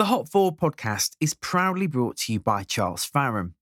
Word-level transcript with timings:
The 0.00 0.06
Hop 0.06 0.30
Forward 0.30 0.56
podcast 0.56 1.14
is 1.20 1.34
proudly 1.34 1.86
brought 1.86 2.16
to 2.20 2.32
you 2.32 2.40
by 2.40 2.62
Charles 2.62 3.06
Faram. 3.06 3.52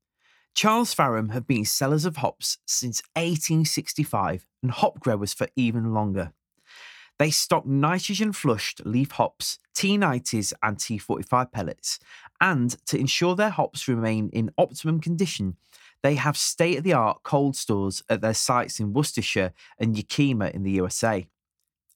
Charles 0.55 0.95
Faram 0.95 1.33
have 1.33 1.49
been 1.49 1.65
sellers 1.65 2.05
of 2.05 2.19
hops 2.19 2.59
since 2.65 3.03
1865 3.17 4.47
and 4.63 4.71
hop 4.71 5.01
growers 5.01 5.35
for 5.35 5.49
even 5.57 5.93
longer. 5.93 6.33
They 7.19 7.33
stock 7.33 7.67
nitrogen 7.67 8.33
flushed 8.33 8.87
leaf 8.87 9.11
hops, 9.11 9.59
T90s, 9.75 10.53
and 10.63 10.77
T45 10.77 11.51
pellets. 11.51 11.99
And 12.41 12.71
to 12.87 12.97
ensure 12.97 13.35
their 13.35 13.51
hops 13.51 13.89
remain 13.89 14.31
in 14.33 14.53
optimum 14.57 15.01
condition, 15.01 15.57
they 16.05 16.15
have 16.15 16.37
state 16.37 16.79
of 16.79 16.85
the 16.85 16.93
art 16.93 17.25
cold 17.25 17.57
stores 17.57 18.05
at 18.09 18.21
their 18.21 18.33
sites 18.33 18.79
in 18.79 18.93
Worcestershire 18.93 19.53
and 19.77 19.97
Yakima 19.97 20.53
in 20.55 20.63
the 20.63 20.71
USA. 20.71 21.27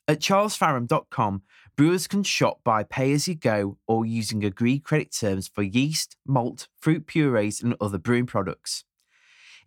At 0.09 0.19
charlesfaram.com, 0.19 1.43
brewers 1.77 2.07
can 2.07 2.23
shop 2.23 2.61
by 2.65 2.83
pay 2.83 3.13
as 3.13 3.27
you 3.27 3.35
go 3.35 3.79
or 3.87 4.05
using 4.05 4.45
agreed 4.45 4.85
credit 4.85 5.13
terms 5.13 5.49
for 5.49 5.63
yeast, 5.63 6.17
malt, 6.27 6.69
fruit 6.79 7.07
purees, 7.07 7.63
and 7.63 7.75
other 7.81 7.99
brewing 7.99 8.27
products. 8.27 8.85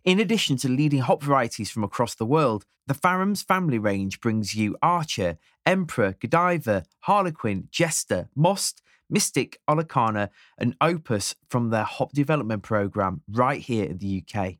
In 0.04 0.20
addition 0.20 0.56
to 0.58 0.68
leading 0.68 1.00
hop 1.00 1.22
varieties 1.22 1.70
from 1.70 1.82
across 1.82 2.14
the 2.14 2.26
world, 2.26 2.64
the 2.86 2.94
Farams 2.94 3.42
family 3.42 3.78
range 3.78 4.20
brings 4.20 4.54
you 4.54 4.76
Archer, 4.80 5.38
Emperor, 5.64 6.14
Godiva, 6.20 6.84
Harlequin, 7.00 7.68
Jester, 7.72 8.28
Most, 8.36 8.82
Mystic, 9.10 9.60
Olicana, 9.68 10.28
and 10.58 10.76
Opus 10.80 11.34
from 11.48 11.70
their 11.70 11.84
hop 11.84 12.12
development 12.12 12.62
program 12.62 13.22
right 13.28 13.60
here 13.60 13.84
in 13.84 13.98
the 13.98 14.22
UK. 14.22 14.58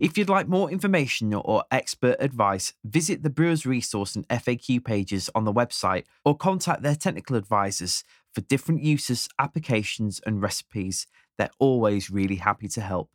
If 0.00 0.16
you'd 0.18 0.28
like 0.28 0.48
more 0.48 0.70
information 0.70 1.32
or 1.34 1.64
expert 1.70 2.16
advice, 2.20 2.72
visit 2.84 3.22
the 3.22 3.30
Brewers 3.30 3.66
Resource 3.66 4.16
and 4.16 4.26
FAQ 4.28 4.84
pages 4.84 5.30
on 5.34 5.44
the 5.44 5.52
website 5.52 6.04
or 6.24 6.36
contact 6.36 6.82
their 6.82 6.94
technical 6.94 7.36
advisors 7.36 8.04
for 8.32 8.40
different 8.42 8.82
uses, 8.82 9.28
applications, 9.38 10.20
and 10.26 10.42
recipes. 10.42 11.06
They're 11.38 11.50
always 11.58 12.10
really 12.10 12.36
happy 12.36 12.68
to 12.68 12.80
help. 12.80 13.10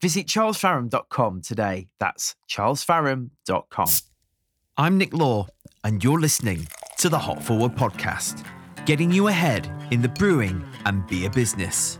Visit 0.00 0.26
charlesfaram.com 0.26 1.42
today. 1.42 1.88
That's 2.00 2.34
charlesfaram.com. 2.48 3.88
I'm 4.76 4.98
Nick 4.98 5.12
Law, 5.12 5.46
and 5.84 6.02
you're 6.02 6.18
listening 6.18 6.66
to 6.98 7.08
the 7.08 7.18
Hop 7.18 7.42
Forward 7.42 7.74
podcast, 7.74 8.44
getting 8.86 9.12
you 9.12 9.28
ahead 9.28 9.70
in 9.90 10.02
the 10.02 10.08
brewing 10.08 10.64
and 10.86 11.06
beer 11.06 11.30
business. 11.30 11.98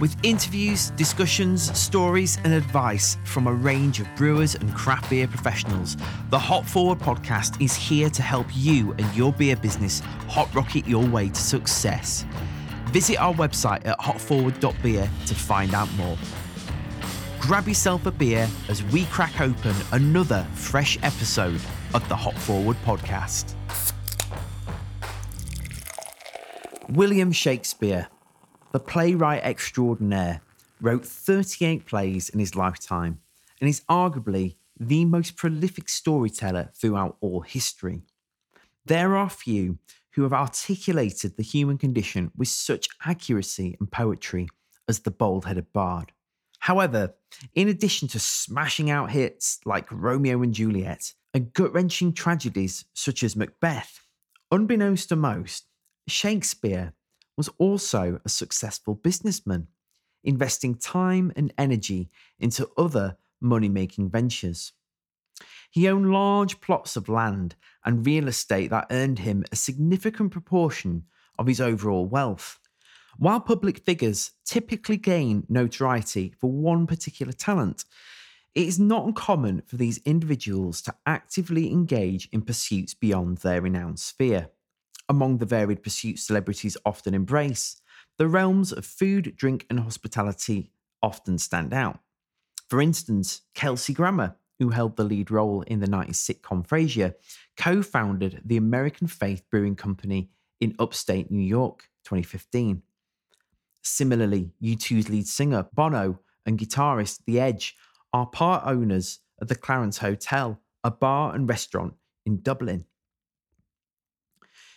With 0.00 0.16
interviews, 0.22 0.92
discussions, 0.92 1.78
stories, 1.78 2.38
and 2.44 2.54
advice 2.54 3.18
from 3.24 3.46
a 3.46 3.52
range 3.52 4.00
of 4.00 4.06
brewers 4.16 4.54
and 4.54 4.74
craft 4.74 5.10
beer 5.10 5.28
professionals, 5.28 5.98
the 6.30 6.38
Hop 6.38 6.64
Forward 6.64 6.98
podcast 6.98 7.60
is 7.62 7.76
here 7.76 8.08
to 8.08 8.22
help 8.22 8.46
you 8.54 8.92
and 8.92 9.14
your 9.14 9.30
beer 9.30 9.56
business 9.56 10.00
hot 10.26 10.52
rocket 10.54 10.86
your 10.88 11.06
way 11.06 11.28
to 11.28 11.40
success. 11.40 12.24
Visit 12.86 13.18
our 13.18 13.34
website 13.34 13.86
at 13.86 13.98
hopforward.beer 13.98 15.10
to 15.26 15.34
find 15.34 15.74
out 15.74 15.92
more. 15.92 16.16
Grab 17.38 17.68
yourself 17.68 18.06
a 18.06 18.10
beer 18.10 18.48
as 18.70 18.82
we 18.84 19.04
crack 19.06 19.38
open 19.38 19.76
another 19.92 20.46
fresh 20.54 20.96
episode 21.02 21.60
of 21.92 22.08
the 22.08 22.16
Hop 22.16 22.34
Forward 22.36 22.78
podcast. 22.86 23.54
William 26.88 27.30
Shakespeare, 27.32 28.08
the 28.72 28.80
playwright 28.80 29.42
extraordinaire, 29.42 30.40
wrote 30.80 31.04
38 31.04 31.86
plays 31.86 32.28
in 32.28 32.38
his 32.38 32.54
lifetime 32.54 33.20
and 33.60 33.68
is 33.68 33.82
arguably 33.88 34.56
the 34.78 35.04
most 35.04 35.36
prolific 35.36 35.88
storyteller 35.88 36.70
throughout 36.74 37.16
all 37.20 37.42
history. 37.42 38.02
There 38.86 39.16
are 39.16 39.28
few 39.28 39.78
who 40.12 40.22
have 40.22 40.32
articulated 40.32 41.36
the 41.36 41.42
human 41.42 41.78
condition 41.78 42.32
with 42.36 42.48
such 42.48 42.88
accuracy 43.04 43.76
and 43.78 43.90
poetry 43.90 44.48
as 44.88 45.00
the 45.00 45.10
bald 45.10 45.44
headed 45.44 45.72
bard. 45.72 46.12
However, 46.60 47.14
in 47.54 47.68
addition 47.68 48.08
to 48.08 48.18
smashing 48.18 48.90
out 48.90 49.10
hits 49.10 49.60
like 49.64 49.86
Romeo 49.90 50.42
and 50.42 50.52
Juliet 50.52 51.12
and 51.32 51.52
gut 51.52 51.72
wrenching 51.72 52.12
tragedies 52.12 52.84
such 52.92 53.22
as 53.22 53.36
Macbeth, 53.36 54.00
unbeknownst 54.50 55.08
to 55.10 55.16
most, 55.16 55.66
Shakespeare 56.08 56.92
was 57.40 57.48
also 57.56 58.20
a 58.22 58.28
successful 58.28 58.94
businessman, 58.94 59.66
investing 60.22 60.74
time 60.74 61.32
and 61.36 61.54
energy 61.56 62.10
into 62.38 62.68
other 62.76 63.16
money 63.40 63.70
making 63.70 64.10
ventures. 64.10 64.74
He 65.70 65.88
owned 65.88 66.12
large 66.12 66.60
plots 66.60 66.96
of 66.96 67.08
land 67.08 67.54
and 67.82 68.04
real 68.04 68.28
estate 68.28 68.68
that 68.68 68.88
earned 68.90 69.20
him 69.20 69.42
a 69.50 69.56
significant 69.56 70.32
proportion 70.32 71.04
of 71.38 71.46
his 71.46 71.62
overall 71.62 72.04
wealth. 72.04 72.58
While 73.16 73.40
public 73.40 73.78
figures 73.78 74.32
typically 74.44 74.98
gain 74.98 75.46
notoriety 75.48 76.34
for 76.38 76.52
one 76.52 76.86
particular 76.86 77.32
talent, 77.32 77.86
it 78.54 78.68
is 78.68 78.78
not 78.78 79.06
uncommon 79.06 79.62
for 79.66 79.78
these 79.78 79.96
individuals 80.04 80.82
to 80.82 80.94
actively 81.06 81.72
engage 81.72 82.28
in 82.32 82.42
pursuits 82.42 82.92
beyond 82.92 83.38
their 83.38 83.62
renowned 83.62 83.98
sphere. 83.98 84.50
Among 85.10 85.38
the 85.38 85.44
varied 85.44 85.82
pursuits 85.82 86.22
celebrities 86.22 86.76
often 86.86 87.14
embrace, 87.14 87.82
the 88.16 88.28
realms 88.28 88.70
of 88.70 88.86
food, 88.86 89.34
drink, 89.34 89.66
and 89.68 89.80
hospitality 89.80 90.70
often 91.02 91.36
stand 91.36 91.74
out. 91.74 91.98
For 92.68 92.80
instance, 92.80 93.40
Kelsey 93.52 93.92
Grammer, 93.92 94.36
who 94.60 94.68
held 94.68 94.96
the 94.96 95.02
lead 95.02 95.32
role 95.32 95.62
in 95.62 95.80
the 95.80 95.88
90s 95.88 96.14
sitcom 96.14 96.64
Frasier, 96.64 97.14
co 97.56 97.82
founded 97.82 98.40
the 98.44 98.56
American 98.56 99.08
Faith 99.08 99.42
Brewing 99.50 99.74
Company 99.74 100.30
in 100.60 100.76
upstate 100.78 101.28
New 101.28 101.42
York 101.42 101.88
2015. 102.04 102.80
Similarly, 103.82 104.52
U2's 104.62 105.08
lead 105.08 105.26
singer, 105.26 105.66
Bono, 105.74 106.20
and 106.46 106.56
guitarist 106.56 107.18
The 107.26 107.40
Edge 107.40 107.74
are 108.12 108.26
part 108.26 108.62
owners 108.64 109.18
of 109.40 109.48
the 109.48 109.56
Clarence 109.56 109.98
Hotel, 109.98 110.60
a 110.84 110.92
bar 110.92 111.34
and 111.34 111.48
restaurant 111.48 111.94
in 112.24 112.42
Dublin. 112.42 112.84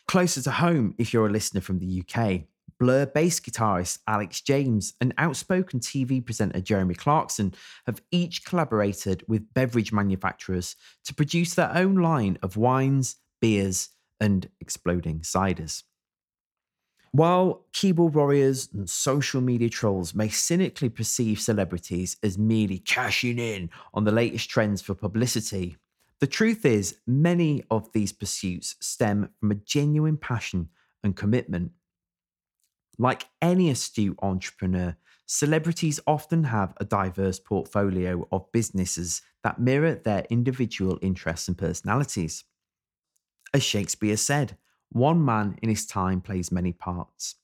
Closer 0.08 0.42
to 0.42 0.52
home, 0.52 0.96
if 0.98 1.14
you're 1.14 1.28
a 1.28 1.32
listener 1.32 1.62
from 1.62 1.80
the 1.80 2.04
UK, 2.04 2.44
Blur 2.80 3.06
bass 3.06 3.40
guitarist 3.40 4.00
Alex 4.08 4.42
James 4.42 4.94
and 5.00 5.14
outspoken 5.18 5.80
TV 5.80 6.24
presenter 6.24 6.60
Jeremy 6.60 6.96
Clarkson 6.96 7.54
have 7.86 8.02
each 8.12 8.44
collaborated 8.44 9.24
with 9.28 9.54
beverage 9.54 9.94
manufacturers 9.94 10.76
to 11.06 11.14
produce 11.14 11.54
their 11.54 11.72
own 11.74 11.96
line 11.96 12.38
of 12.42 12.58
wines, 12.58 13.18
beers, 13.40 13.90
and 14.20 14.50
exploding 14.60 15.20
ciders. 15.20 15.84
While 17.12 17.68
keyboard 17.74 18.16
warriors 18.16 18.70
and 18.74 18.90
social 18.90 19.40
media 19.40 19.70
trolls 19.70 20.16
may 20.16 20.30
cynically 20.30 20.90
perceive 20.90 21.40
celebrities 21.40 22.18
as 22.24 22.40
merely 22.40 22.80
cashing 22.80 23.38
in 23.38 23.70
on 23.94 24.04
the 24.04 24.12
latest 24.12 24.50
trends 24.50 24.82
for 24.82 24.96
publicity, 24.96 25.78
the 26.20 26.28
truth 26.28 26.66
is 26.66 26.98
many 27.06 27.64
of 27.70 27.92
these 27.92 28.12
pursuits 28.12 28.76
stem 28.80 29.30
from 29.40 29.52
a 29.52 29.56
genuine 29.56 30.18
passion 30.18 30.70
and 31.04 31.16
commitment 31.16 31.72
like 32.98 33.26
any 33.42 33.70
astute 33.70 34.18
entrepreneur, 34.22 34.96
celebrities 35.26 36.00
often 36.06 36.46
have 36.46 36.74
a 36.78 36.86
diverse 36.86 37.40
portfolio 37.40 38.28
of 38.32 38.52
businesses 38.52 39.22
that 39.44 39.60
mirror 39.60 39.96
their 39.96 40.26
individual 40.30 41.00
interests 41.02 41.48
and 41.48 41.58
personalities. 41.58 42.44
As 43.54 43.64
Shakespeare 43.64 44.18
said, 44.18 44.58
one 44.90 45.24
man 45.24 45.58
in 45.62 45.70
his 45.70 45.86
time 45.86 46.22
plays 46.22 46.52
many 46.52 46.72
parts. 46.72 47.36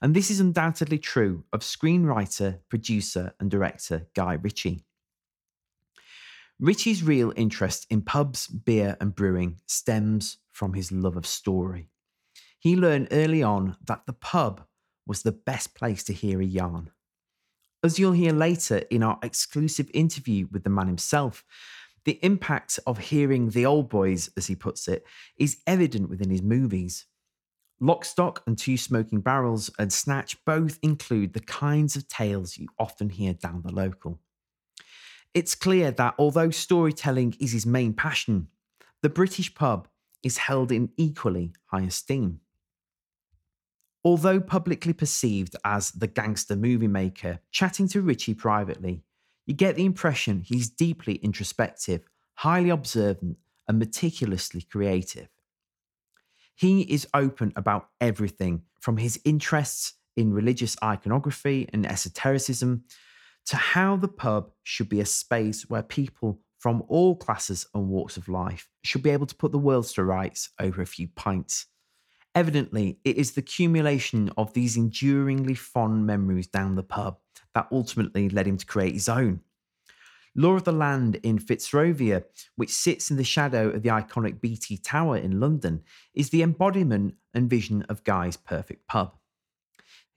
And 0.00 0.14
this 0.14 0.30
is 0.30 0.38
undoubtedly 0.38 0.98
true 0.98 1.44
of 1.52 1.60
screenwriter, 1.60 2.60
producer, 2.68 3.34
and 3.40 3.50
director 3.50 4.06
Guy 4.14 4.34
Ritchie. 4.34 4.84
Ritchie's 6.60 7.04
real 7.04 7.32
interest 7.36 7.86
in 7.88 8.02
pubs, 8.02 8.48
beer, 8.48 8.96
and 9.00 9.14
brewing 9.14 9.60
stems 9.66 10.38
from 10.50 10.74
his 10.74 10.90
love 10.90 11.16
of 11.16 11.24
story. 11.24 11.88
He 12.58 12.74
learned 12.74 13.08
early 13.12 13.44
on 13.44 13.76
that 13.86 14.06
the 14.06 14.12
pub 14.12 14.62
was 15.06 15.22
the 15.22 15.30
best 15.30 15.76
place 15.76 16.02
to 16.04 16.12
hear 16.12 16.40
a 16.40 16.44
yarn. 16.44 16.90
As 17.84 18.00
you'll 18.00 18.10
hear 18.10 18.32
later 18.32 18.78
in 18.90 19.04
our 19.04 19.20
exclusive 19.22 19.88
interview 19.94 20.48
with 20.50 20.64
the 20.64 20.70
man 20.70 20.88
himself, 20.88 21.44
the 22.04 22.18
impact 22.22 22.80
of 22.88 22.98
hearing 22.98 23.50
the 23.50 23.64
old 23.64 23.88
boys, 23.88 24.28
as 24.36 24.48
he 24.48 24.56
puts 24.56 24.88
it, 24.88 25.04
is 25.36 25.58
evident 25.64 26.10
within 26.10 26.30
his 26.30 26.42
movies. 26.42 27.06
Lock, 27.78 28.04
Stock 28.04 28.42
and 28.48 28.58
Two 28.58 28.76
Smoking 28.76 29.20
Barrels 29.20 29.70
and 29.78 29.92
Snatch 29.92 30.44
both 30.44 30.80
include 30.82 31.34
the 31.34 31.40
kinds 31.40 31.94
of 31.94 32.08
tales 32.08 32.58
you 32.58 32.66
often 32.80 33.10
hear 33.10 33.32
down 33.32 33.62
the 33.64 33.72
local. 33.72 34.18
It's 35.38 35.54
clear 35.54 35.92
that 35.92 36.16
although 36.18 36.50
storytelling 36.50 37.36
is 37.38 37.52
his 37.52 37.64
main 37.64 37.92
passion, 37.94 38.48
the 39.02 39.08
British 39.08 39.54
pub 39.54 39.86
is 40.20 40.36
held 40.36 40.72
in 40.72 40.90
equally 40.96 41.52
high 41.66 41.82
esteem. 41.82 42.40
Although 44.04 44.40
publicly 44.40 44.92
perceived 44.92 45.54
as 45.64 45.92
the 45.92 46.08
gangster 46.08 46.56
movie 46.56 46.88
maker, 46.88 47.38
chatting 47.52 47.86
to 47.90 48.02
Ritchie 48.02 48.34
privately, 48.34 49.04
you 49.46 49.54
get 49.54 49.76
the 49.76 49.84
impression 49.84 50.40
he's 50.40 50.68
deeply 50.68 51.20
introspective, 51.22 52.02
highly 52.34 52.70
observant, 52.70 53.36
and 53.68 53.78
meticulously 53.78 54.62
creative. 54.62 55.28
He 56.56 56.80
is 56.82 57.06
open 57.14 57.52
about 57.54 57.90
everything 58.00 58.62
from 58.80 58.96
his 58.96 59.20
interests 59.24 59.92
in 60.16 60.34
religious 60.34 60.76
iconography 60.82 61.68
and 61.72 61.86
esotericism 61.86 62.82
to 63.48 63.56
how 63.56 63.96
the 63.96 64.08
pub 64.08 64.50
should 64.62 64.88
be 64.88 65.00
a 65.00 65.06
space 65.06 65.68
where 65.70 65.82
people 65.82 66.40
from 66.58 66.82
all 66.88 67.16
classes 67.16 67.66
and 67.74 67.88
walks 67.88 68.18
of 68.18 68.28
life 68.28 68.68
should 68.82 69.02
be 69.02 69.10
able 69.10 69.26
to 69.26 69.34
put 69.34 69.52
the 69.52 69.58
world 69.58 69.86
to 69.86 70.04
rights 70.04 70.50
over 70.60 70.82
a 70.82 70.86
few 70.86 71.08
pints. 71.08 71.66
Evidently, 72.34 72.98
it 73.04 73.16
is 73.16 73.32
the 73.32 73.40
accumulation 73.40 74.30
of 74.36 74.52
these 74.52 74.76
enduringly 74.76 75.54
fond 75.54 76.06
memories 76.06 76.46
down 76.46 76.74
the 76.74 76.82
pub 76.82 77.18
that 77.54 77.68
ultimately 77.72 78.28
led 78.28 78.46
him 78.46 78.58
to 78.58 78.66
create 78.66 78.92
his 78.92 79.08
own. 79.08 79.40
Lore 80.36 80.56
of 80.56 80.64
the 80.64 80.72
Land 80.72 81.16
in 81.22 81.38
Fitzrovia, 81.38 82.24
which 82.56 82.70
sits 82.70 83.10
in 83.10 83.16
the 83.16 83.24
shadow 83.24 83.70
of 83.70 83.82
the 83.82 83.88
iconic 83.88 84.42
BT 84.42 84.76
Tower 84.76 85.16
in 85.16 85.40
London, 85.40 85.82
is 86.12 86.30
the 86.30 86.42
embodiment 86.42 87.14
and 87.32 87.48
vision 87.48 87.82
of 87.88 88.04
Guy's 88.04 88.36
perfect 88.36 88.86
pub. 88.86 89.14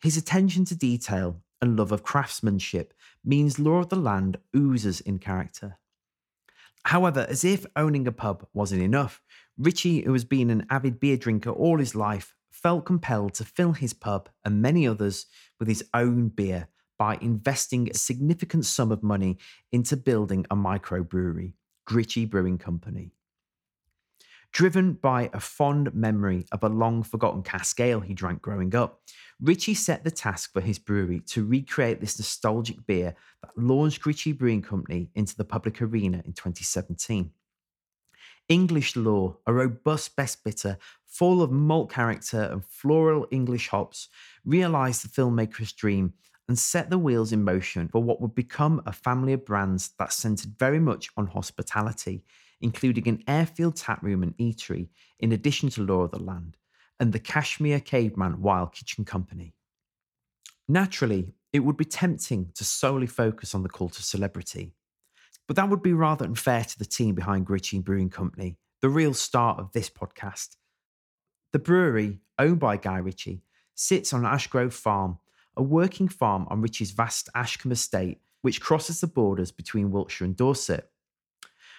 His 0.01 0.17
attention 0.17 0.65
to 0.65 0.75
detail 0.75 1.41
and 1.61 1.77
love 1.77 1.91
of 1.91 2.03
craftsmanship 2.03 2.93
means 3.23 3.59
Lore 3.59 3.81
of 3.81 3.89
the 3.89 3.95
Land 3.95 4.37
oozes 4.55 5.01
in 5.01 5.19
character. 5.19 5.77
However, 6.85 7.25
as 7.29 7.43
if 7.43 7.65
owning 7.75 8.07
a 8.07 8.11
pub 8.11 8.47
wasn't 8.53 8.81
enough, 8.81 9.21
Ritchie, 9.57 10.01
who 10.01 10.13
has 10.13 10.25
been 10.25 10.49
an 10.49 10.65
avid 10.69 10.99
beer 10.99 11.17
drinker 11.17 11.51
all 11.51 11.77
his 11.77 11.93
life, 11.93 12.33
felt 12.49 12.85
compelled 12.85 13.33
to 13.35 13.45
fill 13.45 13.73
his 13.73 13.93
pub 13.93 14.29
and 14.43 14.61
many 14.61 14.87
others 14.87 15.27
with 15.59 15.67
his 15.67 15.83
own 15.93 16.29
beer 16.29 16.67
by 16.97 17.17
investing 17.21 17.89
a 17.89 17.93
significant 17.93 18.65
sum 18.65 18.91
of 18.91 19.03
money 19.03 19.37
into 19.71 19.97
building 19.97 20.45
a 20.51 20.55
microbrewery, 20.55 21.53
Gritchie 21.85 22.25
Brewing 22.25 22.57
Company. 22.57 23.13
Driven 24.51 24.93
by 24.93 25.29
a 25.33 25.39
fond 25.39 25.93
memory 25.95 26.45
of 26.51 26.63
a 26.63 26.69
long 26.69 27.03
forgotten 27.03 27.41
cask 27.41 27.79
ale 27.79 28.01
he 28.01 28.13
drank 28.13 28.41
growing 28.41 28.75
up, 28.75 29.01
Ritchie 29.41 29.73
set 29.73 30.03
the 30.03 30.11
task 30.11 30.53
for 30.53 30.61
his 30.61 30.77
brewery 30.77 31.19
to 31.21 31.43
recreate 31.43 31.99
this 31.99 32.19
nostalgic 32.19 32.85
beer 32.85 33.15
that 33.41 33.57
launched 33.57 34.01
Gritchie 34.01 34.33
Brewing 34.33 34.61
Company 34.61 35.09
into 35.15 35.35
the 35.35 35.43
public 35.43 35.81
arena 35.81 36.21
in 36.25 36.33
2017. 36.33 37.31
English 38.49 38.95
Lore, 38.95 39.37
a 39.47 39.53
robust 39.53 40.15
best 40.15 40.43
bitter 40.43 40.77
full 41.05 41.41
of 41.41 41.51
malt 41.51 41.91
character 41.91 42.49
and 42.51 42.63
floral 42.63 43.25
English 43.31 43.69
hops, 43.69 44.09
realised 44.45 45.03
the 45.03 45.07
filmmaker's 45.07 45.73
dream 45.73 46.13
and 46.47 46.59
set 46.59 46.91
the 46.91 46.97
wheels 46.99 47.31
in 47.31 47.43
motion 47.43 47.87
for 47.87 48.03
what 48.03 48.21
would 48.21 48.35
become 48.35 48.81
a 48.85 48.93
family 48.93 49.33
of 49.33 49.45
brands 49.45 49.91
that 49.97 50.13
centred 50.13 50.51
very 50.59 50.79
much 50.79 51.09
on 51.17 51.25
hospitality, 51.25 52.23
including 52.59 53.07
an 53.07 53.23
airfield 53.27 53.75
taproom 53.75 54.21
and 54.21 54.37
eatery, 54.37 54.89
in 55.19 55.31
addition 55.31 55.69
to 55.69 55.81
Lore 55.81 56.05
of 56.05 56.11
the 56.11 56.21
Land, 56.21 56.57
and 57.01 57.13
the 57.13 57.19
Cashmere 57.19 57.79
Caveman 57.79 58.43
Wild 58.43 58.73
Kitchen 58.73 59.03
Company. 59.03 59.55
Naturally, 60.69 61.33
it 61.51 61.61
would 61.61 61.75
be 61.75 61.83
tempting 61.83 62.51
to 62.53 62.63
solely 62.63 63.07
focus 63.07 63.55
on 63.55 63.63
the 63.63 63.69
cult 63.69 63.97
of 63.97 64.05
celebrity, 64.05 64.75
but 65.47 65.55
that 65.55 65.67
would 65.67 65.81
be 65.81 65.93
rather 65.93 66.25
unfair 66.25 66.63
to 66.63 66.77
the 66.77 66.85
team 66.85 67.15
behind 67.15 67.47
Gritchie 67.47 67.79
Brewing 67.79 68.11
Company, 68.11 68.55
the 68.81 68.89
real 68.89 69.15
start 69.15 69.59
of 69.59 69.71
this 69.71 69.89
podcast. 69.89 70.57
The 71.53 71.59
brewery, 71.59 72.19
owned 72.37 72.59
by 72.59 72.77
Guy 72.77 72.99
Ritchie, 72.99 73.41
sits 73.73 74.13
on 74.13 74.21
Ashgrove 74.21 74.71
Farm, 74.71 75.17
a 75.57 75.63
working 75.63 76.07
farm 76.07 76.45
on 76.51 76.61
Ritchie's 76.61 76.91
vast 76.91 77.29
Ashcombe 77.33 77.71
estate, 77.71 78.21
which 78.43 78.61
crosses 78.61 79.01
the 79.01 79.07
borders 79.07 79.51
between 79.51 79.89
Wiltshire 79.89 80.25
and 80.25 80.37
Dorset. 80.37 80.90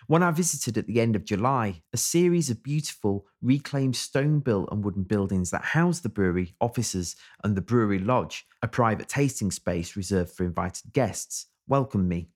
When 0.08 0.22
I 0.22 0.32
visited 0.32 0.76
at 0.76 0.86
the 0.86 1.00
end 1.00 1.14
of 1.14 1.24
July, 1.24 1.82
a 1.92 1.96
series 1.96 2.50
of 2.50 2.62
beautiful 2.62 3.26
reclaimed 3.40 3.96
stone 3.96 4.40
built 4.40 4.68
and 4.72 4.84
wooden 4.84 5.04
buildings 5.04 5.50
that 5.50 5.64
house 5.64 6.00
the 6.00 6.08
brewery, 6.08 6.54
offices, 6.60 7.14
and 7.44 7.56
the 7.56 7.60
brewery 7.60 7.98
lodge, 7.98 8.46
a 8.62 8.68
private 8.68 9.08
tasting 9.08 9.50
space 9.50 9.96
reserved 9.96 10.32
for 10.32 10.44
invited 10.44 10.92
guests, 10.92 11.46
welcomed 11.68 12.08
me. 12.08 12.30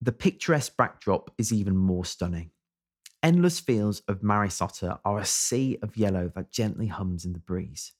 The 0.00 0.12
picturesque 0.12 0.76
backdrop 0.76 1.30
is 1.38 1.52
even 1.52 1.76
more 1.76 2.04
stunning. 2.04 2.50
Endless 3.22 3.60
fields 3.60 4.02
of 4.08 4.22
Maris 4.22 4.60
Otter 4.60 4.98
are 5.04 5.18
a 5.18 5.24
sea 5.24 5.78
of 5.82 5.96
yellow 5.96 6.32
that 6.34 6.50
gently 6.50 6.88
hums 6.88 7.24
in 7.24 7.34
the 7.34 7.38
breeze. 7.38 7.92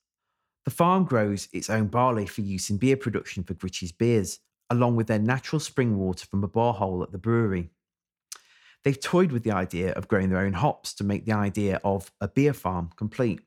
The 0.65 0.71
farm 0.71 1.05
grows 1.05 1.47
its 1.53 1.69
own 1.69 1.87
barley 1.87 2.25
for 2.25 2.41
use 2.41 2.69
in 2.69 2.77
beer 2.77 2.97
production 2.97 3.43
for 3.43 3.53
Gritchie's 3.53 3.91
beers, 3.91 4.39
along 4.69 4.95
with 4.95 5.07
their 5.07 5.19
natural 5.19 5.59
spring 5.59 5.97
water 5.97 6.25
from 6.25 6.43
a 6.43 6.47
borehole 6.47 7.03
at 7.03 7.11
the 7.11 7.17
brewery. 7.17 7.69
They've 8.83 8.99
toyed 8.99 9.31
with 9.31 9.43
the 9.43 9.51
idea 9.51 9.93
of 9.93 10.07
growing 10.07 10.29
their 10.29 10.45
own 10.45 10.53
hops 10.53 10.93
to 10.95 11.03
make 11.03 11.25
the 11.25 11.33
idea 11.33 11.79
of 11.83 12.11
a 12.19 12.27
beer 12.27 12.53
farm 12.53 12.89
complete. 12.95 13.41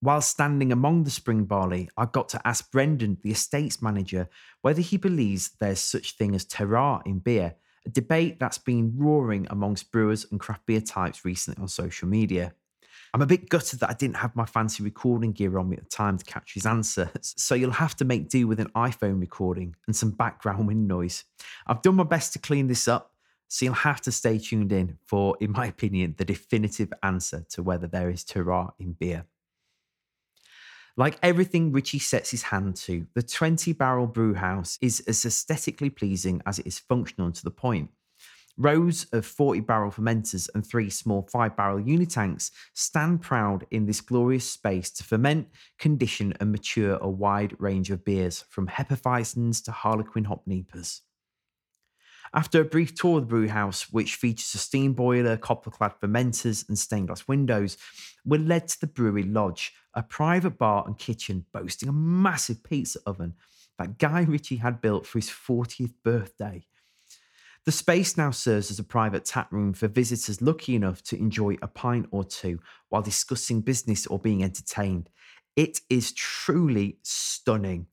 While 0.00 0.20
standing 0.20 0.72
among 0.72 1.04
the 1.04 1.10
spring 1.10 1.44
barley, 1.44 1.88
I 1.96 2.04
got 2.04 2.28
to 2.30 2.46
ask 2.46 2.70
Brendan, 2.70 3.18
the 3.22 3.30
estates 3.30 3.80
manager, 3.80 4.28
whether 4.60 4.82
he 4.82 4.98
believes 4.98 5.52
there's 5.58 5.80
such 5.80 6.16
thing 6.16 6.34
as 6.34 6.44
terroir 6.44 7.04
in 7.06 7.20
beer 7.20 7.56
a 7.86 7.90
debate 7.90 8.38
that's 8.38 8.58
been 8.58 8.92
roaring 8.96 9.46
amongst 9.48 9.92
brewers 9.92 10.26
and 10.30 10.40
craft 10.40 10.66
beer 10.66 10.80
types 10.80 11.24
recently 11.24 11.62
on 11.62 11.68
social 11.68 12.08
media. 12.08 12.52
I'm 13.14 13.22
a 13.22 13.26
bit 13.26 13.48
gutted 13.48 13.80
that 13.80 13.90
I 13.90 13.94
didn't 13.94 14.16
have 14.16 14.36
my 14.36 14.44
fancy 14.44 14.82
recording 14.82 15.32
gear 15.32 15.56
on 15.56 15.70
me 15.70 15.76
at 15.76 15.84
the 15.84 15.88
time 15.88 16.18
to 16.18 16.24
catch 16.24 16.52
his 16.52 16.66
answer, 16.66 17.10
so 17.22 17.54
you'll 17.54 17.70
have 17.70 17.96
to 17.96 18.04
make 18.04 18.28
do 18.28 18.46
with 18.46 18.60
an 18.60 18.70
iPhone 18.74 19.20
recording 19.20 19.76
and 19.86 19.94
some 19.94 20.10
background 20.10 20.66
wind 20.66 20.88
noise. 20.88 21.24
I've 21.66 21.80
done 21.80 21.94
my 21.94 22.04
best 22.04 22.32
to 22.34 22.38
clean 22.40 22.66
this 22.66 22.88
up, 22.88 23.12
so 23.48 23.64
you'll 23.64 23.74
have 23.74 24.00
to 24.02 24.12
stay 24.12 24.38
tuned 24.38 24.72
in 24.72 24.98
for, 25.04 25.36
in 25.40 25.52
my 25.52 25.66
opinion, 25.66 26.14
the 26.18 26.24
definitive 26.24 26.92
answer 27.02 27.44
to 27.50 27.62
whether 27.62 27.86
there 27.86 28.10
is 28.10 28.24
terroir 28.24 28.72
in 28.78 28.92
beer. 28.92 29.26
Like 30.98 31.18
everything 31.22 31.72
Ritchie 31.72 31.98
sets 31.98 32.30
his 32.30 32.44
hand 32.44 32.76
to, 32.76 33.06
the 33.14 33.22
20 33.22 33.74
barrel 33.74 34.06
brew 34.06 34.34
house 34.34 34.78
is 34.80 35.00
as 35.00 35.26
aesthetically 35.26 35.90
pleasing 35.90 36.40
as 36.46 36.58
it 36.58 36.66
is 36.66 36.78
functional 36.78 37.26
and 37.26 37.34
to 37.34 37.44
the 37.44 37.50
point. 37.50 37.90
Rows 38.58 39.04
of 39.12 39.26
40 39.26 39.60
barrel 39.60 39.90
fermenters 39.90 40.48
and 40.54 40.66
three 40.66 40.88
small 40.88 41.28
5 41.30 41.54
barrel 41.54 41.78
unitanks 41.78 42.50
stand 42.72 43.20
proud 43.20 43.66
in 43.70 43.84
this 43.84 44.00
glorious 44.00 44.50
space 44.50 44.90
to 44.92 45.04
ferment, 45.04 45.48
condition, 45.78 46.32
and 46.40 46.52
mature 46.52 46.96
a 47.02 47.08
wide 47.08 47.54
range 47.58 47.90
of 47.90 48.02
beers 48.02 48.46
from 48.48 48.66
Hefeweizens 48.66 49.62
to 49.64 49.72
Harlequin 49.72 50.24
Hopkneepers. 50.24 51.02
After 52.34 52.60
a 52.60 52.64
brief 52.64 52.94
tour 52.94 53.18
of 53.18 53.24
the 53.24 53.28
brew 53.28 53.48
house, 53.48 53.92
which 53.92 54.16
features 54.16 54.54
a 54.54 54.58
steam 54.58 54.92
boiler, 54.92 55.36
copper 55.36 55.70
clad 55.70 55.94
fermenters, 56.00 56.68
and 56.68 56.78
stained 56.78 57.08
glass 57.08 57.28
windows, 57.28 57.76
we're 58.24 58.40
led 58.40 58.68
to 58.68 58.80
the 58.80 58.86
brewery 58.86 59.22
lodge, 59.22 59.72
a 59.94 60.02
private 60.02 60.58
bar 60.58 60.84
and 60.86 60.98
kitchen 60.98 61.46
boasting 61.52 61.88
a 61.88 61.92
massive 61.92 62.62
pizza 62.62 62.98
oven 63.06 63.34
that 63.78 63.98
Guy 63.98 64.22
Ritchie 64.22 64.56
had 64.56 64.80
built 64.80 65.06
for 65.06 65.18
his 65.18 65.28
40th 65.28 65.94
birthday. 66.02 66.66
The 67.64 67.72
space 67.72 68.16
now 68.16 68.30
serves 68.30 68.70
as 68.70 68.78
a 68.78 68.84
private 68.84 69.24
tap 69.24 69.52
room 69.52 69.72
for 69.72 69.88
visitors 69.88 70.40
lucky 70.40 70.76
enough 70.76 71.02
to 71.04 71.18
enjoy 71.18 71.56
a 71.60 71.66
pint 71.66 72.06
or 72.12 72.22
two 72.22 72.60
while 72.90 73.02
discussing 73.02 73.60
business 73.60 74.06
or 74.06 74.20
being 74.20 74.44
entertained. 74.44 75.10
It 75.56 75.80
is 75.90 76.12
truly 76.12 76.98
stunning. 77.02 77.88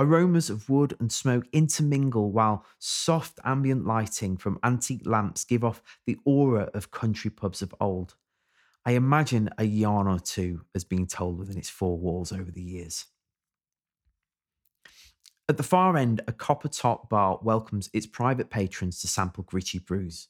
Aromas 0.00 0.48
of 0.48 0.70
wood 0.70 0.96
and 0.98 1.12
smoke 1.12 1.46
intermingle 1.52 2.32
while 2.32 2.64
soft 2.78 3.38
ambient 3.44 3.86
lighting 3.86 4.38
from 4.38 4.58
antique 4.62 5.04
lamps 5.04 5.44
give 5.44 5.62
off 5.62 5.82
the 6.06 6.16
aura 6.24 6.70
of 6.72 6.90
country 6.90 7.30
pubs 7.30 7.60
of 7.60 7.74
old. 7.82 8.14
I 8.86 8.92
imagine 8.92 9.50
a 9.58 9.64
yarn 9.64 10.06
or 10.08 10.18
two 10.18 10.62
has 10.72 10.84
been 10.84 11.06
told 11.06 11.38
within 11.38 11.58
its 11.58 11.68
four 11.68 11.98
walls 11.98 12.32
over 12.32 12.50
the 12.50 12.62
years. 12.62 13.08
At 15.50 15.58
the 15.58 15.62
far 15.62 15.98
end, 15.98 16.22
a 16.26 16.32
copper 16.32 16.68
top 16.68 17.10
bar 17.10 17.38
welcomes 17.42 17.90
its 17.92 18.06
private 18.06 18.48
patrons 18.48 19.02
to 19.02 19.06
sample 19.06 19.44
Gritchie 19.44 19.80
brews. 19.80 20.28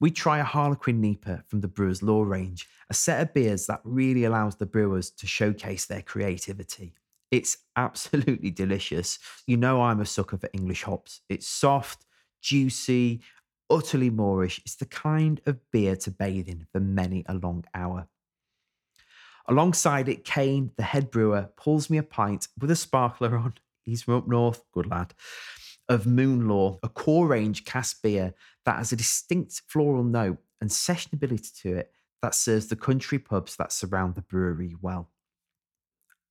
We 0.00 0.10
try 0.10 0.38
a 0.38 0.44
Harlequin 0.44 0.98
Neeper 0.98 1.44
from 1.46 1.60
the 1.60 1.68
Brewer's 1.68 2.02
Lore 2.02 2.24
range, 2.24 2.66
a 2.88 2.94
set 2.94 3.20
of 3.20 3.34
beers 3.34 3.66
that 3.66 3.82
really 3.84 4.24
allows 4.24 4.56
the 4.56 4.64
brewers 4.64 5.10
to 5.10 5.26
showcase 5.26 5.84
their 5.84 6.00
creativity. 6.00 6.94
It's 7.30 7.58
absolutely 7.76 8.50
delicious. 8.50 9.18
You 9.46 9.56
know, 9.56 9.82
I'm 9.82 10.00
a 10.00 10.06
sucker 10.06 10.36
for 10.36 10.50
English 10.52 10.82
hops. 10.82 11.20
It's 11.28 11.46
soft, 11.46 12.04
juicy, 12.42 13.20
utterly 13.68 14.10
Moorish. 14.10 14.60
It's 14.64 14.76
the 14.76 14.86
kind 14.86 15.40
of 15.46 15.58
beer 15.70 15.96
to 15.96 16.10
bathe 16.10 16.48
in 16.48 16.66
for 16.72 16.80
many 16.80 17.24
a 17.28 17.34
long 17.34 17.64
hour. 17.74 18.08
Alongside 19.46 20.08
it, 20.08 20.24
Kane, 20.24 20.70
the 20.76 20.82
head 20.82 21.10
brewer, 21.10 21.50
pulls 21.56 21.90
me 21.90 21.98
a 21.98 22.02
pint 22.02 22.48
with 22.58 22.70
a 22.70 22.76
sparkler 22.76 23.36
on. 23.36 23.54
He's 23.84 24.02
from 24.02 24.14
up 24.14 24.28
north, 24.28 24.62
good 24.72 24.86
lad. 24.86 25.14
Of 25.88 26.04
Moonlore, 26.06 26.78
a 26.82 26.88
core 26.88 27.26
range 27.26 27.64
cask 27.64 28.02
beer 28.02 28.34
that 28.64 28.76
has 28.76 28.92
a 28.92 28.96
distinct 28.96 29.62
floral 29.66 30.04
note 30.04 30.38
and 30.60 30.70
sessionability 30.70 31.52
to 31.62 31.76
it 31.76 31.92
that 32.22 32.34
serves 32.34 32.68
the 32.68 32.76
country 32.76 33.18
pubs 33.18 33.56
that 33.56 33.72
surround 33.72 34.14
the 34.14 34.22
brewery 34.22 34.76
well. 34.80 35.10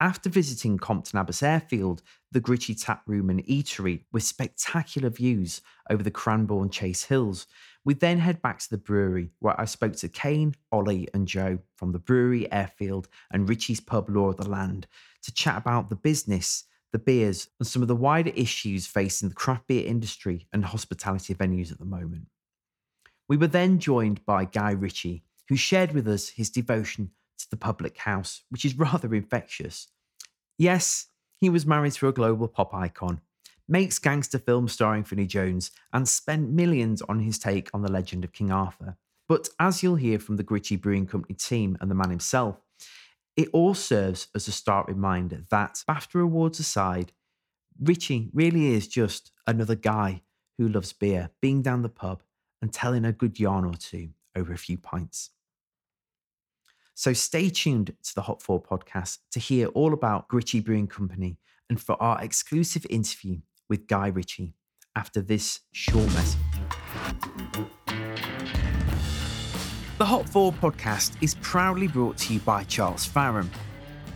After 0.01 0.29
visiting 0.29 0.77
Compton 0.77 1.19
Abbas 1.19 1.43
Airfield, 1.43 2.01
the 2.31 2.39
Gritchie 2.39 2.73
Tap 2.73 3.01
Room 3.05 3.29
and 3.29 3.45
Eatery 3.45 4.05
with 4.13 4.23
spectacular 4.23 5.09
views 5.09 5.59
over 5.89 6.01
the 6.01 6.11
Cranborne 6.11 6.71
Chase 6.71 7.03
Hills, 7.03 7.47
We 7.83 7.95
then 7.95 8.19
head 8.19 8.41
back 8.41 8.59
to 8.59 8.69
the 8.69 8.77
brewery 8.77 9.31
where 9.39 9.59
I 9.59 9.65
spoke 9.65 9.97
to 9.97 10.07
Kane, 10.07 10.55
Ollie, 10.71 11.09
and 11.13 11.27
Joe 11.27 11.59
from 11.75 11.91
the 11.91 11.99
brewery 11.99 12.49
Airfield 12.49 13.09
and 13.31 13.49
Ritchie's 13.49 13.81
pub 13.81 14.09
Lore 14.09 14.29
of 14.29 14.37
the 14.37 14.47
Land 14.47 14.87
to 15.23 15.33
chat 15.33 15.57
about 15.57 15.89
the 15.89 15.97
business, 15.97 16.63
the 16.93 16.99
beers, 16.99 17.49
and 17.59 17.67
some 17.67 17.81
of 17.81 17.89
the 17.89 17.95
wider 17.95 18.31
issues 18.35 18.87
facing 18.87 19.27
the 19.27 19.35
craft 19.35 19.67
beer 19.67 19.85
industry 19.85 20.47
and 20.53 20.63
hospitality 20.63 21.35
venues 21.35 21.73
at 21.73 21.79
the 21.79 21.85
moment. 21.85 22.27
We 23.27 23.35
were 23.35 23.47
then 23.47 23.79
joined 23.79 24.25
by 24.25 24.45
Guy 24.45 24.71
Ritchie, 24.71 25.23
who 25.49 25.57
shared 25.57 25.91
with 25.91 26.07
us 26.07 26.29
his 26.29 26.49
devotion 26.49 27.11
to 27.39 27.50
the 27.50 27.58
public 27.58 27.98
house, 27.98 28.43
which 28.50 28.65
is 28.65 28.77
rather 28.77 29.13
infectious. 29.13 29.88
Yes, 30.58 31.08
he 31.39 31.50
was 31.50 31.65
married 31.65 31.93
to 31.93 32.08
a 32.08 32.13
global 32.13 32.48
pop 32.48 32.74
icon, 32.74 33.22
makes 33.67 34.00
gangster 34.00 34.39
films 34.39 34.74
starring 34.74 35.03
Vinnie 35.03 35.25
Jones, 35.25 35.72
and 35.93 36.08
spent 36.08 36.50
millions 36.50 37.01
on 37.03 37.19
his 37.19 37.39
take 37.39 37.69
on 37.74 37.81
the 37.81 37.91
legend 37.91 38.24
of 38.24 38.34
King 38.34 38.51
Arthur. 38.51 38.98
But 39.27 39.50
as 39.60 39.84
you'll 39.84 39.96
hear 39.96 40.19
from 40.19 40.38
the 40.38 40.43
Gritchie 40.43 40.75
Brewing 40.75 41.05
Company 41.05 41.36
team 41.36 41.77
and 41.79 41.89
the 41.89 41.96
man 41.96 42.10
himself, 42.10 42.58
it 43.38 43.48
all 43.53 43.74
serves 43.74 44.27
as 44.36 44.48
a 44.48 44.51
stark 44.51 44.88
reminder 44.88 45.43
that, 45.50 45.84
BAFTA 45.88 46.22
awards 46.22 46.60
aside, 46.60 47.13
Ritchie 47.79 48.29
really 48.34 48.74
is 48.74 48.88
just 48.88 49.31
another 49.48 49.75
guy 49.75 50.24
who 50.58 50.67
loves 50.67 50.91
beer, 50.91 51.29
being 51.41 51.62
down 51.62 51.84
the 51.84 51.89
pub 51.89 52.22
and 52.62 52.74
telling 52.74 53.05
a 53.05 53.13
good 53.13 53.39
yarn 53.39 53.63
or 53.63 53.75
two 53.75 54.10
over 54.36 54.51
a 54.51 54.58
few 54.58 54.77
pints. 54.77 55.29
So 56.99 57.13
stay 57.13 57.49
tuned 57.49 57.93
to 58.03 58.13
the 58.13 58.23
Hop 58.23 58.41
Forward 58.41 58.67
podcast 58.67 59.19
to 59.31 59.39
hear 59.39 59.67
all 59.67 59.93
about 59.93 60.27
Gritchie 60.27 60.59
Brewing 60.59 60.87
Company 60.87 61.37
and 61.69 61.79
for 61.79 61.95
our 62.03 62.21
exclusive 62.21 62.85
interview 62.89 63.37
with 63.69 63.87
Guy 63.87 64.07
Ritchie 64.07 64.53
after 64.97 65.21
this 65.21 65.61
short 65.71 66.07
message. 66.07 66.41
The 69.97 70.03
Hop 70.03 70.27
Forward 70.27 70.59
podcast 70.59 71.15
is 71.21 71.35
proudly 71.35 71.87
brought 71.87 72.17
to 72.17 72.33
you 72.33 72.41
by 72.41 72.65
Charles 72.65 73.07
Faram. 73.07 73.47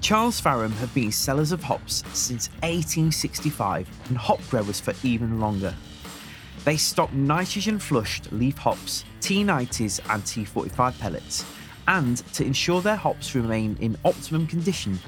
Charles 0.01 0.41
Faram 0.41 0.73
have 0.73 0.93
been 0.93 1.13
sellers 1.13 1.53
of 1.53 1.63
hops 1.63 2.03
since 2.11 2.49
1865 2.63 3.87
and 4.09 4.17
hop 4.17 4.41
growers 4.49 4.81
for 4.81 4.93
even 5.07 5.39
longer. 5.39 5.73
They 6.65 6.75
stock 6.75 7.13
nitrogen 7.13 7.79
flushed 7.79 8.29
leaf 8.33 8.57
hops, 8.57 9.05
T90s, 9.21 10.01
and 10.13 10.21
T45 10.23 10.99
pellets. 10.99 11.45
And 11.87 12.17
to 12.33 12.45
ensure 12.45 12.81
their 12.81 12.95
hops 12.95 13.35
remain 13.35 13.77
in 13.79 13.97
optimum 14.05 14.47
condition, 14.47 14.99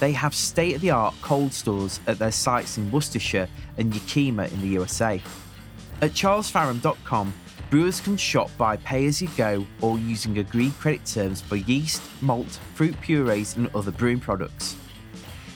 they 0.00 0.12
have 0.12 0.34
state 0.34 0.74
of 0.74 0.80
the 0.80 0.90
art 0.90 1.14
cold 1.22 1.52
stores 1.52 2.00
at 2.06 2.18
their 2.18 2.32
sites 2.32 2.78
in 2.78 2.90
Worcestershire 2.90 3.48
and 3.78 3.94
Yakima 3.94 4.46
in 4.46 4.60
the 4.60 4.68
USA. 4.68 5.22
At 6.00 6.10
charlesfaram.com, 6.10 7.32
brewers 7.70 8.00
can 8.00 8.16
shop 8.16 8.50
by 8.58 8.76
pay 8.78 9.06
as 9.06 9.22
you 9.22 9.28
go 9.36 9.66
or 9.80 9.98
using 9.98 10.38
agreed 10.38 10.74
credit 10.78 11.06
terms 11.06 11.40
for 11.40 11.56
yeast, 11.56 12.02
malt, 12.20 12.58
fruit 12.74 13.00
purees, 13.00 13.56
and 13.56 13.74
other 13.74 13.92
brewing 13.92 14.20
products. 14.20 14.76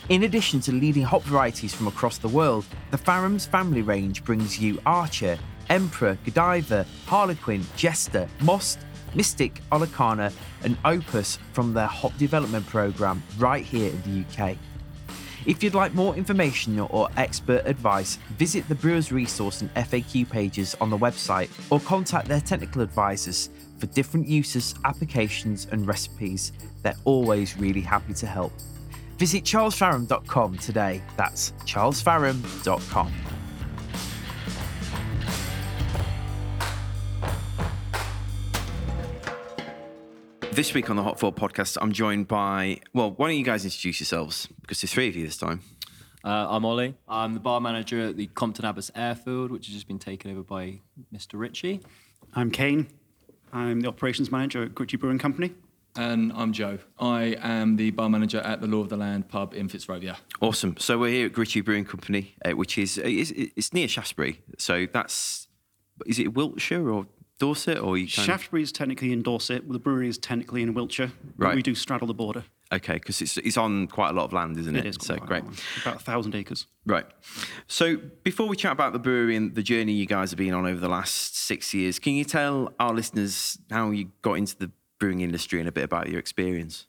In 0.08 0.22
addition 0.22 0.60
to 0.60 0.72
leading 0.72 1.02
hop 1.02 1.22
varieties 1.24 1.74
from 1.74 1.86
across 1.86 2.16
the 2.16 2.28
world, 2.28 2.64
the 2.90 2.96
Farams 2.96 3.44
family 3.44 3.82
range 3.82 4.24
brings 4.24 4.58
you 4.58 4.80
Archer, 4.86 5.38
Emperor, 5.68 6.16
Godiva, 6.24 6.86
Harlequin, 7.06 7.62
Jester, 7.76 8.26
Most, 8.40 8.78
Mystic, 9.14 9.60
Olicana, 9.72 10.32
and 10.62 10.76
Opus 10.84 11.38
from 11.52 11.74
their 11.74 11.86
hop 11.86 12.16
development 12.18 12.66
program 12.66 13.22
right 13.38 13.64
here 13.64 13.90
in 13.90 14.02
the 14.02 14.44
UK. 14.44 14.56
If 15.46 15.62
you'd 15.62 15.74
like 15.74 15.94
more 15.94 16.14
information 16.14 16.78
or 16.78 17.08
expert 17.16 17.62
advice, 17.64 18.16
visit 18.36 18.68
the 18.68 18.74
Brewers 18.74 19.12
Resource 19.12 19.62
and 19.62 19.72
FAQ 19.74 20.28
pages 20.28 20.76
on 20.80 20.90
the 20.90 20.98
website 20.98 21.48
or 21.70 21.80
contact 21.80 22.28
their 22.28 22.40
technical 22.40 22.82
advisors 22.82 23.48
for 23.78 23.86
different 23.86 24.28
uses, 24.28 24.74
applications, 24.84 25.66
and 25.70 25.86
recipes. 25.86 26.52
They're 26.82 26.96
always 27.04 27.56
really 27.56 27.80
happy 27.80 28.14
to 28.14 28.26
help. 28.26 28.52
Visit 29.16 29.44
charlesfaram.com 29.44 30.58
today. 30.58 31.02
That's 31.16 31.52
charlesfaram.com. 31.64 33.12
This 40.58 40.74
week 40.74 40.90
on 40.90 40.96
the 40.96 41.04
Hop 41.04 41.20
Forward 41.20 41.38
podcast, 41.38 41.78
I'm 41.80 41.92
joined 41.92 42.26
by, 42.26 42.80
well, 42.92 43.12
why 43.12 43.28
don't 43.28 43.36
you 43.36 43.44
guys 43.44 43.64
introduce 43.64 44.00
yourselves? 44.00 44.48
Because 44.60 44.80
there's 44.80 44.92
three 44.92 45.06
of 45.06 45.14
you 45.14 45.24
this 45.24 45.36
time. 45.36 45.60
Uh, 46.24 46.48
I'm 46.50 46.64
Ollie. 46.64 46.96
I'm 47.06 47.34
the 47.34 47.38
bar 47.38 47.60
manager 47.60 48.00
at 48.00 48.16
the 48.16 48.26
Compton 48.26 48.64
Abbas 48.64 48.90
Airfield, 48.96 49.52
which 49.52 49.66
has 49.66 49.74
just 49.76 49.86
been 49.86 50.00
taken 50.00 50.32
over 50.32 50.42
by 50.42 50.80
Mr. 51.14 51.38
Ritchie. 51.38 51.80
I'm 52.34 52.50
Kane. 52.50 52.88
I'm 53.52 53.82
the 53.82 53.88
operations 53.88 54.32
manager 54.32 54.64
at 54.64 54.74
Gritchie 54.74 54.96
Brewing 54.96 55.20
Company. 55.20 55.54
And 55.94 56.32
I'm 56.34 56.52
Joe. 56.52 56.80
I 56.98 57.36
am 57.40 57.76
the 57.76 57.92
bar 57.92 58.08
manager 58.08 58.40
at 58.40 58.60
the 58.60 58.66
Lore 58.66 58.82
of 58.82 58.88
the 58.88 58.96
Land 58.96 59.28
pub 59.28 59.54
in 59.54 59.68
Fitzrovia. 59.68 60.16
Awesome. 60.40 60.76
So 60.76 60.98
we're 60.98 61.12
here 61.12 61.26
at 61.26 61.32
Gritchie 61.34 61.60
Brewing 61.60 61.84
Company, 61.84 62.34
uh, 62.44 62.50
which 62.56 62.78
is 62.78 62.98
it's, 62.98 63.30
it's 63.30 63.72
near 63.72 63.86
Shaftesbury. 63.86 64.42
So 64.58 64.88
that's 64.92 65.46
is 66.04 66.18
it 66.18 66.34
Wiltshire 66.34 66.90
or 66.90 67.06
Dorset 67.38 67.78
or 67.78 67.96
you 67.96 68.06
Shaftesbury 68.06 68.62
is 68.62 68.72
technically 68.72 69.12
in 69.12 69.22
Dorset. 69.22 69.70
The 69.70 69.78
brewery 69.78 70.08
is 70.08 70.18
technically 70.18 70.62
in 70.62 70.74
Wiltshire. 70.74 71.12
Right. 71.36 71.54
We 71.54 71.62
do 71.62 71.74
straddle 71.74 72.06
the 72.06 72.14
border. 72.14 72.44
Okay, 72.70 72.94
because 72.94 73.22
it's 73.22 73.36
it's 73.38 73.56
on 73.56 73.86
quite 73.86 74.10
a 74.10 74.12
lot 74.12 74.24
of 74.24 74.32
land, 74.32 74.58
isn't 74.58 74.76
it? 74.76 74.84
It 74.84 74.88
is 74.88 74.96
so 75.00 75.16
great. 75.16 75.44
About 75.80 75.96
a 75.96 75.98
thousand 76.00 76.34
acres. 76.34 76.66
Right. 76.84 77.06
So 77.66 77.96
before 78.24 78.46
we 78.46 78.56
chat 78.56 78.72
about 78.72 78.92
the 78.92 78.98
brewery 78.98 79.36
and 79.36 79.54
the 79.54 79.62
journey 79.62 79.92
you 79.92 80.06
guys 80.06 80.30
have 80.30 80.38
been 80.38 80.52
on 80.52 80.66
over 80.66 80.80
the 80.80 80.88
last 80.88 81.36
six 81.36 81.72
years, 81.72 81.98
can 81.98 82.12
you 82.12 82.24
tell 82.24 82.74
our 82.78 82.92
listeners 82.92 83.58
how 83.70 83.90
you 83.90 84.10
got 84.22 84.34
into 84.34 84.56
the 84.56 84.70
brewing 84.98 85.20
industry 85.20 85.60
and 85.60 85.68
a 85.68 85.72
bit 85.72 85.84
about 85.84 86.08
your 86.08 86.18
experience? 86.18 86.86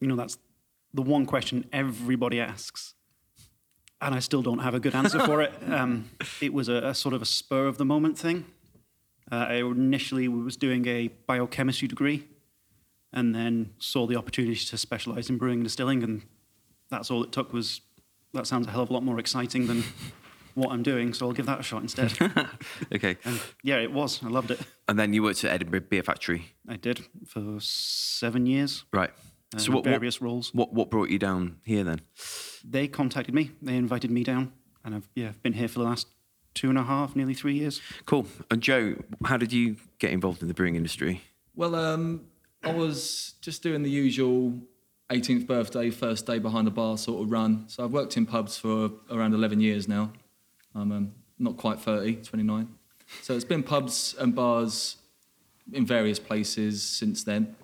You 0.00 0.08
know, 0.08 0.16
that's 0.16 0.38
the 0.94 1.02
one 1.02 1.26
question 1.26 1.68
everybody 1.72 2.40
asks. 2.40 2.94
And 4.00 4.14
I 4.14 4.18
still 4.18 4.42
don't 4.42 4.58
have 4.58 4.74
a 4.74 4.80
good 4.80 4.94
answer 4.94 5.20
for 5.20 5.42
it. 5.42 5.52
Um, 5.72 6.10
it 6.40 6.52
was 6.52 6.68
a, 6.68 6.74
a 6.88 6.94
sort 6.94 7.14
of 7.14 7.22
a 7.22 7.24
spur 7.24 7.66
of 7.66 7.78
the 7.78 7.84
moment 7.84 8.18
thing. 8.18 8.46
Uh, 9.32 9.46
I 9.48 9.54
initially 9.54 10.28
was 10.28 10.58
doing 10.58 10.86
a 10.86 11.08
biochemistry 11.26 11.88
degree 11.88 12.28
and 13.14 13.34
then 13.34 13.70
saw 13.78 14.06
the 14.06 14.16
opportunity 14.16 14.54
to 14.66 14.76
specialize 14.76 15.30
in 15.30 15.38
brewing 15.38 15.60
and 15.60 15.64
distilling. 15.64 16.02
And 16.02 16.22
that's 16.90 17.10
all 17.10 17.24
it 17.24 17.32
took 17.32 17.50
was 17.52 17.80
that 18.34 18.46
sounds 18.46 18.66
a 18.66 18.70
hell 18.70 18.82
of 18.82 18.90
a 18.90 18.92
lot 18.92 19.02
more 19.02 19.18
exciting 19.18 19.66
than 19.68 19.84
what 20.54 20.70
I'm 20.70 20.82
doing. 20.82 21.14
So 21.14 21.26
I'll 21.26 21.32
give 21.32 21.46
that 21.46 21.60
a 21.60 21.62
shot 21.62 21.80
instead. 21.80 22.12
okay. 22.94 23.16
and 23.24 23.40
yeah, 23.62 23.76
it 23.78 23.90
was. 23.90 24.22
I 24.22 24.28
loved 24.28 24.50
it. 24.50 24.60
And 24.86 24.98
then 24.98 25.14
you 25.14 25.22
worked 25.22 25.42
at 25.44 25.52
Edinburgh 25.52 25.86
Beer 25.88 26.02
Factory. 26.02 26.54
I 26.68 26.76
did 26.76 27.06
for 27.26 27.56
seven 27.58 28.44
years. 28.44 28.84
Right. 28.92 29.10
uh, 29.54 29.58
So 29.58 29.72
what, 29.72 29.84
what, 29.84 29.90
various 29.90 30.20
roles. 30.20 30.52
what 30.52 30.74
what 30.74 30.90
brought 30.90 31.08
you 31.08 31.18
down 31.18 31.56
here 31.64 31.84
then? 31.84 32.02
They 32.62 32.86
contacted 32.86 33.34
me. 33.34 33.52
They 33.62 33.76
invited 33.76 34.10
me 34.10 34.24
down, 34.24 34.52
and 34.84 34.94
I've 34.94 35.08
yeah 35.14 35.32
been 35.42 35.54
here 35.54 35.68
for 35.68 35.78
the 35.78 35.86
last 35.86 36.06
two 36.54 36.68
and 36.68 36.78
a 36.78 36.82
half, 36.82 37.16
nearly 37.16 37.34
three 37.34 37.54
years. 37.54 37.80
Cool. 38.06 38.26
And 38.50 38.60
Joe, 38.62 38.96
how 39.24 39.36
did 39.36 39.52
you 39.52 39.76
get 39.98 40.12
involved 40.12 40.42
in 40.42 40.48
the 40.48 40.54
brewing 40.54 40.76
industry? 40.76 41.22
Well, 41.54 41.74
um, 41.74 42.26
I 42.62 42.72
was 42.72 43.34
just 43.40 43.62
doing 43.62 43.82
the 43.82 43.90
usual 43.90 44.54
18th 45.10 45.46
birthday, 45.46 45.90
first 45.90 46.26
day 46.26 46.38
behind 46.38 46.66
the 46.66 46.70
bar 46.70 46.96
sort 46.96 47.22
of 47.22 47.30
run. 47.30 47.64
So 47.68 47.84
I've 47.84 47.92
worked 47.92 48.16
in 48.16 48.24
pubs 48.24 48.56
for 48.56 48.90
around 49.10 49.34
11 49.34 49.60
years 49.60 49.88
now. 49.88 50.12
I'm 50.74 50.92
um, 50.92 51.12
not 51.38 51.56
quite 51.56 51.80
30, 51.80 52.16
29. 52.16 52.68
So 53.20 53.34
it's 53.34 53.44
been 53.44 53.62
pubs 53.62 54.14
and 54.18 54.34
bars 54.34 54.96
in 55.72 55.84
various 55.84 56.18
places 56.18 56.82
since 56.82 57.24
then. 57.24 57.54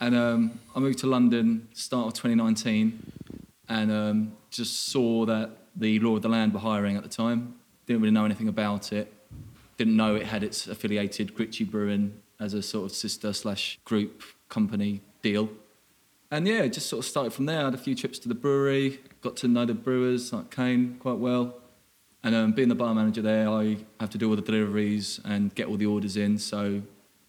And 0.00 0.14
um, 0.14 0.60
I 0.74 0.80
moved 0.80 1.00
to 1.00 1.06
London 1.06 1.68
start 1.72 2.06
of 2.06 2.14
2019 2.14 3.12
and 3.68 3.92
um, 3.92 4.32
just 4.50 4.88
saw 4.88 5.26
that 5.26 5.50
the 5.76 5.98
Law 5.98 6.16
of 6.16 6.22
the 6.22 6.28
Land 6.28 6.54
were 6.54 6.60
hiring 6.60 6.96
at 6.96 7.02
the 7.02 7.08
time. 7.08 7.54
Didn't 7.88 8.02
really 8.02 8.12
know 8.12 8.26
anything 8.26 8.48
about 8.48 8.92
it. 8.92 9.10
Didn't 9.78 9.96
know 9.96 10.14
it 10.14 10.26
had 10.26 10.42
its 10.42 10.66
affiliated 10.66 11.34
Gritchie 11.34 11.64
Brewing 11.64 12.20
as 12.38 12.52
a 12.52 12.60
sort 12.60 12.84
of 12.84 12.94
sister 12.94 13.32
slash 13.32 13.78
group 13.86 14.22
company 14.50 15.00
deal. 15.22 15.48
And 16.30 16.46
yeah, 16.46 16.64
it 16.64 16.74
just 16.74 16.90
sort 16.90 16.98
of 17.02 17.08
started 17.08 17.32
from 17.32 17.46
there. 17.46 17.62
I 17.62 17.64
had 17.64 17.74
a 17.74 17.78
few 17.78 17.94
trips 17.94 18.18
to 18.18 18.28
the 18.28 18.34
brewery, 18.34 19.00
got 19.22 19.36
to 19.36 19.48
know 19.48 19.64
the 19.64 19.72
brewers 19.72 20.34
like 20.34 20.50
Kane 20.50 20.98
quite 21.00 21.16
well. 21.16 21.54
And 22.22 22.34
um, 22.34 22.52
being 22.52 22.68
the 22.68 22.74
bar 22.74 22.94
manager 22.94 23.22
there, 23.22 23.48
I 23.48 23.78
have 24.00 24.10
to 24.10 24.18
do 24.18 24.28
all 24.28 24.36
the 24.36 24.42
deliveries 24.42 25.18
and 25.24 25.54
get 25.54 25.66
all 25.66 25.78
the 25.78 25.86
orders 25.86 26.18
in. 26.18 26.36
So 26.36 26.82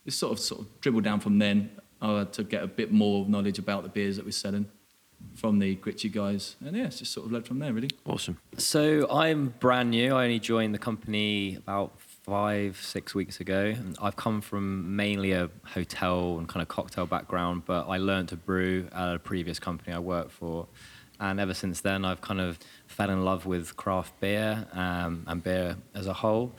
it's 0.05 0.17
sort 0.17 0.33
of 0.33 0.39
sort 0.39 0.59
of 0.59 0.81
dribbled 0.81 1.05
down 1.05 1.21
from 1.21 1.39
then. 1.39 1.69
I 2.01 2.17
had 2.17 2.33
to 2.33 2.43
get 2.43 2.63
a 2.63 2.67
bit 2.67 2.91
more 2.91 3.25
knowledge 3.25 3.59
about 3.59 3.83
the 3.83 3.89
beers 3.89 4.17
that 4.17 4.25
we're 4.25 4.31
selling 4.31 4.69
from 5.35 5.59
the 5.59 5.75
Gritchie 5.75 6.09
guys. 6.09 6.55
And 6.59 6.75
yeah, 6.75 6.85
it's 6.85 6.99
just 6.99 7.13
sort 7.13 7.25
of 7.25 7.31
led 7.31 7.47
from 7.47 7.59
there, 7.59 7.71
really. 7.73 7.89
Awesome. 8.05 8.37
So 8.57 9.09
I'm 9.09 9.53
brand 9.59 9.91
new. 9.91 10.13
I 10.13 10.25
only 10.25 10.39
joined 10.39 10.73
the 10.73 10.79
company 10.79 11.55
about 11.55 11.99
five, 11.99 12.77
six 12.81 13.15
weeks 13.15 13.39
ago. 13.39 13.73
I've 14.01 14.15
come 14.15 14.41
from 14.41 14.95
mainly 14.95 15.31
a 15.31 15.49
hotel 15.63 16.37
and 16.37 16.47
kind 16.47 16.61
of 16.61 16.67
cocktail 16.67 17.05
background, 17.05 17.63
but 17.65 17.87
I 17.87 17.97
learned 17.97 18.29
to 18.29 18.35
brew 18.35 18.87
at 18.91 19.15
a 19.15 19.19
previous 19.19 19.59
company 19.59 19.93
I 19.93 19.99
worked 19.99 20.31
for. 20.31 20.67
And 21.19 21.39
ever 21.39 21.53
since 21.53 21.81
then, 21.81 22.05
I've 22.05 22.21
kind 22.21 22.39
of 22.39 22.59
fell 22.87 23.09
in 23.09 23.25
love 23.25 23.45
with 23.45 23.75
craft 23.75 24.19
beer 24.19 24.67
um, 24.73 25.23
and 25.27 25.43
beer 25.43 25.75
as 25.93 26.07
a 26.07 26.13
whole. 26.13 26.53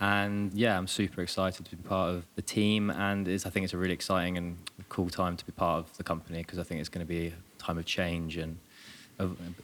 And 0.00 0.52
yeah, 0.54 0.78
I'm 0.78 0.86
super 0.86 1.20
excited 1.22 1.66
to 1.66 1.76
be 1.76 1.82
part 1.82 2.14
of 2.14 2.24
the 2.36 2.42
team, 2.42 2.90
and 2.90 3.26
it's, 3.26 3.44
I 3.44 3.50
think 3.50 3.64
it's 3.64 3.74
a 3.74 3.76
really 3.76 3.94
exciting 3.94 4.36
and 4.36 4.56
cool 4.88 5.10
time 5.10 5.36
to 5.36 5.44
be 5.44 5.52
part 5.52 5.80
of 5.80 5.96
the 5.96 6.04
company 6.04 6.38
because 6.38 6.58
I 6.58 6.62
think 6.62 6.80
it's 6.80 6.88
going 6.88 7.04
to 7.04 7.08
be 7.08 7.28
a 7.28 7.32
time 7.58 7.78
of 7.78 7.84
change 7.84 8.36
and 8.36 8.58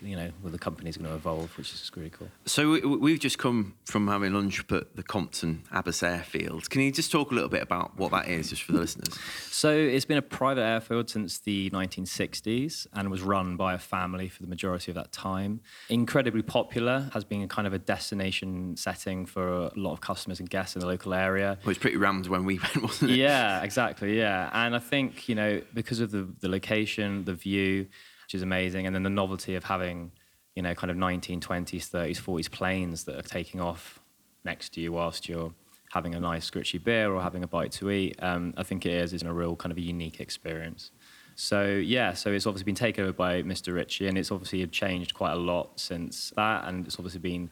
you 0.02 0.16
know, 0.16 0.30
well, 0.42 0.50
the 0.52 0.58
company's 0.58 0.96
going 0.96 1.08
to 1.08 1.14
evolve, 1.14 1.56
which 1.56 1.72
is 1.72 1.90
really 1.96 2.10
cool. 2.10 2.28
So 2.46 2.70
we- 2.72 2.80
we've 2.80 3.20
just 3.20 3.38
come 3.38 3.74
from 3.84 4.08
having 4.08 4.32
lunch 4.34 4.60
up 4.60 4.72
at 4.72 4.96
the 4.96 5.02
Compton 5.02 5.62
Abbas 5.72 6.02
Airfield. 6.02 6.68
Can 6.70 6.80
you 6.82 6.90
just 6.92 7.12
talk 7.12 7.30
a 7.30 7.34
little 7.34 7.48
bit 7.50 7.62
about 7.62 7.96
what 7.96 8.10
that 8.12 8.28
is, 8.28 8.50
just 8.50 8.62
for 8.62 8.72
the 8.72 8.80
listeners? 8.80 9.16
So 9.50 9.70
it's 9.70 10.04
been 10.04 10.18
a 10.18 10.22
private 10.22 10.62
airfield 10.62 11.08
since 11.10 11.38
the 11.38 11.70
1960s 11.70 12.86
and 12.92 13.10
was 13.10 13.22
run 13.22 13.56
by 13.56 13.74
a 13.74 13.78
family 13.78 14.28
for 14.28 14.42
the 14.42 14.48
majority 14.48 14.90
of 14.90 14.94
that 14.96 15.12
time. 15.12 15.60
Incredibly 15.88 16.42
popular, 16.42 17.10
has 17.12 17.24
been 17.24 17.42
a 17.42 17.48
kind 17.48 17.66
of 17.66 17.72
a 17.72 17.78
destination 17.78 18.76
setting 18.76 19.26
for 19.26 19.66
a 19.66 19.72
lot 19.76 19.92
of 19.92 20.00
customers 20.00 20.40
and 20.40 20.48
guests 20.50 20.76
in 20.76 20.80
the 20.80 20.86
local 20.86 21.14
area. 21.14 21.58
Well, 21.60 21.64
it 21.64 21.66
was 21.66 21.78
pretty 21.78 21.96
rammed 21.96 22.26
when 22.28 22.44
we 22.44 22.58
went, 22.62 22.82
wasn't 22.82 23.12
it? 23.12 23.16
yeah, 23.16 23.62
exactly. 23.62 24.18
Yeah, 24.18 24.50
and 24.52 24.74
I 24.74 24.78
think 24.78 25.28
you 25.28 25.34
know 25.34 25.62
because 25.72 26.00
of 26.00 26.10
the 26.10 26.28
the 26.40 26.48
location, 26.48 27.24
the 27.24 27.34
view, 27.34 27.86
which 28.24 28.34
is 28.34 28.42
amazing, 28.42 28.86
and 28.86 28.94
then 28.94 29.02
the 29.02 29.10
novelty 29.10 29.54
of 29.54 29.64
having 29.64 30.12
you 30.54 30.62
know 30.62 30.74
kind 30.74 30.90
of 30.90 30.96
1920s, 30.96 31.90
30s, 31.90 32.20
40s 32.20 32.50
planes 32.50 33.04
that 33.04 33.16
are 33.16 33.22
taking 33.22 33.60
off 33.60 34.00
next 34.44 34.74
to 34.74 34.80
you 34.80 34.92
whilst 34.92 35.28
you're 35.28 35.52
having 35.92 36.14
a 36.14 36.20
nice 36.20 36.50
Gritchie 36.50 36.78
beer 36.78 37.12
or 37.12 37.22
having 37.22 37.44
a 37.44 37.46
bite 37.46 37.70
to 37.72 37.90
eat. 37.90 38.16
Um, 38.20 38.52
I 38.56 38.64
think 38.64 38.84
it 38.84 38.92
is 38.92 39.12
is 39.12 39.22
a 39.22 39.32
real 39.32 39.56
kind 39.56 39.70
of 39.70 39.78
a 39.78 39.80
unique 39.80 40.20
experience. 40.20 40.90
So 41.36 41.64
yeah, 41.64 42.12
so 42.14 42.32
it's 42.32 42.46
obviously 42.46 42.64
been 42.64 42.74
taken 42.74 43.04
over 43.04 43.12
by 43.12 43.42
Mr. 43.42 43.74
Ritchie, 43.74 44.06
and 44.06 44.16
it's 44.18 44.30
obviously 44.30 44.66
changed 44.66 45.14
quite 45.14 45.32
a 45.32 45.36
lot 45.36 45.78
since 45.80 46.32
that, 46.36 46.66
and 46.66 46.86
it's 46.86 46.96
obviously 46.96 47.20
been 47.20 47.50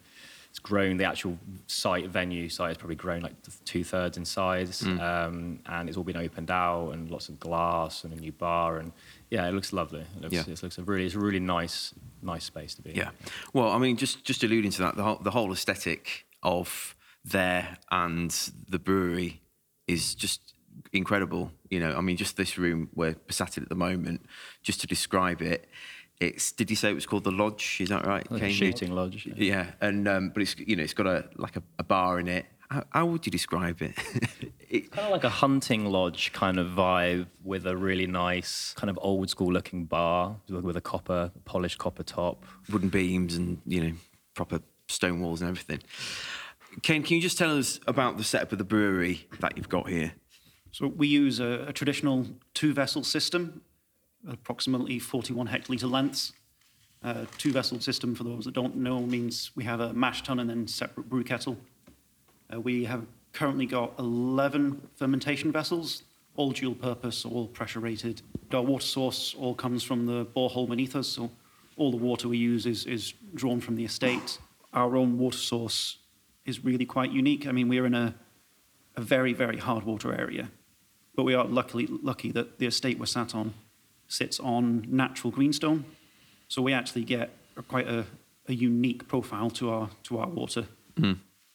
it's 0.51 0.59
grown. 0.59 0.99
The 0.99 1.05
actual 1.05 1.39
site 1.67 2.09
venue 2.09 2.49
site 2.49 2.69
has 2.69 2.77
probably 2.77 2.97
grown 2.97 3.23
like 3.23 3.35
two 3.65 3.85
thirds 3.85 4.17
in 4.19 4.25
size, 4.25 4.83
um, 5.01 5.61
and 5.67 5.89
it's 5.89 5.97
all 5.97 6.05
been 6.05 6.17
opened 6.17 6.51
out 6.51 6.91
and 6.91 7.11
lots 7.11 7.29
of 7.29 7.41
glass 7.41 8.05
and 8.05 8.13
a 8.13 8.17
new 8.17 8.33
bar, 8.33 8.79
and 8.79 8.93
yeah, 9.35 9.49
it 9.49 9.55
looks 9.55 9.73
lovely. 9.73 10.05
It 10.17 10.21
looks, 10.23 10.35
Yeah. 10.35 10.53
it 10.53 10.63
looks 10.63 10.79
a 10.79 10.83
really 10.83 11.07
it's 11.07 11.15
a 11.15 11.25
really 11.29 11.41
nice 11.41 11.95
nice 12.23 12.45
space 12.45 12.75
to 12.77 12.83
be. 12.83 12.91
in. 12.91 12.97
Yeah. 12.97 13.11
Well, 13.55 13.71
I 13.77 13.79
mean, 13.79 13.97
just 13.97 14.25
just 14.31 14.45
alluding 14.45 14.73
to 14.73 14.81
that, 14.85 14.97
the 14.97 15.03
whole, 15.03 15.21
the 15.29 15.31
whole 15.31 15.51
aesthetic 15.53 16.27
of 16.43 16.95
there 17.25 17.79
and 17.91 18.31
the 18.69 18.79
brewery 18.79 19.41
is 19.87 20.15
just 20.15 20.41
incredible. 20.93 21.51
You 21.71 21.81
know, 21.81 21.97
I 21.97 22.01
mean, 22.03 22.17
just 22.17 22.37
this 22.37 22.59
room 22.59 22.91
we're 22.95 23.17
sat 23.31 23.57
in 23.57 23.63
at 23.63 23.69
the 23.69 23.81
moment, 23.89 24.21
just 24.63 24.81
to 24.83 24.87
describe 24.87 25.41
it, 25.43 25.61
it's. 26.21 26.53
Did 26.53 26.69
you 26.71 26.77
say 26.77 26.91
it 26.91 26.95
was 26.95 27.07
called 27.07 27.25
the 27.25 27.33
Lodge? 27.33 27.79
Is 27.81 27.89
that 27.89 28.05
right? 28.07 28.31
Like 28.31 28.51
shooting 28.53 28.93
lodge. 28.95 29.27
yeah. 29.27 29.35
Yeah, 29.53 29.67
and 29.81 30.07
um, 30.09 30.31
but 30.35 30.43
it's 30.43 30.55
you 30.59 30.77
know 30.77 30.83
it's 30.83 30.95
got 30.95 31.07
a 31.07 31.25
like 31.37 31.57
a, 31.57 31.63
a 31.79 31.85
bar 31.85 32.21
in 32.21 32.29
it. 32.29 32.45
How, 32.73 32.85
how 32.91 33.07
would 33.07 33.27
you 33.27 33.31
describe 33.31 33.83
it? 33.83 33.93
it 34.71 34.91
Kind 34.91 35.07
of 35.07 35.13
like 35.13 35.25
a 35.25 35.29
hunting 35.29 35.85
lodge 35.85 36.33
kind 36.33 36.59
of 36.59 36.69
vibe 36.69 37.27
with 37.45 37.67
a 37.67 37.77
really 37.77 38.07
nice 38.07 38.73
kind 38.79 38.89
of 38.89 38.99
old 39.03 39.29
school 39.29 39.53
looking 39.53 39.85
bar 39.85 40.37
with 40.49 40.65
with 40.65 40.77
a 40.79 40.81
copper 40.81 41.31
polished 41.45 41.77
copper 41.77 42.03
top. 42.03 42.45
wooden 42.71 42.89
beams 42.89 43.37
and 43.37 43.61
you 43.67 43.85
know 43.85 43.93
proper 44.35 44.61
stone 44.89 45.21
walls 45.21 45.43
and 45.43 45.51
everything. 45.51 45.81
Kane, 46.81 47.03
can 47.03 47.17
you 47.17 47.23
just 47.23 47.37
tell 47.37 47.59
us 47.59 47.79
about 47.87 48.17
the 48.17 48.25
setup 48.25 48.53
of 48.53 48.59
the 48.59 48.65
brewery 48.65 49.29
that 49.41 49.59
you've 49.59 49.69
got 49.69 49.91
here? 49.91 50.15
So 50.71 50.87
we 50.87 51.07
use 51.07 51.41
a, 51.41 51.67
a 51.69 51.73
traditional 51.75 52.27
two-vessel 52.55 53.05
system, 53.05 53.61
approximately 54.27 54.99
41 54.99 55.49
hectolitre 55.49 55.91
lengths. 55.91 56.33
Uh, 57.05 57.27
two-vessel 57.37 57.81
system, 57.81 58.15
for 58.15 58.25
those 58.25 58.47
that 58.47 58.55
don't 58.55 58.77
know, 58.77 59.01
means 59.01 59.51
we 59.55 59.65
have 59.65 59.81
a 59.81 59.93
mash 59.93 60.23
tun 60.23 60.39
and 60.39 60.49
then 60.49 60.67
separate 60.67 61.11
brew 61.11 61.25
kettle. 61.25 61.59
Uh, 62.53 62.61
we 62.61 62.85
have 62.85 63.07
currently 63.33 63.67
got 63.67 63.93
11 63.99 64.89
fermentation 64.97 65.53
vessels, 65.53 66.03
all 66.37 66.51
dual 66.51 66.75
purpose, 66.75 67.25
all 67.25 67.47
pressure 67.47 67.81
rated. 67.81 68.23
Our 68.53 68.63
water 68.63 68.85
source 68.85 69.35
all 69.39 69.55
comes 69.55 69.83
from 69.83 70.07
the 70.07 70.27
borehole 70.27 70.69
beneath 70.69 70.95
us, 70.97 71.09
so 71.09 71.31
all 71.77 71.91
the 71.91 71.97
water 71.97 72.29
we 72.29 72.39
use 72.39 72.67
is, 72.67 72.85
is 72.87 73.15
drawn 73.35 73.61
from 73.61 73.77
the 73.77 73.85
estate. 73.85 74.39
Our 74.73 74.97
own 74.97 75.19
water 75.19 75.39
source 75.39 75.99
is 76.45 76.65
really 76.65 76.85
quite 76.85 77.13
unique. 77.13 77.47
I 77.47 77.53
mean, 77.53 77.69
we're 77.69 77.87
in 77.87 77.95
a, 77.95 78.15
a 78.97 79.01
very, 79.01 79.33
very 79.33 79.59
hard 79.59 79.85
water 79.85 80.13
area, 80.15 80.51
but 81.15 81.25
we 81.25 81.35
are 81.35 81.45
luckily 81.45 81.87
lucky 81.87 82.31
that 82.33 82.59
the 82.59 82.67
estate 82.67 82.99
we're 82.99 83.07
sat 83.07 83.35
on 83.35 83.55
sits 84.09 84.39
on 84.41 84.85
natural 84.89 85.31
greenstone, 85.31 85.87
so 86.49 86.61
we 86.61 86.75
actually 86.75 87.05
get 87.05 87.31
quite 87.69 87.89
a, 87.89 88.05
a 88.47 88.53
unique 88.53 89.09
profile 89.09 89.49
to 89.49 89.71
our 89.71 89.89
to 90.03 90.19
our 90.19 90.29
water. 90.29 90.67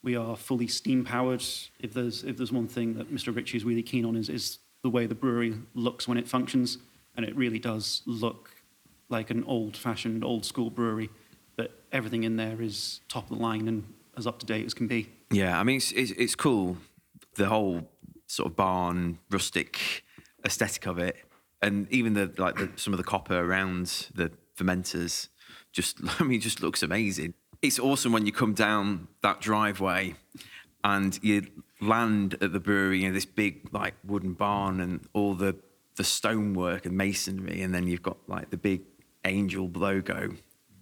We 0.08 0.16
are 0.16 0.38
fully 0.38 0.68
steam 0.68 1.04
powered. 1.04 1.44
If 1.82 1.92
there's 1.94 2.24
if 2.24 2.38
there's 2.38 2.54
one 2.54 2.70
thing 2.70 2.94
that 2.94 3.14
Mr. 3.14 3.36
Ritchie 3.36 3.58
is 3.58 3.66
really 3.66 3.84
keen 3.84 4.06
on 4.06 4.16
is 4.16 4.30
is 4.30 4.60
the 4.82 4.90
way 4.90 5.06
the 5.06 5.16
brewery 5.16 5.56
looks 5.74 6.08
when 6.08 6.18
it 6.18 6.30
functions, 6.30 6.78
and 7.18 7.26
it 7.26 7.36
really 7.36 7.60
does 7.60 8.04
look 8.06 8.52
like 9.10 9.32
an 9.32 9.44
old-fashioned, 9.44 10.24
old-school 10.24 10.70
brewery. 10.70 11.10
But 11.58 11.72
everything 11.92 12.24
in 12.24 12.38
there 12.38 12.62
is 12.62 13.02
top 13.10 13.30
of 13.30 13.38
the 13.38 13.44
line 13.44 13.68
and 13.68 13.84
as 14.18 14.26
up 14.26 14.40
to 14.40 14.46
date 14.46 14.66
as 14.66 14.74
can 14.74 14.88
be. 14.88 15.10
Yeah, 15.30 15.60
I 15.60 15.64
mean 15.64 15.76
it's 15.76 15.92
it's, 15.92 16.12
it's 16.12 16.36
cool, 16.36 16.78
the 17.36 17.48
whole 17.48 17.90
sort 18.28 18.50
of 18.50 18.56
barn 18.56 19.20
rustic 19.30 20.06
aesthetic 20.46 20.86
of 20.86 21.00
it, 21.00 21.18
and 21.62 21.86
even 21.92 22.14
the 22.14 22.32
like 22.38 22.56
the, 22.56 22.70
some 22.78 22.94
of 22.94 22.98
the 22.98 23.04
copper 23.04 23.38
around 23.38 24.08
the 24.16 24.32
fermenters. 24.56 25.28
Just 25.74 25.98
I 26.22 26.24
mean, 26.24 26.40
just 26.40 26.62
looks 26.62 26.82
amazing. 26.82 27.34
It's 27.62 27.80
awesome 27.80 28.12
when 28.12 28.26
you 28.26 28.32
come 28.32 28.54
down 28.54 29.08
that 29.22 29.42
driveway 29.42 30.16
and 30.84 31.18
you 31.24 31.48
land 31.82 32.38
at 32.42 32.54
the 32.54 32.60
brewery. 32.60 33.02
You 33.02 33.08
know, 33.08 33.14
this 33.14 33.26
big 33.26 33.70
like 33.74 33.96
wooden 34.04 34.34
barn 34.34 34.80
and 34.80 35.08
all 35.14 35.34
the 35.34 35.56
the 35.96 36.04
stonework 36.04 36.86
and 36.86 36.96
masonry, 36.96 37.62
and 37.62 37.74
then 37.74 37.88
you've 37.88 38.04
got 38.04 38.18
like 38.28 38.52
the 38.52 38.58
big 38.58 38.82
angel 39.26 39.70
logo 39.74 40.30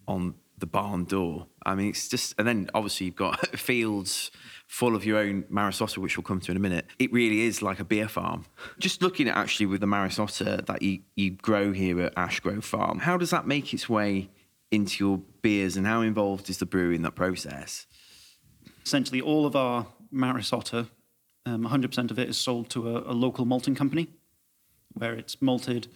on 0.07 0.35
the 0.57 0.65
barn 0.65 1.05
door. 1.05 1.47
I 1.65 1.75
mean, 1.75 1.89
it's 1.89 2.07
just, 2.07 2.35
and 2.38 2.47
then 2.47 2.69
obviously 2.73 3.07
you've 3.07 3.15
got 3.15 3.57
fields 3.59 4.31
full 4.67 4.95
of 4.95 5.05
your 5.05 5.17
own 5.17 5.45
Maris 5.49 5.81
Otter, 5.81 5.99
which 5.99 6.17
we'll 6.17 6.23
come 6.23 6.39
to 6.41 6.51
in 6.51 6.57
a 6.57 6.61
minute. 6.61 6.85
It 6.97 7.11
really 7.11 7.41
is 7.41 7.61
like 7.61 7.79
a 7.79 7.83
beer 7.83 8.07
farm. 8.07 8.45
Just 8.79 9.01
looking 9.01 9.27
at 9.27 9.35
actually 9.35 9.65
with 9.65 9.81
the 9.81 9.88
Maris 9.88 10.19
Otter 10.19 10.57
that 10.57 10.81
you, 10.81 10.99
you 11.15 11.31
grow 11.31 11.71
here 11.71 11.99
at 12.01 12.13
Ash 12.15 12.39
Grove 12.39 12.65
Farm, 12.65 12.99
how 12.99 13.17
does 13.17 13.31
that 13.31 13.47
make 13.47 13.73
its 13.73 13.89
way 13.89 14.29
into 14.71 15.03
your 15.03 15.21
beers 15.45 15.77
and 15.77 15.86
how 15.86 16.01
involved 16.01 16.49
is 16.49 16.58
the 16.58 16.65
brewery 16.65 16.95
in 16.95 17.03
that 17.03 17.15
process? 17.15 17.88
essentially 18.86 19.19
all 19.21 19.45
of 19.45 19.55
our 19.55 19.88
Maris 20.12 20.53
Otter, 20.53 20.88
um, 21.45 21.65
100% 21.65 22.12
of 22.12 22.19
it 22.19 22.29
is 22.29 22.38
sold 22.38 22.69
to 22.69 22.95
a, 22.95 23.12
a 23.12 23.13
local 23.13 23.45
malting 23.45 23.75
company 23.75 24.08
where 24.93 25.13
it's 25.13 25.41
malted. 25.41 25.88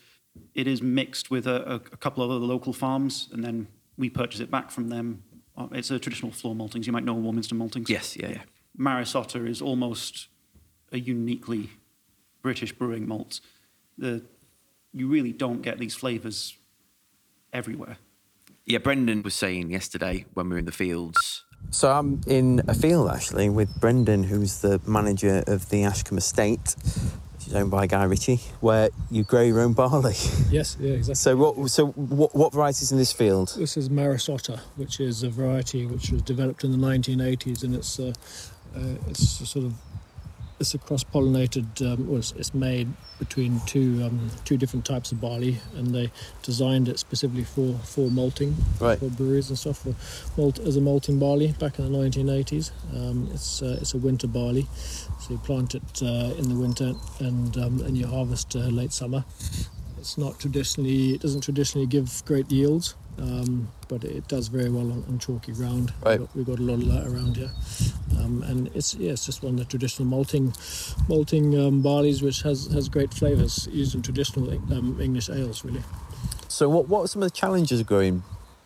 It 0.54 0.68
is 0.68 0.82
mixed 0.82 1.32
with 1.32 1.48
a, 1.48 1.76
a, 1.76 1.80
couple 1.80 2.24
of 2.24 2.32
other 2.32 2.46
local 2.46 2.74
farms, 2.74 3.30
and 3.32 3.44
then 3.44 3.68
we 3.98 4.10
purchase 4.10 4.40
it 4.40 4.52
back 4.52 4.72
from 4.72 4.90
them. 4.90 5.24
Uh, 5.56 5.68
It's 5.72 5.92
a 5.92 6.00
traditional 6.00 6.32
floor 6.32 6.56
maltings. 6.56 6.86
You 6.86 6.94
might 6.94 7.04
know 7.04 7.14
Warminster 7.14 7.56
maltings. 7.56 7.90
Yes, 7.90 8.18
yeah, 8.18 8.30
yeah. 8.30 8.42
Maris 8.76 9.16
Otter 9.16 9.48
is 9.48 9.62
almost 9.62 10.28
a 10.92 11.00
uniquely 11.00 11.70
British 12.42 12.74
brewing 12.74 13.08
malt. 13.08 13.42
The, 13.98 14.24
you 14.94 15.08
really 15.08 15.34
don't 15.34 15.62
get 15.62 15.80
these 15.80 15.96
flavours 15.96 16.58
everywhere. 17.54 17.98
Yeah, 18.70 18.78
Brendan 18.78 19.24
was 19.24 19.34
saying 19.34 19.72
yesterday 19.72 20.26
when 20.36 20.48
we 20.48 20.54
were 20.54 20.60
in 20.60 20.66
the 20.66 20.72
fields. 20.72 21.44
So 21.72 21.92
I'm 21.92 22.22
in 22.28 22.62
a 22.68 22.76
field 22.76 23.10
actually 23.10 23.50
with 23.50 23.68
Brendan, 23.82 24.22
who's 24.22 24.62
the 24.62 24.80
manager 24.86 25.44
of 25.48 25.68
the 25.70 25.86
Ashcombe 25.86 26.20
Estate, 26.20 26.76
which 27.34 27.48
is 27.48 27.56
owned 27.56 27.72
by 27.72 27.88
Guy 27.88 28.04
Ritchie, 28.04 28.40
where 28.60 28.90
you 29.10 29.24
grow 29.24 29.42
your 29.42 29.62
own 29.62 29.74
barley. 29.74 30.14
Yes, 30.52 30.78
yeah, 30.80 30.92
exactly. 30.92 31.16
So 31.16 31.36
what? 31.36 31.72
So 31.72 31.88
what, 31.88 32.36
what 32.36 32.54
varieties 32.54 32.92
in 32.92 33.00
this 33.00 33.12
field? 33.12 33.56
This 33.58 33.76
is 33.76 33.90
Maris 33.90 34.30
Otter, 34.30 34.60
which 34.76 35.00
is 35.00 35.24
a 35.24 35.32
variety 35.32 35.88
which 35.88 36.12
was 36.12 36.22
developed 36.22 36.64
in 36.64 36.72
the 36.72 36.78
1980s, 36.78 37.64
and 37.64 37.74
it's 37.74 38.00
uh, 38.00 38.14
uh, 38.76 39.10
it's 39.10 39.42
a 39.42 39.48
sort 39.48 39.66
of 39.66 39.74
it's 40.60 40.74
a 40.74 40.78
cross-pollinated. 40.78 41.82
Um, 41.82 42.08
well, 42.08 42.18
it's, 42.20 42.32
it's 42.34 42.54
made 42.54 42.88
between 43.18 43.60
two 43.66 44.02
um, 44.04 44.30
two 44.46 44.58
different 44.58 44.86
types 44.86 45.12
of 45.12 45.20
barley, 45.22 45.58
and 45.76 45.94
they 45.94 46.12
designed 46.44 46.88
it 46.88 47.00
specifically 47.00 47.44
for 47.44 47.74
for 47.84 48.10
malting, 48.12 48.56
Right. 48.80 49.00
for 49.00 49.10
breweries 49.10 49.50
and 49.50 49.58
stuff, 49.58 49.80
for 49.80 49.96
malt 50.40 50.60
as 50.60 50.76
a 50.78 50.82
malting 50.82 51.20
barley 51.20 51.54
back 51.60 51.80
in 51.80 51.92
the 51.92 51.98
1980s. 51.98 52.72
Um, 52.94 53.30
it's 53.34 53.62
uh, 53.62 53.78
it's 53.82 53.94
a 53.94 53.98
winter 53.98 54.28
barley, 54.28 54.68
so 55.20 55.32
you 55.34 55.38
plant 55.40 55.76
it 55.76 56.02
uh, 56.02 56.34
in 56.38 56.50
the 56.50 56.56
winter 56.56 56.94
and 57.20 57.56
um, 57.58 57.82
and 57.82 57.98
you 57.98 58.08
harvest 58.08 58.56
uh, 58.56 58.60
late 58.60 58.92
summer. 58.94 59.24
It's 60.00 60.18
not 60.18 60.40
traditionally, 60.40 61.14
it 61.16 61.22
doesn't 61.22 61.42
traditionally 61.42 61.88
give 61.88 62.24
great 62.26 62.50
yields, 62.52 62.96
um, 63.18 63.70
but 63.88 64.04
it 64.04 64.28
does 64.28 64.48
very 64.48 64.70
well 64.70 64.92
on, 64.92 65.04
on 65.08 65.20
chalky 65.20 65.52
ground. 65.52 65.94
Right. 66.02 66.20
We've 66.20 66.28
got, 66.28 66.36
we've 66.36 66.46
got 66.46 66.60
a 66.60 66.64
lot 66.64 66.74
of 66.76 66.88
that 66.88 67.08
around 67.08 67.38
here, 67.38 67.52
um, 68.20 68.44
and 68.44 68.70
it's 68.74 68.96
yeah, 68.96 69.12
it's 69.12 69.26
just 69.26 69.44
one 69.44 69.54
of 69.54 69.60
the 69.60 69.66
traditional 69.66 70.08
malting, 70.08 70.54
malting 71.08 71.60
um, 71.60 71.84
barleys 71.84 72.22
which 72.22 72.42
has 72.44 72.68
has 72.68 72.88
great 72.88 73.14
flavours 73.14 73.68
used 73.72 73.94
in 73.94 74.02
traditional 74.02 74.52
um, 74.74 75.00
English 75.02 75.30
ales, 75.30 75.66
really. 75.66 75.84
So 76.48 76.70
what? 76.70 76.88
What 76.88 77.02
are 77.02 77.08
some 77.08 77.22
of 77.22 77.32
the 77.32 77.36
challenges 77.36 77.82
of 77.82 77.88
growing 77.88 78.24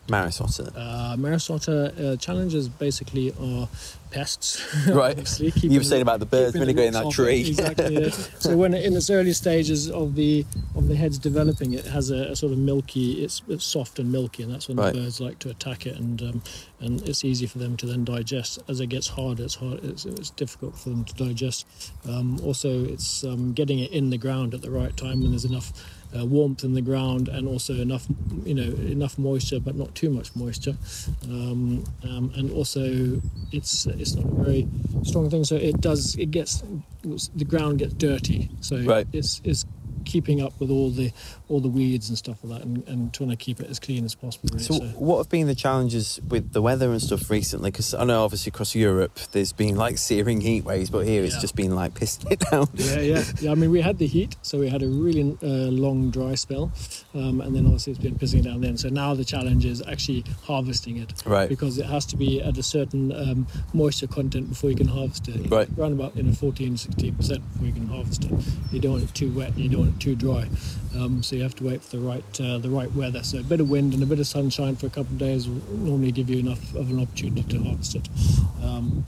Maris 0.08 0.40
Otter? 0.40 0.70
Uh, 0.76 1.16
Maris 1.18 1.48
Otter 1.50 1.92
uh, 1.98 2.16
challenges 2.16 2.68
basically 2.68 3.32
are 3.40 3.68
pests. 4.10 4.62
Right. 4.88 5.12
obviously, 5.18 5.50
You 5.68 5.80
were 5.80 5.84
saying 5.84 6.02
about 6.02 6.20
the 6.20 6.26
birds 6.26 6.54
vinegar 6.56 6.88
that 6.90 7.10
tree. 7.10 7.40
Exactly. 7.48 8.02
yeah. 8.04 8.10
so 8.38 8.56
when 8.56 8.74
in 8.74 8.94
its 8.94 9.08
early 9.10 9.32
stages 9.32 9.90
of 9.90 10.14
the 10.14 10.44
of 10.76 10.88
the 10.88 10.94
heads 10.94 11.18
developing, 11.18 11.72
it 11.72 11.84
has 11.86 12.10
a, 12.10 12.30
a 12.32 12.36
sort 12.36 12.52
of 12.52 12.58
milky. 12.58 13.24
It's, 13.24 13.42
it's 13.48 13.64
soft 13.64 13.98
and 13.98 14.12
milky, 14.12 14.42
and 14.42 14.52
that's 14.52 14.68
when 14.68 14.76
Right. 14.76 14.92
the 14.94 15.00
birds 15.00 15.20
like 15.20 15.38
to 15.40 15.50
attack 15.50 15.86
it, 15.86 15.96
and 15.96 16.20
um, 16.22 16.42
and 16.80 17.02
it's 17.08 17.24
easy 17.24 17.46
for 17.46 17.58
them 17.58 17.76
to 17.78 17.86
then 17.86 18.04
digest. 18.04 18.58
As 18.68 18.80
it 18.80 18.86
gets 18.88 19.08
harder, 19.08 19.44
it's 19.44 19.54
hard. 19.56 19.82
It's, 19.84 20.04
it's 20.04 20.30
difficult 20.30 20.76
for 20.76 20.90
them 20.90 21.04
to 21.04 21.14
digest. 21.14 21.66
Um, 22.08 22.38
also, 22.44 22.84
it's 22.84 23.24
um, 23.24 23.52
getting 23.52 23.78
it 23.80 23.90
in 23.90 24.10
the 24.10 24.18
ground 24.18 24.54
at 24.54 24.62
the 24.62 24.70
right 24.70 24.94
time 24.96 25.22
when 25.22 25.30
there's 25.30 25.44
enough. 25.46 25.72
Uh, 26.16 26.24
warmth 26.24 26.62
in 26.62 26.74
the 26.74 26.80
ground 26.80 27.28
and 27.28 27.48
also 27.48 27.74
enough, 27.74 28.06
you 28.44 28.54
know, 28.54 28.70
enough 28.86 29.18
moisture, 29.18 29.58
but 29.58 29.74
not 29.74 29.92
too 29.96 30.10
much 30.10 30.34
moisture. 30.36 30.76
Um, 31.24 31.82
um, 32.04 32.30
and 32.36 32.52
also, 32.52 33.20
it's 33.50 33.86
it's 33.86 34.14
not 34.14 34.24
a 34.24 34.44
very 34.44 34.68
strong 35.02 35.28
thing, 35.28 35.42
so 35.44 35.56
it 35.56 35.80
does 35.80 36.14
it 36.16 36.30
gets 36.30 36.62
the 37.34 37.44
ground 37.44 37.78
gets 37.80 37.94
dirty. 37.94 38.48
So 38.60 38.76
Right. 38.76 39.08
it's 39.12 39.40
it's 39.44 39.64
keeping 40.04 40.40
up 40.40 40.52
with 40.60 40.70
all 40.70 40.90
the 40.90 41.12
all 41.48 41.60
the 41.60 41.68
weeds 41.68 42.08
and 42.08 42.18
stuff 42.18 42.38
like 42.42 42.58
that, 42.58 42.66
and, 42.66 42.86
and 42.88 43.14
trying 43.14 43.30
to 43.30 43.36
keep 43.36 43.60
it 43.60 43.68
as 43.70 43.78
clean 43.78 44.04
as 44.04 44.14
possible. 44.14 44.48
Really. 44.52 44.64
So, 44.64 44.74
So, 44.74 44.84
what 44.98 45.18
have 45.18 45.28
been 45.28 45.46
the 45.46 45.54
challenges 45.54 46.20
with 46.28 46.52
the 46.52 46.62
weather 46.62 46.90
and 46.90 47.00
stuff 47.02 47.30
recently? 47.30 47.70
Because 47.70 47.94
I 47.94 48.04
know 48.04 48.24
obviously 48.24 48.50
across 48.50 48.74
Europe 48.74 49.18
there's 49.32 49.52
been 49.52 49.76
like 49.76 49.98
searing 49.98 50.40
heat 50.40 50.64
waves, 50.64 50.90
but 50.90 51.06
here 51.06 51.22
it's 51.24 51.40
just 51.40 51.54
been 51.54 51.74
like 51.74 51.94
pissing 51.94 52.30
it 52.30 52.40
down. 52.50 52.68
yeah, 52.74 53.00
yeah, 53.00 53.24
yeah. 53.40 53.50
I 53.50 53.54
mean, 53.54 53.70
we 53.70 53.80
had 53.80 53.98
the 53.98 54.06
heat, 54.06 54.36
so 54.42 54.58
we 54.58 54.68
had 54.68 54.82
a 54.82 54.88
really 54.88 55.36
uh, 55.42 55.46
long 55.70 56.10
dry 56.10 56.34
spell, 56.34 56.72
um, 57.14 57.40
and 57.40 57.54
then 57.54 57.64
obviously 57.66 57.92
it's 57.92 58.02
been 58.02 58.16
pissing 58.16 58.40
it 58.40 58.44
down 58.44 58.60
then. 58.60 58.76
So 58.76 58.88
now 58.88 59.14
the 59.14 59.24
challenge 59.24 59.64
is 59.64 59.82
actually 59.86 60.24
harvesting 60.44 60.96
it, 60.98 61.12
Right. 61.24 61.48
Because 61.48 61.78
it 61.78 61.86
has 61.86 62.04
to 62.06 62.16
be 62.16 62.42
at 62.42 62.58
a 62.58 62.62
certain 62.62 63.12
um, 63.12 63.46
moisture 63.72 64.06
content 64.06 64.48
before 64.48 64.70
you 64.70 64.76
can 64.76 64.88
harvest 64.88 65.28
it. 65.28 65.50
Right. 65.50 65.68
Around 65.78 65.92
about 65.92 66.16
you 66.16 66.22
know 66.22 66.32
14, 66.32 66.76
16 66.76 67.14
percent 67.14 67.52
before 67.52 67.66
you 67.66 67.72
can 67.72 67.86
harvest 67.88 68.24
it. 68.24 68.32
You 68.72 68.80
don't 68.80 68.92
want 68.92 69.04
it 69.04 69.14
too 69.14 69.32
wet, 69.32 69.56
you 69.56 69.68
don't 69.68 69.83
want 69.84 69.96
it 69.96 70.00
too 70.00 70.14
dry. 70.14 70.48
Um, 70.96 71.22
so 71.22 71.36
you 71.36 71.42
have 71.42 71.54
to 71.56 71.64
wait 71.64 71.82
for 71.82 71.96
the 71.96 72.02
right 72.02 72.40
uh, 72.40 72.58
the 72.58 72.70
right 72.70 72.90
weather. 72.92 73.22
So 73.22 73.38
a 73.38 73.42
bit 73.42 73.60
of 73.60 73.68
wind 73.68 73.94
and 73.94 74.02
a 74.02 74.06
bit 74.06 74.18
of 74.20 74.26
sunshine 74.26 74.76
for 74.76 74.86
a 74.86 74.90
couple 74.90 75.12
of 75.12 75.18
days 75.18 75.48
will 75.48 75.60
normally 75.76 76.12
give 76.12 76.30
you 76.30 76.38
enough 76.38 76.74
of 76.74 76.90
an 76.90 77.00
opportunity 77.00 77.42
to 77.42 77.62
harvest 77.62 77.96
it. 77.96 78.08
Um, 78.62 79.04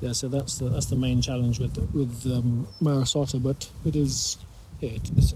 yeah, 0.00 0.12
so 0.12 0.28
that's 0.28 0.58
the 0.58 0.68
that's 0.68 0.86
the 0.86 0.96
main 0.96 1.22
challenge 1.22 1.58
with 1.60 1.76
with 1.94 2.26
um, 2.26 2.66
Maris 2.80 3.14
but 3.14 3.70
it 3.84 3.96
is 3.96 4.38
yeah, 4.80 4.90
it- 4.90 5.10
it's 5.16 5.34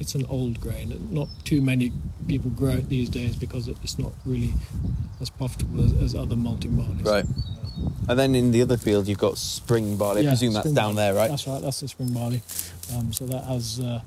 it's 0.00 0.14
an 0.16 0.26
old 0.26 0.60
grain. 0.60 0.90
and 0.92 1.12
Not 1.12 1.28
too 1.44 1.62
many 1.62 1.92
people 2.26 2.50
grow 2.50 2.72
it 2.72 2.88
these 2.88 3.08
days 3.08 3.36
because 3.36 3.68
it- 3.68 3.76
it's 3.84 3.96
not 3.98 4.12
really 4.26 4.52
as 5.20 5.30
profitable 5.30 5.84
as, 5.84 5.92
as 6.02 6.14
other 6.16 6.34
malting 6.36 6.72
barleys. 6.72 7.06
Right. 7.06 7.24
And 8.08 8.18
then 8.18 8.34
in 8.34 8.50
the 8.50 8.60
other 8.62 8.76
field 8.76 9.06
you've 9.08 9.18
got 9.18 9.38
spring 9.38 9.96
barley. 9.96 10.26
I 10.26 10.30
presume 10.30 10.52
that's 10.52 10.66
down 10.72 10.94
barley. 10.94 10.96
there, 10.96 11.14
right? 11.14 11.30
That's 11.30 11.46
right. 11.46 11.62
That's 11.62 11.80
the 11.80 11.88
spring 11.88 12.12
barley. 12.12 12.42
Um, 12.94 13.12
so 13.12 13.24
that 13.26 13.44
has 13.44 13.80
uh, 13.80 14.00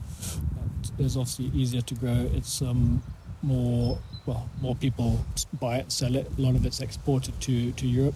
is 0.99 1.17
obviously 1.17 1.45
easier 1.59 1.81
to 1.81 1.95
grow. 1.95 2.29
It's 2.33 2.61
um, 2.61 3.01
more 3.43 3.99
well, 4.25 4.49
more 4.61 4.75
people 4.75 5.23
buy 5.59 5.77
it, 5.77 5.91
sell 5.91 6.15
it. 6.15 6.29
A 6.37 6.41
lot 6.41 6.55
of 6.55 6.65
it's 6.65 6.79
exported 6.81 7.39
to 7.41 7.71
to 7.71 7.87
Europe, 7.87 8.15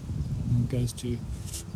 and 0.50 0.68
goes 0.68 0.92
to 0.94 1.16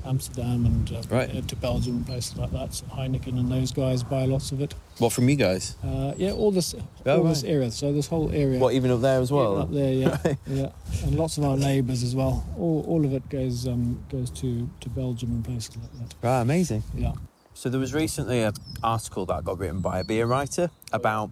Amsterdam 0.04 0.66
and 0.66 0.92
uh, 0.92 1.02
Right. 1.10 1.48
to 1.48 1.56
Belgium 1.56 1.96
and 1.96 2.06
places 2.06 2.36
like 2.36 2.52
that. 2.52 2.74
So 2.74 2.86
Heineken 2.86 3.38
and 3.38 3.50
those 3.50 3.72
guys 3.72 4.02
buy 4.02 4.24
lots 4.24 4.52
of 4.52 4.60
it. 4.60 4.74
What 4.98 5.12
from 5.12 5.28
you 5.28 5.36
guys? 5.36 5.74
Uh, 5.84 6.14
yeah, 6.16 6.30
all 6.32 6.50
this 6.52 6.74
Oh, 7.06 7.18
all 7.18 7.24
this 7.24 7.44
area. 7.44 7.70
So 7.70 7.92
this 7.92 8.06
whole 8.08 8.30
area. 8.32 8.58
What 8.58 8.74
even 8.74 8.90
up 8.90 9.00
there 9.00 9.20
as 9.20 9.30
Even 9.30 9.36
well? 9.42 9.58
up 9.62 9.72
there, 9.72 9.92
yeah, 9.92 10.18
Right. 10.24 10.38
yeah, 10.46 10.70
and 11.04 11.16
lots 11.16 11.38
of 11.38 11.44
our 11.44 11.56
neighbours 11.56 12.02
as 12.02 12.14
well. 12.14 12.44
All, 12.58 12.84
all 12.88 13.04
of 13.04 13.12
it 13.12 13.28
goes 13.28 13.66
um, 13.66 14.02
goes 14.10 14.30
to, 14.30 14.68
to 14.80 14.88
Belgium 14.90 15.30
and 15.32 15.44
places 15.44 15.76
like 15.76 15.92
that. 16.08 16.14
Right, 16.22 16.40
amazing. 16.40 16.82
Yeah. 16.94 17.12
So 17.56 17.70
there 17.70 17.80
was 17.80 17.94
recently 17.94 18.42
an 18.42 18.52
article 18.82 19.24
that 19.26 19.42
got 19.42 19.58
written 19.58 19.80
by 19.80 20.00
a 20.00 20.04
beer 20.04 20.26
writer 20.26 20.70
about 20.92 21.30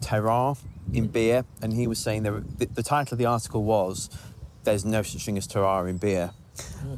terroir 0.00 0.56
in 0.92 1.08
beer, 1.08 1.44
and 1.60 1.72
he 1.72 1.88
was 1.88 1.98
saying 1.98 2.22
there, 2.22 2.44
the, 2.58 2.66
the 2.66 2.82
title 2.84 3.14
of 3.14 3.18
the 3.18 3.26
article 3.26 3.64
was 3.64 4.08
"There's 4.62 4.84
no 4.84 5.02
such 5.02 5.24
thing 5.24 5.36
as 5.36 5.48
terroir 5.48 5.90
in 5.90 5.96
beer," 5.96 6.30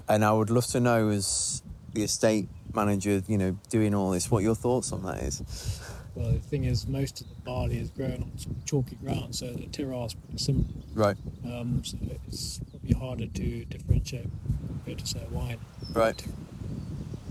and 0.06 0.22
I 0.22 0.32
would 0.32 0.50
love 0.50 0.66
to 0.68 0.80
know, 0.80 1.08
as 1.08 1.62
the 1.94 2.02
estate 2.02 2.50
manager, 2.74 3.22
you 3.26 3.38
know, 3.38 3.56
doing 3.70 3.94
all 3.94 4.10
this, 4.10 4.30
what 4.30 4.42
your 4.42 4.54
thoughts 4.54 4.92
on 4.92 5.04
that 5.04 5.22
is. 5.22 5.80
Well, 6.14 6.32
the 6.32 6.38
thing 6.38 6.64
is, 6.64 6.86
most 6.86 7.22
of 7.22 7.28
the 7.30 7.34
barley 7.46 7.78
is 7.78 7.88
grown 7.88 8.24
on 8.24 8.32
chalky 8.66 8.96
ground, 8.96 9.34
so 9.34 9.46
the 9.54 9.68
terroir 9.68 10.04
is 10.08 10.14
pretty 10.14 10.36
similar. 10.36 10.66
Right, 10.94 11.16
Um, 11.46 11.82
so 11.82 11.96
it's 12.28 12.60
probably 12.70 12.92
harder 12.92 13.26
to 13.26 13.64
differentiate 13.64 14.28
compared 14.68 14.98
to 14.98 15.06
say 15.06 15.22
wine. 15.30 15.60
right. 15.94 16.22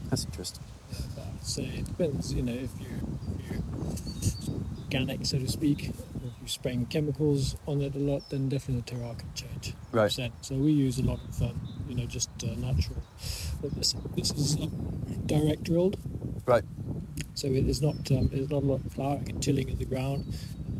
That's 0.10 0.26
interesting. 0.26 0.64
So 1.42 1.62
it 1.62 1.86
depends, 1.86 2.34
you 2.34 2.42
know, 2.42 2.54
if 2.54 2.72
you 2.80 2.88
if 3.40 4.48
you're 4.48 4.56
organic, 4.84 5.26
so 5.26 5.40
to 5.40 5.48
speak, 5.48 5.90
if 5.90 5.96
you're 6.40 6.48
spraying 6.48 6.86
chemicals 6.86 7.56
on 7.68 7.82
it 7.82 7.96
a 7.96 8.00
lot, 8.00 8.30
then 8.30 8.50
definitely 8.50 8.84
the 8.86 8.96
terroir 8.96 9.18
can 9.18 9.30
change. 9.34 9.74
Right. 9.92 10.12
So 10.42 10.56
we 10.56 10.72
use 10.72 11.00
a 11.00 11.04
lot 11.04 11.20
of, 11.28 11.42
um, 11.42 11.68
you 11.88 11.96
know, 11.96 12.06
just 12.06 12.30
uh, 12.44 12.56
natural. 12.56 13.04
But 13.62 13.76
this, 13.76 13.94
this 14.16 14.32
is 14.32 14.56
um, 14.56 15.24
direct 15.26 15.64
drilled, 15.64 15.98
Right, 16.46 16.66
so 17.36 17.48
it 17.48 17.70
is 17.70 17.82
not 17.82 17.96
um, 18.12 18.28
there's 18.28 18.50
not 18.50 18.64
a 18.64 18.66
lot 18.66 18.86
of 18.86 18.92
flowering 18.92 19.30
and 19.30 19.42
tilling 19.42 19.70
of 19.72 19.80
the 19.80 19.86
ground. 19.86 20.26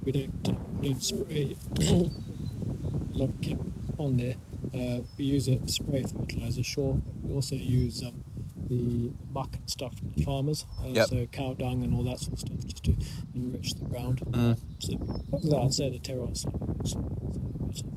We 0.04 0.12
don't, 0.12 0.50
uh, 0.50 0.60
we 0.82 0.90
don't 0.90 1.02
spray 1.02 1.56
a 1.80 3.18
lot 3.18 3.30
of 3.30 3.42
chemicals 3.42 3.74
on 3.98 4.18
there. 4.18 4.36
Uh, 4.74 5.04
we 5.18 5.24
use 5.24 5.48
a 5.48 5.66
spray 5.70 6.04
fertilizer, 6.04 6.64
sure. 6.64 6.96
But 6.96 7.30
we 7.30 7.34
also 7.36 7.56
use 7.56 8.04
um, 8.04 8.24
the 8.70 9.12
muck 9.34 9.56
and 9.56 9.70
stuff 9.70 9.98
from 9.98 10.12
the 10.16 10.24
farmers, 10.24 10.66
uh, 10.84 10.88
Yep. 10.88 11.08
so 11.10 11.26
cow 11.28 11.54
dung 11.54 11.84
and 11.84 11.94
all 11.94 12.04
that 12.04 12.20
sort 12.20 12.34
of 12.34 12.40
stuff, 12.40 12.58
just 12.66 12.84
to 12.86 12.96
enrich 13.36 13.74
the 13.76 13.86
ground. 13.86 14.22
Mm. 14.32 14.58
So 14.80 15.62
I'd 15.62 15.74
say 15.74 15.90
the 15.90 16.00
terroir 16.00 16.32
is 16.32 16.46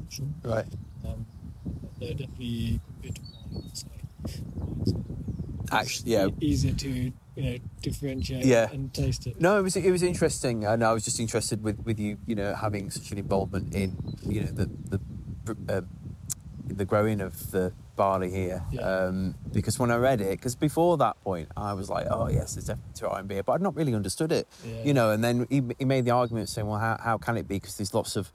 sure. 0.08 0.26
right. 0.44 0.66
Um, 1.04 1.26
but 1.64 1.90
they're 2.00 2.14
definitely 2.14 2.80
good 3.02 3.14
to 3.16 3.22
wine, 3.52 3.70
say. 3.74 3.86
Actually, 5.72 6.12
yeah. 6.12 6.28
Easier 6.40 6.72
to 6.74 6.88
you 6.88 7.12
know 7.36 7.58
differentiate 7.82 8.44
Yeah. 8.44 8.70
and 8.72 8.92
taste 8.94 9.26
it. 9.26 9.40
No, 9.40 9.58
it 9.58 9.62
was 9.62 9.76
it 9.76 9.90
was 9.90 10.02
interesting, 10.02 10.64
and 10.64 10.82
I 10.84 10.92
was 10.92 11.04
just 11.04 11.18
interested 11.20 11.62
with, 11.62 11.78
with 11.84 11.98
you, 11.98 12.18
you 12.26 12.34
know, 12.34 12.54
having 12.54 12.88
such 12.90 13.10
an 13.12 13.18
involvement 13.18 13.74
in, 13.74 13.96
you 14.22 14.42
know, 14.42 14.46
the 14.52 14.70
the 14.88 15.56
uh, 15.68 15.80
the 16.68 16.84
growing 16.84 17.20
of 17.20 17.50
the 17.50 17.72
barley 17.96 18.30
here. 18.30 18.62
Yeah. 18.70 18.82
Um, 18.82 19.34
because 19.52 19.78
when 19.78 19.90
I 19.90 19.96
read 19.96 20.20
it, 20.20 20.30
because 20.30 20.54
before 20.54 20.96
that 20.98 21.20
point, 21.24 21.48
I 21.56 21.72
was 21.72 21.88
like, 21.90 22.06
oh 22.10 22.28
yes, 22.28 22.54
there's 22.54 22.66
definitely 22.66 22.92
terroir 22.94 23.20
in 23.20 23.26
beer, 23.26 23.42
but 23.42 23.52
I'd 23.54 23.62
not 23.62 23.74
really 23.74 23.94
understood 23.94 24.32
it, 24.32 24.46
Yeah. 24.64 24.82
you 24.84 24.94
know. 24.94 25.10
And 25.10 25.24
then 25.24 25.46
he, 25.50 25.62
he 25.78 25.84
made 25.84 26.04
the 26.04 26.12
argument 26.12 26.48
saying, 26.48 26.66
well, 26.68 26.78
how, 26.78 26.98
how 27.02 27.18
can 27.18 27.36
it 27.36 27.48
be? 27.48 27.56
Because 27.56 27.76
there's 27.76 27.94
lots 27.94 28.16
of 28.16 28.30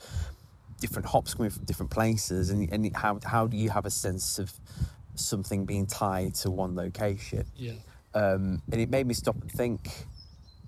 different 0.80 1.08
hops 1.08 1.34
coming 1.36 1.52
from 1.52 1.64
different 1.66 1.92
places, 1.92 2.50
and 2.50 2.68
and 2.74 2.96
how 2.96 3.20
how 3.24 3.46
do 3.48 3.56
you 3.56 3.70
have 3.70 3.86
a 3.86 3.92
sense 3.92 4.40
of 4.40 4.52
something 5.16 5.66
being 5.66 5.86
tied 5.86 6.34
to 6.36 6.50
one 6.52 6.76
location? 6.76 7.46
Yeah. 7.56 7.74
um, 8.16 8.62
and 8.72 8.82
it 8.82 8.90
made 8.90 9.06
me 9.08 9.14
stop 9.14 9.40
and 9.42 9.52
think. 9.52 10.06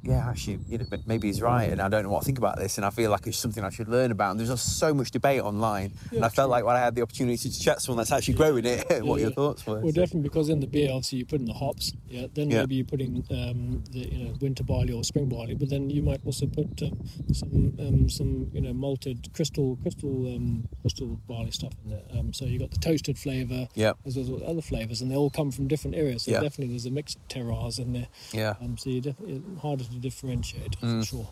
Yeah, 0.04 0.28
actually, 0.30 0.60
you 0.68 0.78
know, 0.80 0.86
maybe 1.06 1.28
he's 1.28 1.42
right, 1.42 1.72
and 1.72 1.82
I 1.82 1.88
don't 1.88 2.04
know 2.04 2.10
what 2.10 2.24
I 2.24 2.26
think 2.26 2.38
about 2.38 2.58
this, 2.58 2.78
and 2.78 2.86
I 2.86 2.90
feel 2.90 3.10
like 3.10 3.26
it's 3.26 3.38
something 3.38 3.64
I 3.64 3.70
should 3.70 3.88
learn 3.88 4.12
about. 4.12 4.32
And 4.32 4.40
there's 4.40 4.50
just 4.50 4.78
so 4.78 4.94
much 4.94 5.12
debate 5.12 5.40
online, 5.42 5.94
and 6.12 6.20
Yeah, 6.20 6.26
I 6.26 6.30
felt 6.30 6.48
true. 6.48 6.52
like 6.52 6.66
when 6.66 6.76
I 6.76 6.80
had 6.80 6.94
the 6.94 7.02
opportunity 7.04 7.50
to 7.50 7.60
chat 7.60 7.78
to 7.78 7.84
someone 7.84 8.00
that's 8.00 8.12
actually 8.12 8.34
growing 8.34 8.66
it, 8.66 8.86
what 9.06 9.22
your 9.22 9.30
yeah. 9.30 9.36
thoughts 9.36 9.66
were. 9.66 9.80
Well, 9.80 9.94
definitely 9.94 10.22
because 10.24 10.50
in 10.50 10.60
the 10.60 10.68
beer, 10.68 10.90
obviously 10.90 11.20
you 11.20 11.26
put 11.26 11.40
in 11.40 11.46
the 11.46 11.54
hops. 11.54 11.94
Yeah. 12.10 12.28
Then 12.34 12.50
Yeah. 12.52 12.60
maybe 12.60 12.76
you're 12.76 12.86
putting 12.86 13.24
um, 13.32 13.82
the 13.92 14.00
you 14.00 14.26
know 14.26 14.34
winter 14.42 14.64
barley 14.66 14.92
or 14.92 15.06
spring 15.06 15.30
barley, 15.30 15.56
but 15.56 15.70
then 15.70 15.90
you 15.90 16.04
might 16.04 16.20
also 16.26 16.48
put 16.48 16.82
um, 16.84 17.00
some 17.34 17.74
um, 17.80 18.10
some 18.10 18.50
you 18.54 18.60
know 18.62 18.74
malted 18.74 19.30
crystal 19.34 19.78
crystal 19.82 20.36
um, 20.36 20.68
crystal 20.82 21.18
barley 21.30 21.52
stuff 21.52 21.72
in 21.86 21.92
there. 21.92 22.04
Um, 22.20 22.34
so 22.34 22.44
you 22.44 22.60
got 22.60 22.72
the 22.72 22.78
toasted 22.80 23.18
flavour. 23.18 23.70
Yeah. 23.74 23.94
As 24.06 24.18
well 24.18 24.36
as 24.36 24.50
other 24.50 24.62
flavours, 24.62 25.02
and 25.02 25.10
they 25.10 25.16
all 25.16 25.30
come 25.30 25.50
from 25.50 25.70
different 25.70 25.96
areas. 25.96 26.24
So 26.24 26.32
Yeah. 26.32 26.42
definitely 26.42 26.74
there's 26.74 26.86
a 26.86 26.92
mix 26.92 27.16
of 27.16 27.26
terroirs 27.30 27.80
in 27.80 27.94
there. 27.94 28.08
Yeah, 28.34 28.56
Um, 28.62 28.78
so 28.78 28.90
you 28.90 29.00
definitely 29.00 29.42
harder 29.62 29.84
to 29.86 29.93
differentiate 30.00 30.80
Mm. 30.82 31.00
for 31.00 31.06
sure. 31.06 31.30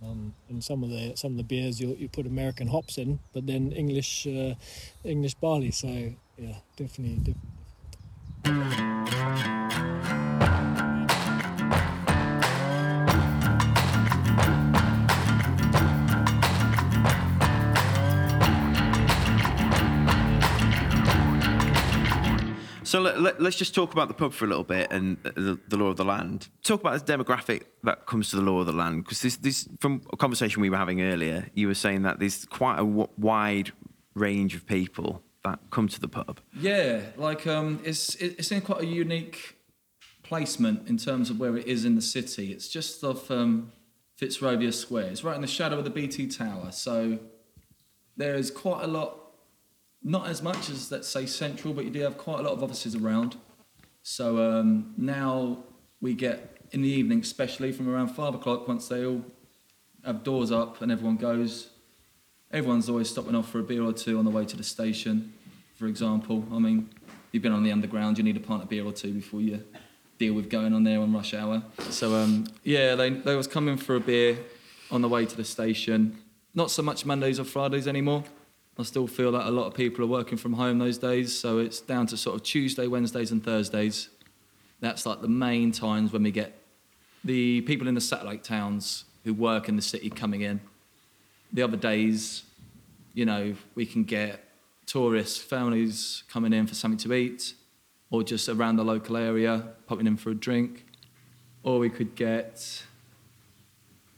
Um, 0.00 0.34
and 0.48 0.62
some 0.62 0.84
of 0.84 0.90
the 0.90 1.16
some 1.16 1.32
of 1.32 1.36
the 1.38 1.42
beers 1.42 1.80
you 1.80 1.96
you 1.98 2.08
put 2.08 2.26
American 2.26 2.68
hops 2.68 2.98
in, 2.98 3.18
but 3.32 3.46
then 3.46 3.72
English 3.72 4.26
uh, 4.26 4.54
English 5.04 5.34
barley. 5.34 5.72
So 5.72 5.88
yeah, 6.38 6.58
definitely. 6.76 7.34
definitely. 8.44 8.87
So 22.88 23.02
let, 23.02 23.38
us 23.38 23.54
just 23.54 23.74
talk 23.74 23.92
about 23.92 24.08
the 24.08 24.14
pub 24.14 24.32
for 24.32 24.46
a 24.46 24.48
little 24.48 24.64
bit 24.64 24.90
and 24.90 25.18
the, 25.22 25.58
the 25.68 25.76
Lore 25.76 25.90
of 25.90 25.98
the 25.98 26.06
Land. 26.06 26.48
Talk 26.64 26.80
about 26.80 27.04
the 27.04 27.12
demographic 27.18 27.64
that 27.82 28.06
comes 28.06 28.30
to 28.30 28.36
the 28.36 28.40
Lore 28.42 28.60
of 28.60 28.66
the 28.66 28.72
Land 28.72 29.04
because 29.04 29.20
this, 29.20 29.36
this 29.36 29.68
from 29.78 30.00
a 30.10 30.16
conversation 30.16 30.62
we 30.62 30.70
were 30.70 30.78
having 30.78 31.02
earlier, 31.02 31.50
you 31.52 31.66
were 31.66 31.74
saying 31.74 32.00
that 32.04 32.18
there's 32.18 32.46
quite 32.46 32.76
a 32.76 32.84
w- 32.86 33.08
wide 33.18 33.72
range 34.14 34.54
of 34.54 34.66
people 34.66 35.22
that 35.44 35.58
come 35.70 35.86
to 35.88 36.00
the 36.00 36.08
pub. 36.08 36.40
Yeah, 36.58 37.02
like 37.18 37.46
um, 37.46 37.78
it's 37.84 38.14
it- 38.14 38.36
it's 38.38 38.50
in 38.50 38.62
quite 38.62 38.80
a 38.80 38.86
unique 38.86 39.58
placement 40.22 40.88
in 40.88 40.96
terms 40.96 41.28
of 41.28 41.38
where 41.38 41.58
it 41.58 41.66
is 41.66 41.84
in 41.84 41.94
the 41.94 42.00
city. 42.00 42.52
It's 42.52 42.68
just 42.70 43.04
off 43.04 43.30
um, 43.30 43.70
Fitzrovia 44.18 44.72
Square. 44.72 45.08
It's 45.10 45.22
right 45.22 45.36
in 45.36 45.42
the 45.42 45.46
shadow 45.46 45.76
of 45.76 45.84
the 45.84 45.90
BT 45.90 46.26
Tower, 46.28 46.72
so 46.72 47.18
there 48.16 48.34
is 48.34 48.50
quite 48.50 48.82
a 48.82 48.86
lot. 48.86 49.27
Not 50.02 50.28
as 50.28 50.42
much 50.42 50.70
as 50.70 50.90
let's 50.90 51.08
say 51.08 51.26
Central, 51.26 51.74
but 51.74 51.84
you 51.84 51.90
do 51.90 52.00
have 52.00 52.16
quite 52.16 52.40
a 52.40 52.42
lot 52.42 52.52
of 52.52 52.62
offices 52.62 52.94
around. 52.94 53.36
So 54.02 54.38
um, 54.50 54.94
now 54.96 55.58
we 56.00 56.14
get 56.14 56.58
in 56.70 56.82
the 56.82 56.88
evening, 56.88 57.20
especially 57.20 57.72
from 57.72 57.88
around 57.88 58.08
five 58.08 58.34
o'clock, 58.34 58.68
once 58.68 58.88
they 58.88 59.04
all 59.04 59.24
have 60.04 60.22
doors 60.22 60.50
up 60.52 60.80
and 60.80 60.92
everyone 60.92 61.16
goes. 61.16 61.70
Everyone's 62.50 62.88
always 62.88 63.10
stopping 63.10 63.34
off 63.34 63.50
for 63.50 63.58
a 63.58 63.62
beer 63.62 63.82
or 63.82 63.92
two 63.92 64.18
on 64.18 64.24
the 64.24 64.30
way 64.30 64.44
to 64.44 64.56
the 64.56 64.64
station, 64.64 65.34
for 65.74 65.86
example. 65.86 66.44
I 66.52 66.58
mean, 66.58 66.88
you've 67.32 67.42
been 67.42 67.52
on 67.52 67.62
the 67.62 67.72
underground, 67.72 68.16
you 68.16 68.24
need 68.24 68.36
a 68.36 68.40
pint 68.40 68.62
of 68.62 68.68
beer 68.68 68.84
or 68.84 68.92
two 68.92 69.12
before 69.12 69.40
you 69.40 69.62
deal 70.18 70.34
with 70.34 70.48
going 70.48 70.72
on 70.72 70.84
there 70.84 71.00
on 71.00 71.12
rush 71.12 71.34
hour. 71.34 71.62
So 71.90 72.14
um, 72.14 72.46
yeah, 72.64 72.94
they 72.94 73.10
they 73.10 73.36
was 73.36 73.46
coming 73.46 73.76
for 73.76 73.96
a 73.96 74.00
beer 74.00 74.38
on 74.90 75.02
the 75.02 75.08
way 75.08 75.26
to 75.26 75.36
the 75.36 75.44
station. 75.44 76.18
Not 76.54 76.70
so 76.70 76.82
much 76.82 77.04
Mondays 77.04 77.38
or 77.38 77.44
Fridays 77.44 77.86
anymore. 77.86 78.24
I 78.78 78.84
still 78.84 79.08
feel 79.08 79.32
that 79.32 79.46
a 79.46 79.50
lot 79.50 79.66
of 79.66 79.74
people 79.74 80.04
are 80.04 80.08
working 80.08 80.38
from 80.38 80.52
home 80.52 80.78
those 80.78 80.98
days, 80.98 81.36
so 81.36 81.58
it's 81.58 81.80
down 81.80 82.06
to 82.08 82.16
sort 82.16 82.36
of 82.36 82.44
Tuesday, 82.44 82.86
Wednesdays, 82.86 83.32
and 83.32 83.42
Thursdays. 83.42 84.08
That's 84.80 85.04
like 85.04 85.20
the 85.20 85.28
main 85.28 85.72
times 85.72 86.12
when 86.12 86.22
we 86.22 86.30
get 86.30 86.62
the 87.24 87.62
people 87.62 87.88
in 87.88 87.94
the 87.94 88.00
satellite 88.00 88.44
towns 88.44 89.04
who 89.24 89.34
work 89.34 89.68
in 89.68 89.74
the 89.74 89.82
city 89.82 90.08
coming 90.10 90.42
in. 90.42 90.60
The 91.52 91.62
other 91.62 91.76
days, 91.76 92.44
you 93.14 93.24
know, 93.24 93.56
we 93.74 93.84
can 93.84 94.04
get 94.04 94.44
tourists, 94.86 95.38
families 95.38 96.22
coming 96.28 96.52
in 96.52 96.68
for 96.68 96.76
something 96.76 96.98
to 96.98 97.12
eat, 97.14 97.54
or 98.10 98.22
just 98.22 98.48
around 98.48 98.76
the 98.76 98.84
local 98.84 99.16
area, 99.16 99.70
popping 99.88 100.06
in 100.06 100.16
for 100.16 100.30
a 100.30 100.34
drink. 100.34 100.86
Or 101.64 101.80
we 101.80 101.90
could 101.90 102.14
get, 102.14 102.84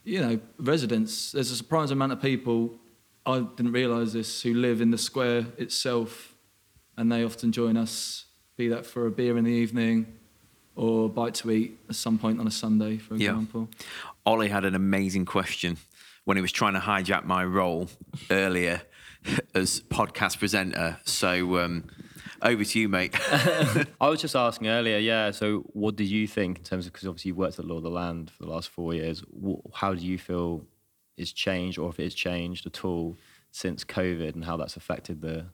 you 0.05 0.21
know, 0.21 0.39
residents. 0.59 1.33
There's 1.33 1.51
a 1.51 1.57
surprising 1.57 1.97
amount 1.97 2.13
of 2.13 2.21
people, 2.21 2.75
I 3.27 3.41
didn't 3.41 3.73
realise 3.73 4.13
this, 4.13 4.43
who 4.43 4.55
live 4.55 4.81
in 4.81 4.91
the 4.91 4.99
square 4.99 5.47
itself, 5.59 6.35
and 6.97 7.11
they 7.13 7.25
often 7.25 7.53
join 7.53 7.77
us, 7.77 8.27
be 8.57 8.69
that 8.69 8.87
for 8.87 9.07
a 9.07 9.11
beer 9.11 9.37
in 9.39 9.45
the 9.45 9.51
evening 9.53 10.07
or 10.77 11.07
a 11.07 11.09
bite 11.09 11.35
to 11.35 11.51
eat 11.51 11.79
at 11.89 11.95
some 11.95 12.19
point 12.19 12.41
on 12.41 12.47
a 12.47 12.51
Sunday, 12.51 12.97
for 12.97 13.17
Yeah. 13.17 13.31
example. 13.31 13.69
Ollie 14.25 14.49
had 14.49 14.65
an 14.65 14.75
amazing 14.75 15.25
question 15.27 15.77
when 16.25 16.37
he 16.37 16.41
was 16.41 16.53
trying 16.53 16.75
to 16.75 16.81
hijack 16.81 17.25
my 17.25 17.45
role 17.45 17.89
earlier 18.31 18.83
as 19.55 19.81
podcast 19.83 20.39
presenter. 20.39 20.99
So 21.05 21.59
um, 21.59 21.85
over 22.43 22.65
to 22.65 22.81
you, 22.81 22.89
mate. 22.89 23.15
I 24.01 24.09
was 24.09 24.21
just 24.21 24.37
asking 24.37 24.69
earlier, 24.69 24.99
yeah. 24.99 25.31
So, 25.33 25.61
what 25.75 25.97
do 25.97 26.05
you 26.05 26.27
think 26.27 26.59
in 26.59 26.65
terms 26.65 26.87
of 26.87 26.93
because 26.93 27.07
obviously 27.09 27.31
you've 27.31 27.37
worked 27.39 27.59
at 27.59 27.65
Lore 27.67 27.79
of 27.79 27.83
the 27.83 27.91
Land 27.91 28.31
for 28.31 28.45
the 28.45 28.51
last 28.51 28.69
four 28.71 28.95
years? 28.95 29.23
wh- 29.45 29.57
How 29.75 29.93
do 29.95 30.05
you 30.07 30.17
feel 30.19 30.65
it's 31.21 31.33
changed, 31.33 31.79
or 31.79 31.91
if 31.91 32.01
it's 32.01 32.15
changed 32.15 32.67
at 32.67 32.85
all 32.85 33.17
since 33.51 33.85
COVID, 33.85 34.35
and 34.35 34.45
how 34.45 34.57
that's 34.57 34.77
affected 34.77 35.21
the 35.21 35.47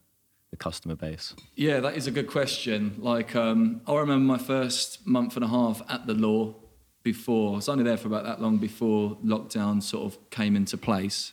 the 0.50 0.56
customer 0.56 0.94
base? 0.94 1.34
Yeah, 1.54 1.80
that 1.80 1.96
is 1.96 2.06
a 2.06 2.10
good 2.10 2.28
question. 2.28 2.96
Like, 2.98 3.34
um, 3.34 3.80
I 3.86 3.94
remember 3.96 4.24
my 4.24 4.38
first 4.38 5.06
month 5.06 5.36
and 5.36 5.44
a 5.44 5.48
half 5.48 5.82
at 5.88 6.06
the 6.06 6.14
law 6.14 6.54
before. 7.02 7.52
I 7.52 7.56
was 7.56 7.68
only 7.68 7.84
there 7.84 7.96
for 7.96 8.08
about 8.08 8.24
that 8.24 8.40
long 8.40 8.58
before 8.58 9.16
lockdown 9.24 9.82
sort 9.82 10.12
of 10.12 10.30
came 10.30 10.56
into 10.56 10.76
place. 10.76 11.32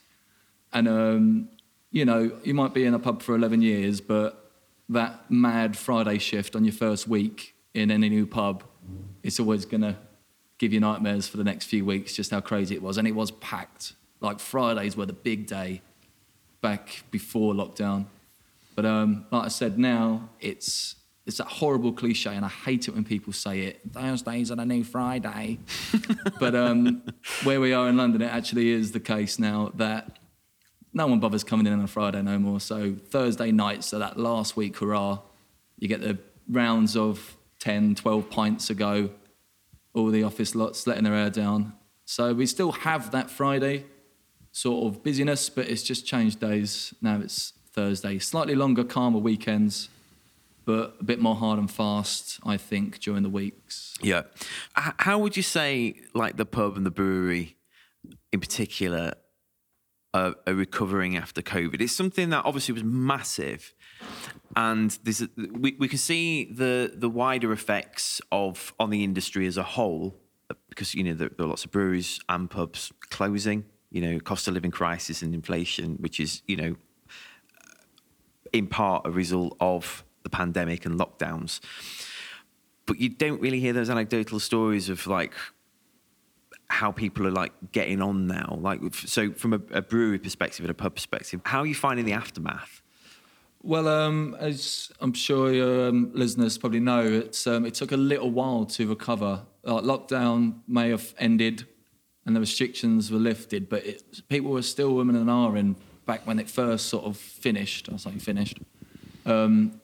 And, 0.71 0.87
um, 0.87 1.49
you 1.91 2.05
know, 2.05 2.31
you 2.43 2.53
might 2.53 2.73
be 2.73 2.85
in 2.85 2.93
a 2.93 2.99
pub 2.99 3.21
for 3.21 3.35
11 3.35 3.61
years, 3.61 4.01
but 4.01 4.51
that 4.89 5.29
mad 5.29 5.77
Friday 5.77 6.17
shift 6.17 6.55
on 6.55 6.65
your 6.65 6.73
first 6.73 7.07
week 7.07 7.55
in 7.73 7.91
any 7.91 8.09
new 8.09 8.25
pub, 8.25 8.63
it's 9.23 9.39
always 9.39 9.65
going 9.65 9.81
to 9.81 9.95
give 10.57 10.73
you 10.73 10.79
nightmares 10.79 11.27
for 11.27 11.37
the 11.37 11.43
next 11.43 11.65
few 11.65 11.85
weeks, 11.85 12.13
just 12.13 12.31
how 12.31 12.41
crazy 12.41 12.75
it 12.75 12.81
was. 12.81 12.97
And 12.97 13.07
it 13.07 13.15
was 13.15 13.31
packed. 13.31 13.93
Like, 14.23 14.39
Fridays 14.39 14.97
were 14.97 15.05
the 15.05 15.13
big 15.13 15.45
day 15.45 15.81
back 16.61 17.03
before 17.11 17.53
lockdown. 17.53 18.05
But 18.75 18.85
um, 18.85 19.25
like 19.29 19.45
I 19.45 19.47
said, 19.49 19.77
now 19.77 20.29
it's 20.39 20.95
it's 21.25 21.37
that 21.37 21.47
horrible 21.47 21.93
cliche, 21.93 22.35
and 22.35 22.43
I 22.43 22.49
hate 22.49 22.87
it 22.87 22.95
when 22.95 23.05
people 23.05 23.31
say 23.31 23.61
it. 23.61 23.79
Thursdays 23.93 24.51
are 24.51 24.55
the 24.55 24.65
new 24.65 24.83
Friday. 24.83 25.59
but 26.39 26.53
um, 26.53 27.03
where 27.43 27.61
we 27.61 27.71
are 27.71 27.87
in 27.87 27.95
London, 27.95 28.21
it 28.21 28.31
actually 28.31 28.71
is 28.71 28.91
the 28.91 28.99
case 28.99 29.39
now 29.39 29.71
that 29.75 30.19
no 30.93 31.07
one 31.07 31.19
bothers 31.19 31.43
coming 31.43 31.65
in 31.65 31.73
on 31.73 31.79
a 31.79 31.87
Friday 31.87 32.21
no 32.21 32.37
more. 32.39 32.59
So 32.59 32.95
Thursday 33.09 33.51
nights, 33.51 33.87
so 33.87 33.99
that 33.99 34.19
last 34.19 34.57
week 34.57 34.77
hurrah, 34.77 35.19
you 35.79 35.87
get 35.87 36.01
the 36.01 36.17
rounds 36.49 36.97
of 36.97 37.37
10, 37.59 37.95
12 37.95 38.29
pints 38.29 38.69
ago, 38.69 39.09
all 39.93 40.07
the 40.07 40.23
office 40.23 40.55
lots 40.55 40.85
letting 40.85 41.05
their 41.05 41.13
hair 41.13 41.29
down. 41.29 41.73
So 42.05 42.33
we 42.33 42.45
still 42.45 42.73
have 42.73 43.11
that 43.11 43.31
Friday 43.31 43.85
sort 44.53 44.85
of 44.85 45.03
busyness, 45.03 45.49
but 45.49 45.67
it's 45.67 45.83
just 45.83 46.05
changed 46.05 46.39
days. 46.39 46.93
Now 47.01 47.19
it's 47.19 47.53
Thursday. 47.71 48.19
Slightly 48.19 48.55
longer, 48.55 48.85
calmer 48.85 49.19
weekends, 49.19 49.89
but 50.63 50.95
a 51.01 51.03
bit 51.03 51.19
more 51.19 51.35
hard 51.35 51.59
and 51.59 51.69
fast, 51.69 52.39
I 52.45 52.55
think, 52.55 52.99
during 52.99 53.23
the 53.23 53.29
weeks. 53.29 53.95
yeah. 54.01 54.21
How 54.75 55.17
would 55.17 55.35
you 55.35 55.43
say, 55.43 55.95
like 56.13 56.37
the 56.37 56.45
pub 56.45 56.77
and 56.77 56.85
the 56.85 56.91
brewery 56.91 57.57
in 58.31 58.39
particular, 58.39 59.13
are, 60.13 60.35
are 60.45 60.53
recovering 60.53 61.17
after 61.17 61.41
COVID? 61.41 61.81
It's 61.81 61.93
something 61.93 62.29
that 62.29 62.45
obviously 62.45 62.73
was 62.73 62.83
massive. 62.83 63.73
And 64.55 64.97
a, 65.07 65.27
we, 65.51 65.75
we 65.79 65.87
can 65.87 65.97
see 65.97 66.45
the 66.45 66.93
the 66.93 67.09
wider 67.09 67.51
effects 67.51 68.21
of 68.31 68.73
on 68.79 68.91
the 68.91 69.03
industry 69.03 69.47
as 69.47 69.57
a 69.57 69.63
whole 69.63 70.15
because 70.69 70.93
you 70.93 71.03
know 71.03 71.13
there, 71.13 71.29
there 71.29 71.45
are 71.45 71.49
lots 71.49 71.65
of 71.65 71.71
breweries 71.71 72.19
and 72.29 72.49
pubs 72.49 72.91
closing. 73.09 73.65
You 73.93 74.01
know, 74.01 74.19
cost 74.19 74.49
of 74.49 74.53
living 74.53 74.71
crisis 74.71 75.21
and 75.21 75.33
inflation, 75.33 75.95
which 76.01 76.19
is 76.19 76.41
you 76.47 76.57
know 76.57 76.75
in 78.51 78.67
part 78.67 79.05
a 79.05 79.11
result 79.11 79.55
of 79.59 80.03
the 80.23 80.29
pandemic 80.29 80.85
and 80.85 80.99
lockdowns. 80.99 81.59
But 82.85 82.99
you 82.99 83.09
don't 83.09 83.41
really 83.41 83.59
hear 83.59 83.73
those 83.73 83.89
anecdotal 83.89 84.39
stories 84.39 84.89
of 84.89 85.07
like 85.07 85.33
how 86.67 86.91
people 86.91 87.27
are 87.27 87.31
like 87.31 87.53
getting 87.71 88.01
on 88.01 88.27
now. 88.27 88.57
Like, 88.59 88.81
so 88.93 89.31
from 89.33 89.53
a, 89.53 89.61
a 89.71 89.81
brewery 89.81 90.19
perspective 90.19 90.63
and 90.63 90.71
a 90.71 90.73
pub 90.73 90.95
perspective, 90.95 91.41
how 91.45 91.59
are 91.59 91.65
you 91.65 91.75
finding 91.75 92.05
the 92.05 92.13
aftermath? 92.13 92.81
Well, 93.61 93.87
um, 93.87 94.35
as 94.39 94.91
I'm 94.99 95.13
sure 95.13 95.53
your 95.53 95.87
um, 95.87 96.11
listeners 96.13 96.57
probably 96.57 96.81
know, 96.81 97.05
it's, 97.05 97.47
um, 97.47 97.65
it 97.65 97.75
took 97.75 97.93
a 97.93 97.97
little 97.97 98.29
while 98.29 98.65
to 98.65 98.87
recover. 98.87 99.43
Like 99.63 99.83
lockdown 99.85 100.59
may 100.67 100.89
have 100.89 101.13
ended 101.17 101.65
and 102.25 102.35
the 102.35 102.39
restrictions 102.39 103.11
were 103.11 103.19
lifted, 103.19 103.69
but 103.69 103.85
it, 103.85 104.21
people 104.29 104.51
were 104.51 104.61
still 104.61 104.93
women 104.95 105.15
and 105.15 105.27
ahhing 105.27 105.75
back 106.05 106.25
when 106.25 106.39
it 106.39 106.49
first 106.49 106.87
sort 106.87 107.05
of 107.05 107.17
finished. 107.17 107.89
I 107.91 107.97
say 107.97 108.11
finished. 108.11 108.59
Um, 109.25 109.81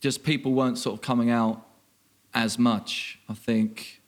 just 0.00 0.22
people 0.22 0.52
weren't 0.52 0.78
sort 0.78 0.94
of 0.94 1.00
coming 1.00 1.30
out 1.30 1.66
as 2.34 2.58
much. 2.58 3.18
I 3.28 3.34
think 3.34 4.02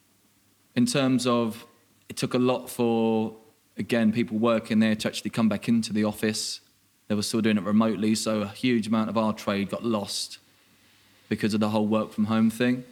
in 0.74 0.86
terms 0.86 1.26
of 1.26 1.66
it 2.08 2.16
took 2.16 2.34
a 2.34 2.38
lot 2.38 2.68
for 2.68 3.36
again 3.78 4.12
people 4.12 4.38
working 4.38 4.78
there 4.78 4.94
to 4.94 5.08
actually 5.08 5.30
come 5.30 5.48
back 5.48 5.68
into 5.68 5.92
the 5.92 6.04
office. 6.04 6.60
They 7.08 7.14
were 7.14 7.22
still 7.22 7.40
doing 7.40 7.56
it 7.56 7.62
remotely, 7.62 8.14
so 8.14 8.42
a 8.42 8.48
huge 8.48 8.88
amount 8.88 9.08
of 9.08 9.16
our 9.16 9.32
trade 9.32 9.70
got 9.70 9.84
lost 9.84 10.38
because 11.28 11.54
of 11.54 11.60
the 11.60 11.70
whole 11.70 11.86
work 11.86 12.12
from 12.12 12.24
home 12.24 12.50
thing. 12.50 12.84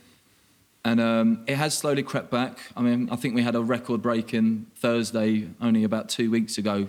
And 0.85 1.01
um, 1.01 1.45
it 1.47 1.57
has 1.57 1.77
slowly 1.77 2.03
crept 2.03 2.31
back. 2.31 2.59
I 2.77 2.83
mean, 2.83 3.09
I 3.11 3.17
think 3.17 3.35
we 3.35 3.43
had 3.43 3.55
a 3.55 3.63
record 3.63 4.03
breaking 4.03 4.67
Thursday 4.77 5.49
only 5.61 5.83
about 5.83 6.11
two 6.11 6.31
weeks 6.31 6.59
ago, 6.59 6.89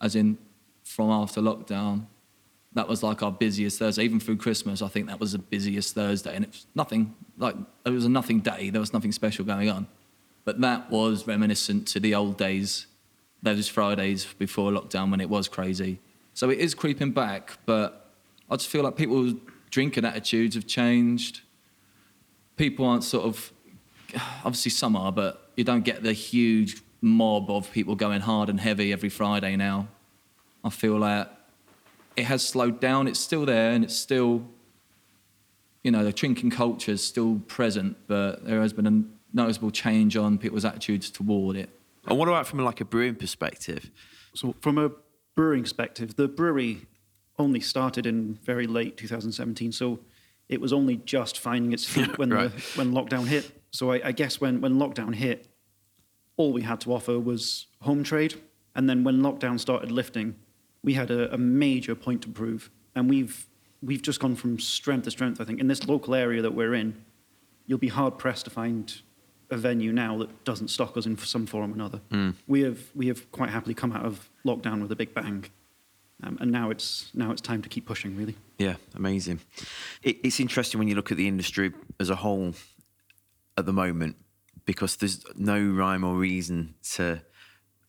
as 0.00 0.16
in 0.16 0.36
from 0.82 1.10
after 1.10 1.40
lockdown. 1.40 2.06
That 2.72 2.88
was 2.88 3.04
like 3.04 3.22
our 3.22 3.30
busiest 3.30 3.78
Thursday, 3.78 4.02
even 4.02 4.18
through 4.18 4.38
Christmas. 4.38 4.82
I 4.82 4.88
think 4.88 5.06
that 5.06 5.20
was 5.20 5.30
the 5.30 5.38
busiest 5.38 5.94
Thursday, 5.94 6.34
and 6.34 6.44
it 6.44 6.50
was 6.50 6.66
nothing 6.74 7.14
like 7.38 7.54
it 7.86 7.90
was 7.90 8.04
a 8.04 8.08
nothing 8.08 8.40
day. 8.40 8.70
There 8.70 8.80
was 8.80 8.92
nothing 8.92 9.12
special 9.12 9.44
going 9.44 9.70
on, 9.70 9.86
but 10.44 10.60
that 10.62 10.90
was 10.90 11.24
reminiscent 11.24 11.86
to 11.88 12.00
the 12.00 12.16
old 12.16 12.36
days, 12.36 12.88
those 13.44 13.68
Fridays 13.68 14.26
before 14.38 14.72
lockdown 14.72 15.12
when 15.12 15.20
it 15.20 15.30
was 15.30 15.46
crazy. 15.46 16.00
So 16.32 16.50
it 16.50 16.58
is 16.58 16.74
creeping 16.74 17.12
back, 17.12 17.58
but 17.64 18.10
I 18.50 18.56
just 18.56 18.68
feel 18.68 18.82
like 18.82 18.96
people's 18.96 19.34
drinking 19.70 20.04
attitudes 20.04 20.56
have 20.56 20.66
changed. 20.66 21.42
People 22.56 22.86
aren't 22.86 23.04
sort 23.04 23.24
of 23.24 23.52
obviously 24.44 24.70
some 24.70 24.96
are, 24.96 25.12
but 25.12 25.50
you 25.56 25.64
don't 25.64 25.84
get 25.84 26.02
the 26.02 26.12
huge 26.12 26.82
mob 27.00 27.50
of 27.50 27.70
people 27.72 27.94
going 27.94 28.20
hard 28.20 28.48
and 28.48 28.60
heavy 28.60 28.92
every 28.92 29.08
Friday 29.08 29.56
now. 29.56 29.88
I 30.62 30.70
feel 30.70 30.98
like 30.98 31.28
it 32.16 32.24
has 32.24 32.46
slowed 32.46 32.80
down. 32.80 33.06
It's 33.06 33.20
still 33.20 33.44
there, 33.44 33.72
and 33.72 33.84
it's 33.84 33.96
still, 33.96 34.46
you 35.82 35.90
know, 35.90 36.04
the 36.04 36.12
drinking 36.12 36.50
culture 36.50 36.92
is 36.92 37.02
still 37.02 37.40
present, 37.46 37.96
but 38.06 38.44
there 38.44 38.60
has 38.60 38.72
been 38.72 38.86
a 38.86 39.36
noticeable 39.36 39.70
change 39.70 40.16
on 40.16 40.38
people's 40.38 40.64
attitudes 40.64 41.10
toward 41.10 41.56
it. 41.56 41.68
And 42.06 42.18
what 42.18 42.28
about 42.28 42.46
from 42.46 42.60
like 42.60 42.80
a 42.80 42.84
brewing 42.84 43.16
perspective? 43.16 43.90
So, 44.34 44.54
from 44.60 44.78
a 44.78 44.90
brewing 45.34 45.62
perspective, 45.62 46.16
the 46.16 46.28
brewery 46.28 46.86
only 47.38 47.60
started 47.60 48.06
in 48.06 48.38
very 48.44 48.66
late 48.66 48.96
2017, 48.96 49.72
so 49.72 49.98
it 50.48 50.60
was 50.60 50.72
only 50.72 50.96
just 50.96 51.38
finding 51.38 51.72
its 51.72 51.84
feet 51.84 52.18
when 52.18 52.30
Right. 52.30 52.50
the, 52.54 52.62
when 52.78 52.92
lockdown 52.92 53.26
hit. 53.26 53.50
So 53.70 53.92
I, 53.92 54.00
I 54.08 54.12
guess 54.12 54.40
when 54.40 54.60
when 54.60 54.74
lockdown 54.74 55.14
hit, 55.14 55.48
all 56.36 56.52
we 56.52 56.62
had 56.62 56.80
to 56.82 56.92
offer 56.92 57.18
was 57.18 57.66
home 57.80 58.04
trade, 58.04 58.34
and 58.74 58.88
then 58.88 59.04
when 59.04 59.20
lockdown 59.20 59.58
started 59.60 59.90
lifting, 59.90 60.36
we 60.82 60.94
had 60.94 61.10
a, 61.10 61.32
a 61.34 61.38
major 61.38 61.94
point 61.94 62.22
to 62.22 62.28
prove, 62.28 62.70
and 62.94 63.08
we've 63.08 63.46
we've 63.82 64.02
just 64.02 64.20
gone 64.20 64.34
from 64.36 64.58
strength 64.58 65.04
to 65.04 65.10
strength. 65.10 65.40
I 65.40 65.44
think 65.44 65.60
in 65.60 65.66
this 65.68 65.86
local 65.86 66.14
area 66.14 66.40
that 66.42 66.54
we're 66.54 66.74
in, 66.74 67.04
you'll 67.66 67.78
be 67.78 67.88
hard 67.88 68.18
pressed 68.18 68.44
to 68.46 68.50
find 68.50 69.00
a 69.50 69.56
venue 69.58 69.92
now 69.92 70.16
that 70.18 70.44
doesn't 70.44 70.68
stock 70.68 70.96
us 70.96 71.04
in 71.06 71.18
some 71.18 71.46
form 71.46 71.70
or 71.72 71.74
another. 71.74 72.00
Hmm. 72.10 72.30
We 72.46 72.62
have 72.62 72.80
we 72.94 73.08
have 73.08 73.30
quite 73.32 73.50
happily 73.50 73.74
come 73.74 73.92
out 73.92 74.04
of 74.04 74.30
lockdown 74.46 74.82
with 74.82 74.90
a 74.92 74.96
big 74.96 75.14
bang, 75.14 75.44
um, 76.24 76.38
and 76.40 76.50
now 76.50 76.70
it's 76.70 77.10
now 77.14 77.30
it's 77.30 77.42
time 77.42 77.62
to 77.62 77.68
keep 77.68 77.86
pushing. 77.86 78.16
Really, 78.16 78.36
Yeah, 78.58 78.76
amazing. 78.94 79.40
It, 80.02 80.18
it's 80.24 80.40
interesting 80.40 80.78
when 80.78 80.88
you 80.88 80.94
look 80.94 81.10
at 81.10 81.16
the 81.16 81.28
industry 81.28 81.72
as 82.00 82.10
a 82.10 82.16
whole 82.16 82.54
at 83.58 83.66
the 83.66 83.72
moment 83.72 84.16
because 84.64 84.96
there's 84.96 85.24
no 85.36 85.60
rhyme 85.60 86.04
or 86.04 86.16
reason 86.16 86.74
to 86.92 87.22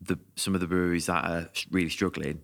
the 0.01 0.19
some 0.35 0.53
of 0.53 0.61
the 0.61 0.67
breweries 0.67 1.05
that 1.05 1.25
are 1.25 1.49
really 1.71 1.89
struggling 1.89 2.41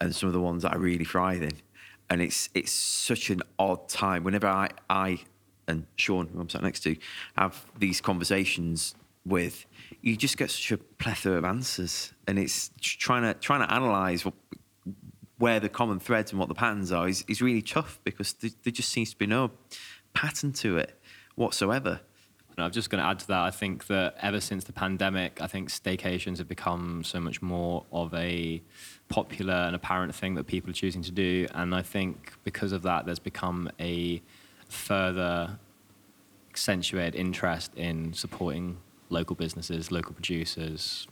and 0.00 0.14
some 0.14 0.26
of 0.26 0.32
the 0.32 0.40
ones 0.40 0.62
that 0.62 0.74
are 0.74 0.80
really 0.80 1.04
thriving. 1.04 1.60
And 2.08 2.20
it's 2.20 2.48
it's 2.54 2.72
such 2.72 3.30
an 3.30 3.42
odd 3.58 3.88
time. 3.88 4.24
Whenever 4.24 4.48
I 4.48 4.70
I 4.88 5.20
and 5.68 5.86
Sean, 5.94 6.26
who 6.26 6.40
I'm 6.40 6.48
sat 6.48 6.62
next 6.62 6.80
to, 6.80 6.96
have 7.36 7.64
these 7.78 8.00
conversations 8.00 8.96
with, 9.24 9.66
you 10.00 10.16
just 10.16 10.36
get 10.36 10.50
such 10.50 10.72
a 10.72 10.78
plethora 10.78 11.36
of 11.36 11.44
answers, 11.44 12.12
and 12.26 12.38
it's 12.38 12.70
trying 12.80 13.22
to 13.22 13.34
trying 13.34 13.60
to 13.60 13.72
analyze 13.72 14.24
what 14.24 14.34
where 15.40 15.58
the 15.58 15.70
common 15.70 15.98
threads 15.98 16.32
and 16.32 16.38
what 16.38 16.48
the 16.48 16.54
patterns 16.54 16.92
are 16.92 17.08
is, 17.08 17.24
is 17.26 17.40
really 17.40 17.62
tough 17.62 17.98
because 18.04 18.34
there, 18.34 18.50
there 18.62 18.72
just 18.72 18.90
seems 18.90 19.10
to 19.10 19.16
be 19.16 19.26
no 19.26 19.50
pattern 20.12 20.52
to 20.52 20.76
it 20.76 21.00
whatsoever. 21.34 22.00
And 22.56 22.66
I'm 22.66 22.70
just 22.72 22.90
going 22.90 23.02
to 23.02 23.08
add 23.08 23.20
to 23.20 23.26
that. 23.28 23.40
I 23.40 23.50
think 23.50 23.86
that 23.86 24.16
ever 24.20 24.38
since 24.38 24.64
the 24.64 24.74
pandemic, 24.74 25.40
I 25.40 25.46
think 25.46 25.70
staycations 25.70 26.36
have 26.38 26.48
become 26.48 27.02
so 27.04 27.20
much 27.20 27.40
more 27.40 27.86
of 27.90 28.12
a 28.12 28.60
popular 29.08 29.54
and 29.54 29.74
apparent 29.74 30.14
thing 30.14 30.34
that 30.34 30.46
people 30.46 30.68
are 30.68 30.74
choosing 30.74 31.00
to 31.04 31.10
do. 31.10 31.46
And 31.54 31.74
I 31.74 31.80
think 31.80 32.34
because 32.44 32.72
of 32.72 32.82
that, 32.82 33.06
there's 33.06 33.18
become 33.18 33.70
a 33.80 34.20
further 34.68 35.58
accentuated 36.50 37.14
interest 37.14 37.72
in 37.76 38.12
supporting 38.12 38.76
local 39.08 39.36
businesses, 39.36 39.90
local 39.90 40.12
producers. 40.12 41.06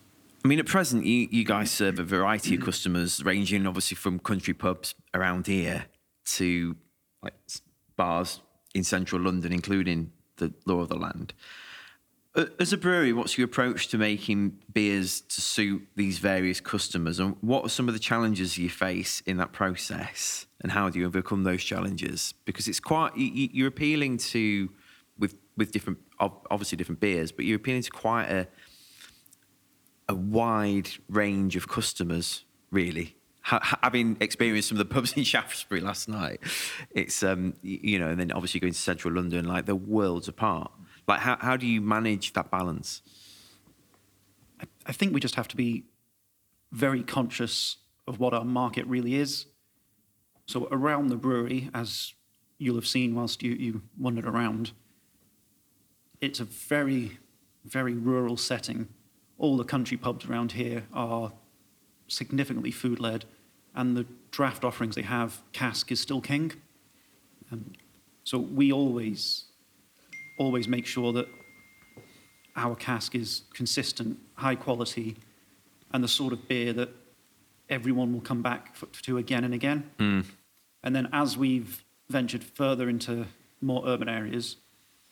I 0.44 0.48
mean, 0.48 0.58
at 0.60 0.66
present, 0.66 1.04
you, 1.04 1.28
you 1.30 1.44
guys 1.44 1.70
serve 1.70 1.98
a 1.98 2.04
variety 2.04 2.54
of 2.54 2.62
customers, 2.62 3.22
ranging 3.24 3.66
obviously 3.66 3.96
from 3.96 4.18
country 4.18 4.54
pubs 4.54 4.94
around 5.12 5.46
here 5.46 5.86
to 6.36 6.76
like 7.22 7.34
bars 7.96 8.40
in 8.74 8.84
central 8.84 9.20
London, 9.20 9.52
including 9.52 10.12
the 10.36 10.52
Lore 10.64 10.82
of 10.82 10.88
the 10.88 10.96
Land. 10.96 11.34
As 12.60 12.72
a 12.72 12.76
brewery, 12.76 13.12
what's 13.12 13.36
your 13.36 13.46
approach 13.46 13.88
to 13.88 13.98
making 13.98 14.58
beers 14.72 15.22
to 15.22 15.40
suit 15.40 15.82
these 15.96 16.18
various 16.20 16.60
customers, 16.60 17.18
and 17.18 17.36
what 17.40 17.64
are 17.64 17.68
some 17.68 17.88
of 17.88 17.94
the 17.94 18.00
challenges 18.00 18.56
you 18.56 18.70
face 18.70 19.20
in 19.26 19.38
that 19.38 19.50
process, 19.52 20.46
and 20.60 20.70
how 20.70 20.88
do 20.88 21.00
you 21.00 21.06
overcome 21.06 21.42
those 21.42 21.64
challenges? 21.64 22.34
Because 22.44 22.68
it's 22.68 22.78
quite 22.78 23.16
you- 23.16 23.32
you- 23.32 23.50
you're 23.52 23.68
appealing 23.68 24.18
to 24.18 24.70
with 25.18 25.36
with 25.56 25.72
different 25.72 25.98
obviously 26.20 26.76
different 26.76 27.00
beers, 27.00 27.32
but 27.32 27.44
you're 27.44 27.56
appealing 27.56 27.82
to 27.82 27.90
quite 27.90 28.26
a 28.26 28.46
a 30.08 30.14
wide 30.14 30.88
range 31.08 31.56
of 31.56 31.68
customers, 31.68 32.44
really. 32.70 33.16
Ha- 33.42 33.60
ha- 33.62 33.78
having 33.82 34.16
experienced 34.20 34.68
some 34.68 34.78
of 34.78 34.88
the 34.88 34.94
pubs 34.94 35.12
in 35.16 35.24
Shaftesbury 35.24 35.80
last 35.80 36.08
night, 36.08 36.40
it's 36.90 37.22
um, 37.22 37.54
you 37.62 37.98
know, 37.98 38.08
and 38.08 38.20
then 38.20 38.32
obviously 38.32 38.60
going 38.60 38.72
to 38.72 38.78
central 38.78 39.14
London, 39.14 39.44
like 39.46 39.66
they're 39.66 39.74
worlds 39.74 40.28
apart. 40.28 40.70
Like, 41.06 41.20
how 41.20 41.36
how 41.40 41.56
do 41.56 41.66
you 41.66 41.80
manage 41.80 42.32
that 42.34 42.50
balance? 42.50 43.02
I, 44.60 44.64
I 44.86 44.92
think 44.92 45.14
we 45.14 45.20
just 45.20 45.34
have 45.36 45.48
to 45.48 45.56
be 45.56 45.84
very 46.72 47.02
conscious 47.02 47.78
of 48.06 48.18
what 48.18 48.34
our 48.34 48.44
market 48.44 48.86
really 48.86 49.14
is. 49.14 49.46
So 50.46 50.66
around 50.70 51.08
the 51.08 51.16
brewery, 51.16 51.70
as 51.74 52.14
you'll 52.58 52.76
have 52.76 52.86
seen 52.86 53.14
whilst 53.14 53.42
you, 53.42 53.52
you 53.52 53.82
wandered 53.98 54.26
around, 54.26 54.72
it's 56.20 56.40
a 56.40 56.44
very, 56.44 57.18
very 57.64 57.94
rural 57.94 58.36
setting. 58.36 58.88
All 59.38 59.56
the 59.56 59.64
country 59.64 59.96
pubs 59.96 60.26
around 60.26 60.52
here 60.52 60.84
are 60.92 61.32
significantly 62.08 62.70
food 62.70 62.98
led, 63.00 63.24
and 63.74 63.96
the 63.96 64.06
draft 64.30 64.64
offerings 64.64 64.94
they 64.96 65.02
have, 65.02 65.40
cask 65.52 65.92
is 65.92 66.00
still 66.00 66.20
king. 66.20 66.52
Um, 67.52 67.72
so 68.24 68.38
we 68.38 68.72
always, 68.72 69.44
always 70.38 70.66
make 70.68 70.86
sure 70.86 71.12
that 71.12 71.28
our 72.56 72.74
cask 72.74 73.14
is 73.14 73.42
consistent, 73.54 74.18
high 74.34 74.56
quality, 74.56 75.16
and 75.92 76.02
the 76.02 76.08
sort 76.08 76.32
of 76.32 76.48
beer 76.48 76.72
that 76.72 76.90
everyone 77.70 78.12
will 78.12 78.20
come 78.20 78.42
back 78.42 78.74
f- 78.74 78.90
to 79.02 79.16
again 79.18 79.44
and 79.44 79.54
again. 79.54 79.90
And 80.82 80.96
then 80.96 81.08
as 81.12 81.36
we've 81.36 81.84
ventured 82.10 82.42
further 82.42 82.88
into 82.88 83.26
more 83.60 83.82
urban 83.86 84.08
areas, 84.08 84.56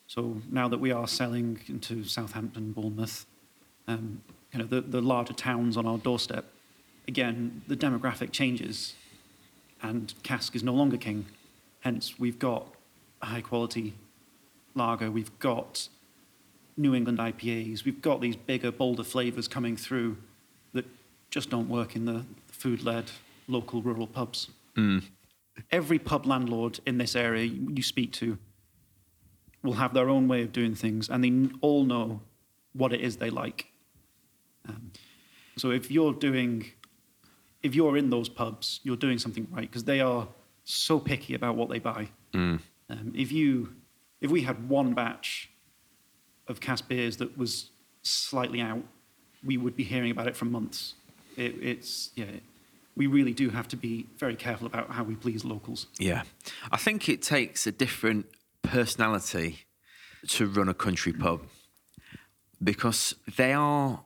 so 0.07 0.41
now 0.51 0.69
that 0.69 0.79
we 0.79 0.91
are 0.91 1.07
selling 1.07 1.61
into 1.69 2.05
Southampton, 2.05 2.73
Bournemouth, 2.73 3.27
um, 3.87 4.23
you 4.53 4.59
know, 4.59 4.65
the, 4.67 4.81
the 4.81 5.01
larger 5.01 5.33
towns 5.33 5.77
on 5.77 5.87
our 5.87 5.99
doorstep, 5.99 6.45
again, 7.09 7.63
the 7.69 7.77
demographic 7.77 8.33
changes 8.33 8.95
and 9.83 10.15
cask 10.23 10.55
is 10.57 10.63
no 10.63 10.73
longer 10.73 10.97
king. 10.97 11.27
Hence, 11.81 12.19
we've 12.19 12.39
got 12.39 12.67
high 13.23 13.41
quality 13.41 13.95
lager, 14.75 15.11
we've 15.11 15.37
got 15.39 15.89
New 16.77 16.95
England 16.95 17.19
IPAs, 17.19 17.85
we've 17.85 18.03
got 18.03 18.21
these 18.21 18.37
bigger, 18.37 18.71
bolder 18.71 19.05
flavors 19.05 19.49
coming 19.49 19.77
through 19.77 20.17
that 20.73 20.85
just 21.31 21.51
don't 21.51 21.69
work 21.69 21.97
in 21.97 22.05
the 22.05 22.25
food 22.49 22.83
led 22.83 23.11
local 23.49 23.83
rural 23.83 24.07
pubs. 24.07 24.51
Every 25.71 25.99
pub 25.99 26.27
landlord 26.27 26.81
in 26.85 26.99
this 26.99 27.17
area 27.17 27.45
you 27.45 27.83
speak 27.83 28.13
to 28.15 28.39
will 29.63 29.75
have 29.75 29.95
their 29.95 30.09
own 30.09 30.29
way 30.29 30.43
of 30.43 30.53
doing 30.53 30.75
things, 30.75 31.09
and 31.09 31.25
they 31.25 31.57
all 31.61 31.85
know 31.85 32.21
what 32.73 32.93
it 32.93 33.01
is 33.01 33.17
they 33.17 33.31
like. 33.31 33.67
Um, 34.69 34.93
so 35.57 35.71
if 35.71 35.91
you're 35.91 36.13
doing, 36.13 36.67
if 37.63 37.75
you're 37.75 37.97
in 37.97 38.11
those 38.11 38.29
pubs, 38.29 38.81
you're 38.83 38.97
doing 38.97 39.19
something 39.19 39.47
right 39.51 39.69
because 39.69 39.85
they 39.85 40.01
are 40.01 40.29
so 40.65 40.99
picky 40.99 41.35
about 41.35 41.57
what 41.57 41.69
they 41.69 41.79
buy. 41.79 42.09
Um, 42.91 43.13
if 43.15 43.33
you, 43.33 43.75
if 44.21 44.31
we 44.31 44.43
had 44.43 44.69
one 44.69 44.95
batch 44.95 45.51
of 46.49 46.61
cask 46.61 46.89
beers 46.89 47.17
that 47.19 47.37
was 47.37 47.71
slightly 48.03 48.61
out, 48.61 48.83
we 49.45 49.57
would 49.57 49.77
be 49.77 49.85
hearing 49.85 50.11
about 50.11 50.29
it 50.29 50.37
for 50.37 50.45
months. 50.45 50.95
It, 51.37 51.55
it's 51.63 52.11
yeah, 52.15 52.27
we 52.97 53.07
really 53.07 53.33
do 53.33 53.51
have 53.51 53.69
to 53.69 53.77
be 53.77 54.07
very 54.17 54.37
careful 54.37 54.67
about 54.67 54.91
how 54.91 55.05
we 55.05 55.15
please 55.15 55.45
locals. 55.45 55.87
Yeah, 55.99 56.23
I 56.71 56.77
think 56.77 57.09
it 57.09 57.23
takes 57.23 57.67
a 57.67 57.73
different 57.73 58.27
personality 58.63 59.67
to 60.29 60.47
run 60.47 60.69
a 60.69 60.75
country 60.75 61.13
pub 61.13 61.43
because 62.63 63.15
they 63.37 63.53
are 63.53 64.03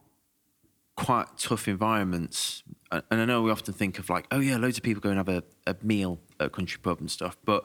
quite 1.01 1.27
tough 1.39 1.67
environments. 1.67 2.63
And 2.93 3.03
I 3.11 3.25
know 3.25 3.41
we 3.41 3.51
often 3.51 3.73
think 3.73 3.99
of 3.99 4.11
like, 4.11 4.27
oh 4.31 4.39
yeah, 4.39 4.59
loads 4.59 4.77
of 4.77 4.83
people 4.85 5.01
go 5.01 5.09
and 5.09 5.17
have 5.17 5.31
a, 5.31 5.43
a 5.67 5.75
meal 5.83 6.21
at 6.39 6.47
a 6.47 6.51
country 6.51 6.79
pub 6.83 7.01
and 7.01 7.11
stuff, 7.11 7.39
but 7.47 7.65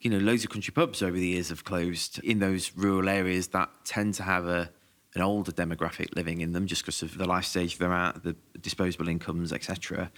you 0.00 0.10
know, 0.10 0.18
loads 0.18 0.44
of 0.44 0.50
country 0.50 0.72
pubs 0.72 1.02
over 1.02 1.16
the 1.16 1.26
years 1.26 1.48
have 1.48 1.64
closed 1.64 2.20
in 2.20 2.38
those 2.38 2.72
rural 2.76 3.08
areas 3.08 3.48
that 3.48 3.68
tend 3.84 4.14
to 4.14 4.22
have 4.22 4.46
a 4.46 4.70
an 5.14 5.20
older 5.20 5.52
demographic 5.52 6.16
living 6.16 6.40
in 6.40 6.52
them 6.52 6.66
just 6.66 6.82
because 6.82 7.02
of 7.02 7.18
the 7.18 7.26
life 7.26 7.44
stage 7.44 7.76
they're 7.76 7.92
at, 7.92 8.22
the 8.22 8.34
disposable 8.60 9.08
incomes, 9.08 9.52
etc. 9.52 10.10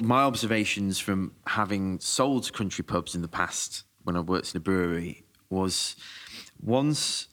My 0.00 0.22
observations 0.22 1.00
from 1.00 1.32
having 1.46 1.98
sold 1.98 2.52
country 2.52 2.84
pubs 2.84 3.16
in 3.16 3.22
the 3.22 3.28
past 3.28 3.84
when 4.04 4.16
I 4.16 4.20
worked 4.20 4.54
in 4.54 4.58
a 4.58 4.60
brewery 4.60 5.24
was 5.48 5.96
once 6.60 7.26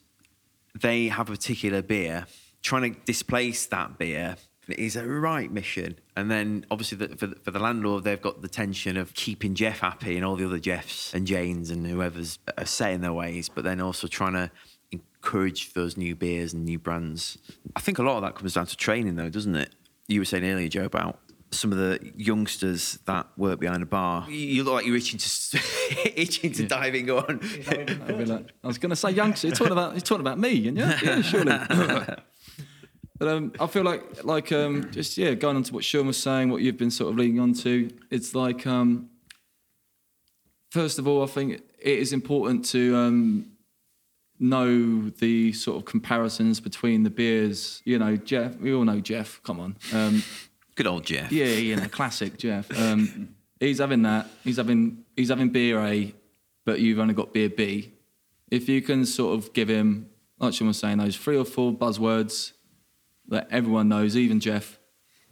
they 0.73 1.09
have 1.09 1.29
a 1.29 1.33
particular 1.33 1.83
beer, 1.83 2.25
trying 2.67 2.93
to 2.93 2.99
displace 3.05 3.65
that 3.67 3.97
beer 3.97 4.35
is 4.67 4.95
a 4.97 5.07
right 5.07 5.49
mission. 5.51 5.97
And 6.17 6.29
then 6.29 6.65
obviously 6.69 6.97
the, 6.97 7.15
for, 7.15 7.27
the, 7.27 7.35
for 7.37 7.51
the 7.51 7.59
landlord, 7.59 8.03
they've 8.03 8.21
got 8.21 8.41
the 8.41 8.49
tension 8.49 8.97
of 8.97 9.13
keeping 9.13 9.55
Jeff 9.55 9.79
happy 9.79 10.17
and 10.17 10.25
all 10.25 10.35
the 10.35 10.45
other 10.45 10.59
Jeffs 10.59 11.13
and 11.13 11.25
Janes 11.25 11.69
and 11.69 11.87
whoever's 11.87 12.39
are 12.57 12.65
set 12.65 12.91
in 12.91 12.99
their 13.01 13.13
ways, 13.13 13.47
but 13.47 13.63
then 13.63 13.79
also 13.79 14.07
trying 14.07 14.33
to 14.33 14.51
encourage 14.91 15.73
those 15.73 15.95
new 15.95 16.15
beers 16.15 16.53
and 16.53 16.65
new 16.65 16.79
brands. 16.79 17.37
I 17.75 17.79
think 17.79 17.97
a 17.99 18.03
lot 18.03 18.17
of 18.17 18.23
that 18.23 18.35
comes 18.35 18.53
down 18.55 18.65
to 18.65 18.75
training 18.75 19.15
though, 19.15 19.29
doesn't 19.29 19.55
it? 19.55 19.69
You 20.09 20.19
were 20.19 20.25
saying 20.25 20.43
earlier, 20.45 20.67
Joe, 20.67 20.85
about 20.85 21.19
some 21.51 21.71
of 21.71 21.77
the 21.77 22.11
youngsters 22.17 22.99
that 23.05 23.25
work 23.37 23.61
behind 23.61 23.81
a 23.81 23.85
bar. 23.85 24.25
You- 24.27 24.35
You 24.35 24.63
look 24.65 24.73
like 24.73 24.85
you're 24.85 24.97
itching 24.97 25.17
to 25.19 25.59
itching 26.21 26.51
to 26.53 26.67
dive 26.67 26.93
in. 26.93 27.09
On. 27.09 27.39
I'd 27.69 28.17
be 28.17 28.25
like- 28.25 28.49
I 28.63 28.67
was 28.67 28.77
going 28.77 28.89
to 28.89 28.95
say 28.97 29.11
youngster. 29.11 29.47
You're 29.47 29.55
talking 29.55 29.71
about 29.71 29.93
you're 29.93 30.01
talking 30.01 30.25
about 30.27 30.39
me, 30.39 30.67
and 30.67 30.77
yeah, 30.77 30.99
yeah, 31.03 31.21
surely. 31.21 31.57
but 33.17 33.27
um, 33.27 33.53
I 33.59 33.67
feel 33.67 33.83
like 33.83 34.23
like 34.23 34.51
um, 34.51 34.91
just 34.91 35.17
yeah, 35.17 35.33
going 35.33 35.55
on 35.55 35.63
to 35.63 35.73
what 35.73 35.83
Sean 35.83 36.07
was 36.07 36.21
saying, 36.21 36.49
what 36.49 36.61
you've 36.61 36.77
been 36.77 36.91
sort 36.91 37.11
of 37.11 37.17
leading 37.17 37.39
on 37.39 37.53
to. 37.53 37.89
It's 38.09 38.35
like 38.35 38.65
um, 38.67 39.09
First 40.69 40.99
of 40.99 41.07
all, 41.07 41.23
I 41.23 41.27
think 41.27 41.53
it 41.79 41.99
is 41.99 42.11
important 42.11 42.65
to 42.65 42.95
um, 42.95 43.51
know 44.39 45.09
the 45.09 45.53
sort 45.53 45.77
of 45.77 45.85
comparisons 45.85 46.59
between 46.59 47.03
the 47.03 47.09
beers. 47.09 47.81
You 47.85 47.99
know, 47.99 48.17
Jeff. 48.17 48.57
We 48.57 48.73
all 48.73 48.83
know 48.83 48.99
Jeff. 48.99 49.41
Come 49.43 49.59
on. 49.59 49.77
Um, 49.93 50.23
Good 50.75 50.87
old 50.87 51.05
Jeff. 51.05 51.31
yeah, 51.31 51.45
you 51.45 51.75
know, 51.75 51.87
classic 51.87 52.37
Jeff. 52.37 52.69
Um, 52.77 53.29
he's 53.59 53.79
having 53.79 54.03
that. 54.03 54.27
He's 54.43 54.57
having 54.57 55.05
he's 55.15 55.29
having 55.29 55.49
beer 55.49 55.79
A, 55.79 56.13
but 56.65 56.79
you've 56.79 56.99
only 56.99 57.13
got 57.13 57.33
beer 57.33 57.49
B. 57.49 57.93
If 58.51 58.69
you 58.69 58.81
can 58.81 59.05
sort 59.05 59.37
of 59.37 59.53
give 59.53 59.69
him, 59.69 60.09
like 60.37 60.53
Sean 60.53 60.67
was 60.67 60.77
saying, 60.77 60.97
those 60.97 61.15
three 61.15 61.37
or 61.37 61.45
four 61.45 61.73
buzzwords 61.73 62.51
that 63.27 63.47
everyone 63.51 63.89
knows, 63.89 64.15
even 64.15 64.39
Jeff, 64.39 64.79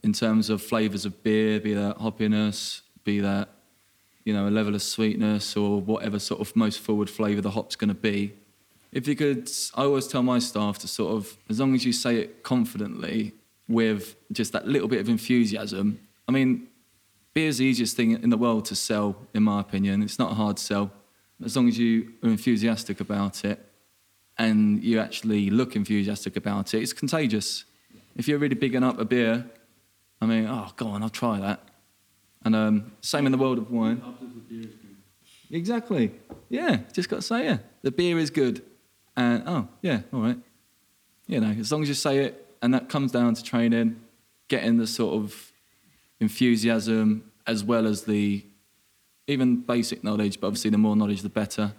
in 0.03 0.13
terms 0.13 0.49
of 0.49 0.61
flavours 0.61 1.05
of 1.05 1.23
beer, 1.23 1.59
be 1.59 1.73
that 1.73 1.97
hoppiness, 1.97 2.81
be 3.03 3.19
that 3.21 3.49
you 4.23 4.33
know 4.33 4.47
a 4.47 4.49
level 4.49 4.75
of 4.75 4.81
sweetness 4.81 5.55
or 5.55 5.79
whatever 5.81 6.19
sort 6.19 6.41
of 6.41 6.55
most 6.55 6.79
forward 6.79 7.09
flavour 7.09 7.41
the 7.41 7.51
hop's 7.51 7.75
going 7.75 7.89
to 7.89 7.93
be. 7.93 8.33
If 8.91 9.07
you 9.07 9.15
could, 9.15 9.49
I 9.75 9.83
always 9.83 10.07
tell 10.07 10.23
my 10.23 10.39
staff 10.39 10.77
to 10.79 10.87
sort 10.87 11.15
of, 11.15 11.35
as 11.49 11.59
long 11.59 11.75
as 11.75 11.85
you 11.85 11.91
say 11.91 12.17
it 12.17 12.43
confidently 12.43 13.33
with 13.67 14.15
just 14.31 14.53
that 14.53 14.67
little 14.67 14.87
bit 14.87 14.99
of 15.01 15.09
enthusiasm. 15.09 15.99
I 16.27 16.31
mean, 16.31 16.67
beer's 17.33 17.57
the 17.57 17.65
easiest 17.65 17.97
thing 17.97 18.11
in 18.11 18.29
the 18.29 18.37
world 18.37 18.65
to 18.65 18.75
sell, 18.75 19.17
in 19.33 19.43
my 19.43 19.59
opinion. 19.59 20.01
It's 20.01 20.17
not 20.17 20.31
a 20.31 20.35
hard 20.35 20.59
sell. 20.59 20.91
As 21.43 21.55
long 21.55 21.67
as 21.67 21.77
you 21.77 22.13
are 22.23 22.29
enthusiastic 22.29 23.01
about 23.01 23.43
it 23.43 23.59
and 24.37 24.81
you 24.83 24.99
actually 24.99 25.49
look 25.49 25.75
enthusiastic 25.75 26.37
about 26.37 26.73
it, 26.73 26.81
it's 26.81 26.93
contagious. 26.93 27.65
If 28.15 28.27
you're 28.27 28.39
really 28.39 28.55
bigging 28.55 28.83
up 28.83 28.99
a 28.99 29.05
beer, 29.05 29.45
I 30.21 30.25
mean, 30.25 30.45
oh, 30.45 30.71
go 30.75 30.87
on, 30.87 31.03
I'll 31.03 31.09
try 31.09 31.39
that. 31.39 31.61
And 32.43 32.55
um, 32.55 32.93
same 33.01 33.25
in 33.25 33.31
the 33.31 33.37
world 33.37 33.57
of 33.57 33.71
wine. 33.71 34.01
Exactly. 35.51 36.11
Yeah, 36.49 36.79
just 36.93 37.09
got 37.09 37.17
to 37.17 37.21
say 37.21 37.47
it. 37.47 37.59
The 37.81 37.91
beer 37.91 38.17
is 38.17 38.29
good. 38.29 38.63
And, 39.17 39.43
oh, 39.45 39.67
yeah, 39.81 40.01
all 40.13 40.21
right. 40.21 40.37
You 41.27 41.39
know, 41.39 41.51
as 41.59 41.71
long 41.71 41.81
as 41.81 41.87
you 41.87 41.95
say 41.95 42.19
it, 42.19 42.55
and 42.61 42.73
that 42.73 42.89
comes 42.89 43.11
down 43.11 43.33
to 43.33 43.43
training, 43.43 43.99
getting 44.47 44.77
the 44.77 44.87
sort 44.87 45.15
of 45.15 45.51
enthusiasm 46.19 47.31
as 47.47 47.63
well 47.63 47.85
as 47.85 48.03
the 48.03 48.45
even 49.27 49.57
basic 49.57 50.03
knowledge, 50.03 50.39
but 50.39 50.47
obviously 50.47 50.69
the 50.69 50.77
more 50.77 50.95
knowledge, 50.95 51.21
the 51.21 51.29
better 51.29 51.73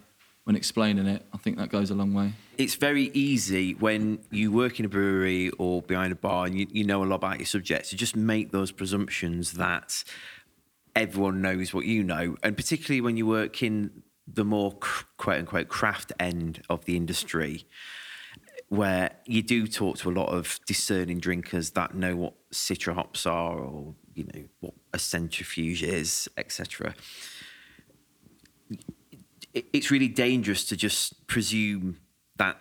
when 0.47 0.55
explaining 0.55 1.07
it. 1.07 1.27
I 1.35 1.39
think 1.39 1.59
that 1.59 1.71
goes 1.71 1.91
a 1.91 1.95
long 1.95 2.15
way. 2.15 2.33
It's 2.57 2.77
very 2.77 3.11
easy 3.13 3.75
when 3.75 4.21
you 4.31 4.53
work 4.53 4.79
in 4.79 4.87
a 4.87 4.89
brewery 4.89 5.51
or 5.59 5.83
behind 5.83 6.13
a 6.13 6.17
bar 6.17 6.47
and 6.47 6.57
you, 6.57 6.69
you 6.71 6.85
know 6.85 7.03
a 7.03 7.05
lot 7.05 7.17
about 7.17 7.39
your 7.39 7.47
subject 7.47 7.91
to 7.91 7.97
just 7.97 8.15
make 8.15 8.53
those 8.53 8.71
presumptions 8.71 9.55
that 9.55 10.05
everyone 10.95 11.43
knows 11.43 11.75
what 11.75 11.85
you 11.85 12.05
know. 12.05 12.37
And 12.45 12.57
particularly 12.57 13.01
when 13.01 13.17
you 13.17 13.27
work 13.27 13.61
in 13.61 14.05
the 14.33 14.45
more 14.45 14.71
quote 15.17 15.41
unquote 15.41 15.67
craft 15.67 16.13
end 16.21 16.63
of 16.71 16.85
the 16.85 16.97
industry, 16.97 17.67
where 18.69 19.17
you 19.25 19.43
do 19.43 19.67
talk 19.67 19.99
to 19.99 20.11
a 20.11 20.13
lot 20.13 20.29
of 20.29 20.61
discerning 20.65 21.19
drinkers 21.19 21.71
that 21.73 21.97
know 21.97 22.15
what 22.15 22.35
citra 22.53 22.95
hops 22.95 23.27
are 23.27 23.59
or 23.59 23.95
you 24.15 24.29
know 24.33 24.45
what 24.61 24.75
a 24.93 24.99
centrifuge 24.99 25.83
is 25.83 26.29
etc 26.37 26.95
it's 29.73 29.91
really 29.91 30.09
dangerous 30.09 30.65
to 30.67 30.77
just 30.77 31.27
presume 31.27 31.99
that 32.37 32.57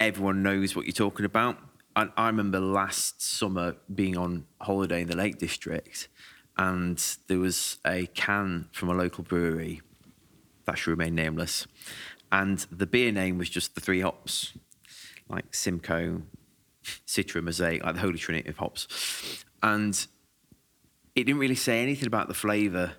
everyone 0.00 0.42
knows 0.42 0.76
what 0.76 0.86
you're 0.86 0.92
talking 0.92 1.24
about 1.24 1.56
and 1.96 2.10
i 2.16 2.26
remember 2.26 2.60
last 2.60 3.22
summer 3.22 3.76
being 3.94 4.16
on 4.16 4.44
holiday 4.60 5.02
in 5.02 5.08
the 5.08 5.16
lake 5.16 5.38
district 5.38 6.08
and 6.56 7.16
there 7.28 7.38
was 7.38 7.78
a 7.86 8.06
can 8.14 8.68
from 8.72 8.88
a 8.88 8.94
local 8.94 9.24
brewery 9.24 9.80
that 10.66 10.76
should 10.78 10.90
remain 10.90 11.14
nameless 11.14 11.66
and 12.30 12.66
the 12.70 12.86
beer 12.86 13.12
name 13.12 13.38
was 13.38 13.48
just 13.48 13.74
the 13.74 13.80
three 13.80 14.00
hops 14.00 14.52
like 15.28 15.54
Simcoe, 15.54 16.22
Citra, 17.06 17.42
Mosaic, 17.42 17.82
like 17.84 17.94
the 17.94 18.00
Holy 18.00 18.18
Trinity 18.18 18.48
of 18.48 18.58
hops. 18.58 19.44
And 19.62 19.94
it 21.14 21.24
didn't 21.24 21.38
really 21.38 21.54
say 21.54 21.82
anything 21.82 22.06
about 22.06 22.28
the 22.28 22.34
flavour 22.34 22.92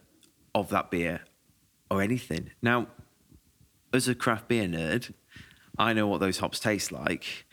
of 0.54 0.70
that 0.70 0.89
beer 0.89 1.22
or 1.91 2.02
anything. 2.02 2.52
Now, 2.62 2.88
as 3.96 4.08
a 4.08 4.16
craft 4.16 4.48
beer 4.48 4.66
nerd, 4.66 5.14
I 5.78 5.93
know 5.93 6.08
what 6.08 6.20
those 6.20 6.39
hops 6.39 6.60
taste 6.60 6.91
like 6.91 7.46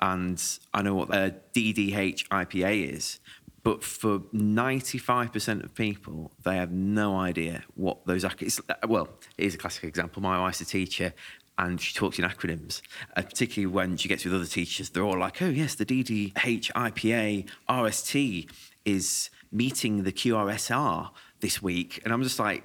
and 0.00 0.42
I 0.72 0.82
know 0.82 0.94
what 0.94 1.14
a 1.14 1.34
DDH 1.54 2.28
IPA 2.28 2.94
is. 2.94 3.20
But 3.62 3.82
for 3.82 4.18
95% 4.18 5.64
of 5.64 5.74
people, 5.74 6.30
they 6.44 6.56
have 6.56 6.70
no 6.70 7.16
idea 7.16 7.64
what 7.74 8.04
those 8.04 8.22
it's, 8.22 8.60
Well, 8.86 9.08
it 9.38 9.46
is 9.46 9.54
a 9.54 9.58
classic 9.58 9.84
example. 9.84 10.20
My 10.20 10.38
wife's 10.38 10.60
a 10.60 10.66
teacher 10.66 11.14
and 11.56 11.80
she 11.80 11.94
talks 11.94 12.18
in 12.18 12.26
acronyms, 12.26 12.82
uh, 13.16 13.22
particularly 13.22 13.72
when 13.72 13.96
she 13.96 14.08
gets 14.08 14.24
with 14.24 14.34
other 14.34 14.44
teachers. 14.44 14.90
They're 14.90 15.04
all 15.04 15.18
like, 15.18 15.40
oh, 15.40 15.48
yes, 15.48 15.76
the 15.76 15.86
DDH 15.86 16.72
IPA 16.72 17.48
RST 17.68 18.50
is 18.84 19.30
meeting 19.50 20.02
the 20.02 20.12
QRSR 20.12 21.10
this 21.40 21.62
week. 21.62 22.02
And 22.04 22.12
I'm 22.12 22.22
just 22.22 22.38
like, 22.38 22.64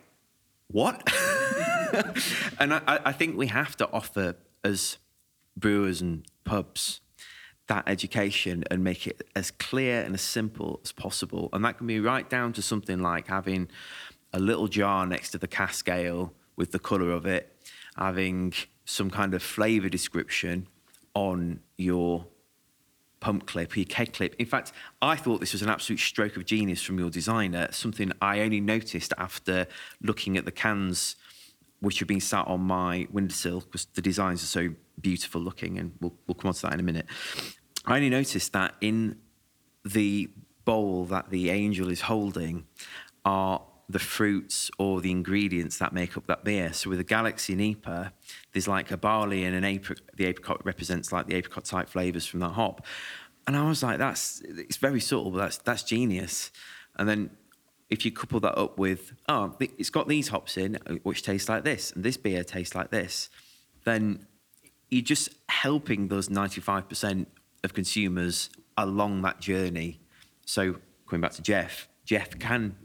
what? 0.67 1.07
and 2.59 2.73
I, 2.73 2.99
I 3.05 3.11
think 3.11 3.37
we 3.37 3.47
have 3.47 3.75
to 3.77 3.89
offer 3.91 4.35
as 4.63 4.97
brewers 5.55 6.01
and 6.01 6.25
pubs 6.43 7.01
that 7.67 7.83
education 7.87 8.63
and 8.71 8.83
make 8.83 9.07
it 9.07 9.27
as 9.35 9.51
clear 9.51 10.01
and 10.01 10.15
as 10.15 10.21
simple 10.21 10.79
as 10.83 10.91
possible. 10.91 11.49
And 11.53 11.63
that 11.63 11.77
can 11.77 11.87
be 11.87 11.99
right 11.99 12.27
down 12.29 12.51
to 12.53 12.61
something 12.61 12.99
like 12.99 13.27
having 13.27 13.69
a 14.33 14.39
little 14.39 14.67
jar 14.67 15.05
next 15.05 15.31
to 15.31 15.37
the 15.37 15.47
cask 15.47 15.87
ale 15.87 16.33
with 16.55 16.71
the 16.71 16.79
colour 16.79 17.11
of 17.11 17.25
it, 17.25 17.55
having 17.95 18.53
some 18.85 19.09
kind 19.09 19.33
of 19.33 19.43
flavour 19.43 19.87
description 19.87 20.67
on 21.13 21.59
your 21.77 22.25
pump 23.19 23.45
clip 23.45 23.75
or 23.75 23.79
your 23.79 23.85
keg 23.85 24.13
clip. 24.13 24.35
In 24.39 24.45
fact, 24.45 24.71
I 25.01 25.15
thought 25.15 25.39
this 25.39 25.53
was 25.53 25.61
an 25.61 25.69
absolute 25.69 25.99
stroke 25.99 26.37
of 26.37 26.45
genius 26.45 26.81
from 26.81 26.97
your 26.97 27.09
designer, 27.09 27.67
something 27.71 28.11
I 28.21 28.39
only 28.41 28.61
noticed 28.61 29.13
after 29.17 29.67
looking 30.01 30.37
at 30.37 30.45
the 30.45 30.51
cans 30.51 31.15
which 31.81 31.99
have 31.99 32.07
been 32.07 32.19
sat 32.19 32.47
on 32.47 32.61
my 32.61 33.07
windowsill 33.11 33.61
because 33.61 33.85
the 33.93 34.01
designs 34.01 34.43
are 34.43 34.47
so 34.47 34.69
beautiful 34.99 35.41
looking, 35.41 35.77
and 35.77 35.93
we'll, 36.01 36.13
we'll 36.27 36.35
come 36.35 36.49
on 36.49 36.53
to 36.53 36.61
that 36.63 36.73
in 36.73 36.79
a 36.79 36.83
minute. 36.83 37.05
I 37.85 37.95
only 37.95 38.09
noticed 38.09 38.53
that 38.53 38.75
in 38.81 39.17
the 39.85 40.29
bowl 40.65 41.05
that 41.05 41.29
the 41.29 41.49
angel 41.49 41.89
is 41.89 42.01
holding 42.01 42.65
are 43.25 43.61
the 43.87 43.99
fruits 43.99 44.69
or 44.77 45.01
the 45.01 45.09
ingredients 45.09 45.79
that 45.79 45.93
make 45.93 46.15
up 46.15 46.27
that 46.27 46.43
beer. 46.43 46.71
So 46.73 46.91
with 46.91 46.99
a 46.99 47.03
Galaxy 47.03 47.55
NEIPA, 47.55 48.11
there's 48.53 48.67
like 48.67 48.91
a 48.91 48.97
barley 48.97 49.43
and 49.43 49.55
an 49.55 49.63
apricot. 49.63 50.05
The 50.15 50.25
apricot 50.25 50.63
represents 50.63 51.11
like 51.11 51.25
the 51.25 51.35
apricot 51.35 51.65
type 51.65 51.89
flavors 51.89 52.25
from 52.25 52.39
that 52.41 52.49
hop. 52.51 52.85
And 53.47 53.57
I 53.57 53.67
was 53.67 53.81
like, 53.81 53.97
that's 53.97 54.41
it's 54.45 54.77
very 54.77 54.99
subtle, 54.99 55.31
but 55.31 55.39
that's 55.39 55.57
that's 55.57 55.81
genius. 55.81 56.51
And 56.97 57.09
then 57.09 57.31
if 57.89 58.05
you 58.05 58.11
couple 58.11 58.39
that 58.41 58.57
up 58.57 58.77
with, 58.77 59.13
oh, 59.27 59.55
it's 59.59 59.89
got 59.89 60.07
these 60.07 60.27
hops 60.27 60.57
in, 60.57 60.77
uh, 60.87 60.95
which 61.03 61.23
taste 61.23 61.49
like 61.49 61.63
this, 61.63 61.91
and 61.91 62.03
this 62.03 62.17
beer 62.17 62.43
tastes 62.43 62.75
like 62.75 62.91
this, 62.91 63.29
then 63.83 64.27
you're 64.89 65.01
just 65.01 65.29
helping 65.49 66.07
those 66.07 66.29
95% 66.29 67.25
of 67.63 67.73
consumers 67.73 68.49
along 68.77 69.21
that 69.23 69.39
journey. 69.39 69.99
So 70.45 70.75
coming 71.07 71.21
back 71.21 71.33
to 71.33 71.41
Jeff, 71.41 71.87
Jeff 72.05 72.37
can 72.39 72.75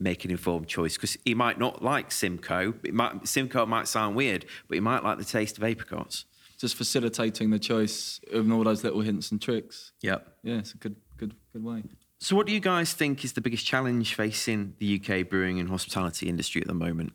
make 0.00 0.24
an 0.24 0.30
informed 0.30 0.68
choice 0.68 0.94
because 0.94 1.16
he 1.24 1.34
might 1.34 1.58
not 1.58 1.82
like 1.82 2.10
Simcoe. 2.12 2.74
It 2.84 2.94
might, 2.94 3.26
Simcoe 3.26 3.66
might 3.66 3.88
sound 3.88 4.16
weird, 4.16 4.46
but 4.68 4.76
he 4.76 4.80
might 4.80 5.04
like 5.04 5.18
the 5.18 5.24
taste 5.24 5.58
of 5.58 5.64
apricots. 5.64 6.24
Just 6.58 6.76
facilitating 6.76 7.50
the 7.50 7.58
choice 7.58 8.20
of 8.32 8.50
all 8.50 8.64
those 8.64 8.82
little 8.82 9.00
hints 9.00 9.30
and 9.30 9.40
tricks. 9.40 9.92
Yep. 10.02 10.26
Yeah, 10.42 10.58
it's 10.58 10.74
a 10.74 10.76
good, 10.76 10.96
good, 11.16 11.34
good 11.52 11.64
way. 11.64 11.82
So, 12.20 12.34
what 12.34 12.46
do 12.48 12.52
you 12.52 12.60
guys 12.60 12.94
think 12.94 13.24
is 13.24 13.34
the 13.34 13.40
biggest 13.40 13.64
challenge 13.64 14.14
facing 14.14 14.74
the 14.78 15.00
UK 15.00 15.28
brewing 15.28 15.60
and 15.60 15.68
hospitality 15.68 16.28
industry 16.28 16.60
at 16.60 16.66
the 16.66 16.74
moment? 16.74 17.12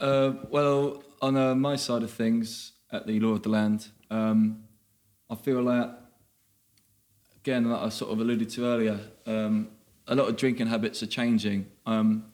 Uh, 0.00 0.32
well, 0.50 1.04
on 1.20 1.36
uh, 1.36 1.54
my 1.54 1.76
side 1.76 2.02
of 2.02 2.10
things 2.10 2.72
at 2.90 3.06
the 3.06 3.20
Lore 3.20 3.34
of 3.34 3.42
the 3.44 3.50
Land, 3.50 3.86
um, 4.10 4.64
I 5.30 5.36
feel 5.36 5.64
that, 5.66 5.96
again, 7.36 7.70
like 7.70 7.82
I 7.82 7.88
sort 7.88 8.10
of 8.10 8.18
alluded 8.18 8.50
to 8.50 8.66
earlier, 8.66 8.98
um, 9.26 9.68
a 10.08 10.16
lot 10.16 10.28
of 10.28 10.36
drinking 10.36 10.66
habits 10.66 11.04
are 11.04 11.06
changing. 11.06 11.66
Um, 11.86 12.24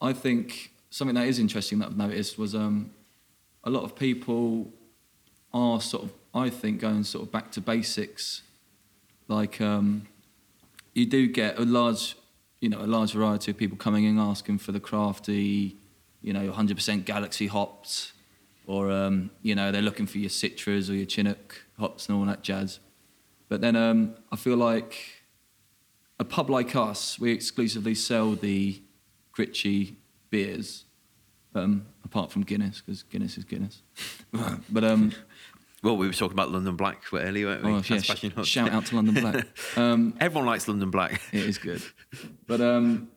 I 0.00 0.14
think 0.14 0.72
something 0.88 1.14
that 1.14 1.26
is 1.26 1.38
interesting 1.38 1.78
that 1.80 1.88
I've 1.88 1.96
noticed 1.96 2.38
was 2.38 2.54
um, 2.54 2.92
a 3.64 3.70
lot 3.70 3.84
of 3.84 3.94
people 3.94 4.72
are 5.52 5.78
sort 5.78 6.04
of, 6.04 6.12
I 6.34 6.48
think, 6.48 6.80
going 6.80 7.04
sort 7.04 7.26
of 7.26 7.30
back 7.30 7.50
to 7.52 7.60
basics. 7.60 8.42
Like 9.30 9.60
um, 9.60 10.08
you 10.92 11.06
do 11.06 11.28
get 11.28 11.56
a 11.56 11.62
large, 11.62 12.16
you 12.60 12.68
know, 12.68 12.80
a 12.80 12.86
large 12.86 13.12
variety 13.12 13.52
of 13.52 13.56
people 13.56 13.78
coming 13.78 14.04
in 14.04 14.18
asking 14.18 14.58
for 14.58 14.72
the 14.72 14.80
crafty, 14.80 15.76
you 16.20 16.32
know, 16.32 16.50
100% 16.50 17.04
Galaxy 17.04 17.46
hops, 17.46 18.12
or 18.66 18.90
um, 18.90 19.30
you 19.42 19.54
know, 19.54 19.70
they're 19.70 19.82
looking 19.82 20.06
for 20.06 20.18
your 20.18 20.30
Citras 20.30 20.90
or 20.90 20.94
your 20.94 21.06
Chinook 21.06 21.64
hops 21.78 22.08
and 22.08 22.18
all 22.18 22.24
that 22.24 22.42
jazz. 22.42 22.80
But 23.48 23.60
then 23.60 23.76
um, 23.76 24.16
I 24.32 24.36
feel 24.36 24.56
like 24.56 24.96
a 26.18 26.24
pub 26.24 26.50
like 26.50 26.74
us, 26.74 27.16
we 27.20 27.30
exclusively 27.30 27.94
sell 27.94 28.32
the 28.32 28.82
Gritchie 29.30 29.96
beers, 30.30 30.86
um, 31.54 31.86
apart 32.04 32.32
from 32.32 32.42
Guinness, 32.42 32.82
because 32.84 33.04
Guinness 33.04 33.38
is 33.38 33.44
Guinness. 33.44 33.82
but 34.68 34.82
um, 34.82 35.12
Well, 35.82 35.96
we 35.96 36.06
were 36.06 36.12
talking 36.12 36.34
about 36.34 36.50
London 36.50 36.76
Black 36.76 37.02
earlier, 37.12 37.46
weren't 37.46 37.64
we? 37.64 37.72
oh, 37.72 37.82
yeah, 37.88 38.00
sh- 38.00 38.46
shout 38.48 38.70
out 38.70 38.86
to 38.86 38.96
London 38.96 39.14
Black. 39.14 39.46
Um, 39.76 40.14
Everyone 40.20 40.46
likes 40.46 40.68
London 40.68 40.90
Black. 40.90 41.20
it 41.32 41.44
is 41.44 41.56
good, 41.58 41.82
but 42.46 42.60
um, 42.60 43.08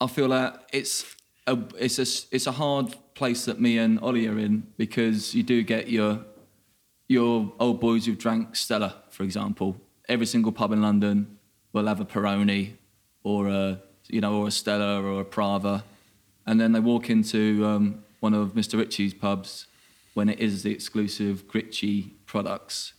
I 0.00 0.06
feel 0.06 0.28
that 0.28 0.68
it's 0.72 1.16
a 1.46 1.58
it's 1.78 1.98
a 1.98 2.34
it's 2.34 2.46
a 2.46 2.52
hard 2.52 2.94
place 3.14 3.44
that 3.46 3.60
me 3.60 3.78
and 3.78 3.98
Ollie 4.00 4.26
are 4.28 4.38
in 4.38 4.66
because 4.76 5.34
you 5.34 5.42
do 5.42 5.62
get 5.62 5.88
your 5.88 6.20
your 7.08 7.52
old 7.58 7.80
boys 7.80 8.06
who've 8.06 8.18
drank 8.18 8.56
Stella, 8.56 9.02
for 9.10 9.22
example. 9.22 9.76
Every 10.08 10.26
single 10.26 10.52
pub 10.52 10.72
in 10.72 10.82
London 10.82 11.38
will 11.72 11.86
have 11.86 12.00
a 12.00 12.04
Peroni 12.04 12.74
or 13.22 13.48
a 13.48 13.80
you 14.08 14.20
know 14.20 14.34
or 14.42 14.48
a 14.48 14.50
Stella 14.50 15.02
or 15.02 15.20
a 15.20 15.24
Pravha, 15.24 15.82
and 16.46 16.60
then 16.60 16.72
they 16.72 16.80
walk 16.80 17.08
into 17.08 17.64
um, 17.66 18.04
one 18.20 18.34
of 18.34 18.52
Mr. 18.54 18.78
Ritchie's 18.78 19.14
pubs 19.14 19.66
when 20.14 20.28
it 20.28 20.40
is 20.40 20.62
the 20.62 20.72
exclusive 20.72 21.46
Gritchie 21.46 22.14
products. 22.26 22.94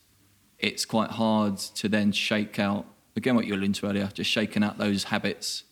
It's 0.59 0.85
quite 0.85 1.11
hard 1.11 1.57
to 1.57 1.89
then 1.89 2.11
shake 2.11 2.59
out 2.59 2.85
again 3.15 3.35
what 3.35 3.45
you 3.45 3.55
alluded 3.55 3.75
to 3.75 3.87
earlier, 3.87 4.09
just 4.13 4.29
shaking 4.29 4.63
out 4.63 4.77
those 4.77 5.05
habits 5.05 5.63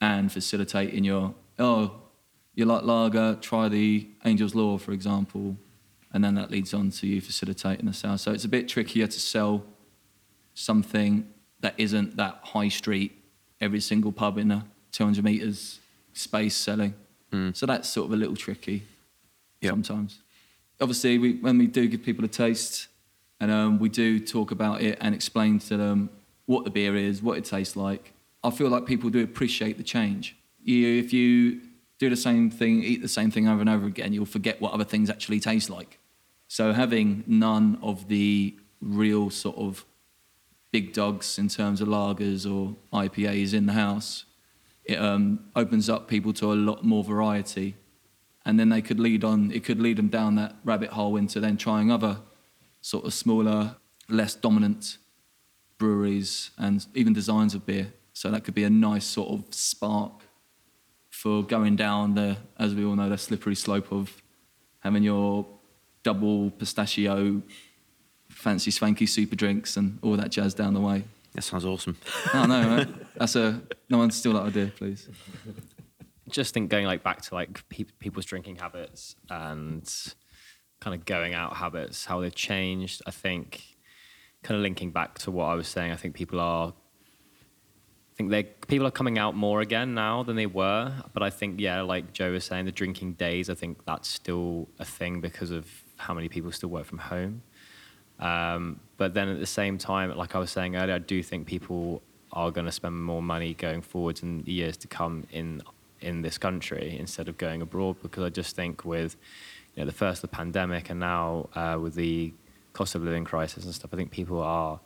and 0.00 0.30
facilitating 0.32 1.04
your 1.04 1.34
oh 1.58 2.02
you 2.54 2.64
like 2.64 2.84
lager, 2.84 3.36
try 3.40 3.68
the 3.68 4.08
Angel's 4.24 4.54
Lore, 4.54 4.78
for 4.78 4.92
example, 4.92 5.58
and 6.12 6.24
then 6.24 6.34
that 6.36 6.50
leads 6.50 6.72
on 6.72 6.90
to 6.90 7.06
you 7.06 7.20
facilitating 7.20 7.84
the 7.84 7.92
sale. 7.92 8.16
So 8.16 8.32
it's 8.32 8.46
a 8.46 8.48
bit 8.48 8.66
trickier 8.66 9.06
to 9.06 9.20
sell 9.20 9.62
something 10.54 11.28
that 11.60 11.74
isn't 11.76 12.16
that 12.16 12.40
high 12.42 12.68
street, 12.68 13.12
every 13.60 13.80
single 13.80 14.10
pub 14.10 14.38
in 14.38 14.50
a 14.50 14.64
200 14.92 15.22
meters 15.22 15.80
space 16.14 16.56
selling. 16.56 16.94
Mm. 17.30 17.54
So 17.54 17.66
that's 17.66 17.88
sort 17.90 18.06
of 18.06 18.12
a 18.14 18.16
little 18.16 18.36
tricky 18.36 18.84
Yep. 19.60 19.72
sometimes. 19.72 20.20
Obviously, 20.80 21.18
we, 21.18 21.34
when 21.36 21.58
we 21.58 21.66
do 21.66 21.88
give 21.88 22.02
people 22.02 22.24
a 22.24 22.28
taste, 22.28 22.88
and 23.40 23.50
um, 23.50 23.78
we 23.78 23.88
do 23.88 24.18
talk 24.18 24.50
about 24.50 24.80
it 24.82 24.98
and 25.00 25.14
explain 25.14 25.58
to 25.58 25.76
them 25.76 26.10
what 26.46 26.64
the 26.64 26.70
beer 26.70 26.96
is, 26.96 27.22
what 27.22 27.36
it 27.38 27.44
tastes 27.44 27.76
like. 27.76 28.12
I 28.42 28.50
feel 28.50 28.68
like 28.68 28.86
people 28.86 29.10
do 29.10 29.22
appreciate 29.22 29.76
the 29.76 29.82
change. 29.82 30.36
You, 30.62 30.98
if 30.98 31.12
you 31.12 31.60
do 31.98 32.10
the 32.10 32.16
same 32.16 32.50
thing, 32.50 32.82
eat 32.82 33.02
the 33.02 33.08
same 33.08 33.30
thing 33.30 33.48
over 33.48 33.60
and 33.60 33.68
over 33.68 33.86
again, 33.86 34.12
you'll 34.12 34.26
forget 34.26 34.60
what 34.60 34.72
other 34.72 34.84
things 34.84 35.10
actually 35.10 35.40
taste 35.40 35.70
like. 35.70 35.98
So 36.48 36.72
having 36.72 37.24
none 37.26 37.78
of 37.82 38.08
the 38.08 38.56
real 38.80 39.30
sort 39.30 39.56
of 39.56 39.84
big 40.70 40.92
dogs 40.92 41.38
in 41.38 41.48
terms 41.48 41.80
of 41.80 41.88
lagers 41.88 42.50
or 42.50 42.76
IPAs 42.92 43.54
in 43.54 43.66
the 43.66 43.72
house, 43.72 44.24
it 44.84 44.98
um, 44.98 45.40
opens 45.56 45.88
up 45.88 46.06
people 46.08 46.32
to 46.34 46.52
a 46.52 46.54
lot 46.54 46.84
more 46.84 47.02
variety, 47.02 47.74
and 48.46 48.60
then 48.60 48.68
they 48.68 48.80
could 48.80 49.00
lead 49.00 49.24
on. 49.24 49.50
It 49.50 49.64
could 49.64 49.80
lead 49.80 49.98
them 49.98 50.08
down 50.08 50.36
that 50.36 50.54
rabbit 50.64 50.90
hole 50.90 51.16
into 51.16 51.40
then 51.40 51.56
trying 51.56 51.90
other 51.90 52.18
sort 52.80 53.04
of 53.04 53.12
smaller, 53.12 53.74
less 54.08 54.34
dominant 54.36 54.98
breweries 55.78 56.52
and 56.56 56.86
even 56.94 57.12
designs 57.12 57.54
of 57.54 57.66
beer. 57.66 57.92
So 58.12 58.30
that 58.30 58.44
could 58.44 58.54
be 58.54 58.62
a 58.62 58.70
nice 58.70 59.04
sort 59.04 59.30
of 59.30 59.52
spark 59.52 60.12
for 61.10 61.42
going 61.42 61.74
down 61.74 62.14
the, 62.14 62.36
as 62.58 62.74
we 62.74 62.84
all 62.84 62.94
know, 62.94 63.08
the 63.08 63.18
slippery 63.18 63.56
slope 63.56 63.90
of 63.90 64.22
having 64.78 65.02
your 65.02 65.44
double 66.04 66.52
pistachio, 66.52 67.42
fancy 68.28 68.70
swanky 68.70 69.06
super 69.06 69.34
drinks 69.34 69.76
and 69.76 69.98
all 70.02 70.16
that 70.16 70.30
jazz 70.30 70.54
down 70.54 70.72
the 70.72 70.80
way. 70.80 71.02
That 71.34 71.42
sounds 71.42 71.64
awesome. 71.64 71.96
Oh 72.32 72.46
no, 72.46 72.76
right? 72.76 72.88
that's 73.16 73.34
a 73.34 73.60
no 73.90 73.98
one 73.98 74.12
steal 74.12 74.34
that 74.34 74.44
idea, 74.44 74.72
please. 74.76 75.08
Just 76.28 76.54
think 76.54 76.70
going 76.70 76.86
like 76.86 77.02
back 77.02 77.22
to 77.22 77.34
like 77.34 77.68
pe- 77.68 77.84
people's 77.98 78.24
drinking 78.24 78.56
habits 78.56 79.16
and 79.30 79.88
kind 80.80 80.94
of 80.94 81.04
going 81.04 81.34
out 81.34 81.56
habits, 81.56 82.04
how 82.04 82.20
they've 82.20 82.34
changed. 82.34 83.02
I 83.06 83.10
think 83.10 83.76
kind 84.42 84.56
of 84.56 84.62
linking 84.62 84.90
back 84.90 85.18
to 85.18 85.30
what 85.30 85.46
I 85.46 85.54
was 85.54 85.68
saying. 85.68 85.92
I 85.92 85.96
think 85.96 86.14
people 86.14 86.40
are. 86.40 86.68
I 86.68 88.14
think 88.16 88.30
they 88.30 88.44
people 88.44 88.86
are 88.86 88.92
coming 88.92 89.18
out 89.18 89.34
more 89.34 89.60
again 89.60 89.92
now 89.94 90.22
than 90.22 90.36
they 90.36 90.46
were, 90.46 90.92
but 91.12 91.22
I 91.22 91.28
think 91.30 91.60
yeah, 91.60 91.82
like 91.82 92.12
Joe 92.12 92.32
was 92.32 92.44
saying, 92.44 92.64
the 92.64 92.72
drinking 92.72 93.14
days. 93.14 93.50
I 93.50 93.54
think 93.54 93.84
that's 93.84 94.08
still 94.08 94.68
a 94.78 94.84
thing 94.84 95.20
because 95.20 95.50
of 95.50 95.68
how 95.96 96.14
many 96.14 96.28
people 96.28 96.50
still 96.52 96.70
work 96.70 96.86
from 96.86 96.98
home. 96.98 97.42
Um, 98.18 98.80
but 98.96 99.12
then 99.12 99.28
at 99.28 99.38
the 99.38 99.46
same 99.46 99.76
time, 99.76 100.16
like 100.16 100.34
I 100.34 100.38
was 100.38 100.50
saying 100.50 100.76
earlier, 100.76 100.94
I 100.94 100.98
do 100.98 101.22
think 101.22 101.46
people 101.46 102.02
are 102.32 102.50
going 102.50 102.64
to 102.66 102.72
spend 102.72 103.02
more 103.02 103.22
money 103.22 103.54
going 103.54 103.82
forwards 103.82 104.22
in 104.22 104.42
the 104.42 104.52
years 104.52 104.76
to 104.78 104.88
come 104.88 105.26
in 105.30 105.62
in 106.00 106.22
this 106.22 106.38
country 106.38 106.96
instead 106.98 107.28
of 107.28 107.38
going 107.38 107.62
abroad 107.62 107.96
because 108.02 108.24
I 108.24 108.28
just 108.28 108.54
think 108.54 108.84
with 108.84 109.16
you 109.74 109.82
know 109.82 109.86
the 109.86 109.92
first 109.92 110.22
the 110.22 110.28
pandemic 110.28 110.90
and 110.90 111.00
now 111.00 111.48
uh, 111.54 111.78
with 111.80 111.94
the 111.94 112.32
cost 112.72 112.94
of 112.94 113.02
living 113.02 113.24
crisis 113.24 113.64
and 113.64 113.74
stuff, 113.74 113.90
I 113.92 113.96
think 113.96 114.10
people 114.10 114.40
are 114.40 114.80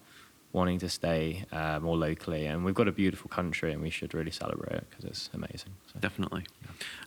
wanting 0.53 0.79
to 0.81 0.89
stay 0.89 1.45
uh, 1.53 1.79
more 1.81 1.97
locally, 1.97 2.47
and 2.47 2.65
we've 2.65 2.75
got 2.75 2.89
a 2.89 2.93
beautiful 2.93 3.29
country, 3.29 3.73
and 3.73 3.81
we 3.83 3.91
should 3.91 4.15
really 4.15 4.31
celebrate 4.31 4.77
it 4.77 4.87
because 4.91 5.05
it's 5.05 5.31
amazing. 5.33 5.73
So. 5.93 6.01
Definitely. 6.01 6.45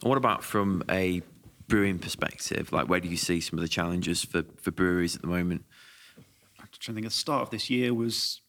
And 0.01 0.09
what 0.09 0.17
about 0.17 0.43
from 0.43 0.83
a 0.89 1.21
brewing 1.67 1.99
perspective? 1.99 2.71
Like, 2.71 2.87
where 2.87 2.99
do 2.99 3.07
you 3.07 3.17
see 3.17 3.41
some 3.41 3.59
of 3.59 3.63
the 3.63 3.69
challenges 3.69 4.23
for, 4.23 4.43
for 4.57 4.71
breweries 4.71 5.15
at 5.15 5.21
the 5.21 5.27
moment? 5.27 5.65
I'm 6.59 6.67
trying 6.79 6.95
to 6.95 7.01
think 7.01 7.05
the 7.05 7.11
start 7.11 7.43
of 7.43 7.49
this 7.49 7.69
year 7.69 7.93
was 7.93 8.41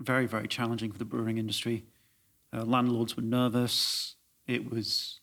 very, 0.00 0.26
very 0.26 0.48
challenging 0.48 0.92
for 0.92 0.98
the 0.98 1.04
brewing 1.04 1.38
industry. 1.38 1.84
Uh, 2.52 2.64
landlords 2.64 3.16
were 3.16 3.22
nervous. 3.22 4.15
It 4.46 4.70
was 4.70 5.20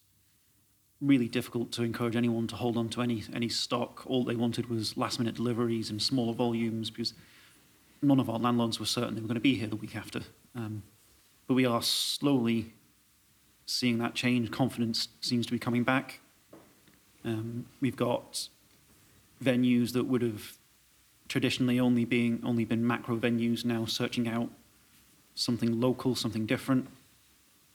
really 1.01 1.28
difficult 1.28 1.71
to 1.74 1.84
encourage 1.84 2.15
anyone 2.15 2.47
to 2.47 2.55
hold 2.55 2.78
on 2.78 2.89
to 2.89 3.01
any 3.01 3.24
any 3.34 3.49
stock. 3.49 4.03
All 4.05 4.24
they 4.24 4.36
wanted 4.36 4.69
was 4.69 4.97
last 4.97 5.19
minute 5.19 5.36
deliveries 5.36 5.89
and 5.89 6.01
smaller 6.01 6.34
volumes 6.34 6.89
because 6.89 7.13
none 8.01 8.19
of 8.19 8.30
our 8.30 8.39
landlords 8.39 8.80
were 8.80 8.86
certain 8.86 9.15
they 9.15 9.21
were 9.21 9.28
going 9.28 9.36
to 9.36 9.41
be 9.41 9.55
here 9.55 9.67
the 9.67 9.76
week 9.76 9.95
after. 9.95 10.21
Um, 10.55 10.84
but 11.47 11.55
we 11.55 11.65
are 11.65 11.82
slowly 11.82 12.74
seeing 13.65 13.97
that 13.99 14.13
change. 14.13 14.51
Confidence 14.51 15.09
seems 15.21 15.45
to 15.45 15.51
be 15.51 15.59
coming 15.59 15.84
back. 15.84 16.19
Um, 17.26 17.65
we've 17.80 17.95
got 17.95 18.47
venues 19.43 19.93
that 19.93 20.05
would 20.05 20.21
have 20.21 20.57
traditionally 21.28 21.80
only 21.80 22.05
being 22.05 22.41
only 22.45 22.65
been 22.65 22.86
macro 22.86 23.17
venues 23.17 23.65
now 23.65 23.86
searching 23.86 24.28
out 24.28 24.49
something 25.36 25.80
local, 25.80 26.15
something 26.15 26.45
different. 26.45 26.88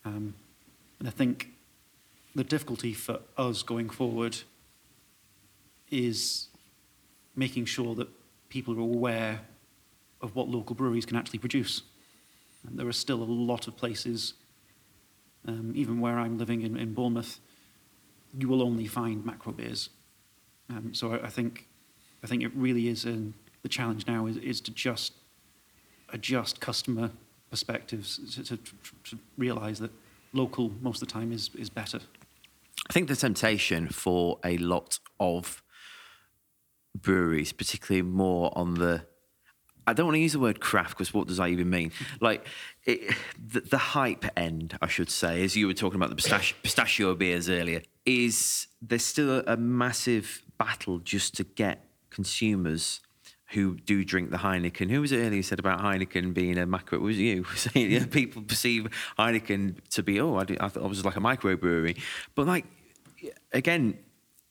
Um, 0.05 0.35
and 0.99 1.09
I 1.09 1.11
think 1.11 1.51
the 2.35 2.45
difficulty 2.45 2.93
for 2.93 3.21
us 3.37 3.63
going 3.63 3.89
forward 3.89 4.39
is 5.91 6.49
making 7.35 7.65
sure 7.65 7.95
that 7.95 8.09
people 8.49 8.75
are 8.75 8.81
aware 8.81 9.41
of 10.21 10.35
what 10.35 10.49
local 10.49 10.75
breweries 10.75 11.07
can 11.07 11.17
actually 11.17 11.39
produce. 11.39 11.83
And 12.67 12.79
there 12.79 12.87
are 12.89 12.93
still 12.93 13.23
a 13.23 13.25
lot 13.25 13.69
of 13.69 13.77
places, 13.77 14.35
um, 15.47 15.73
even 15.75 16.01
where 16.01 16.19
I'm 16.19 16.39
living 16.39 16.63
in, 16.63 16.77
in 16.77 16.93
Bournemouth, 16.95 17.39
you 18.37 18.49
will 18.49 18.63
only 18.63 18.87
find 18.87 19.25
macro 19.25 19.53
beers. 19.53 19.91
Um, 20.69 20.93
so 20.93 21.15
I, 21.15 21.27
I 21.27 21.29
think 21.29 21.67
I 22.23 22.27
think 22.27 22.43
it 22.43 22.53
really 22.55 22.89
is 22.89 23.07
um, 23.07 23.35
the 23.63 23.69
challenge 23.69 24.07
now 24.07 24.27
is, 24.27 24.37
is 24.39 24.61
to 24.63 24.73
just 24.73 25.13
adjust 26.13 26.61
customer 26.61 27.11
perspectives 27.49 28.19
to, 28.35 28.43
to, 28.45 28.57
to 29.05 29.19
realize 29.37 29.79
that 29.79 29.93
local 30.33 30.73
most 30.81 31.03
of 31.03 31.09
the 31.09 31.13
time 31.13 31.33
is, 31.33 31.51
is 31.57 31.71
better. 31.71 32.01
I 32.89 32.93
think 32.93 33.09
the 33.09 33.17
temptation 33.17 33.89
for 33.89 34.39
a 34.45 34.57
lot 34.59 34.99
of 35.21 35.63
breweries, 36.95 37.53
particularly 37.53 38.03
more 38.03 38.57
on 38.57 38.75
the 38.75 39.07
I 39.87 39.95
don't 39.95 40.05
want 40.05 40.17
to 40.17 40.21
use 40.21 40.35
the 40.35 40.39
word 40.39 40.61
craft 40.61 40.91
because 40.91 41.15
what 41.15 41.29
does 41.29 41.39
that 41.39 41.49
even 41.49 41.71
mean? 41.71 41.93
Like 42.21 42.47
it, 42.85 43.15
the, 43.43 43.61
the 43.61 43.79
hype 43.79 44.27
end, 44.37 44.77
I 44.83 44.87
should 44.87 45.09
say, 45.09 45.43
as 45.43 45.57
you 45.57 45.67
were 45.67 45.73
talking 45.73 45.97
about 45.97 46.11
the 46.11 46.17
pistachio, 46.17 46.59
pistachio 46.63 47.15
beers 47.15 47.49
earlier, 47.49 47.81
is 48.05 48.67
there's 48.83 49.05
still 49.05 49.39
a, 49.39 49.45
a 49.47 49.57
massive 49.57 50.43
battle 50.59 50.99
just 50.99 51.35
to 51.37 51.45
get 51.45 51.87
consumers 52.11 53.01
who 53.51 53.77
do 53.77 54.05
drink 54.05 54.31
the 54.31 54.39
Heineken. 54.39 54.91
Who 54.91 55.01
was 55.01 55.13
it 55.13 55.19
earlier 55.19 55.43
said 55.43 55.59
about 55.59 55.81
Heineken 55.81 56.35
being 56.35 56.59
a 56.59 56.67
macro? 56.67 56.99
Was 56.99 57.19
you 57.19 57.45
saying 57.57 58.09
people 58.09 58.43
perceive 58.43 58.89
Heineken 59.19 59.77
to 59.91 60.03
be 60.03 60.21
oh 60.21 60.37
I, 60.37 60.43
I 60.61 60.69
thought 60.69 60.85
it 60.85 60.89
was 60.89 61.05
like 61.05 61.17
a 61.17 61.21
microbrewery, 61.21 61.99
but 62.35 62.47
like 62.47 62.67
again, 63.53 63.99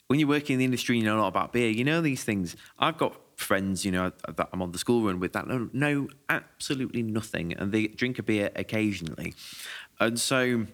when 0.07 0.19
you're 0.19 0.29
working 0.29 0.55
in 0.55 0.59
the 0.59 0.65
industry, 0.65 0.97
you 0.97 1.03
know 1.03 1.17
a 1.17 1.21
lot 1.21 1.27
about 1.27 1.53
beer. 1.53 1.69
You 1.69 1.83
know 1.83 2.01
these 2.01 2.23
things. 2.23 2.55
I've 2.79 2.97
got 2.97 3.15
friends, 3.35 3.85
you 3.85 3.91
know, 3.91 4.11
that 4.27 4.49
I'm 4.51 4.61
on 4.61 4.71
the 4.71 4.79
school 4.79 5.05
run 5.05 5.19
with 5.19 5.33
that 5.33 5.47
know, 5.73 6.07
absolutely 6.29 7.03
nothing, 7.03 7.53
and 7.53 7.71
they 7.71 7.87
drink 7.87 8.17
a 8.17 8.23
beer 8.23 8.49
occasionally, 8.55 9.35
and 9.99 10.19
so 10.19 10.65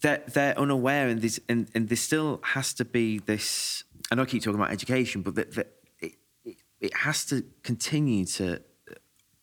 they're, 0.00 0.24
they're 0.26 0.58
unaware, 0.58 1.08
and 1.08 1.22
this 1.22 1.38
and, 1.48 1.68
and 1.74 1.88
there 1.88 1.96
still 1.96 2.40
has 2.42 2.74
to 2.74 2.84
be 2.84 3.18
this. 3.18 3.84
I 4.10 4.16
know 4.16 4.22
I 4.22 4.26
keep 4.26 4.42
talking 4.42 4.58
about 4.58 4.72
education, 4.72 5.22
but 5.22 5.36
that 5.36 5.79
it, 6.80 6.94
has 6.98 7.24
to 7.26 7.44
continue 7.62 8.24
to 8.24 8.60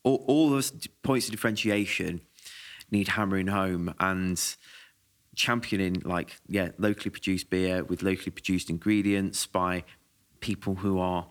all, 0.03 0.23
all 0.27 0.49
those 0.49 0.71
points 1.03 1.27
of 1.27 1.31
differentiation 1.31 2.21
need 2.91 3.09
hammering 3.09 3.47
home 3.47 3.93
and 3.99 4.55
championing 5.35 6.01
like 6.03 6.37
yeah 6.47 6.69
locally 6.79 7.11
produced 7.11 7.49
beer 7.49 7.83
with 7.83 8.01
locally 8.01 8.31
produced 8.31 8.69
ingredients 8.69 9.45
by 9.45 9.83
people 10.39 10.75
who 10.75 10.99
are 10.99 11.27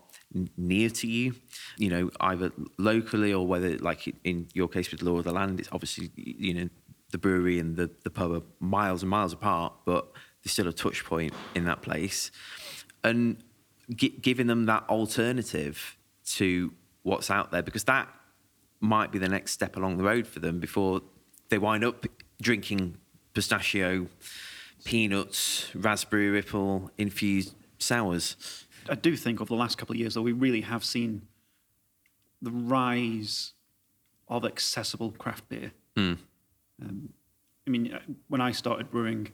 near 0.55 0.89
to 0.89 1.07
you. 1.07 1.33
You 1.77 1.89
know 1.89 2.11
either 2.21 2.51
locally 2.77 3.33
or 3.33 3.45
whether 3.45 3.77
like 3.77 4.13
in 4.23 4.47
your 4.53 4.67
case 4.67 4.91
with 4.91 5.01
Lore 5.01 5.19
of 5.19 5.25
the 5.25 5.33
Land 5.33 5.59
it's 5.59 5.69
obviously 5.71 6.11
you 6.15 6.53
know 6.53 6.69
the 7.11 7.17
brewery 7.17 7.57
and 7.59 7.77
the, 7.77 7.89
the 8.03 8.09
pub 8.09 8.31
are 8.33 8.41
miles 8.59 9.01
and 9.01 9.09
miles 9.09 9.31
apart 9.31 9.73
but 9.85 10.11
there's 10.47 10.53
still 10.53 10.67
a 10.69 10.73
touch 10.73 11.03
point 11.03 11.33
in 11.55 11.65
that 11.65 11.81
place. 11.81 12.31
And 13.03 13.43
gi- 13.93 14.17
giving 14.21 14.47
them 14.47 14.65
that 14.67 14.85
alternative 14.87 15.96
to 16.27 16.73
what's 17.03 17.31
out 17.31 17.51
there 17.51 17.61
because 17.61 17.85
that 17.85 18.09
might 18.79 19.11
be 19.11 19.19
the 19.19 19.29
next 19.29 19.51
step 19.53 19.75
along 19.75 19.97
the 19.97 20.03
road 20.03 20.27
for 20.27 20.39
them 20.39 20.59
before 20.59 21.01
they 21.49 21.57
wind 21.57 21.83
up 21.83 22.05
drinking 22.41 22.97
pistachio, 23.33 24.07
peanuts, 24.83 25.73
raspberry 25.75 26.29
ripple 26.29 26.91
infused 26.97 27.55
sours. 27.79 28.65
I 28.89 28.95
do 28.95 29.15
think 29.15 29.41
over 29.41 29.49
the 29.49 29.55
last 29.55 29.77
couple 29.77 29.93
of 29.93 29.99
years, 29.99 30.13
though, 30.13 30.21
we 30.21 30.31
really 30.31 30.61
have 30.61 30.83
seen 30.83 31.23
the 32.41 32.51
rise 32.51 33.53
of 34.27 34.45
accessible 34.45 35.11
craft 35.11 35.49
beer. 35.49 35.71
Um, 36.81 37.09
I 37.65 37.69
mean, 37.69 37.93
uh, 37.93 37.99
when 38.27 38.41
I 38.41 38.51
started 38.51 38.91
brewing, 38.91 39.29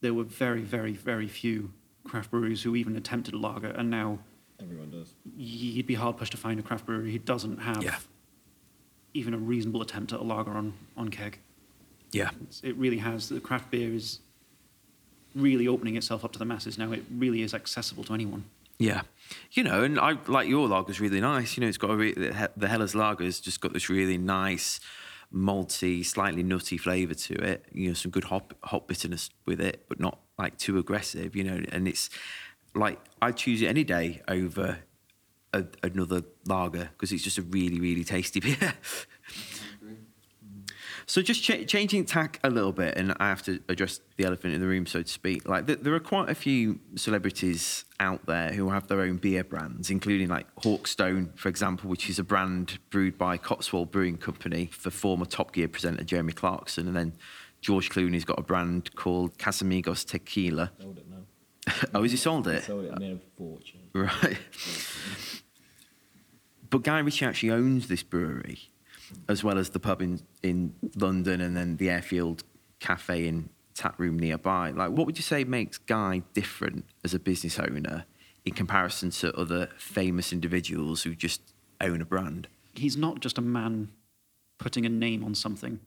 there 0.00 0.14
were 0.14 0.24
very, 0.24 0.62
very, 0.62 0.92
very 0.92 1.26
few 1.26 1.72
craft 2.04 2.30
breweries 2.30 2.62
who 2.62 2.76
even 2.76 2.96
attempted 2.96 3.34
a 3.34 3.38
lager, 3.38 3.70
and 3.70 3.90
now 3.90 4.18
Everyone 4.60 4.90
does. 4.90 5.12
you'd 5.36 5.86
be 5.86 5.94
hard 5.94 6.16
pushed 6.16 6.32
to 6.32 6.38
find 6.38 6.58
a 6.58 6.62
craft 6.62 6.86
brewery 6.86 7.12
who 7.12 7.18
doesn't 7.18 7.58
have 7.58 7.82
Yeah. 7.82 7.98
even 9.14 9.34
a 9.34 9.38
reasonable 9.38 9.82
attempt 9.82 10.12
at 10.12 10.20
a 10.20 10.22
lager 10.22 10.52
on, 10.52 10.72
on 10.96 11.08
keg. 11.10 11.38
Yeah. 12.12 12.30
It's, 12.42 12.62
it 12.62 12.74
really 12.76 12.98
has. 12.98 13.28
The 13.28 13.40
craft 13.40 13.70
beer 13.70 13.92
is 13.92 14.20
really 15.34 15.68
opening 15.68 15.96
itself 15.96 16.24
up 16.24 16.32
to 16.32 16.38
the 16.38 16.44
masses 16.44 16.78
now. 16.78 16.92
It 16.92 17.04
really 17.14 17.42
is 17.42 17.52
accessible 17.54 18.04
to 18.04 18.14
anyone. 18.14 18.44
Yeah, 18.78 19.02
you 19.52 19.62
know, 19.64 19.82
and 19.84 19.98
I 19.98 20.18
like 20.26 20.48
your 20.48 20.68
lager's 20.68 21.00
really 21.00 21.20
nice. 21.20 21.56
You 21.56 21.62
know, 21.62 21.66
it's 21.66 21.78
got 21.78 21.90
a 21.90 21.96
re- 21.96 22.12
the 22.12 22.34
He- 22.34 22.46
the 22.58 22.68
Helles 22.68 22.94
lager's 22.94 23.40
just 23.40 23.62
got 23.62 23.72
this 23.72 23.88
really 23.88 24.18
nice, 24.18 24.80
malty, 25.34 26.04
slightly 26.04 26.42
nutty 26.42 26.76
flavour 26.76 27.14
to 27.14 27.34
it. 27.42 27.64
You 27.72 27.88
know, 27.88 27.94
some 27.94 28.10
good 28.10 28.24
hop 28.24 28.54
hop 28.64 28.86
bitterness 28.86 29.30
with 29.46 29.62
it, 29.62 29.86
but 29.88 29.98
not 29.98 30.20
like 30.38 30.58
too 30.58 30.76
aggressive. 30.76 31.34
You 31.34 31.44
know, 31.44 31.62
and 31.72 31.88
it's 31.88 32.10
like 32.76 32.98
I 33.20 33.32
choose 33.32 33.62
it 33.62 33.66
any 33.66 33.84
day 33.84 34.22
over 34.28 34.78
a, 35.52 35.64
another 35.82 36.22
lager 36.46 36.90
because 36.92 37.12
it's 37.12 37.22
just 37.22 37.38
a 37.38 37.42
really 37.42 37.80
really 37.80 38.04
tasty 38.04 38.40
beer. 38.46 38.74
So 41.08 41.22
just 41.22 41.44
ch- 41.44 41.66
changing 41.68 42.04
tack 42.04 42.40
a 42.42 42.50
little 42.50 42.72
bit, 42.72 42.98
and 42.98 43.14
I 43.20 43.28
have 43.28 43.40
to 43.44 43.60
address 43.68 44.00
the 44.16 44.24
elephant 44.24 44.54
in 44.54 44.60
the 44.60 44.66
room, 44.66 44.86
so 44.86 45.02
to 45.02 45.08
speak. 45.08 45.48
Like 45.48 45.68
th- 45.68 45.78
there 45.80 45.94
are 45.94 46.00
quite 46.00 46.28
a 46.28 46.34
few 46.34 46.80
celebrities 46.96 47.84
out 48.00 48.26
there 48.26 48.52
who 48.52 48.70
have 48.70 48.88
their 48.88 49.00
own 49.02 49.18
beer 49.18 49.44
brands, 49.44 49.88
including 49.88 50.28
like 50.28 50.52
Hawkstone, 50.56 51.30
for 51.36 51.48
example, 51.48 51.88
which 51.88 52.10
is 52.10 52.18
a 52.18 52.24
brand 52.24 52.80
brewed 52.90 53.16
by 53.16 53.36
Cotswold 53.38 53.92
Brewing 53.92 54.16
Company 54.16 54.66
for 54.66 54.90
former 54.90 55.26
Top 55.26 55.52
Gear 55.52 55.68
presenter 55.68 56.02
Jeremy 56.02 56.32
Clarkson, 56.32 56.88
and 56.88 56.96
then 56.96 57.12
George 57.60 57.88
Clooney's 57.88 58.24
got 58.24 58.40
a 58.40 58.42
brand 58.42 58.94
called 58.96 59.38
Casamigos 59.38 60.04
Tequila. 60.04 60.72
oh, 61.94 62.02
has 62.02 62.10
he 62.10 62.16
sold 62.16 62.46
it? 62.48 62.64
Sold 62.64 62.84
it. 62.84 62.98
Made 62.98 63.12
a 63.12 63.20
fortune. 63.36 63.80
Right. 63.92 64.38
but 66.70 66.82
Guy 66.82 66.98
Ritchie 67.00 67.24
actually 67.24 67.50
owns 67.50 67.88
this 67.88 68.02
brewery, 68.02 68.70
as 69.28 69.42
well 69.42 69.58
as 69.58 69.70
the 69.70 69.80
pub 69.80 70.02
in, 70.02 70.20
in 70.42 70.74
London 70.94 71.40
and 71.40 71.56
then 71.56 71.76
the 71.76 71.90
Airfield 71.90 72.44
Cafe 72.78 73.26
and 73.26 73.48
tap 73.74 73.98
room 73.98 74.18
nearby. 74.18 74.70
Like, 74.70 74.90
what 74.90 75.06
would 75.06 75.18
you 75.18 75.22
say 75.22 75.44
makes 75.44 75.78
Guy 75.78 76.22
different 76.34 76.84
as 77.04 77.14
a 77.14 77.18
business 77.18 77.58
owner 77.58 78.04
in 78.44 78.54
comparison 78.54 79.10
to 79.10 79.34
other 79.36 79.68
famous 79.76 80.32
individuals 80.32 81.02
who 81.02 81.14
just 81.14 81.40
own 81.80 82.00
a 82.00 82.04
brand? 82.04 82.48
He's 82.74 82.96
not 82.96 83.20
just 83.20 83.38
a 83.38 83.42
man 83.42 83.90
putting 84.58 84.86
a 84.86 84.88
name 84.88 85.24
on 85.24 85.34
something. 85.34 85.80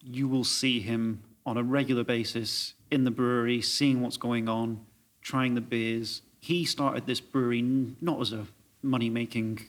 You 0.00 0.28
will 0.28 0.44
see 0.44 0.80
him 0.80 1.22
on 1.46 1.56
a 1.56 1.62
regular 1.62 2.04
basis 2.04 2.74
in 2.94 3.04
the 3.04 3.10
brewery, 3.10 3.60
seeing 3.60 4.00
what's 4.00 4.16
going 4.16 4.48
on, 4.48 4.80
trying 5.20 5.54
the 5.54 5.60
beers. 5.60 6.22
He 6.40 6.64
started 6.64 7.06
this 7.06 7.20
brewery 7.20 7.62
not 8.00 8.20
as 8.20 8.32
a 8.32 8.46
money 8.82 9.10
making 9.10 9.66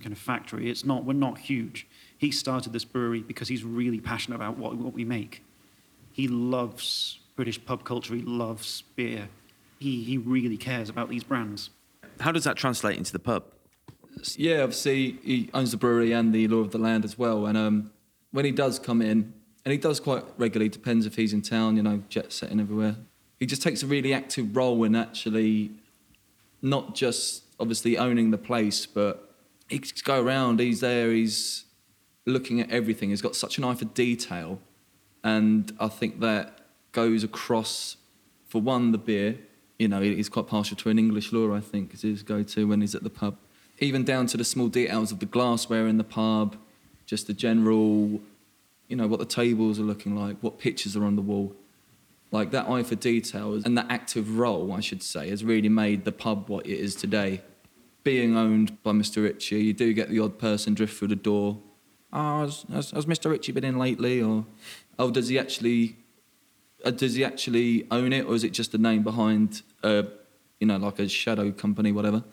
kind 0.00 0.12
of 0.12 0.18
factory. 0.18 0.70
It's 0.70 0.84
not, 0.84 1.04
we're 1.04 1.14
not 1.14 1.38
huge. 1.38 1.86
He 2.16 2.30
started 2.30 2.72
this 2.72 2.84
brewery 2.84 3.22
because 3.22 3.48
he's 3.48 3.64
really 3.64 4.00
passionate 4.00 4.36
about 4.36 4.58
what, 4.58 4.76
what 4.76 4.92
we 4.92 5.04
make. 5.04 5.42
He 6.12 6.28
loves 6.28 7.20
British 7.36 7.64
pub 7.64 7.84
culture, 7.84 8.14
he 8.14 8.22
loves 8.22 8.82
beer. 8.96 9.28
He, 9.78 10.04
he 10.04 10.18
really 10.18 10.58
cares 10.58 10.90
about 10.90 11.08
these 11.08 11.24
brands. 11.24 11.70
How 12.20 12.32
does 12.32 12.44
that 12.44 12.56
translate 12.56 12.98
into 12.98 13.12
the 13.12 13.18
pub? 13.18 13.44
Yeah, 14.36 14.62
obviously 14.62 15.18
he 15.22 15.48
owns 15.54 15.70
the 15.70 15.78
brewery 15.78 16.12
and 16.12 16.34
the 16.34 16.46
Lore 16.48 16.60
of 16.60 16.70
the 16.70 16.78
Land 16.78 17.04
as 17.04 17.16
well. 17.16 17.46
And 17.46 17.56
um, 17.56 17.90
when 18.30 18.44
he 18.44 18.50
does 18.50 18.78
come 18.78 19.00
in, 19.00 19.32
and 19.64 19.72
he 19.72 19.78
does 19.78 20.00
quite 20.00 20.24
regularly, 20.38 20.68
depends 20.68 21.06
if 21.06 21.16
he's 21.16 21.32
in 21.32 21.42
town, 21.42 21.76
you 21.76 21.82
know, 21.82 22.02
jet 22.08 22.32
setting 22.32 22.60
everywhere. 22.60 22.96
He 23.38 23.46
just 23.46 23.62
takes 23.62 23.82
a 23.82 23.86
really 23.86 24.12
active 24.12 24.54
role 24.56 24.84
in 24.84 24.94
actually 24.94 25.70
not 26.62 26.94
just 26.94 27.44
obviously 27.58 27.96
owning 27.96 28.30
the 28.30 28.38
place, 28.38 28.86
but 28.86 29.34
he 29.68 29.78
just 29.78 30.04
go 30.04 30.22
around. 30.22 30.60
He's 30.60 30.80
there. 30.80 31.10
He's 31.10 31.64
looking 32.26 32.60
at 32.60 32.70
everything. 32.70 33.10
He's 33.10 33.22
got 33.22 33.36
such 33.36 33.58
an 33.58 33.64
eye 33.64 33.74
for 33.74 33.86
detail, 33.86 34.60
and 35.22 35.72
I 35.78 35.88
think 35.88 36.20
that 36.20 36.58
goes 36.92 37.24
across. 37.24 37.96
For 38.48 38.60
one, 38.60 38.92
the 38.92 38.98
beer. 38.98 39.38
You 39.78 39.88
know, 39.88 40.02
he's 40.02 40.28
quite 40.28 40.46
partial 40.46 40.76
to 40.78 40.90
an 40.90 40.98
English 40.98 41.32
Lore. 41.32 41.54
I 41.56 41.60
think 41.60 41.94
is 41.94 42.02
his 42.02 42.22
go-to 42.22 42.66
when 42.66 42.80
he's 42.80 42.94
at 42.94 43.02
the 43.02 43.10
pub. 43.10 43.36
Even 43.78 44.04
down 44.04 44.26
to 44.26 44.36
the 44.36 44.44
small 44.44 44.68
details 44.68 45.10
of 45.10 45.20
the 45.20 45.26
glassware 45.26 45.86
in 45.86 45.96
the 45.96 46.04
pub, 46.04 46.56
just 47.06 47.26
the 47.26 47.32
general, 47.32 48.20
you 48.90 48.96
know, 48.96 49.06
what 49.06 49.20
the 49.20 49.24
tables 49.24 49.78
are 49.78 49.84
looking 49.84 50.16
like, 50.16 50.36
what 50.40 50.58
pictures 50.58 50.96
are 50.96 51.04
on 51.04 51.14
the 51.14 51.22
wall. 51.22 51.54
Like 52.32 52.50
that 52.50 52.68
eye 52.68 52.82
for 52.82 52.96
detail 52.96 53.54
and 53.64 53.78
that 53.78 53.86
active 53.88 54.36
role, 54.36 54.72
I 54.72 54.80
should 54.80 55.02
say, 55.02 55.30
has 55.30 55.44
really 55.44 55.68
made 55.68 56.04
the 56.04 56.12
pub 56.12 56.48
what 56.48 56.66
it 56.66 56.78
is 56.78 56.94
today. 56.94 57.40
Being 58.02 58.36
owned 58.36 58.82
by 58.82 58.90
Mr. 58.92 59.22
Ritchie, 59.22 59.62
you 59.62 59.72
do 59.72 59.92
get 59.92 60.10
the 60.10 60.18
odd 60.20 60.38
person 60.38 60.74
drift 60.74 60.96
through 60.96 61.08
the 61.08 61.16
door. 61.16 61.58
Oh, 62.12 62.40
has, 62.40 62.64
has, 62.72 62.90
has 62.90 63.06
Mr. 63.06 63.30
Ritchie 63.30 63.52
been 63.52 63.64
in 63.64 63.78
lately? 63.78 64.22
Or, 64.22 64.46
oh, 64.98 65.10
does 65.10 65.28
he 65.28 65.38
actually, 65.38 65.96
uh, 66.84 66.90
does 66.90 67.14
he 67.14 67.24
actually 67.24 67.86
own 67.90 68.12
it, 68.12 68.26
or 68.26 68.34
is 68.34 68.42
it 68.42 68.50
just 68.50 68.74
a 68.74 68.78
name 68.78 69.02
behind, 69.02 69.62
uh, 69.82 70.02
you 70.58 70.66
know, 70.66 70.78
like 70.78 70.98
a 70.98 71.08
shadow 71.08 71.52
company, 71.52 71.92
whatever? 71.92 72.24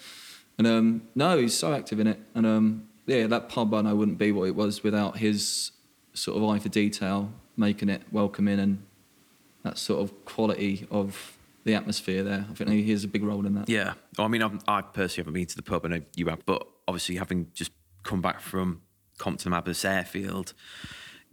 And 0.58 0.66
um, 0.66 1.02
no, 1.14 1.38
he's 1.38 1.58
so 1.58 1.74
active 1.74 2.00
in 2.00 2.08
it. 2.08 2.20
And 2.34 2.46
um, 2.46 2.88
yeah, 3.06 3.28
that 3.28 3.50
pub 3.50 3.74
I 3.74 3.82
know 3.82 3.96
wouldn't 3.96 4.18
be 4.18 4.32
what 4.32 4.48
it 4.48 4.56
was 4.56 4.84
without 4.84 5.18
his 5.18 5.72
sort 6.18 6.38
of 6.38 6.44
eye 6.44 6.60
for 6.60 6.70
detail, 6.70 7.32
making 7.56 7.90
it 7.90 8.02
welcoming 8.12 8.60
and 8.60 8.84
that 9.64 9.78
sort 9.78 10.02
of 10.02 10.26
quality 10.26 10.88
of 10.90 11.38
the 11.64 11.76
atmosphere 11.76 12.24
there. 12.24 12.46
I 12.50 12.54
think 12.54 12.70
he 12.70 12.92
has 12.92 13.04
a 13.04 13.08
big 13.08 13.24
role 13.24 13.46
in 13.46 13.54
that. 13.56 13.70
Yeah. 13.70 13.94
Well, 14.18 14.26
I 14.26 14.28
mean, 14.30 14.42
I've, 14.42 14.60
I 14.68 14.82
personally 14.82 15.24
haven't 15.24 15.34
been 15.34 15.46
to 15.48 15.56
the 15.56 15.64
pub, 15.64 15.86
I 15.86 15.90
know 15.90 16.02
you 16.16 16.28
have, 16.28 16.46
but 16.46 16.66
obviously 16.88 17.18
having 17.18 17.52
just 17.54 17.72
come 18.04 18.22
back 18.22 18.40
from 18.40 18.82
Compton 19.18 19.54
Abbas 19.54 19.84
Airfield, 19.84 20.54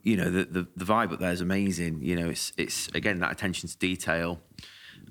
you 0.03 0.17
know, 0.17 0.31
the, 0.31 0.45
the, 0.45 0.67
the 0.77 0.85
vibe 0.85 1.13
up 1.13 1.21
there 1.21 1.33
is 1.33 1.41
amazing. 1.41 2.03
You 2.03 2.17
know, 2.17 2.29
it's, 2.29 2.53
it's 2.57 2.89
again, 2.89 3.21
that 3.21 3.33
attention 3.33 3.69
to 3.69 3.77
detail. 3.79 4.41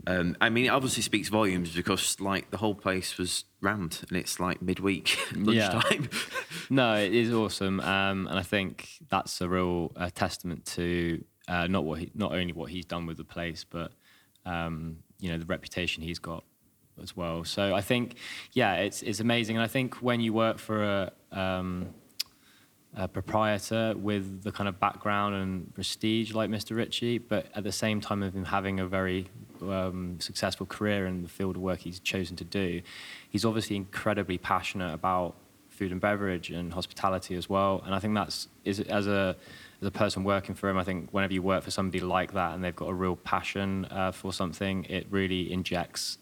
Um, 0.05 0.35
I 0.41 0.49
mean, 0.49 0.65
it 0.65 0.69
obviously 0.69 1.01
speaks 1.01 1.29
volumes 1.29 1.71
because, 1.73 2.19
like, 2.19 2.51
the 2.51 2.57
whole 2.57 2.75
place 2.75 3.17
was 3.17 3.45
rammed 3.61 4.01
and 4.09 4.17
it's 4.17 4.39
like 4.39 4.61
midweek, 4.61 5.17
lunchtime. 5.35 6.09
No, 6.69 6.95
it 6.95 7.13
is 7.13 7.31
awesome, 7.31 7.81
um, 7.81 8.25
and 8.27 8.39
I 8.39 8.41
think 8.41 8.89
that's 9.09 9.41
a 9.41 9.49
real 9.49 9.91
uh, 9.95 10.09
testament 10.15 10.65
to 10.67 11.23
uh, 11.47 11.67
not 11.67 11.83
what 11.83 11.99
he, 11.99 12.11
not 12.15 12.31
only 12.31 12.53
what 12.53 12.71
he's 12.71 12.85
done 12.85 13.05
with 13.05 13.17
the 13.17 13.25
place, 13.25 13.65
but 13.69 13.91
um, 14.45 14.97
you 15.19 15.29
know 15.29 15.37
the 15.37 15.45
reputation 15.45 16.03
he's 16.03 16.19
got 16.19 16.45
as 17.01 17.15
well. 17.17 17.43
So 17.43 17.75
I 17.75 17.81
think, 17.81 18.15
yeah, 18.53 18.75
it's 18.75 19.01
it's 19.03 19.19
amazing, 19.19 19.57
and 19.57 19.63
I 19.63 19.67
think 19.67 19.95
when 19.95 20.21
you 20.21 20.33
work 20.33 20.57
for 20.57 20.83
a 20.83 21.11
um, 21.31 21.93
a 22.95 23.07
proprietor 23.07 23.93
with 23.97 24.43
the 24.43 24.51
kind 24.51 24.69
of 24.69 24.79
background 24.79 25.35
and 25.35 25.73
prestige 25.73 26.33
like 26.33 26.49
Mr. 26.49 26.75
Ritchie, 26.75 27.17
but 27.17 27.47
at 27.55 27.63
the 27.63 27.71
same 27.71 27.99
time 27.99 28.21
of 28.21 28.35
him 28.35 28.45
having 28.45 28.79
a 28.79 28.87
very 28.87 29.27
um, 29.71 30.19
successful 30.19 30.65
career 30.65 31.05
in 31.05 31.23
the 31.23 31.29
field 31.29 31.55
of 31.55 31.61
work 31.61 31.79
he's 31.79 31.99
chosen 31.99 32.35
to 32.37 32.43
do, 32.43 32.81
he's 33.29 33.45
obviously 33.45 33.75
incredibly 33.75 34.37
passionate 34.37 34.93
about 34.93 35.35
food 35.69 35.91
and 35.91 35.99
beverage 35.99 36.49
and 36.51 36.71
hospitality 36.73 37.35
as 37.35 37.49
well. 37.49 37.81
And 37.85 37.95
I 37.95 37.99
think 37.99 38.13
that's 38.15 38.47
is 38.63 38.79
as 38.79 39.07
a 39.07 39.35
as 39.81 39.87
a 39.87 39.91
person 39.91 40.23
working 40.23 40.55
for 40.55 40.69
him, 40.69 40.77
I 40.77 40.83
think 40.83 41.09
whenever 41.11 41.33
you 41.33 41.41
work 41.41 41.63
for 41.63 41.71
somebody 41.71 41.99
like 41.99 42.33
that 42.33 42.53
and 42.53 42.63
they've 42.63 42.75
got 42.75 42.89
a 42.89 42.93
real 42.93 43.17
passion 43.17 43.85
uh, 43.91 44.11
for 44.11 44.31
something, 44.31 44.85
it 44.85 45.07
really 45.09 45.51
injects, 45.51 46.17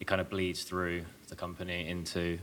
it 0.00 0.06
kind 0.06 0.20
of 0.20 0.28
bleeds 0.28 0.64
through 0.64 1.04
the 1.28 1.36
company 1.36 1.88
into 1.88 2.38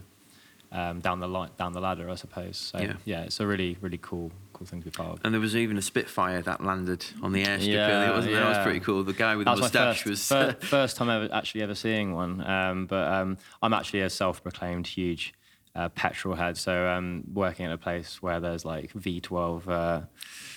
um, 0.72 1.00
down 1.00 1.20
the 1.20 1.28
line, 1.28 1.52
down 1.58 1.74
the 1.74 1.82
ladder, 1.82 2.10
I 2.10 2.16
suppose. 2.16 2.58
So 2.58 2.80
Yeah. 2.80 2.94
yeah. 3.06 3.22
it's 3.24 3.40
a 3.40 3.46
really 3.46 3.78
really 3.82 4.00
cool 4.02 4.32
cool 4.64 4.68
cool 4.68 4.80
thing 4.80 4.80
to 4.82 4.86
be 4.86 4.92
part 5.04 5.20
of. 5.20 5.26
And 5.26 5.34
there 5.34 5.42
was 5.42 5.56
even 5.56 5.78
a 5.78 5.82
Spitfire 5.82 6.42
that 6.42 6.64
landed 6.64 7.06
on 7.22 7.32
the 7.32 7.44
airstrip 7.44 7.68
Yeah, 7.74 7.90
earlier, 7.90 8.14
wasn't 8.16 8.34
there? 8.34 8.44
That 8.44 8.58
was 8.58 8.64
pretty 8.64 8.80
cool. 8.80 9.04
The 9.04 9.14
guy 9.14 9.36
with 9.36 9.46
That 9.46 9.56
the 9.56 9.62
was 9.62 9.74
my 9.74 9.80
moustache 9.86 10.04
first, 10.04 10.10
was. 10.10 10.28
fir- 10.28 10.58
first 10.68 10.98
time 10.98 11.10
ever 11.10 11.30
actually 11.34 11.62
ever 11.64 11.76
seeing 11.76 12.14
one. 12.14 12.46
Um, 12.46 12.86
but 12.86 13.08
um, 13.12 13.38
I'm 13.62 13.74
actually 13.74 14.02
a 14.02 14.10
self-proclaimed 14.10 14.88
huge 14.88 15.34
uh, 15.76 15.90
petrol 15.90 16.36
head, 16.36 16.56
so 16.58 16.88
um, 16.88 17.24
working 17.34 17.66
at 17.66 17.72
a 17.72 17.78
place 17.78 18.22
where 18.22 18.40
there's 18.40 18.64
like 18.64 18.94
V12 18.94 19.68
uh, 19.68 20.02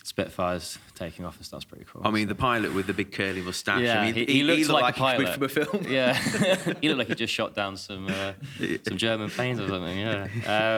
Spitfires 0.03 0.79
taking 0.95 1.25
off 1.25 1.37
and 1.37 1.45
stuff's 1.47 1.65
pretty 1.65 1.85
cool. 1.91 2.03
I 2.05 2.11
mean, 2.11 2.27
so- 2.27 2.29
the 2.29 2.35
pilot 2.35 2.75
with 2.75 2.87
the 2.87 2.93
big 2.93 3.13
curly 3.13 3.41
moustache. 3.41 3.81
Yeah, 3.81 4.01
I 4.03 4.05
mean, 4.05 4.15
he- 4.15 4.25
he 4.27 4.43
looks 4.43 4.69
looked 4.69 4.83
like 4.83 4.97
a 4.97 4.99
pilot. 4.99 5.35
from 5.35 5.43
a 5.43 5.49
film. 5.49 5.87
Yeah, 5.89 6.15
he 6.81 6.89
looked 6.89 6.99
like 6.99 7.09
he 7.09 7.15
just 7.15 7.33
shot 7.33 7.55
down 7.55 7.77
some 7.77 8.07
uh, 8.09 8.33
some 8.87 8.97
German 8.99 9.31
planes 9.31 9.59
or 9.59 9.69
something. 9.69 9.99
Yeah, 9.99 10.29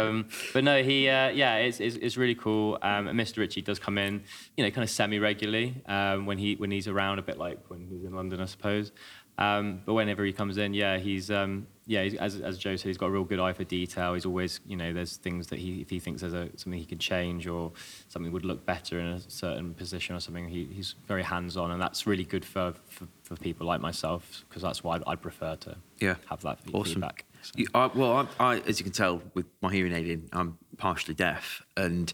um, 0.09 0.29
but 0.53 0.65
no, 0.65 0.83
he 0.83 1.09
uh, 1.09 1.29
yeah, 1.31 1.57
it's, 1.57 1.81
it's 1.81 1.97
it's 1.97 2.17
really 2.17 2.35
cool. 2.37 2.79
Um, 2.81 3.09
and 3.09 3.19
Mr. 3.19 3.39
Ritchie 3.39 3.63
does 3.63 3.79
come 3.79 3.99
in, 3.99 4.23
you 4.57 4.65
know, 4.65 4.71
kind 4.71 4.85
of 4.85 4.91
semi 4.91 5.19
regularly 5.19 5.83
um, 5.87 6.27
when 6.27 6.39
he 6.39 6.55
when 6.55 6.71
he's 6.71 6.89
around, 6.89 7.19
a 7.19 7.23
bit 7.23 7.39
like 7.39 7.59
when 7.69 7.81
he's 7.91 8.05
in 8.05 8.15
London, 8.15 8.41
I 8.41 8.47
suppose. 8.47 8.93
Um, 9.37 9.83
but 9.85 9.95
whenever 9.95 10.25
he 10.25 10.33
comes 10.33 10.57
in, 10.59 10.75
yeah, 10.75 10.99
he's 10.99 11.31
um, 11.31 11.67
yeah, 11.89 12.03
he's, 12.05 12.15
as 12.17 12.39
as 12.41 12.59
Joe 12.59 12.77
said, 12.77 12.87
he's 12.89 12.99
got 12.99 13.07
a 13.07 13.11
real 13.11 13.25
good 13.25 13.41
eye 13.41 13.55
for 13.55 13.65
detail. 13.65 14.13
He's 14.13 14.27
always, 14.27 14.61
you 14.67 14.77
know, 14.77 14.93
there's 14.93 15.17
things 15.17 15.47
that 15.49 15.59
he 15.59 15.81
if 15.81 15.89
he 15.89 15.99
thinks 15.99 16.21
there's 16.21 16.35
a, 16.35 16.51
something 16.57 16.79
he 16.79 16.85
can 16.85 16.99
change 16.99 17.47
or 17.47 17.73
something 18.09 18.31
would 18.31 18.45
look 18.45 18.65
better 18.67 19.01
in 19.01 19.07
a 19.07 19.21
certain 19.31 19.73
position 19.75 20.15
or 20.15 20.21
something, 20.21 20.47
he, 20.49 20.65
he's 20.67 20.95
very 21.07 21.23
hands 21.23 21.57
on, 21.57 21.71
and 21.71 21.81
that's 21.81 22.07
really 22.07 22.25
good 22.25 22.45
for 22.45 22.75
for, 22.91 23.07
for 23.23 23.37
people 23.37 23.67
like 23.67 23.81
myself 23.81 24.45
because 24.49 24.61
that's 24.63 24.85
why 24.85 24.97
I'd, 24.97 25.03
I'd 25.07 25.23
prefer 25.23 25.57
to 25.57 25.77
Yeah. 25.99 26.17
have 26.29 26.43
that 26.43 26.59
Awesome. 26.75 26.95
feedback. 26.95 27.25
So- 27.43 27.53
You- 27.57 27.67
I, 27.75 27.87
well, 27.95 28.29
I, 28.39 28.45
I, 28.55 28.59
as 28.61 28.79
you 28.79 28.85
can 28.85 28.93
tell 28.93 29.23
with 29.35 29.47
my 29.63 29.73
hearing 29.73 29.95
aid 29.95 30.09
in, 30.11 30.29
I'm 30.33 30.59
partially 30.77 31.15
deaf, 31.15 31.63
and 31.77 32.13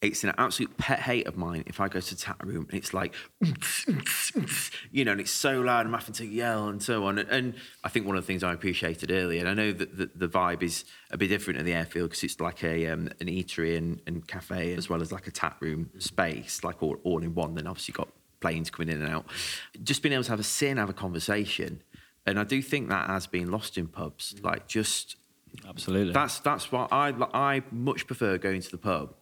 it's 0.00 0.22
an 0.22 0.32
absolute 0.38 0.76
pet 0.78 1.00
hate 1.00 1.26
of 1.26 1.36
mine 1.36 1.64
if 1.66 1.80
I 1.80 1.88
go 1.88 1.98
to 1.98 2.16
tap 2.16 2.44
room 2.44 2.68
and 2.70 2.78
it's 2.78 2.94
like, 2.94 3.14
you 4.92 5.04
know, 5.04 5.12
and 5.12 5.20
it's 5.20 5.32
so 5.32 5.60
loud, 5.60 5.86
and 5.86 5.94
I'm 5.94 6.00
having 6.00 6.14
to 6.14 6.26
yell 6.26 6.68
and 6.68 6.80
so 6.80 7.06
on. 7.06 7.18
And, 7.18 7.28
and 7.28 7.54
I 7.82 7.88
think 7.88 8.06
one 8.06 8.16
of 8.16 8.22
the 8.22 8.26
things 8.26 8.44
I 8.44 8.52
appreciated 8.52 9.10
earlier, 9.10 9.40
and 9.40 9.48
I 9.48 9.54
know 9.54 9.72
that 9.72 9.96
the, 9.96 10.10
the 10.14 10.28
vibe 10.28 10.62
is 10.62 10.84
a 11.10 11.18
bit 11.18 11.28
different 11.28 11.58
at 11.58 11.64
the 11.64 11.74
airfield 11.74 12.10
because 12.10 12.22
it's 12.22 12.40
like 12.40 12.62
a 12.62 12.86
um, 12.86 13.08
an 13.20 13.26
eatery 13.26 13.76
and, 13.76 14.00
and 14.06 14.26
cafe 14.26 14.74
as 14.74 14.88
well 14.88 15.02
as 15.02 15.10
like 15.10 15.26
a 15.26 15.32
tap 15.32 15.60
room 15.60 15.90
space, 15.98 16.62
like 16.62 16.80
all, 16.80 16.96
all 17.02 17.22
in 17.22 17.34
one. 17.34 17.54
Then 17.56 17.66
obviously 17.66 17.92
you've 17.92 17.98
got 17.98 18.08
planes 18.40 18.70
coming 18.70 18.94
in 18.94 19.02
and 19.02 19.12
out. 19.12 19.26
Just 19.82 20.02
being 20.02 20.12
able 20.12 20.24
to 20.24 20.30
have 20.30 20.40
a 20.40 20.44
sit 20.44 20.70
and 20.70 20.78
have 20.78 20.90
a 20.90 20.94
conversation. 20.94 21.82
And 22.24 22.38
I 22.38 22.44
do 22.44 22.62
think 22.62 22.88
that 22.90 23.08
has 23.08 23.26
been 23.26 23.50
lost 23.50 23.76
in 23.76 23.88
pubs. 23.88 24.36
Like 24.42 24.68
just 24.68 25.16
Absolutely. 25.68 26.12
that's 26.12 26.38
that's 26.38 26.70
why 26.70 26.86
I 26.92 27.12
I 27.32 27.62
much 27.72 28.06
prefer 28.06 28.38
going 28.38 28.60
to 28.60 28.70
the 28.70 28.78
pub 28.78 29.14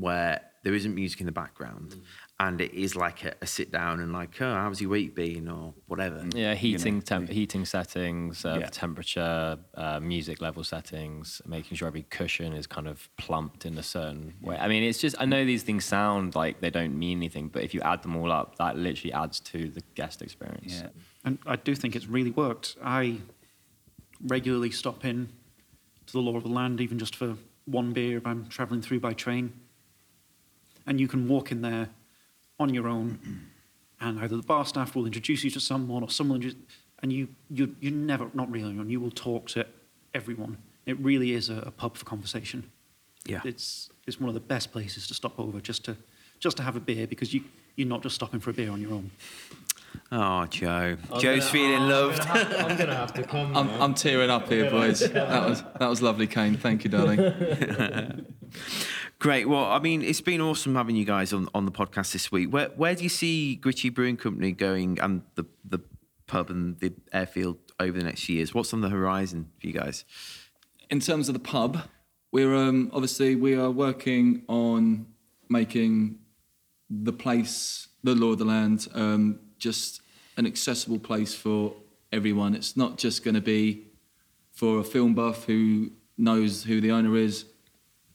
where 0.00 0.40
there 0.62 0.74
isn't 0.74 0.94
music 0.94 1.20
in 1.20 1.26
the 1.26 1.32
background 1.32 1.94
and 2.38 2.60
it 2.60 2.74
is 2.74 2.94
like 2.94 3.24
a, 3.24 3.34
a 3.40 3.46
sit 3.46 3.72
down 3.72 3.98
and 4.00 4.12
like 4.12 4.40
oh 4.42 4.54
how's 4.54 4.78
your 4.80 4.90
week 4.90 5.14
been 5.14 5.48
or 5.48 5.72
whatever. 5.86 6.22
yeah, 6.34 6.54
heating 6.54 6.96
know. 6.96 7.00
temp- 7.00 7.30
heating 7.30 7.64
settings, 7.64 8.44
uh, 8.44 8.58
Yeah. 8.60 8.66
temperature, 8.66 9.58
uh, 9.74 10.00
music 10.00 10.40
level 10.42 10.62
settings, 10.62 11.40
making 11.46 11.76
sure 11.78 11.88
every 11.88 12.02
cushion 12.10 12.52
is 12.52 12.66
kind 12.66 12.88
of 12.88 13.08
plumped 13.16 13.64
in 13.64 13.78
a 13.78 13.82
certain 13.82 14.34
way. 14.42 14.56
I 14.58 14.68
mean, 14.68 14.82
it's 14.82 14.98
just 14.98 15.16
I 15.18 15.24
know 15.24 15.44
these 15.46 15.62
things 15.62 15.84
sound 15.86 16.34
like 16.34 16.60
they 16.60 16.70
don't 16.70 16.98
mean 16.98 17.18
anything, 17.18 17.48
but 17.48 17.62
if 17.62 17.72
you 17.74 17.80
add 17.80 18.02
them 18.02 18.14
all 18.16 18.30
up, 18.30 18.56
that 18.56 18.76
literally 18.76 19.12
adds 19.14 19.40
to 19.52 19.70
the 19.70 19.82
guest 19.94 20.20
experience. 20.20 20.80
Yeah. 20.82 20.88
And 21.24 21.38
I 21.46 21.56
do 21.56 21.74
think 21.74 21.96
it's 21.96 22.06
really 22.06 22.32
worked. 22.32 22.76
I 22.82 23.18
regularly 24.22 24.70
stop 24.70 25.04
in 25.04 25.28
to 26.06 26.12
the 26.12 26.20
Lore 26.20 26.36
of 26.36 26.42
the 26.42 26.50
Land, 26.50 26.80
even 26.80 26.98
just 26.98 27.16
for 27.16 27.36
one 27.64 27.92
beer 27.92 28.18
if 28.18 28.26
I'm 28.26 28.46
travelling 28.48 28.82
through 28.82 29.00
by 29.00 29.12
train. 29.14 29.52
And 30.90 31.00
you 31.00 31.08
can 31.08 31.28
walk 31.28 31.52
in 31.52 31.62
there 31.62 31.88
on 32.58 32.74
your 32.74 32.88
own, 32.88 33.46
and 34.00 34.18
either 34.18 34.36
the 34.36 34.42
bar 34.42 34.66
staff 34.66 34.96
will 34.96 35.06
introduce 35.06 35.44
you 35.44 35.50
to 35.52 35.60
someone, 35.60 36.02
or 36.02 36.10
someone 36.10 36.42
just, 36.42 36.56
and 37.00 37.12
you 37.12 37.28
you 37.48 37.76
you're 37.80 37.92
never 37.92 38.28
not 38.34 38.50
really 38.50 38.76
on. 38.76 38.90
You 38.90 39.00
will 39.00 39.12
talk 39.12 39.46
to 39.50 39.64
everyone. 40.14 40.58
It 40.86 40.98
really 40.98 41.32
is 41.32 41.48
a, 41.48 41.58
a 41.58 41.70
pub 41.70 41.96
for 41.96 42.04
conversation. 42.04 42.70
Yeah. 43.24 43.40
It's 43.44 43.88
it's 44.08 44.18
one 44.18 44.28
of 44.28 44.34
the 44.34 44.40
best 44.40 44.72
places 44.72 45.06
to 45.06 45.14
stop 45.14 45.38
over 45.38 45.60
just 45.60 45.84
to 45.84 45.96
just 46.40 46.56
to 46.56 46.64
have 46.64 46.74
a 46.74 46.80
beer 46.80 47.06
because 47.06 47.32
you 47.32 47.44
you're 47.76 47.86
not 47.86 48.02
just 48.02 48.16
stopping 48.16 48.40
for 48.40 48.50
a 48.50 48.52
beer 48.52 48.72
on 48.72 48.80
your 48.80 48.92
own. 48.92 49.12
Oh 50.10 50.46
Joe, 50.46 50.96
Joe's 51.18 51.48
feeling 51.48 51.88
loved. 51.88 52.20
I'm 52.26 52.76
gonna 52.76 52.96
have 52.96 53.14
to 53.14 53.22
come. 53.22 53.56
I'm, 53.56 53.70
I'm 53.80 53.94
tearing 53.94 54.30
up 54.30 54.48
here, 54.48 54.68
boys. 54.68 55.00
That 55.00 55.48
was 55.48 55.62
that 55.78 55.88
was 55.88 56.02
lovely, 56.02 56.26
Kane. 56.26 56.56
Thank 56.56 56.82
you, 56.82 56.90
darling. 56.90 58.26
Great. 59.20 59.48
Well, 59.48 59.64
I 59.64 59.78
mean, 59.78 60.02
it's 60.02 60.20
been 60.20 60.40
awesome 60.40 60.74
having 60.74 60.96
you 60.96 61.04
guys 61.04 61.32
on, 61.32 61.48
on 61.54 61.64
the 61.66 61.72
podcast 61.72 62.12
this 62.12 62.32
week. 62.32 62.52
Where 62.52 62.70
where 62.70 62.96
do 62.96 63.04
you 63.04 63.08
see 63.08 63.54
Gritchie 63.54 63.90
Brewing 63.90 64.16
Company 64.16 64.50
going 64.50 64.98
and 64.98 65.22
the 65.36 65.44
the 65.64 65.78
pub 66.26 66.50
and 66.50 66.78
the 66.80 66.92
airfield 67.12 67.58
over 67.78 67.96
the 67.96 68.04
next 68.04 68.24
few 68.24 68.36
years? 68.36 68.52
What's 68.52 68.72
on 68.72 68.80
the 68.80 68.88
horizon 68.88 69.50
for 69.60 69.66
you 69.68 69.72
guys? 69.72 70.04
in 70.90 70.98
terms 70.98 71.28
of 71.28 71.34
the 71.34 71.40
pub, 71.40 71.78
we're 72.32 72.54
um, 72.54 72.90
obviously 72.92 73.36
we 73.36 73.54
are 73.54 73.70
working 73.70 74.42
on 74.48 75.06
making 75.48 76.18
the 76.90 77.12
place, 77.12 77.88
the 78.02 78.14
Lore 78.14 78.32
of 78.32 78.38
the 78.38 78.44
Land, 78.44 78.88
um, 78.94 79.38
just 79.58 80.02
an 80.36 80.46
accessible 80.46 80.98
place 80.98 81.34
for 81.34 81.74
everyone. 82.12 82.54
It's 82.54 82.76
not 82.76 82.98
just 82.98 83.24
going 83.24 83.34
to 83.36 83.40
be 83.40 83.86
for 84.52 84.80
a 84.80 84.84
film 84.84 85.14
buff 85.14 85.44
who 85.44 85.92
knows 86.18 86.64
who 86.64 86.80
the 86.80 86.90
owner 86.90 87.16
is. 87.16 87.44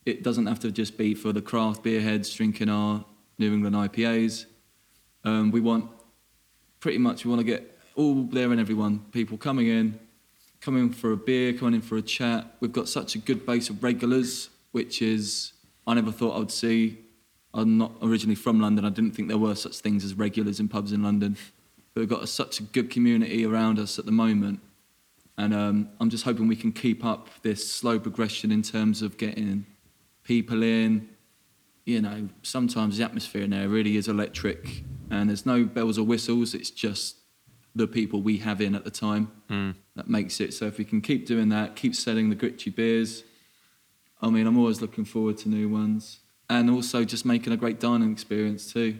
It 0.06 0.22
doesn't 0.22 0.46
have 0.46 0.60
to 0.60 0.72
just 0.72 0.98
be 0.98 1.16
for 1.16 1.34
the 1.34 1.42
craft 1.42 1.84
beer 1.84 2.00
heads 2.00 2.34
drinking 2.34 2.70
our 2.70 3.04
New 3.40 3.52
England 3.52 3.76
IPAs. 3.76 4.46
Um, 5.24 5.50
we 5.50 5.60
want 5.60 5.90
pretty 6.80 7.00
much 7.00 7.26
we 7.26 7.32
want 7.32 7.40
to 7.40 7.46
get 7.46 7.80
all 7.96 8.24
there 8.24 8.52
and 8.52 8.60
everyone, 8.60 9.00
people 9.12 9.38
coming 9.38 9.68
in, 9.68 10.00
coming 10.62 10.92
for 10.92 11.12
a 11.12 11.18
beer, 11.18 11.54
coming 11.54 11.76
in 11.76 11.82
for 11.82 11.98
a 11.98 12.02
chat. 12.02 12.46
We've 12.60 12.72
got 12.72 12.88
such 12.88 13.16
a 13.16 13.18
good 13.18 13.46
base 13.46 13.70
of 13.72 13.84
regulars, 13.84 14.50
which 14.72 15.02
is 15.02 15.54
I 15.88 15.96
never 15.96 16.12
thought 16.12 16.36
I 16.36 16.40
would 16.40 16.52
see. 16.52 17.00
I'm 17.54 17.78
not 17.78 17.94
originally 18.04 18.36
from 18.36 18.60
London. 18.60 18.86
I 18.86 18.90
didn't 18.90 19.12
think 19.12 19.30
there 19.30 19.38
were 19.38 19.56
such 19.56 19.80
things 19.80 20.04
as 20.04 20.14
regulars 20.14 20.60
in 20.60 20.68
pubs 20.68 20.92
in 20.92 21.02
London. 21.02 21.38
But 21.94 22.02
we've 22.02 22.10
got 22.10 22.22
a, 22.22 22.28
such 22.28 22.60
a 22.60 22.64
good 22.64 22.92
community 22.92 23.46
around 23.46 23.80
us 23.80 23.98
at 23.98 24.06
the 24.06 24.12
moment. 24.12 24.60
And 25.38 25.54
um, 25.54 25.90
I'm 26.00 26.10
just 26.10 26.26
hoping 26.26 26.48
we 26.48 26.56
can 26.56 26.72
keep 26.72 27.04
up 27.04 27.30
this 27.42 27.70
slow 27.72 27.98
progression 27.98 28.52
in 28.52 28.62
terms 28.62 29.02
of 29.02 29.18
getting 29.18 29.66
people 30.26 30.62
in. 30.62 31.08
You 31.86 32.02
know, 32.02 32.28
sometimes 32.42 32.98
the 32.98 33.06
atmosphere 33.06 33.44
in 33.44 33.52
there 33.52 33.70
really 33.70 33.96
is 33.96 34.10
electric 34.10 34.84
and 35.10 35.30
there's 35.30 35.46
no 35.46 35.64
bells 35.64 35.98
or 35.98 36.04
whistles. 36.04 36.54
It's 36.54 36.72
just 36.72 37.18
the 37.76 37.88
people 37.88 38.22
we 38.22 38.38
have 38.40 38.60
in 38.60 38.74
at 38.74 38.84
the 38.84 38.92
time 38.92 39.32
hmm. 39.50 39.72
that 39.96 40.10
makes 40.10 40.42
it. 40.42 40.54
So 40.54 40.66
if 40.66 40.78
we 40.78 40.86
can 40.86 41.02
keep 41.02 41.26
doing 41.26 41.50
that, 41.50 41.76
keep 41.76 41.96
selling 41.96 42.30
the 42.30 42.36
Gritchie 42.36 42.72
beers, 42.72 43.24
I 44.22 44.30
mean, 44.30 44.48
I'm 44.48 44.58
always 44.58 44.82
looking 44.82 45.06
forward 45.06 45.38
to 45.40 45.50
new 45.50 45.70
ones. 45.70 46.20
And 46.50 46.70
also 46.70 47.04
just 47.04 47.26
making 47.26 47.54
a 47.54 47.58
great 47.58 47.80
dining 47.80 48.12
experience 48.12 48.72
too. 48.72 49.00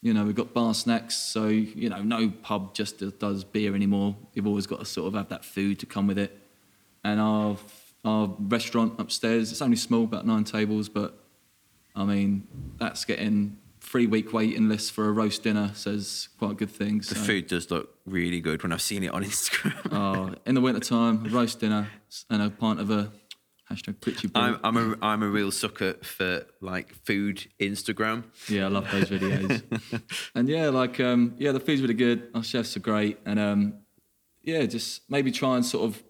You 0.00 0.12
know, 0.12 0.24
we've 0.24 0.34
got 0.34 0.52
bar 0.52 0.74
snacks, 0.74 1.16
so, 1.16 1.46
you 1.46 1.88
know, 1.88 2.02
no 2.02 2.28
pub 2.28 2.74
just 2.74 3.18
does 3.20 3.44
beer 3.44 3.74
anymore. 3.74 4.16
You've 4.34 4.48
always 4.48 4.66
got 4.66 4.80
to 4.80 4.84
sort 4.84 5.06
of 5.06 5.14
have 5.14 5.28
that 5.28 5.44
food 5.44 5.78
to 5.78 5.86
come 5.86 6.08
with 6.08 6.18
it. 6.18 6.36
And 7.04 7.20
our, 7.20 7.56
our 8.04 8.34
restaurant 8.38 8.98
upstairs, 8.98 9.52
it's 9.52 9.62
only 9.62 9.76
small, 9.76 10.04
about 10.04 10.26
nine 10.26 10.44
tables, 10.44 10.88
but 10.88 11.18
I 11.94 12.04
mean, 12.04 12.46
that's 12.78 13.04
getting 13.04 13.58
three 13.80 14.06
week 14.06 14.32
waiting 14.32 14.68
list 14.68 14.92
for 14.92 15.08
a 15.08 15.12
roast 15.12 15.42
dinner 15.42 15.72
says 15.74 16.28
quite 16.38 16.56
good 16.56 16.70
things. 16.70 17.08
The 17.08 17.16
so- 17.16 17.22
food 17.22 17.46
does 17.48 17.70
look 17.70 17.96
really 18.06 18.40
good 18.40 18.62
when 18.62 18.72
I've 18.72 18.82
seen 18.82 19.02
it 19.02 19.12
on 19.12 19.24
Instagram. 19.24 19.92
Oh, 19.92 20.34
in 20.46 20.54
the 20.54 20.60
winter 20.60 20.80
time, 20.80 21.24
roast 21.24 21.60
dinner 21.60 21.88
and 22.30 22.42
a 22.42 22.50
pint 22.50 22.80
of 22.80 22.90
a 22.90 23.12
hashtag 23.70 24.00
brew. 24.00 24.14
I'm, 24.34 24.58
I'm 24.64 24.76
a 24.76 24.96
I'm 25.02 25.22
a 25.22 25.28
real 25.28 25.50
sucker 25.50 25.94
for 26.02 26.46
like 26.60 26.94
food 26.94 27.46
Instagram. 27.60 28.24
Yeah, 28.48 28.66
I 28.66 28.68
love 28.68 28.90
those 28.90 29.10
videos. 29.10 29.62
and 30.34 30.48
yeah, 30.48 30.68
like 30.68 31.00
um, 31.00 31.34
yeah, 31.38 31.52
the 31.52 31.60
food's 31.60 31.82
really 31.82 31.94
good. 31.94 32.28
Our 32.34 32.42
chefs 32.42 32.76
are 32.76 32.80
great, 32.80 33.18
and 33.26 33.38
um, 33.38 33.74
yeah, 34.42 34.64
just 34.66 35.10
maybe 35.10 35.30
try 35.32 35.56
and 35.56 35.64
sort 35.64 35.84
of 35.84 36.02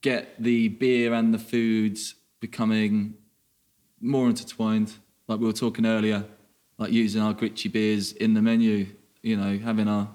get 0.00 0.42
the 0.42 0.68
beer 0.68 1.12
and 1.12 1.32
the 1.32 1.38
foods 1.38 2.14
becoming 2.40 3.14
more 4.00 4.28
intertwined. 4.28 4.94
Like 5.28 5.40
we 5.40 5.46
were 5.46 5.52
talking 5.52 5.86
earlier, 5.86 6.24
like 6.78 6.92
using 6.92 7.22
our 7.22 7.32
Gritchie 7.32 7.68
beers 7.68 8.12
in 8.12 8.34
the 8.34 8.42
menu. 8.42 8.86
You 9.22 9.36
know, 9.36 9.58
having 9.58 9.88
our 9.88 10.08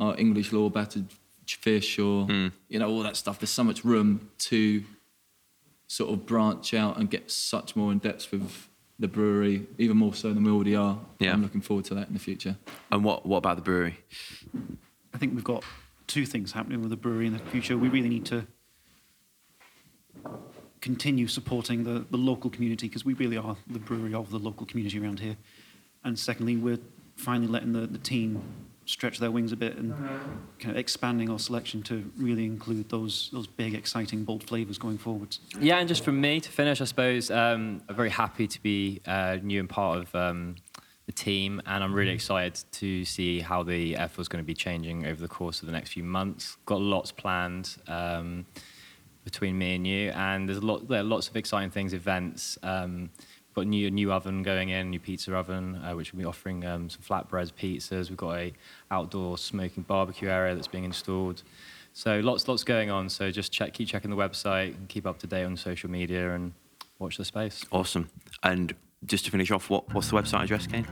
our 0.00 0.18
English 0.18 0.52
Lore 0.52 0.70
battered 0.70 1.06
fish 1.46 1.98
or 1.98 2.26
hmm. 2.26 2.48
you 2.68 2.78
know 2.78 2.88
all 2.88 3.02
that 3.02 3.16
stuff. 3.16 3.38
There's 3.38 3.50
so 3.50 3.64
much 3.64 3.84
room 3.84 4.30
to 4.38 4.84
sort 5.86 6.12
of 6.12 6.26
branch 6.26 6.72
out 6.74 6.98
and 6.98 7.10
get 7.10 7.30
such 7.30 7.74
more 7.74 7.90
in 7.92 7.98
depth 7.98 8.30
with 8.30 8.68
the 8.98 9.08
brewery, 9.08 9.66
even 9.78 9.96
more 9.96 10.14
so 10.14 10.32
than 10.32 10.44
we 10.44 10.50
already 10.50 10.76
are. 10.76 10.98
Yeah. 11.18 11.32
I'm 11.32 11.42
looking 11.42 11.62
forward 11.62 11.86
to 11.86 11.94
that 11.94 12.08
in 12.08 12.14
the 12.14 12.20
future. 12.20 12.56
And 12.92 13.04
what 13.04 13.26
what 13.26 13.38
about 13.38 13.56
the 13.56 13.62
brewery? 13.62 13.98
I 15.14 15.18
think 15.18 15.34
we've 15.34 15.44
got 15.44 15.64
two 16.06 16.26
things 16.26 16.52
happening 16.52 16.80
with 16.80 16.90
the 16.90 16.96
brewery 16.96 17.26
in 17.26 17.32
the 17.32 17.38
future. 17.38 17.76
We 17.76 17.88
really 17.88 18.08
need 18.08 18.26
to 18.26 18.46
continue 20.80 21.26
supporting 21.26 21.84
the, 21.84 22.04
the 22.10 22.16
local 22.16 22.50
community 22.50 22.88
because 22.88 23.04
we 23.04 23.14
really 23.14 23.36
are 23.36 23.56
the 23.66 23.78
brewery 23.78 24.14
of 24.14 24.30
the 24.30 24.38
local 24.38 24.66
community 24.66 24.98
around 24.98 25.20
here. 25.20 25.36
And 26.04 26.18
secondly, 26.18 26.56
we're 26.56 26.78
finally 27.16 27.46
letting 27.46 27.72
the, 27.72 27.86
the 27.86 27.98
team 27.98 28.42
stretch 28.86 29.18
their 29.18 29.30
wings 29.30 29.52
a 29.52 29.56
bit 29.56 29.76
and 29.76 29.94
kind 30.58 30.72
of 30.72 30.76
expanding 30.76 31.30
our 31.30 31.38
selection 31.38 31.80
to 31.80 32.10
really 32.16 32.44
include 32.44 32.88
those 32.88 33.30
those 33.32 33.46
big, 33.46 33.74
exciting, 33.74 34.24
bold 34.24 34.42
flavors 34.42 34.78
going 34.78 34.98
forwards. 34.98 35.40
Yeah, 35.60 35.78
and 35.78 35.88
just 35.88 36.02
from 36.02 36.20
me 36.20 36.40
to 36.40 36.50
finish, 36.50 36.80
I 36.80 36.84
suppose 36.84 37.30
um, 37.30 37.82
I'm 37.88 37.94
very 37.94 38.10
happy 38.10 38.48
to 38.48 38.62
be 38.62 39.00
uh, 39.06 39.38
new 39.42 39.60
and 39.60 39.68
part 39.68 39.98
of 39.98 40.14
um, 40.14 40.56
the 41.06 41.12
team, 41.12 41.62
and 41.66 41.84
I'm 41.84 41.94
really 41.94 42.12
excited 42.12 42.64
to 42.72 43.04
see 43.04 43.40
how 43.40 43.62
the 43.62 43.94
EFL 43.94 44.20
is 44.20 44.28
going 44.28 44.42
to 44.42 44.46
be 44.46 44.54
changing 44.54 45.06
over 45.06 45.20
the 45.20 45.28
course 45.28 45.60
of 45.60 45.66
the 45.66 45.72
next 45.72 45.90
few 45.92 46.04
months. 46.04 46.56
Got 46.66 46.80
lots 46.80 47.12
planned 47.12 47.76
um, 47.86 48.46
between 49.24 49.58
me 49.58 49.76
and 49.76 49.86
you, 49.86 50.10
and 50.10 50.48
there's 50.48 50.58
a 50.58 50.64
lot, 50.64 50.88
there 50.88 51.00
are 51.00 51.04
lots 51.04 51.28
of 51.28 51.36
exciting 51.36 51.70
things, 51.70 51.92
events. 51.92 52.58
Um, 52.62 53.10
got 53.54 53.62
a 53.62 53.68
new 53.68 53.90
new 53.90 54.12
oven 54.12 54.42
going 54.42 54.70
in, 54.70 54.90
new 54.90 55.00
pizza 55.00 55.34
oven, 55.34 55.76
uh, 55.76 55.94
which 55.94 56.12
will 56.12 56.18
be 56.18 56.24
offering 56.24 56.64
um, 56.64 56.88
some 56.88 57.02
flatbreads, 57.02 57.52
pizzas. 57.52 58.08
We've 58.08 58.16
got 58.16 58.36
a 58.36 58.52
outdoor 58.90 59.38
smoking 59.38 59.82
barbecue 59.82 60.28
area 60.28 60.54
that's 60.54 60.68
being 60.68 60.84
installed. 60.84 61.42
So 61.92 62.20
lots 62.20 62.46
lots 62.48 62.64
going 62.64 62.90
on. 62.90 63.08
So 63.08 63.30
just 63.30 63.52
check, 63.52 63.74
keep 63.74 63.88
checking 63.88 64.10
the 64.10 64.16
website 64.16 64.76
and 64.76 64.88
keep 64.88 65.06
up 65.06 65.18
to 65.20 65.26
date 65.26 65.44
on 65.44 65.56
social 65.56 65.90
media 65.90 66.34
and 66.34 66.52
watch 66.98 67.16
the 67.16 67.24
space. 67.24 67.64
Awesome. 67.72 68.10
And 68.42 68.74
just 69.04 69.24
to 69.24 69.30
finish 69.30 69.50
off, 69.50 69.70
what, 69.70 69.94
what's 69.94 70.10
the 70.10 70.16
website 70.16 70.44
address, 70.44 70.66
Kane? 70.66 70.86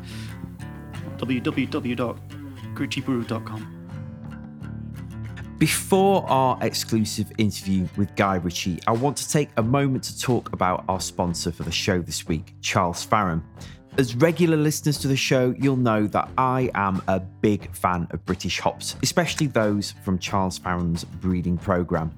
www.gritchiebrew.com. 1.18 3.77
Before 5.58 6.24
our 6.30 6.56
exclusive 6.62 7.32
interview 7.36 7.88
with 7.96 8.14
Guy 8.14 8.36
Ritchie, 8.36 8.78
I 8.86 8.92
want 8.92 9.16
to 9.16 9.28
take 9.28 9.48
a 9.56 9.62
moment 9.62 10.04
to 10.04 10.16
talk 10.16 10.52
about 10.52 10.84
our 10.88 11.00
sponsor 11.00 11.50
for 11.50 11.64
the 11.64 11.72
show 11.72 12.00
this 12.00 12.28
week, 12.28 12.54
Charles 12.60 13.04
Faram. 13.04 13.42
As 13.98 14.14
regular 14.14 14.56
listeners 14.56 14.98
to 14.98 15.08
the 15.08 15.16
show, 15.16 15.52
you'll 15.58 15.74
know 15.74 16.06
that 16.06 16.30
I 16.38 16.70
am 16.74 17.02
a 17.08 17.18
big 17.18 17.74
fan 17.74 18.06
of 18.12 18.24
British 18.24 18.60
hops, 18.60 18.94
especially 19.02 19.48
those 19.48 19.94
from 20.04 20.20
Charles 20.20 20.60
Faram's 20.60 21.02
breeding 21.02 21.58
programme. 21.58 22.14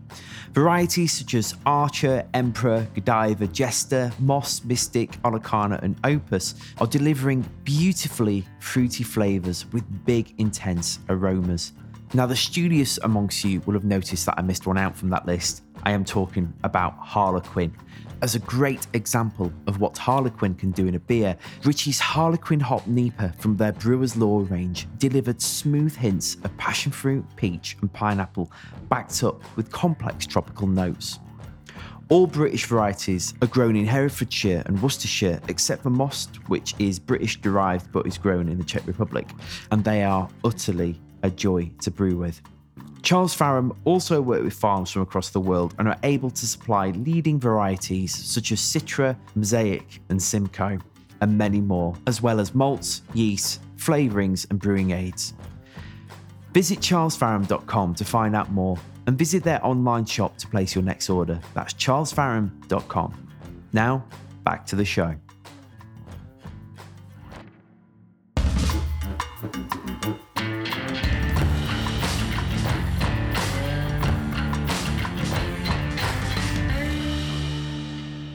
Varieties 0.53 1.13
such 1.13 1.33
as 1.33 1.55
Archer, 1.65 2.29
Emperor, 2.35 2.87
Godiva, 2.95 3.47
Jester, 3.47 4.13
Most, 4.19 4.67
Mystic, 4.67 5.13
Olicana, 5.23 5.83
and 5.83 5.97
Opus 6.05 6.57
are 6.79 6.87
delivering 6.87 7.49
beautifully 7.65 8.47
fruity 8.59 9.03
flavours 9.03 9.65
with 9.73 9.85
big, 10.05 10.35
intense 10.37 10.99
aromas. 11.09 11.73
Now, 12.13 12.27
the 12.27 12.35
studious 12.35 12.99
amongst 13.05 13.45
you 13.45 13.61
will 13.67 13.75
have 13.75 13.85
noticed 13.85 14.27
that 14.27 14.35
I 14.37 14.43
missed 14.43 14.67
one 14.67 14.77
out 14.77 14.97
from 14.97 15.11
that 15.11 15.27
list. 15.27 15.63
I 15.85 15.93
am 15.93 16.05
talking 16.05 16.53
about 16.65 16.95
Harlequin. 16.99 17.73
As 18.21 18.35
a 18.35 18.41
great 18.41 18.85
example 18.95 19.53
of 19.69 19.79
what 19.79 19.97
Harlequin 19.97 20.57
can 20.57 20.73
do 20.73 20.89
in 20.89 20.97
a 20.97 20.99
beer, 20.99 21.37
Ritchie's 21.63 22.01
Harlequin 22.01 22.59
Hop 22.59 22.85
NEIPA 22.87 23.37
from 23.37 23.57
their 23.57 23.71
Brewer's 23.71 24.17
Lore 24.17 24.43
range 24.43 24.89
delivered 24.99 25.41
smooth 25.41 25.95
hints 25.95 26.35
of 26.43 26.55
passion 26.57 26.91
fruit, 26.91 27.25
peach, 27.37 27.77
and 27.81 27.93
pineapple, 27.93 28.51
backed 28.89 29.23
up 29.23 29.41
with 29.55 29.71
complex 29.71 30.27
tropical 30.27 30.67
notes. 30.67 31.21
All 32.09 32.27
British 32.27 32.67
varieties 32.67 33.35
are 33.41 33.47
grown 33.47 33.77
in 33.77 33.87
Herefordshire 33.87 34.65
and 34.67 34.83
Worcestershire, 34.83 35.41
except 35.47 35.85
for 35.85 35.91
Most, 35.91 36.41
which 36.49 36.75
is 36.81 36.99
British 36.99 37.41
derived 37.41 37.93
but 37.93 38.05
is 38.05 38.19
grown 38.19 38.49
in 38.49 38.59
the 38.59 38.65
Czech 38.65 38.85
Republic, 38.89 39.29
and 39.71 39.85
they 39.85 40.03
are 40.03 40.29
utterly 40.43 41.01
a 41.23 41.31
joy 41.31 41.71
to 41.83 41.91
brew 41.91 42.17
with. 42.17 42.41
Charles 43.03 43.37
Faram 43.37 43.75
also 43.85 44.21
work 44.21 44.43
with 44.43 44.53
farms 44.53 44.91
from 44.91 45.03
across 45.03 45.31
the 45.31 45.41
world 45.41 45.75
and 45.79 45.89
are 45.89 45.99
able 46.03 46.31
to 46.31 46.47
supply 46.47 46.91
leading 46.91 47.41
varieties 47.41 48.15
such 48.15 48.53
as 48.53 48.61
Citra, 48.61 49.17
Mosaic, 49.35 50.03
and 50.11 50.23
Simcoe, 50.23 50.79
and 51.21 51.39
many 51.39 51.61
more, 51.61 51.95
as 52.07 52.21
well 52.21 52.41
as 52.41 52.55
malts, 52.55 53.03
yeast, 53.15 53.61
flavourings, 53.77 54.47
and 54.51 54.59
brewing 54.59 54.91
aids. 54.91 55.35
Visit 56.53 56.81
charlesfaram.com 56.81 57.95
to 57.95 58.05
find 58.05 58.37
out 58.37 58.51
more 58.51 58.77
and 59.07 59.17
visit 59.17 59.43
their 59.43 59.65
online 59.65 60.05
shop 60.05 60.37
to 60.39 60.47
place 60.47 60.75
your 60.75 60.85
next 60.85 61.09
order. 61.09 61.41
That's 61.55 61.73
charlesfaram.com. 61.75 63.29
Now, 63.73 64.05
back 64.45 64.67
to 64.67 64.77
the 64.77 64.85
show. 64.85 65.15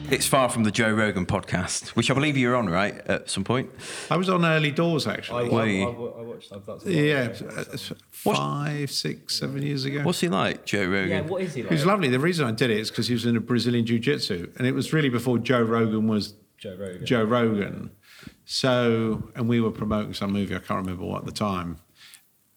It's 0.08 0.26
far 0.26 0.48
from 0.48 0.62
the 0.62 0.70
Joe 0.70 0.92
Rogan 0.92 1.26
podcast, 1.26 1.88
which 1.90 2.10
I 2.10 2.14
believe 2.14 2.36
you 2.36 2.48
were 2.50 2.54
on, 2.56 2.68
right, 2.68 2.94
at 3.08 3.28
some 3.28 3.42
point. 3.42 3.70
I 4.08 4.16
was 4.16 4.28
on 4.28 4.44
early 4.44 4.70
doors 4.70 5.06
actually. 5.06 5.48
Were 5.48 5.66
you? 5.66 5.84
I 5.86 6.22
watched 6.22 6.50
that. 6.50 6.82
yeah, 6.86 7.34
uh, 7.58 7.76
five, 8.10 8.90
six, 8.92 9.38
seven 9.38 9.62
years 9.62 9.84
ago. 9.84 10.02
What's 10.04 10.20
he 10.20 10.28
like, 10.28 10.64
Joe 10.64 10.84
Rogan? 10.86 11.08
Yeah, 11.08 11.20
what 11.22 11.42
is 11.42 11.54
he 11.54 11.60
He 11.60 11.64
like? 11.64 11.72
was 11.72 11.84
lovely. 11.84 12.08
The 12.08 12.20
reason 12.20 12.46
I 12.46 12.52
did 12.52 12.70
it 12.70 12.78
is 12.78 12.90
because 12.90 13.08
he 13.08 13.14
was 13.14 13.26
in 13.26 13.36
a 13.36 13.40
Brazilian 13.40 13.84
Jiu 13.84 13.98
Jitsu, 13.98 14.52
and 14.56 14.66
it 14.66 14.72
was 14.72 14.92
really 14.92 15.08
before 15.08 15.38
Joe 15.38 15.62
Rogan 15.62 16.06
was 16.06 16.34
Joe 16.56 16.76
Rogan. 16.78 17.04
Joe 17.04 17.24
Rogan. 17.24 17.90
So, 18.44 19.30
and 19.34 19.48
we 19.48 19.60
were 19.60 19.72
promoting 19.72 20.14
some 20.14 20.32
movie, 20.32 20.54
I 20.54 20.58
can't 20.58 20.80
remember 20.86 21.04
what 21.04 21.18
at 21.20 21.24
the 21.26 21.32
time. 21.32 21.78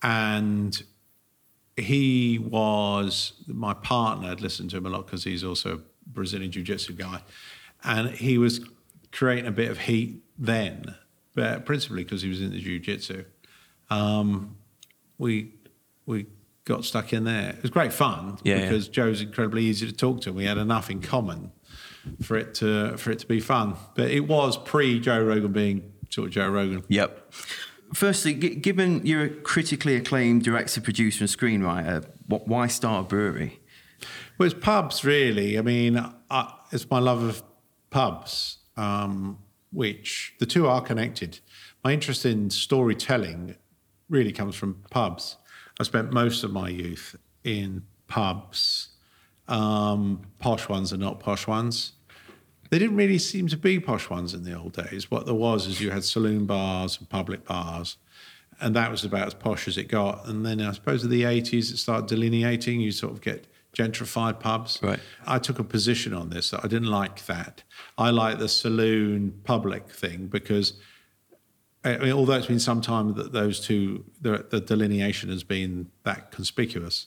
And 0.02 0.80
he 1.76 2.38
was, 2.38 3.32
my 3.48 3.74
partner 3.74 4.28
had 4.28 4.40
listened 4.40 4.70
to 4.70 4.76
him 4.76 4.86
a 4.86 4.88
lot 4.90 5.06
because 5.06 5.24
he's 5.24 5.42
also 5.42 5.74
a 5.76 5.80
Brazilian 6.12 6.50
Jiu 6.52 6.62
Jitsu 6.62 6.92
guy. 6.94 7.22
And 7.84 8.10
he 8.10 8.38
was 8.38 8.60
creating 9.12 9.46
a 9.46 9.52
bit 9.52 9.70
of 9.70 9.78
heat 9.78 10.22
then, 10.38 10.94
but 11.34 11.64
principally 11.64 12.04
because 12.04 12.22
he 12.22 12.28
was 12.28 12.40
in 12.40 12.50
the 12.50 12.60
Jiu 12.60 12.78
Jitsu. 12.78 13.24
Um, 13.88 14.56
we, 15.18 15.54
we 16.06 16.26
got 16.64 16.84
stuck 16.84 17.12
in 17.12 17.24
there. 17.24 17.50
It 17.50 17.62
was 17.62 17.70
great 17.70 17.92
fun 17.92 18.38
Yeah, 18.42 18.56
yeah. 18.56 18.60
because 18.68 18.88
Joe's 18.88 19.20
incredibly 19.20 19.64
easy 19.64 19.86
to 19.86 19.92
talk 19.92 20.20
to. 20.22 20.32
We 20.32 20.44
had 20.44 20.58
enough 20.58 20.90
in 20.90 21.00
common 21.00 21.52
for 22.22 22.36
it 22.36 22.54
to 22.54 22.96
for 22.96 23.10
it 23.10 23.18
to 23.20 23.26
be 23.26 23.40
fun. 23.40 23.76
But 23.94 24.10
it 24.10 24.20
was 24.20 24.56
pre 24.56 25.00
Joe 25.00 25.22
Rogan 25.22 25.52
being 25.52 25.92
sort 26.08 26.28
of 26.28 26.32
Joe 26.34 26.48
Rogan. 26.48 26.84
Yep. 26.88 27.32
Firstly, 27.94 28.34
g- 28.34 28.54
given 28.54 29.04
you're 29.04 29.24
a 29.24 29.28
critically 29.28 29.96
acclaimed 29.96 30.44
director, 30.44 30.80
producer, 30.80 31.24
and 31.24 31.30
screenwriter, 31.30 32.06
what, 32.26 32.46
why 32.46 32.66
start 32.68 33.06
a 33.06 33.08
brewery? 33.08 33.59
Well, 34.40 34.46
it's 34.46 34.58
pubs 34.58 35.04
really. 35.04 35.58
I 35.58 35.60
mean, 35.60 36.02
I, 36.30 36.54
it's 36.72 36.88
my 36.88 36.98
love 36.98 37.22
of 37.22 37.42
pubs, 37.90 38.56
um, 38.74 39.38
which 39.70 40.34
the 40.38 40.46
two 40.46 40.66
are 40.66 40.80
connected. 40.80 41.40
My 41.84 41.92
interest 41.92 42.24
in 42.24 42.48
storytelling 42.48 43.56
really 44.08 44.32
comes 44.32 44.56
from 44.56 44.82
pubs. 44.90 45.36
I 45.78 45.82
spent 45.82 46.14
most 46.14 46.42
of 46.42 46.52
my 46.52 46.70
youth 46.70 47.16
in 47.44 47.82
pubs, 48.08 48.88
um, 49.46 50.22
posh 50.38 50.70
ones 50.70 50.90
and 50.90 51.02
not 51.02 51.20
posh 51.20 51.46
ones. 51.46 51.92
They 52.70 52.78
didn't 52.78 52.96
really 52.96 53.18
seem 53.18 53.46
to 53.48 53.58
be 53.58 53.78
posh 53.78 54.08
ones 54.08 54.32
in 54.32 54.44
the 54.44 54.58
old 54.58 54.72
days. 54.72 55.10
What 55.10 55.26
there 55.26 55.34
was 55.34 55.66
is 55.66 55.82
you 55.82 55.90
had 55.90 56.02
saloon 56.02 56.46
bars 56.46 56.96
and 56.98 57.06
public 57.10 57.44
bars, 57.44 57.98
and 58.58 58.74
that 58.74 58.90
was 58.90 59.04
about 59.04 59.26
as 59.26 59.34
posh 59.34 59.68
as 59.68 59.76
it 59.76 59.88
got. 59.88 60.26
And 60.26 60.46
then 60.46 60.62
I 60.62 60.72
suppose 60.72 61.04
in 61.04 61.10
the 61.10 61.24
80s, 61.24 61.72
it 61.72 61.76
started 61.76 62.06
delineating. 62.06 62.80
You 62.80 62.90
sort 62.90 63.12
of 63.12 63.20
get 63.20 63.46
gentrified 63.76 64.40
pubs. 64.40 64.80
Right. 64.82 65.00
I 65.26 65.38
took 65.38 65.58
a 65.58 65.64
position 65.64 66.12
on 66.12 66.30
this 66.30 66.52
I 66.52 66.62
didn't 66.62 66.90
like 66.90 67.26
that. 67.26 67.62
I 67.96 68.10
like 68.10 68.38
the 68.38 68.48
saloon 68.48 69.40
public 69.44 69.88
thing 69.88 70.26
because 70.26 70.74
I 71.82 71.96
mean, 71.96 72.12
although 72.12 72.34
it's 72.34 72.46
been 72.46 72.60
some 72.60 72.82
time 72.82 73.14
that 73.14 73.32
those 73.32 73.58
two, 73.58 74.04
the, 74.20 74.44
the 74.50 74.60
delineation 74.60 75.30
has 75.30 75.42
been 75.42 75.90
that 76.04 76.30
conspicuous. 76.30 77.06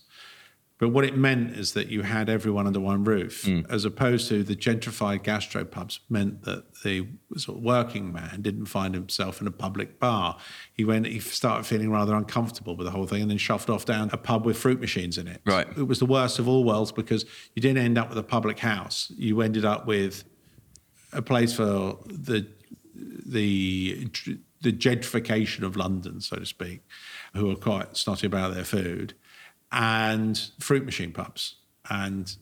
But 0.84 0.89
what 0.89 1.05
it 1.05 1.15
meant 1.15 1.55
is 1.55 1.71
that 1.75 1.88
you 1.88 2.01
had 2.01 2.27
everyone 2.27 2.67
under 2.67 2.81
one 2.81 3.05
roof, 3.05 3.45
hmm. 3.45 3.61
as 3.69 3.86
opposed 3.86 4.27
to 4.27 4.43
the 4.43 4.53
gentrified 4.53 5.23
gastropubs 5.23 5.99
meant 6.09 6.43
that 6.43 6.65
the 6.84 7.07
sort 7.38 7.57
of 7.57 7.63
working 7.63 8.11
man 8.11 8.41
didn't 8.41 8.65
find 8.65 8.93
himself 8.93 9.39
in 9.39 9.47
a 9.47 9.51
public 9.51 9.97
bar. 9.97 10.38
He 10.73 10.84
went, 10.84 11.05
he 11.05 11.19
started 11.19 11.65
feeling 11.65 11.89
rather 11.89 12.13
uncomfortable 12.13 12.75
with 12.75 12.84
the 12.84 12.91
whole 12.91 13.07
thing, 13.07 13.21
and 13.21 13.31
then 13.31 13.38
shoved 13.38 13.69
off 13.69 13.86
down 13.86 14.09
a 14.11 14.17
pub 14.17 14.45
with 14.45 14.57
fruit 14.57 14.81
machines 14.81 15.17
in 15.17 15.25
it. 15.25 15.39
Right. 15.45 15.65
It 15.77 15.88
was 15.88 15.99
the 15.99 16.05
worst 16.05 16.38
of 16.38 16.49
all 16.49 16.65
worlds 16.65 16.91
because 16.91 17.23
you 17.55 17.61
didn't 17.61 17.81
end 17.81 17.97
up 17.97 18.09
with 18.09 18.17
a 18.17 18.23
public 18.23 18.59
house. 18.59 19.09
You 19.15 19.39
ended 19.39 19.63
up 19.63 19.88
with 19.88 20.25
a 21.13 21.21
place 21.21 21.53
for 21.53 21.97
the 22.07 22.45
the 22.93 24.09
the 24.59 24.73
gentrification 24.73 25.63
of 25.63 25.77
London, 25.77 26.19
so 26.19 26.36
to 26.36 26.45
speak, 26.45 26.81
who 27.36 27.49
are 27.49 27.55
quite 27.55 27.95
snotty 27.95 28.27
about 28.27 28.53
their 28.53 28.65
food, 28.65 29.13
and 29.74 30.51
fruit 30.59 30.86
machine 30.86 31.11
pubs. 31.11 31.55
And 31.89 32.34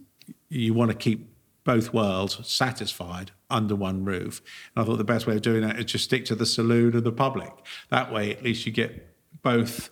you 0.50 0.74
want 0.74 0.92
to 0.92 0.98
keep 0.98 1.34
both 1.64 1.94
worlds 1.94 2.40
satisfied 2.48 3.32
under 3.50 3.76
one 3.76 4.04
roof. 4.04 4.42
And 4.76 4.84
I 4.84 4.86
thought 4.86 4.98
the 4.98 5.04
best 5.04 5.26
way 5.26 5.36
of 5.36 5.42
doing 5.42 5.62
that 5.62 5.80
is 5.80 5.86
just 5.86 6.04
stick 6.04 6.26
to 6.26 6.36
the 6.36 6.46
saloon 6.46 6.96
and 6.96 7.04
the 7.04 7.12
public. 7.12 7.52
That 7.90 8.12
way, 8.12 8.32
at 8.32 8.44
least 8.44 8.66
you 8.66 8.72
get 8.72 9.08
both 9.42 9.90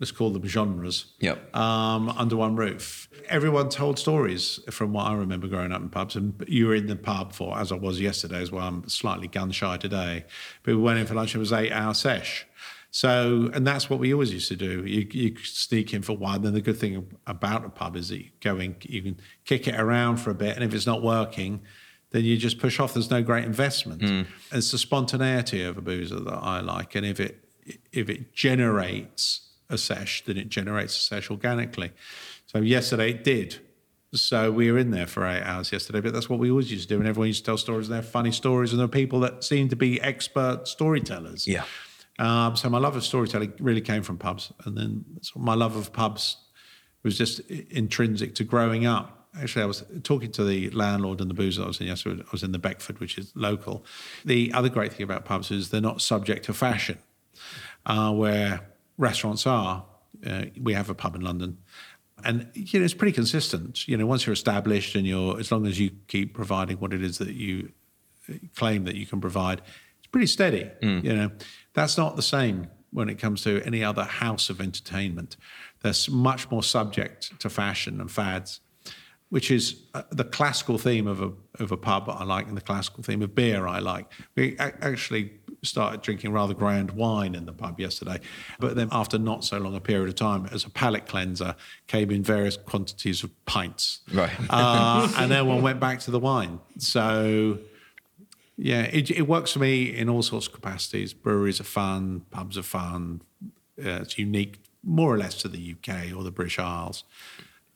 let's 0.00 0.12
call 0.12 0.30
them 0.30 0.46
genres, 0.46 1.06
Yep. 1.20 1.56
um, 1.56 2.08
under 2.10 2.36
one 2.36 2.54
roof. 2.54 3.08
Everyone 3.28 3.68
told 3.68 3.98
stories 3.98 4.60
from 4.70 4.92
what 4.92 5.06
I 5.06 5.14
remember 5.14 5.48
growing 5.48 5.72
up 5.72 5.82
in 5.82 5.88
pubs. 5.88 6.14
And 6.14 6.44
you 6.46 6.68
were 6.68 6.74
in 6.74 6.86
the 6.86 6.96
pub 6.96 7.32
for, 7.32 7.58
as 7.58 7.72
I 7.72 7.74
was 7.74 8.00
yesterday 8.00 8.40
as 8.40 8.52
well. 8.52 8.66
I'm 8.66 8.88
slightly 8.88 9.26
gun 9.26 9.50
shy 9.50 9.76
today. 9.76 10.24
But 10.62 10.76
we 10.76 10.80
went 10.80 11.00
in 11.00 11.06
for 11.06 11.14
lunch. 11.14 11.34
It 11.34 11.38
was 11.38 11.52
eight 11.52 11.72
hour 11.72 11.94
sesh. 11.94 12.46
So, 12.90 13.50
and 13.52 13.66
that's 13.66 13.90
what 13.90 13.98
we 13.98 14.12
always 14.12 14.32
used 14.32 14.48
to 14.48 14.56
do. 14.56 14.84
You, 14.84 15.06
you 15.10 15.36
sneak 15.42 15.92
in 15.92 16.02
for 16.02 16.16
one. 16.16 16.44
And 16.46 16.56
the 16.56 16.62
good 16.62 16.78
thing 16.78 17.06
about 17.26 17.64
a 17.64 17.68
pub 17.68 17.96
is 17.96 18.08
that 18.08 18.18
you 18.18 18.30
go 18.40 18.58
in, 18.58 18.76
you 18.82 19.02
can 19.02 19.20
kick 19.44 19.68
it 19.68 19.78
around 19.78 20.16
for 20.16 20.30
a 20.30 20.34
bit. 20.34 20.54
And 20.54 20.64
if 20.64 20.72
it's 20.72 20.86
not 20.86 21.02
working, 21.02 21.60
then 22.10 22.24
you 22.24 22.36
just 22.38 22.58
push 22.58 22.80
off. 22.80 22.94
There's 22.94 23.10
no 23.10 23.22
great 23.22 23.44
investment. 23.44 24.02
Hmm. 24.02 24.22
It's 24.50 24.70
the 24.70 24.78
spontaneity 24.78 25.62
of 25.62 25.76
a 25.76 25.82
boozer 25.82 26.20
that 26.20 26.38
I 26.38 26.60
like. 26.60 26.94
And 26.94 27.04
if 27.04 27.20
it 27.20 27.44
if 27.92 28.08
it 28.08 28.32
generates 28.32 29.48
a 29.68 29.76
sesh, 29.76 30.24
then 30.24 30.38
it 30.38 30.48
generates 30.48 30.96
a 30.96 31.00
sesh 31.00 31.30
organically. 31.30 31.92
So 32.46 32.60
yesterday 32.60 33.10
it 33.10 33.24
did. 33.24 33.58
So 34.14 34.50
we 34.50 34.72
were 34.72 34.78
in 34.78 34.90
there 34.90 35.06
for 35.06 35.26
eight 35.26 35.42
hours 35.42 35.70
yesterday, 35.70 36.00
but 36.00 36.14
that's 36.14 36.30
what 36.30 36.38
we 36.38 36.50
always 36.50 36.72
used 36.72 36.88
to 36.88 36.94
do. 36.94 36.98
And 36.98 37.06
everyone 37.06 37.26
used 37.26 37.44
to 37.44 37.50
tell 37.50 37.58
stories, 37.58 37.88
and 37.88 37.94
they're 37.94 38.02
funny 38.02 38.32
stories, 38.32 38.72
and 38.72 38.80
there 38.80 38.86
are 38.86 38.88
people 38.88 39.20
that 39.20 39.44
seem 39.44 39.68
to 39.68 39.76
be 39.76 40.00
expert 40.00 40.66
storytellers. 40.66 41.46
Yeah. 41.46 41.64
Um, 42.18 42.56
so 42.56 42.68
my 42.68 42.78
love 42.78 42.96
of 42.96 43.04
storytelling 43.04 43.52
really 43.60 43.80
came 43.80 44.02
from 44.02 44.18
pubs, 44.18 44.52
and 44.64 44.76
then 44.76 45.04
my 45.36 45.54
love 45.54 45.76
of 45.76 45.92
pubs 45.92 46.36
was 47.02 47.16
just 47.16 47.40
intrinsic 47.40 48.34
to 48.36 48.44
growing 48.44 48.86
up. 48.86 49.28
Actually, 49.40 49.62
I 49.62 49.66
was 49.66 49.84
talking 50.02 50.32
to 50.32 50.44
the 50.44 50.70
landlord 50.70 51.20
and 51.20 51.30
the 51.30 51.34
boozer 51.34 51.62
I 51.62 51.66
was 51.66 51.80
in 51.80 51.86
yesterday. 51.86 52.22
I 52.22 52.28
was 52.32 52.42
in 52.42 52.50
the 52.50 52.58
Beckford, 52.58 52.98
which 52.98 53.18
is 53.18 53.32
local. 53.36 53.84
The 54.24 54.52
other 54.52 54.68
great 54.68 54.92
thing 54.92 55.04
about 55.04 55.24
pubs 55.24 55.50
is 55.50 55.70
they're 55.70 55.80
not 55.80 56.00
subject 56.00 56.44
to 56.46 56.54
fashion, 56.54 56.98
uh, 57.86 58.12
where 58.12 58.60
restaurants 58.96 59.46
are. 59.46 59.84
Uh, 60.26 60.46
we 60.60 60.72
have 60.72 60.90
a 60.90 60.94
pub 60.94 61.14
in 61.14 61.20
London, 61.20 61.58
and 62.24 62.50
you 62.54 62.80
know 62.80 62.84
it's 62.84 62.94
pretty 62.94 63.12
consistent. 63.12 63.86
You 63.86 63.96
know, 63.96 64.06
once 64.06 64.26
you're 64.26 64.32
established 64.32 64.96
and 64.96 65.06
you're, 65.06 65.38
as 65.38 65.52
long 65.52 65.66
as 65.66 65.78
you 65.78 65.90
keep 66.08 66.34
providing 66.34 66.78
what 66.78 66.92
it 66.92 67.02
is 67.02 67.18
that 67.18 67.34
you 67.34 67.70
claim 68.56 68.84
that 68.84 68.96
you 68.96 69.06
can 69.06 69.20
provide, 69.20 69.62
pretty 70.10 70.26
steady. 70.26 70.70
You 71.02 71.14
know, 71.14 71.30
that's 71.74 71.96
not 71.98 72.16
the 72.16 72.22
same 72.22 72.68
when 72.90 73.08
it 73.08 73.18
comes 73.18 73.42
to 73.42 73.62
any 73.64 73.84
other 73.84 74.04
house 74.04 74.50
of 74.50 74.60
entertainment. 74.60 75.36
They're 75.82 75.92
much 76.10 76.50
more 76.50 76.62
subject 76.62 77.38
to 77.40 77.50
fashion 77.50 78.00
and 78.00 78.10
fads, 78.10 78.60
which 79.28 79.50
is 79.50 79.82
uh, 79.94 80.02
the 80.10 80.24
classical 80.24 80.78
theme 80.78 81.06
of 81.06 81.20
a 81.20 81.32
of 81.62 81.70
a 81.72 81.76
pub 81.76 82.08
I 82.08 82.24
like, 82.24 82.48
and 82.48 82.56
the 82.56 82.62
classical 82.62 83.02
theme 83.02 83.22
of 83.22 83.34
beer 83.34 83.66
I 83.66 83.78
like. 83.78 84.06
We 84.36 84.56
actually 84.58 85.32
started 85.62 86.02
drinking 86.02 86.32
rather 86.32 86.54
grand 86.54 86.92
wine 86.92 87.34
in 87.34 87.44
the 87.44 87.52
pub 87.52 87.80
yesterday, 87.80 88.20
but 88.58 88.76
then 88.76 88.88
after 88.92 89.18
not 89.18 89.44
so 89.44 89.58
long 89.58 89.74
a 89.74 89.80
period 89.80 90.08
of 90.08 90.14
time, 90.14 90.46
as 90.52 90.64
a 90.64 90.70
palate 90.70 91.06
cleanser, 91.06 91.54
came 91.88 92.10
in 92.10 92.22
various 92.22 92.56
quantities 92.56 93.22
of 93.24 93.44
pints. 93.44 94.00
Right. 94.12 94.30
uh, 94.50 95.12
and 95.18 95.30
then 95.30 95.46
one 95.46 95.62
went 95.62 95.80
back 95.80 96.00
to 96.00 96.10
the 96.10 96.20
wine. 96.20 96.60
So 96.78 97.58
yeah, 98.58 98.82
it, 98.82 99.10
it 99.10 99.22
works 99.28 99.52
for 99.52 99.60
me 99.60 99.84
in 99.96 100.08
all 100.08 100.22
sorts 100.22 100.48
of 100.48 100.52
capacities. 100.52 101.14
Breweries 101.14 101.60
are 101.60 101.64
fun, 101.64 102.22
pubs 102.30 102.58
are 102.58 102.62
fun. 102.62 103.22
Uh, 103.78 104.02
it's 104.02 104.18
unique, 104.18 104.58
more 104.82 105.14
or 105.14 105.18
less, 105.18 105.34
to 105.42 105.48
the 105.48 105.74
UK 105.74 106.12
or 106.14 106.24
the 106.24 106.32
British 106.32 106.58
Isles. 106.58 107.04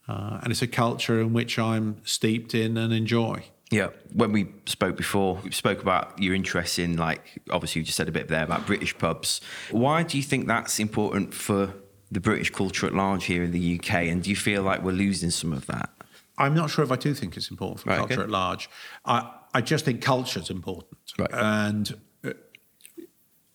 Uh, 0.09 0.41
and 0.43 0.51
it's 0.51 0.63
a 0.63 0.67
culture 0.67 1.21
in 1.21 1.33
which 1.33 1.57
I'm 1.59 1.99
steeped 2.05 2.55
in 2.55 2.77
and 2.77 2.93
enjoy. 2.93 3.45
Yeah, 3.71 3.91
when 4.13 4.33
we 4.33 4.49
spoke 4.67 4.97
before, 4.97 5.37
we 5.45 5.53
spoke 5.53 5.81
about 5.81 6.21
your 6.21 6.35
interest 6.35 6.81
in, 6.81 6.97
like, 6.97 7.41
obviously, 7.51 7.81
you 7.81 7.87
just 7.87 7.97
said 7.97 8.09
a 8.09 8.13
bit 8.13 8.27
there 8.27 8.43
about 8.43 8.67
British 8.67 8.99
pubs. 8.99 9.41
Why 9.71 10.03
do 10.03 10.17
you 10.17 10.23
think 10.25 10.49
that's 10.49 10.81
important 10.81 11.33
for 11.33 11.73
the 12.11 12.21
British 12.21 12.51
culture 12.51 12.87
at 12.87 12.95
large 12.95 13.25
here 13.25 13.45
in 13.45 13.53
the 13.53 13.79
UK? 13.79 13.95
And 14.09 14.23
do 14.23 14.31
you 14.31 14.37
feel 14.37 14.63
like 14.63 14.83
we're 14.83 14.91
losing 14.93 15.31
some 15.31 15.53
of 15.53 15.67
that? 15.69 15.89
I'm 16.37 16.55
not 16.55 16.71
sure 16.71 16.85
if 16.85 16.91
I 16.91 16.97
do 16.97 17.15
think 17.15 17.37
it's 17.37 17.51
important 17.51 17.81
for 17.81 17.91
Right, 17.91 17.99
culture 17.99 18.15
okay. 18.15 18.23
at 18.25 18.31
large. 18.31 18.69
I, 19.07 19.31
I 19.55 19.61
just 19.61 19.85
think 19.85 20.03
culture 20.03 20.41
is 20.41 20.51
important. 20.51 20.99
Right. 21.19 21.31
And 21.33 21.95
uh, 22.25 22.33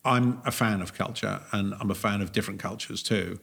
I'm 0.05 0.41
a 0.45 0.51
fan 0.51 0.81
of 0.81 0.93
culture 0.93 1.41
and 1.51 1.73
I'm 1.79 1.91
a 1.91 1.95
fan 1.95 2.21
of 2.21 2.31
different 2.31 2.59
cultures 2.59 3.03
too. 3.03 3.39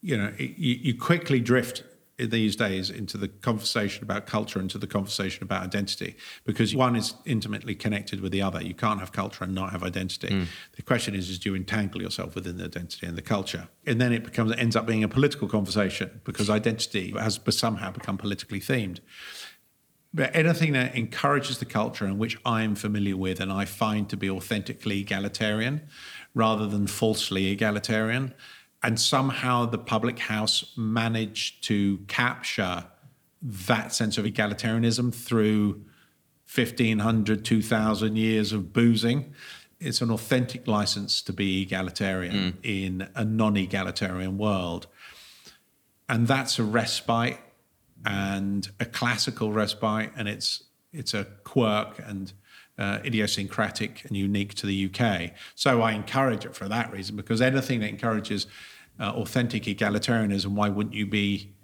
You 0.00 0.16
know, 0.16 0.32
you, 0.38 0.74
you 0.74 0.98
quickly 0.98 1.40
drift 1.40 1.84
these 2.18 2.56
days 2.56 2.90
into 2.90 3.16
the 3.16 3.28
conversation 3.28 4.04
about 4.04 4.26
culture 4.26 4.58
and 4.58 4.66
into 4.66 4.78
the 4.78 4.86
conversation 4.86 5.42
about 5.42 5.62
identity 5.62 6.14
because 6.44 6.74
one 6.74 6.94
is 6.94 7.14
intimately 7.24 7.74
connected 7.74 8.20
with 8.20 8.32
the 8.32 8.42
other. 8.42 8.62
You 8.62 8.74
can't 8.74 9.00
have 9.00 9.12
culture 9.12 9.44
and 9.44 9.54
not 9.54 9.70
have 9.72 9.82
identity. 9.82 10.46
The 10.76 10.82
question 10.82 11.14
is, 11.14 11.30
is 11.30 11.38
do 11.38 11.50
you 11.50 11.56
entangle 11.56 12.02
yourself 12.02 12.34
within 12.34 12.58
the 12.58 12.64
identity 12.64 13.06
and 13.06 13.16
the 13.16 13.22
culture? 13.22 13.68
And 13.86 14.00
then 14.00 14.12
it 14.12 14.24
becomes, 14.24 14.52
it 14.52 14.58
ends 14.58 14.76
up 14.76 14.86
being 14.86 15.02
a 15.02 15.08
political 15.08 15.48
conversation 15.48 16.20
because 16.24 16.50
identity 16.50 17.12
has 17.18 17.40
somehow 17.50 17.90
become 17.90 18.18
politically 18.18 18.60
themed. 18.60 19.00
But 20.14 20.34
anything 20.36 20.72
that 20.74 20.94
encourages 20.94 21.58
the 21.58 21.64
culture 21.64 22.04
in 22.06 22.18
which 22.18 22.38
I'm 22.44 22.74
familiar 22.74 23.16
with 23.16 23.40
and 23.40 23.50
I 23.50 23.64
find 23.64 24.08
to 24.10 24.16
be 24.16 24.28
authentically 24.28 25.00
egalitarian 25.00 25.82
rather 26.34 26.66
than 26.66 26.86
falsely 26.86 27.50
egalitarian, 27.50 28.34
and 28.82 28.98
somehow 29.00 29.66
the 29.66 29.78
public 29.78 30.18
house 30.18 30.72
managed 30.76 31.64
to 31.64 31.98
capture 32.08 32.84
that 33.42 33.92
sense 33.92 34.18
of 34.18 34.24
egalitarianism 34.24 35.14
through 35.14 35.84
1500, 36.54 37.44
2000 37.44 38.16
years 38.16 38.52
of 38.52 38.72
boozing. 38.72 39.32
It's 39.80 40.00
an 40.00 40.10
authentic 40.10 40.66
license 40.66 41.22
to 41.22 41.32
be 41.32 41.62
egalitarian 41.62 42.52
hmm. 42.52 42.58
in 42.62 43.08
a 43.14 43.24
non 43.24 43.56
egalitarian 43.56 44.38
world. 44.38 44.86
And 46.08 46.26
that's 46.26 46.58
a 46.58 46.62
respite 46.62 47.38
and 48.04 48.68
a 48.80 48.84
classical 48.84 49.52
respite, 49.52 50.10
and 50.16 50.28
it's 50.28 50.64
it's 50.92 51.14
a 51.14 51.24
quirk 51.44 51.98
and 52.04 52.32
uh, 52.78 52.98
idiosyncratic 53.04 54.04
and 54.04 54.16
unique 54.16 54.54
to 54.54 54.66
the 54.66 54.90
UK. 54.90 55.32
So 55.54 55.82
I 55.82 55.92
encourage 55.92 56.44
it 56.44 56.54
for 56.54 56.68
that 56.68 56.92
reason 56.92 57.16
because 57.16 57.40
anything 57.40 57.80
that 57.80 57.88
encourages 57.88 58.46
uh, 59.00 59.10
authentic 59.10 59.64
egalitarianism, 59.64 60.48
why 60.48 60.68
wouldn't 60.68 60.94
you 60.94 61.06
be 61.06 61.54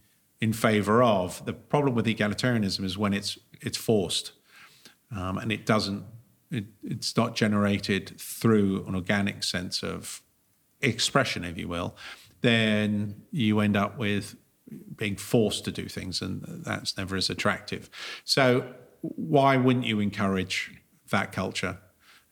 in 0.40 0.52
favour 0.52 1.02
of? 1.02 1.44
The 1.44 1.52
problem 1.52 1.94
with 1.94 2.06
egalitarianism 2.06 2.84
is 2.84 2.96
when 2.96 3.12
it's 3.12 3.38
it's 3.60 3.76
forced, 3.76 4.32
um, 5.14 5.38
and 5.38 5.52
it 5.52 5.66
doesn't. 5.66 6.04
It, 6.50 6.64
it's 6.82 7.14
not 7.14 7.36
generated 7.36 8.18
through 8.18 8.86
an 8.86 8.94
organic 8.94 9.42
sense 9.42 9.82
of 9.82 10.22
expression, 10.80 11.44
if 11.44 11.58
you 11.58 11.68
will. 11.68 11.94
Then 12.40 13.22
you 13.30 13.60
end 13.60 13.76
up 13.76 13.98
with 13.98 14.36
being 14.96 15.16
forced 15.16 15.64
to 15.64 15.72
do 15.72 15.86
things, 15.88 16.20
and 16.22 16.42
that's 16.64 16.96
never 16.96 17.16
as 17.16 17.30
attractive. 17.30 17.88
So, 18.24 18.64
why 19.00 19.56
wouldn't 19.56 19.86
you 19.86 20.00
encourage 20.00 20.70
that 21.10 21.32
culture? 21.32 21.78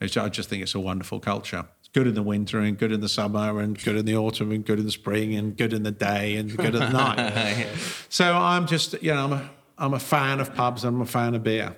It's- 0.01 0.17
I 0.17 0.29
just 0.29 0.49
think 0.49 0.63
it's 0.63 0.75
a 0.75 0.81
wonderful 0.81 1.21
culture. 1.21 1.67
It's 1.81 1.89
good 1.89 2.07
in 2.07 2.15
the 2.15 2.23
winter, 2.23 2.59
and 2.61 2.77
good 2.77 2.93
in 2.93 3.01
the 3.01 3.09
summer, 3.09 3.61
and 3.61 3.83
good 3.83 3.97
in 3.97 4.05
the 4.05 4.17
autumn, 4.17 4.53
and 4.53 4.65
good 4.65 4.79
in 4.79 4.85
the 4.85 4.91
spring, 4.93 5.35
and 5.35 5.57
good 5.57 5.73
in 5.73 5.83
the 5.85 5.93
day, 5.93 6.37
and 6.37 6.55
good 6.57 6.75
at 6.75 6.93
night. 7.05 7.67
So, 8.09 8.35
I'm 8.37 8.67
just, 8.67 9.01
you 9.03 9.15
know, 9.15 9.25
I'm 9.25 9.33
a, 9.33 9.51
I'm 9.79 9.95
a 9.95 9.99
fan 10.01 10.41
of 10.41 10.55
pubs, 10.55 10.85
and 10.85 10.97
I'm 10.97 11.03
a 11.03 11.07
fan 11.07 11.35
of 11.35 11.43
beer. 11.43 11.75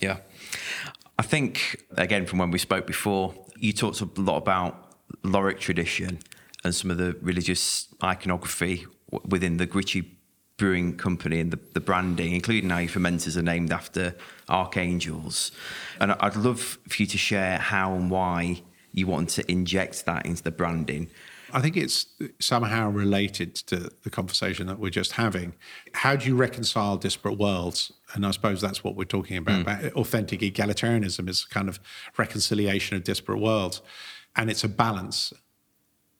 Yeah. 0.00 0.18
I 1.18 1.22
think, 1.22 1.84
again, 1.96 2.26
from 2.26 2.40
when 2.40 2.50
we 2.50 2.58
spoke 2.58 2.86
before, 2.86 3.34
you 3.56 3.72
talked 3.72 4.00
a 4.00 4.08
lot 4.20 4.36
about 4.38 4.96
Lorick 5.22 5.60
tradition 5.60 6.18
and 6.64 6.74
some 6.74 6.90
of 6.90 6.96
the 6.98 7.16
religious 7.22 7.86
iconography 8.02 8.84
within 9.24 9.56
the 9.56 9.66
Gritchie 9.66 10.18
Brewing 10.56 10.96
Company 10.96 11.40
and 11.40 11.52
the, 11.52 11.58
the 11.72 11.80
branding, 11.80 12.32
including 12.32 12.70
how 12.70 12.78
your 12.78 12.88
fermenters 12.88 13.36
are 13.36 13.42
named 13.42 13.72
after 13.72 14.14
archangels. 14.48 15.50
And 16.00 16.12
I'd 16.12 16.36
love 16.36 16.78
for 16.88 17.02
you 17.02 17.06
to 17.08 17.18
share 17.18 17.58
how 17.58 17.94
and 17.94 18.10
why 18.10 18.62
you 18.92 19.06
want 19.06 19.30
to 19.30 19.50
inject 19.50 20.04
that 20.06 20.24
into 20.24 20.42
the 20.42 20.52
branding. 20.52 21.10
I 21.52 21.60
think 21.60 21.76
it's 21.76 22.06
somehow 22.40 22.90
related 22.90 23.54
to 23.66 23.90
the 24.02 24.10
conversation 24.10 24.66
that 24.66 24.80
we're 24.80 24.90
just 24.90 25.12
having. 25.12 25.54
How 25.92 26.16
do 26.16 26.26
you 26.26 26.34
reconcile 26.34 26.96
disparate 26.96 27.38
worlds? 27.38 27.92
And 28.12 28.26
I 28.26 28.32
suppose 28.32 28.60
that's 28.60 28.82
what 28.82 28.96
we're 28.96 29.04
talking 29.04 29.36
about. 29.36 29.58
Mm. 29.58 29.60
about 29.62 29.92
authentic 29.92 30.40
egalitarianism 30.40 31.28
is 31.28 31.44
kind 31.44 31.68
of 31.68 31.78
reconciliation 32.16 32.96
of 32.96 33.04
disparate 33.04 33.40
worlds. 33.40 33.82
And 34.34 34.50
it's 34.50 34.64
a 34.64 34.68
balance. 34.68 35.32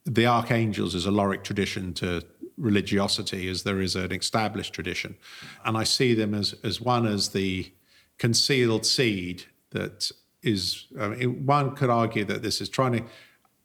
The 0.06 0.26
archangels 0.26 0.94
is 0.94 1.04
a 1.04 1.10
Loric 1.10 1.42
tradition 1.42 1.94
to 1.94 2.22
religiosity, 2.56 3.48
as 3.48 3.62
there 3.62 3.80
is 3.80 3.96
an 3.96 4.12
established 4.12 4.72
tradition. 4.72 5.16
And 5.64 5.76
I 5.76 5.84
see 5.84 6.14
them 6.14 6.34
as, 6.34 6.54
as 6.62 6.80
one 6.80 7.06
as 7.06 7.30
the 7.30 7.72
concealed 8.18 8.86
seed 8.86 9.44
that 9.70 10.10
is, 10.42 10.86
I 11.00 11.08
mean, 11.08 11.46
one 11.46 11.74
could 11.74 11.90
argue 11.90 12.24
that 12.24 12.42
this 12.42 12.60
is 12.60 12.68
trying 12.68 12.92
to, 12.92 13.04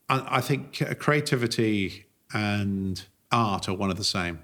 I, 0.09 0.41
think 0.41 0.97
creativity 0.99 2.05
and 2.33 3.03
art 3.31 3.69
are 3.69 3.75
one 3.75 3.91
of 3.91 3.97
the 3.97 4.03
same. 4.03 4.39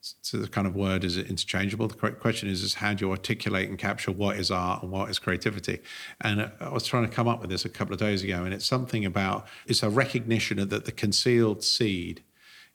So 0.00 0.38
the 0.38 0.46
kind 0.46 0.68
of 0.68 0.76
word 0.76 1.02
is 1.02 1.18
interchangeable. 1.18 1.88
The 1.88 1.96
question 2.12 2.48
is, 2.48 2.62
is 2.62 2.74
how 2.74 2.94
do 2.94 3.06
you 3.06 3.10
articulate 3.10 3.68
and 3.68 3.76
capture 3.76 4.12
what 4.12 4.36
is 4.36 4.52
art 4.52 4.82
and 4.82 4.92
what 4.92 5.10
is 5.10 5.18
creativity? 5.18 5.80
And 6.20 6.42
uh, 6.42 6.48
I 6.60 6.68
was 6.68 6.86
trying 6.86 7.08
to 7.08 7.12
come 7.12 7.26
up 7.26 7.40
with 7.40 7.50
this 7.50 7.64
a 7.64 7.68
couple 7.68 7.92
of 7.92 7.98
days 7.98 8.22
ago, 8.22 8.44
and 8.44 8.54
it's 8.54 8.66
something 8.66 9.04
about 9.04 9.48
it's 9.66 9.82
a 9.82 9.90
recognition 9.90 10.68
that 10.68 10.84
the 10.84 10.92
concealed 10.92 11.64
seed 11.64 12.22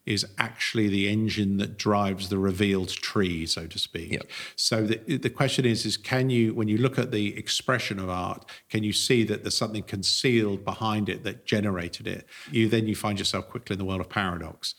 is 0.06 0.26
actually 0.38 0.88
the 0.88 1.08
engine 1.08 1.58
that 1.58 1.78
drives 1.78 2.30
the 2.30 2.38
revealed 2.38 2.90
tree, 2.90 3.46
so 3.46 3.68
to 3.68 3.78
speak. 3.78 4.12
Yep. 4.12 4.24
So 4.56 4.88
the, 4.88 5.18
the 5.18 5.30
question 5.30 5.66
is, 5.66 5.86
is 5.86 5.96
can 5.96 6.30
you, 6.30 6.54
when 6.56 6.68
you 6.68 6.78
look 6.78 6.98
at 6.98 7.12
the 7.12 7.38
expression 7.38 8.00
of 8.00 8.10
art, 8.10 8.46
can 8.70 8.84
you 8.84 8.94
see 8.94 9.24
that 9.26 9.44
there's 9.44 9.58
something 9.58 9.84
concealed 9.84 10.66
behind 10.66 11.08
it 11.08 11.24
that 11.24 11.46
generated 11.46 12.08
it? 12.08 12.26
You 12.52 12.68
then 12.68 12.88
you 12.88 12.96
find 12.96 13.20
yourself 13.20 13.50
quickly 13.50 13.76
in 13.76 13.80
the 13.80 13.86
world 13.86 14.02
of 14.02 14.10
paradox. 14.10 14.74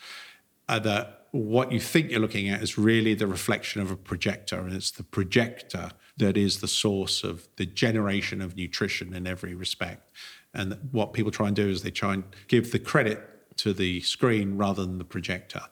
Uh, 0.68 0.78
that 0.80 1.26
what 1.30 1.72
you 1.72 1.80
think 1.80 2.10
you're 2.10 2.20
looking 2.20 2.48
at 2.48 2.62
is 2.62 2.76
really 2.76 3.14
the 3.14 3.26
reflection 3.26 3.80
of 3.80 3.90
a 3.90 3.96
projector, 3.96 4.60
and 4.60 4.74
it's 4.74 4.90
the 4.90 5.02
projector 5.02 5.90
that 6.16 6.36
is 6.36 6.60
the 6.60 6.68
source 6.68 7.24
of 7.24 7.48
the 7.56 7.66
generation 7.66 8.42
of 8.42 8.56
nutrition 8.56 9.14
in 9.14 9.26
every 9.26 9.54
respect. 9.54 10.10
And 10.54 10.76
what 10.90 11.14
people 11.14 11.30
try 11.30 11.46
and 11.46 11.56
do 11.56 11.68
is 11.68 11.82
they 11.82 11.90
try 11.90 12.14
and 12.14 12.24
give 12.48 12.72
the 12.72 12.78
credit 12.78 13.31
to 13.56 13.72
the 13.72 14.00
screen 14.00 14.56
rather 14.56 14.84
than 14.84 14.98
the 14.98 15.04
projector. 15.04 15.62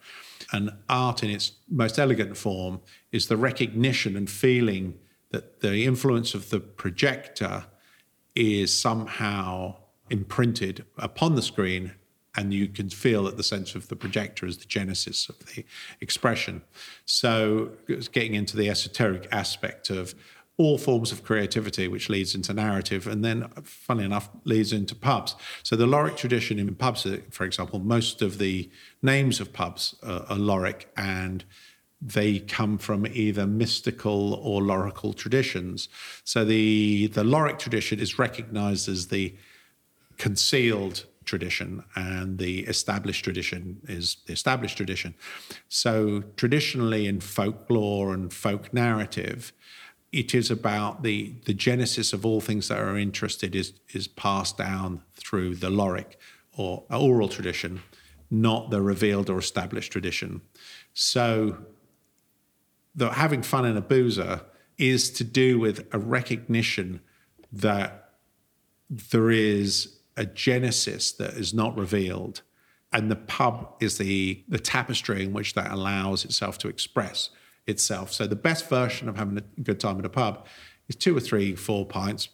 And 0.53 0.71
art, 0.89 1.23
in 1.23 1.31
its 1.31 1.53
most 1.69 1.99
elegant 1.99 2.37
form, 2.37 2.81
is 3.13 3.29
the 3.29 3.37
recognition 3.37 4.17
and 4.17 4.29
feeling 4.29 4.99
that 5.31 5.61
the 5.61 5.85
influence 5.85 6.35
of 6.35 6.51
the 6.51 6.61
projector 6.61 7.67
is 8.35 8.79
somehow 8.79 9.77
imprinted 10.09 10.85
upon 10.99 11.37
the 11.37 11.43
screen 11.43 11.93
and 12.37 12.55
you 12.55 12.69
can 12.69 12.89
feel 12.89 13.25
that 13.25 13.37
the 13.37 13.43
sense 13.43 13.75
of 13.75 13.89
the 13.89 13.97
projector 13.97 14.47
is 14.47 14.59
the 14.59 14.67
genesis 14.67 15.29
of 15.29 15.39
the 15.47 15.65
expression. 16.01 16.63
So 17.05 17.73
getting 18.13 18.35
into 18.35 18.57
the 18.57 18.69
esoteric 18.71 19.27
aspect 19.33 19.91
of 19.91 20.15
all 20.61 20.77
forms 20.77 21.11
of 21.11 21.25
creativity, 21.25 21.89
which 21.89 22.11
leads 22.11 22.35
into 22.35 22.53
narrative, 22.53 23.07
and 23.07 23.25
then, 23.25 23.49
funnily 23.65 24.05
enough, 24.05 24.29
leads 24.45 24.73
into 24.73 24.95
pubs. 24.95 25.35
So 25.63 25.75
the 25.75 25.87
Lorick 25.87 26.17
tradition 26.19 26.59
in 26.59 26.75
pubs, 26.75 27.07
uh, 27.07 27.19
for 27.31 27.45
example, 27.45 27.79
most 27.79 28.21
of 28.21 28.37
the 28.37 28.71
names 29.01 29.41
of 29.41 29.55
pubs 29.55 29.95
are, 30.03 30.25
are 30.29 30.37
Lorick, 30.37 30.85
and 30.97 31.45
they 32.03 32.41
come 32.41 32.77
from 32.77 33.07
either 33.07 33.47
mystical 33.47 34.35
or 34.35 34.61
lorical 34.61 35.15
traditions. 35.15 35.89
So 36.25 36.45
the 36.45 37.07
the 37.09 37.25
Lorick 37.25 37.59
tradition 37.59 37.99
is 37.99 38.19
recognised 38.19 38.87
as 38.89 39.09
the 39.09 39.35
concealed 40.19 41.07
tradition 41.25 41.85
and 41.95 42.39
the 42.39 42.61
established 42.75 43.23
tradition 43.25 43.81
is 43.89 44.17
the 44.27 44.33
established 44.33 44.77
tradition. 44.77 45.15
So 45.69 46.23
traditionally 46.37 47.07
in 47.07 47.21
folklore 47.21 48.13
and 48.15 48.33
folk 48.33 48.73
narrative, 48.73 49.53
it 50.13 50.35
is 50.35 50.51
about 50.51 51.03
the 51.03 51.35
the 51.45 51.55
genesis 51.55 52.13
of 52.13 52.27
all 52.27 52.41
things 52.41 52.69
that 52.69 52.79
are 52.79 52.99
interested 52.99 53.55
is 53.55 53.73
is 53.93 54.09
passed 54.09 54.59
down 54.59 55.03
through 55.15 55.55
the 55.55 55.71
lorick 55.71 56.19
or 56.57 56.85
oral 56.91 57.29
tradition, 57.29 57.81
not 58.31 58.71
the 58.71 58.83
revealed 58.83 59.31
or 59.31 59.39
established 59.39 59.93
tradition. 59.93 60.41
So 60.95 61.59
the 62.95 63.11
having 63.11 63.43
fun 63.43 63.65
in 63.65 63.77
a 63.77 63.81
boozer 63.81 64.43
is 64.79 65.11
to 65.11 65.25
do 65.25 65.59
with 65.59 65.87
a 65.93 65.99
recognition 65.99 67.01
that 67.53 68.15
there 68.89 69.31
is 69.31 70.01
a 70.17 70.27
genesis 70.27 71.13
that 71.13 71.35
is 71.35 71.55
not 71.55 71.77
revealed 71.77 72.43
and 72.93 73.11
the 73.11 73.17
pub 73.17 73.75
is 73.81 73.99
the 73.99 74.45
the 74.49 74.59
tapestry 74.59 75.25
in 75.25 75.33
which 75.33 75.55
that 75.55 75.71
allows 75.71 76.25
itself 76.25 76.59
to 76.59 76.69
express 76.69 77.31
itself. 77.67 78.13
So 78.13 78.27
the 78.27 78.37
best 78.37 78.69
version 78.69 79.09
of 79.09 79.17
having 79.17 79.39
a 79.39 79.61
good 79.63 79.81
time 79.81 79.99
at 79.99 80.05
a 80.05 80.11
pub 80.11 80.47
is 80.89 80.97
two 80.97 81.17
or 81.17 81.21
three, 81.21 81.55
four 81.55 81.87
pints, 81.87 82.29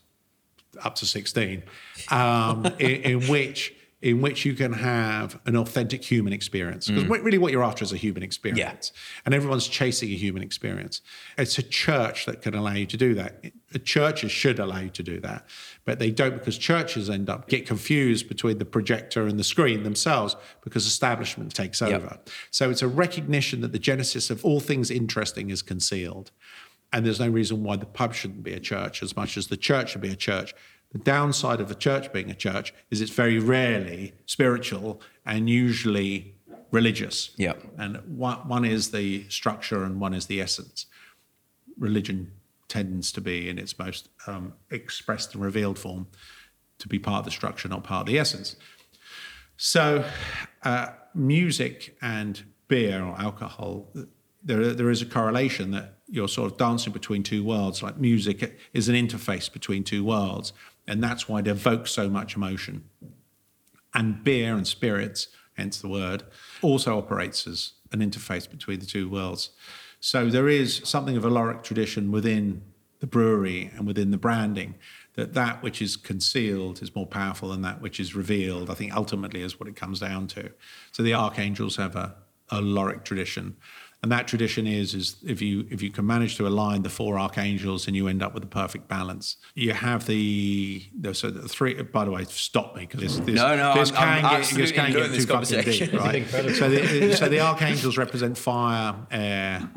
up 0.83 0.95
to 0.97 1.07
sixteen, 1.07 1.62
um, 2.11 2.66
in, 2.79 2.91
in 3.03 3.29
which 3.29 3.74
in 4.07 4.20
which 4.20 4.44
you 4.44 4.54
can 4.54 4.72
have 4.72 5.36
an 5.46 5.57
authentic 5.57 6.04
human 6.04 6.32
experience. 6.32 6.86
Because 6.86 7.02
mm. 7.02 7.24
really, 7.24 7.38
what 7.38 7.50
you're 7.50 7.64
after 7.64 7.82
is 7.82 7.92
a 7.92 7.96
human 7.96 8.22
experience, 8.22 8.92
and 9.24 9.34
everyone's 9.34 9.66
chasing 9.66 10.11
a 10.11 10.14
human 10.14 10.44
experience. 10.44 11.00
It's 11.36 11.59
a 11.59 11.62
church 11.62 12.24
that 12.26 12.40
can 12.40 12.54
allow 12.54 12.74
you 12.74 12.86
to 12.86 12.96
do 12.96 13.14
that. 13.14 13.44
Churches 13.84 14.30
should 14.30 14.61
allow 14.61 14.78
you 14.78 14.90
to 14.90 15.02
do 15.02 15.18
that, 15.20 15.44
but 15.84 15.98
they 15.98 16.12
don't 16.12 16.34
because 16.34 16.57
churches 16.57 17.11
end 17.11 17.28
up 17.28 17.48
get 17.48 17.66
confused 17.66 18.28
between 18.28 18.59
the 18.59 18.64
projector 18.64 19.26
and 19.26 19.40
the 19.40 19.44
screen 19.44 19.82
themselves 19.82 20.36
because 20.62 20.86
establishment 20.86 21.52
takes 21.52 21.82
over. 21.82 22.18
So 22.52 22.70
it's 22.70 22.82
a 22.82 22.88
recognition 22.88 23.61
that 23.62 23.72
the 23.72 23.80
genesis 23.80 24.30
of 24.30 24.44
all 24.44 24.61
things 24.61 24.88
interesting 24.88 25.50
is 25.50 25.62
concealed. 25.62 26.30
And 26.92 27.04
there's 27.04 27.18
no 27.18 27.28
reason 27.28 27.64
why 27.64 27.76
the 27.76 27.86
pub 27.86 28.14
shouldn't 28.14 28.44
be 28.44 28.52
a 28.52 28.61
church 28.61 29.02
as 29.02 29.16
much 29.16 29.36
as 29.36 29.48
the 29.48 29.57
church 29.57 29.90
should 29.90 30.00
be 30.00 30.12
a 30.12 30.16
church. 30.16 30.54
The 30.97 31.03
downside 31.03 31.61
of 31.61 31.70
a 31.70 31.74
church 31.74 32.11
being 32.11 32.30
a 32.30 32.34
church 32.34 32.72
is 32.90 33.03
it's 33.03 33.11
very 33.11 33.38
rarely 33.38 34.14
spiritual 34.24 35.03
and 35.26 35.51
usually 35.51 36.36
religious. 36.70 37.34
Yeah. 37.36 37.53
And 37.76 37.99
one, 38.07 38.49
one 38.49 38.64
is 38.64 38.92
the 38.92 39.28
structure 39.28 39.84
and 39.84 40.01
one 40.01 40.14
is 40.14 40.24
the 40.24 40.40
essence. 40.40 40.86
Religion 41.78 42.32
tends 42.68 43.12
to 43.12 43.20
be, 43.20 43.51
in 43.51 43.59
its 43.59 43.78
most 43.78 44.09
um, 44.26 44.55
expressed 44.70 45.34
and 45.34 45.44
revealed 45.44 45.78
form, 45.78 46.07
to 46.78 46.88
be 46.88 46.99
part 46.99 47.18
of 47.18 47.24
the 47.26 47.30
structure, 47.30 47.68
not 47.68 47.84
part 47.84 48.01
of 48.01 48.07
the 48.07 48.18
essence. 48.18 48.57
So, 49.59 50.03
uh, 50.62 50.88
music 51.14 51.99
and 52.01 52.42
beer 52.68 53.05
or 53.05 53.20
alcohol, 53.20 53.92
there, 54.42 54.72
there 54.72 54.88
is 54.88 55.03
a 55.03 55.07
correlation 55.07 55.72
that 55.72 55.99
you're 56.09 56.26
sort 56.26 56.51
of 56.51 56.57
dancing 56.57 56.94
between 56.94 57.22
two 57.22 57.44
worlds. 57.44 57.82
Like 57.82 57.99
music 57.99 58.59
is 58.72 58.88
an 58.88 58.94
interface 58.94 59.53
between 59.53 59.84
two 59.84 60.03
worlds, 60.03 60.55
and 60.87 61.03
that's 61.03 61.28
why 61.28 61.41
it 61.41 61.47
evokes 61.47 61.91
so 61.91 62.09
much 62.09 62.37
emotion. 62.37 62.89
And 63.95 64.22
beer 64.22 64.55
and 64.55 64.66
spirits, 64.66 65.28
hence 65.57 65.80
the 65.80 65.89
word, 65.89 66.24
also 66.62 66.99
operates 66.99 67.47
as 67.47 67.72
an 67.93 68.01
interface 68.01 68.49
between 68.49 68.80
the 68.80 68.87
two 68.87 69.09
worlds. 69.09 69.51
So 70.01 70.28
there 70.28 70.49
is 70.49 70.82
something 70.84 71.16
of 71.16 71.24
a 71.24 71.30
Lorick 71.30 71.62
tradition 71.62 72.12
within 72.12 72.62
the 73.01 73.07
brewery 73.07 73.70
and 73.74 73.87
within 73.87 74.11
the 74.11 74.18
branding 74.18 74.74
that 75.14 75.34
that 75.34 75.62
which 75.62 75.80
is 75.80 75.97
concealed 75.97 76.82
is 76.82 76.95
more 76.95 77.07
powerful 77.07 77.49
than 77.49 77.62
that 77.62 77.80
which 77.80 77.99
is 77.99 78.14
revealed. 78.14 78.70
I 78.70 78.74
think 78.74 78.95
ultimately 78.95 79.43
is 79.43 79.59
what 79.59 79.68
it 79.68 79.76
comes 79.76 80.01
down 80.01 80.28
to. 80.28 80.51
So 80.93 81.03
the 81.03 81.14
archangels 81.14 81.76
have 81.76 81.97
a, 81.97 82.14
a 82.51 82.61
Lorick 82.61 83.05
tradition. 83.05 83.57
And 84.07 84.12
that 84.12 84.28
tradition 84.28 84.68
is 84.68 84.94
is 84.94 85.16
if 85.26 85.42
you 85.42 85.66
if 85.68 85.82
you 85.82 85.90
can 85.90 86.07
manage 86.07 86.36
to 86.36 86.46
align 86.46 86.82
the 86.82 86.88
four 86.88 87.18
archangels 87.18 87.88
and 87.88 87.96
you 87.96 88.07
end 88.07 88.22
up 88.22 88.34
with 88.34 88.44
a 88.44 88.46
perfect 88.46 88.86
balance. 88.86 89.36
You 89.57 89.72
have 89.72 90.07
the, 90.07 90.84
the 90.96 91.12
so 91.12 91.28
the 91.28 91.48
three. 91.48 91.74
By 91.82 92.04
the 92.04 92.12
way, 92.12 92.22
stop 92.28 92.76
me 92.76 92.82
because 92.82 93.00
this, 93.00 93.16
this, 93.18 93.34
No, 93.34 93.57
no, 93.57 93.74
this 93.74 93.90
I'm- 93.90 94.22
can 94.22 94.24
I'm 94.24 94.40
get, 94.42 94.54
this 94.54 94.70
can 94.70 94.92
get 94.92 95.12
too 95.12 95.26
fucking 95.26 95.62
deep, 95.64 95.92
right? 95.94 96.24
so 96.54 96.68
the 96.70 97.16
so 97.16 97.28
the 97.28 97.40
archangels 97.40 97.98
represent 97.98 98.38
fire, 98.38 98.94
air, 99.11 99.68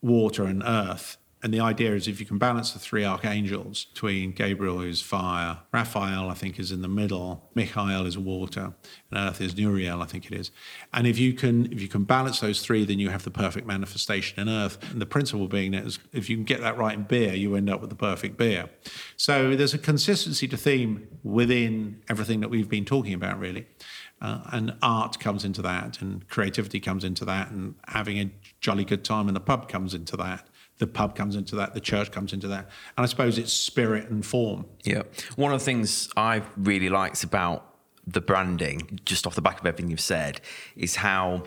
water, 0.00 0.44
and 0.44 0.62
earth. 0.64 1.18
And 1.42 1.52
the 1.52 1.60
idea 1.60 1.94
is 1.94 2.08
if 2.08 2.18
you 2.18 2.26
can 2.26 2.38
balance 2.38 2.72
the 2.72 2.78
three 2.78 3.04
archangels 3.04 3.84
between 3.84 4.32
Gabriel, 4.32 4.78
who's 4.78 5.02
fire, 5.02 5.58
Raphael, 5.70 6.30
I 6.30 6.34
think, 6.34 6.58
is 6.58 6.72
in 6.72 6.80
the 6.80 6.88
middle, 6.88 7.50
Michael 7.54 8.06
is 8.06 8.16
water, 8.16 8.72
and 9.10 9.18
Earth 9.18 9.40
is 9.40 9.54
Nuriel, 9.54 10.02
I 10.02 10.06
think 10.06 10.26
it 10.26 10.32
is. 10.32 10.50
And 10.94 11.06
if 11.06 11.18
you 11.18 11.34
can 11.34 11.70
if 11.70 11.80
you 11.82 11.88
can 11.88 12.04
balance 12.04 12.40
those 12.40 12.62
three, 12.62 12.84
then 12.84 12.98
you 12.98 13.10
have 13.10 13.24
the 13.24 13.30
perfect 13.30 13.66
manifestation 13.66 14.40
in 14.40 14.48
Earth. 14.48 14.78
And 14.90 15.00
the 15.00 15.06
principle 15.06 15.46
being 15.46 15.72
that 15.72 15.84
is 15.84 15.98
if 16.12 16.30
you 16.30 16.36
can 16.36 16.44
get 16.44 16.62
that 16.62 16.78
right 16.78 16.94
in 16.94 17.04
beer, 17.04 17.34
you 17.34 17.54
end 17.54 17.68
up 17.68 17.82
with 17.82 17.90
the 17.90 17.96
perfect 17.96 18.38
beer. 18.38 18.70
So 19.16 19.54
there's 19.54 19.74
a 19.74 19.78
consistency 19.78 20.48
to 20.48 20.56
theme 20.56 21.06
within 21.22 22.02
everything 22.08 22.40
that 22.40 22.48
we've 22.48 22.68
been 22.68 22.86
talking 22.86 23.12
about, 23.12 23.38
really. 23.38 23.66
Uh, 24.22 24.40
and 24.52 24.74
art 24.80 25.20
comes 25.20 25.44
into 25.44 25.60
that, 25.60 26.00
and 26.00 26.26
creativity 26.28 26.80
comes 26.80 27.04
into 27.04 27.24
that, 27.26 27.50
and 27.50 27.74
having 27.88 28.18
a 28.18 28.30
jolly 28.60 28.84
good 28.84 29.04
time 29.04 29.28
in 29.28 29.34
the 29.34 29.40
pub 29.40 29.68
comes 29.68 29.92
into 29.92 30.16
that. 30.16 30.48
The 30.78 30.86
pub 30.86 31.14
comes 31.14 31.36
into 31.36 31.56
that, 31.56 31.74
the 31.74 31.80
church 31.80 32.10
comes 32.10 32.32
into 32.32 32.48
that. 32.48 32.68
And 32.96 33.04
I 33.04 33.06
suppose 33.06 33.38
it's 33.38 33.52
spirit 33.52 34.10
and 34.10 34.24
form. 34.24 34.66
Yeah. 34.84 35.02
One 35.36 35.52
of 35.52 35.60
the 35.60 35.64
things 35.64 36.10
I 36.16 36.42
really 36.56 36.88
liked 36.88 37.24
about 37.24 37.74
the 38.06 38.20
branding, 38.20 39.00
just 39.04 39.26
off 39.26 39.34
the 39.34 39.42
back 39.42 39.60
of 39.60 39.66
everything 39.66 39.90
you've 39.90 40.00
said, 40.00 40.40
is 40.76 40.96
how 40.96 41.44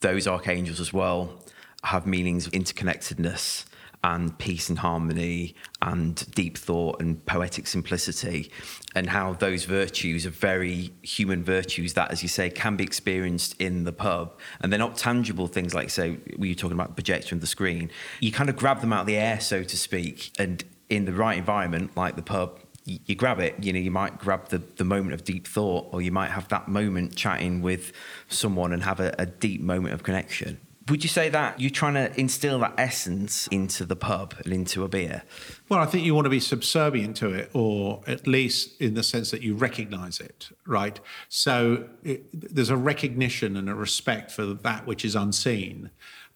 those 0.00 0.26
archangels 0.26 0.80
as 0.80 0.92
well 0.92 1.40
have 1.84 2.06
meanings 2.06 2.46
of 2.46 2.52
interconnectedness 2.52 3.64
and 4.04 4.36
peace 4.38 4.68
and 4.68 4.78
harmony 4.78 5.54
and 5.80 6.30
deep 6.34 6.58
thought 6.58 7.00
and 7.00 7.24
poetic 7.24 7.66
simplicity 7.66 8.52
and 8.94 9.08
how 9.08 9.32
those 9.32 9.64
virtues 9.64 10.26
are 10.26 10.30
very 10.30 10.92
human 11.00 11.42
virtues 11.42 11.94
that 11.94 12.10
as 12.12 12.22
you 12.22 12.28
say 12.28 12.50
can 12.50 12.76
be 12.76 12.84
experienced 12.84 13.58
in 13.58 13.84
the 13.84 13.92
pub. 13.92 14.38
And 14.60 14.70
they're 14.70 14.78
not 14.78 14.98
tangible 14.98 15.46
things 15.46 15.74
like 15.74 15.88
say 15.88 16.18
we 16.36 16.50
were 16.50 16.54
talking 16.54 16.74
about 16.74 16.88
the 16.88 16.94
projector 16.94 17.34
and 17.34 17.40
the 17.40 17.46
screen? 17.46 17.90
You 18.20 18.30
kind 18.30 18.50
of 18.50 18.56
grab 18.56 18.82
them 18.82 18.92
out 18.92 19.00
of 19.00 19.06
the 19.06 19.16
air 19.16 19.40
so 19.40 19.64
to 19.64 19.76
speak 19.76 20.32
and 20.38 20.62
in 20.90 21.06
the 21.06 21.14
right 21.14 21.38
environment 21.38 21.96
like 21.96 22.14
the 22.14 22.22
pub 22.22 22.60
you, 22.86 23.14
grab 23.14 23.40
it. 23.40 23.54
You 23.64 23.72
know 23.72 23.78
you 23.78 23.90
might 23.90 24.18
grab 24.18 24.50
the, 24.50 24.58
the 24.58 24.84
moment 24.84 25.14
of 25.14 25.24
deep 25.24 25.46
thought 25.46 25.88
or 25.92 26.02
you 26.02 26.12
might 26.12 26.30
have 26.30 26.48
that 26.48 26.68
moment 26.68 27.16
chatting 27.16 27.62
with 27.62 27.92
someone 28.28 28.74
and 28.74 28.82
have 28.82 29.00
a, 29.00 29.14
a 29.18 29.24
deep 29.24 29.62
moment 29.62 29.94
of 29.94 30.02
connection 30.02 30.60
Would 30.88 31.02
you 31.02 31.08
say 31.08 31.30
that 31.30 31.58
you're 31.58 31.70
trying 31.70 31.94
to 31.94 32.20
instill 32.20 32.58
that 32.58 32.74
essence 32.76 33.46
into 33.46 33.86
the 33.86 33.96
pub 33.96 34.34
and 34.44 34.52
into 34.52 34.84
a 34.84 34.88
beer? 34.88 35.22
Well, 35.70 35.80
I 35.80 35.86
think 35.86 36.04
you 36.04 36.14
want 36.14 36.26
to 36.26 36.30
be 36.30 36.40
subservient 36.40 37.16
to 37.18 37.32
it, 37.32 37.50
or 37.54 38.02
at 38.06 38.26
least 38.26 38.80
in 38.82 38.92
the 38.92 39.02
sense 39.02 39.30
that 39.30 39.40
you 39.40 39.54
recognize 39.54 40.20
it, 40.20 40.50
right? 40.66 41.00
So 41.30 41.88
it, 42.02 42.54
there's 42.54 42.68
a 42.68 42.76
recognition 42.76 43.56
and 43.56 43.70
a 43.70 43.74
respect 43.74 44.30
for 44.30 44.44
that 44.44 44.86
which 44.86 45.06
is 45.06 45.16
unseen. 45.16 45.90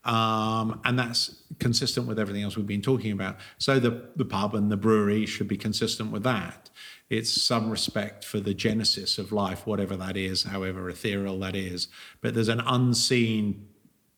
Um, 0.05 0.81
and 0.85 0.99
that's 0.99 1.43
consistent 1.59 2.07
with 2.07 2.19
everything 2.19 2.43
else 2.43 2.57
we've 2.57 2.67
been 2.67 2.81
talking 2.81 3.13
about. 3.13 3.37
So 3.59 3.79
the, 3.79 4.09
the 4.17 4.25
pub 4.25 4.55
and 4.55 4.73
the 4.73 4.79
brewery 4.79 5.27
should 5.27 5.49
be 5.49 5.59
consistent 5.59 6.11
with 6.11 6.23
that. 6.23 6.71
It's 7.11 7.31
some 7.31 7.69
respect 7.69 8.25
for 8.25 8.41
the 8.41 8.55
genesis 8.55 9.19
of 9.19 9.33
life, 9.33 9.67
whatever 9.67 9.97
that 9.97 10.17
is, 10.17 10.45
however 10.45 10.89
ethereal 10.89 11.39
that 11.41 11.57
is. 11.57 11.89
But 12.23 12.35
there's 12.35 12.49
an 12.49 12.61
unseen 12.61 13.68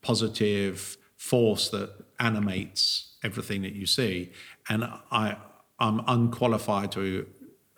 positive 0.01 0.97
force 1.17 1.69
that 1.69 1.91
animates 2.19 3.13
everything 3.23 3.61
that 3.61 3.73
you 3.73 3.85
see. 3.85 4.31
And 4.69 4.83
I, 5.11 5.37
I'm 5.79 6.01
unqualified 6.07 6.91
to 6.93 7.27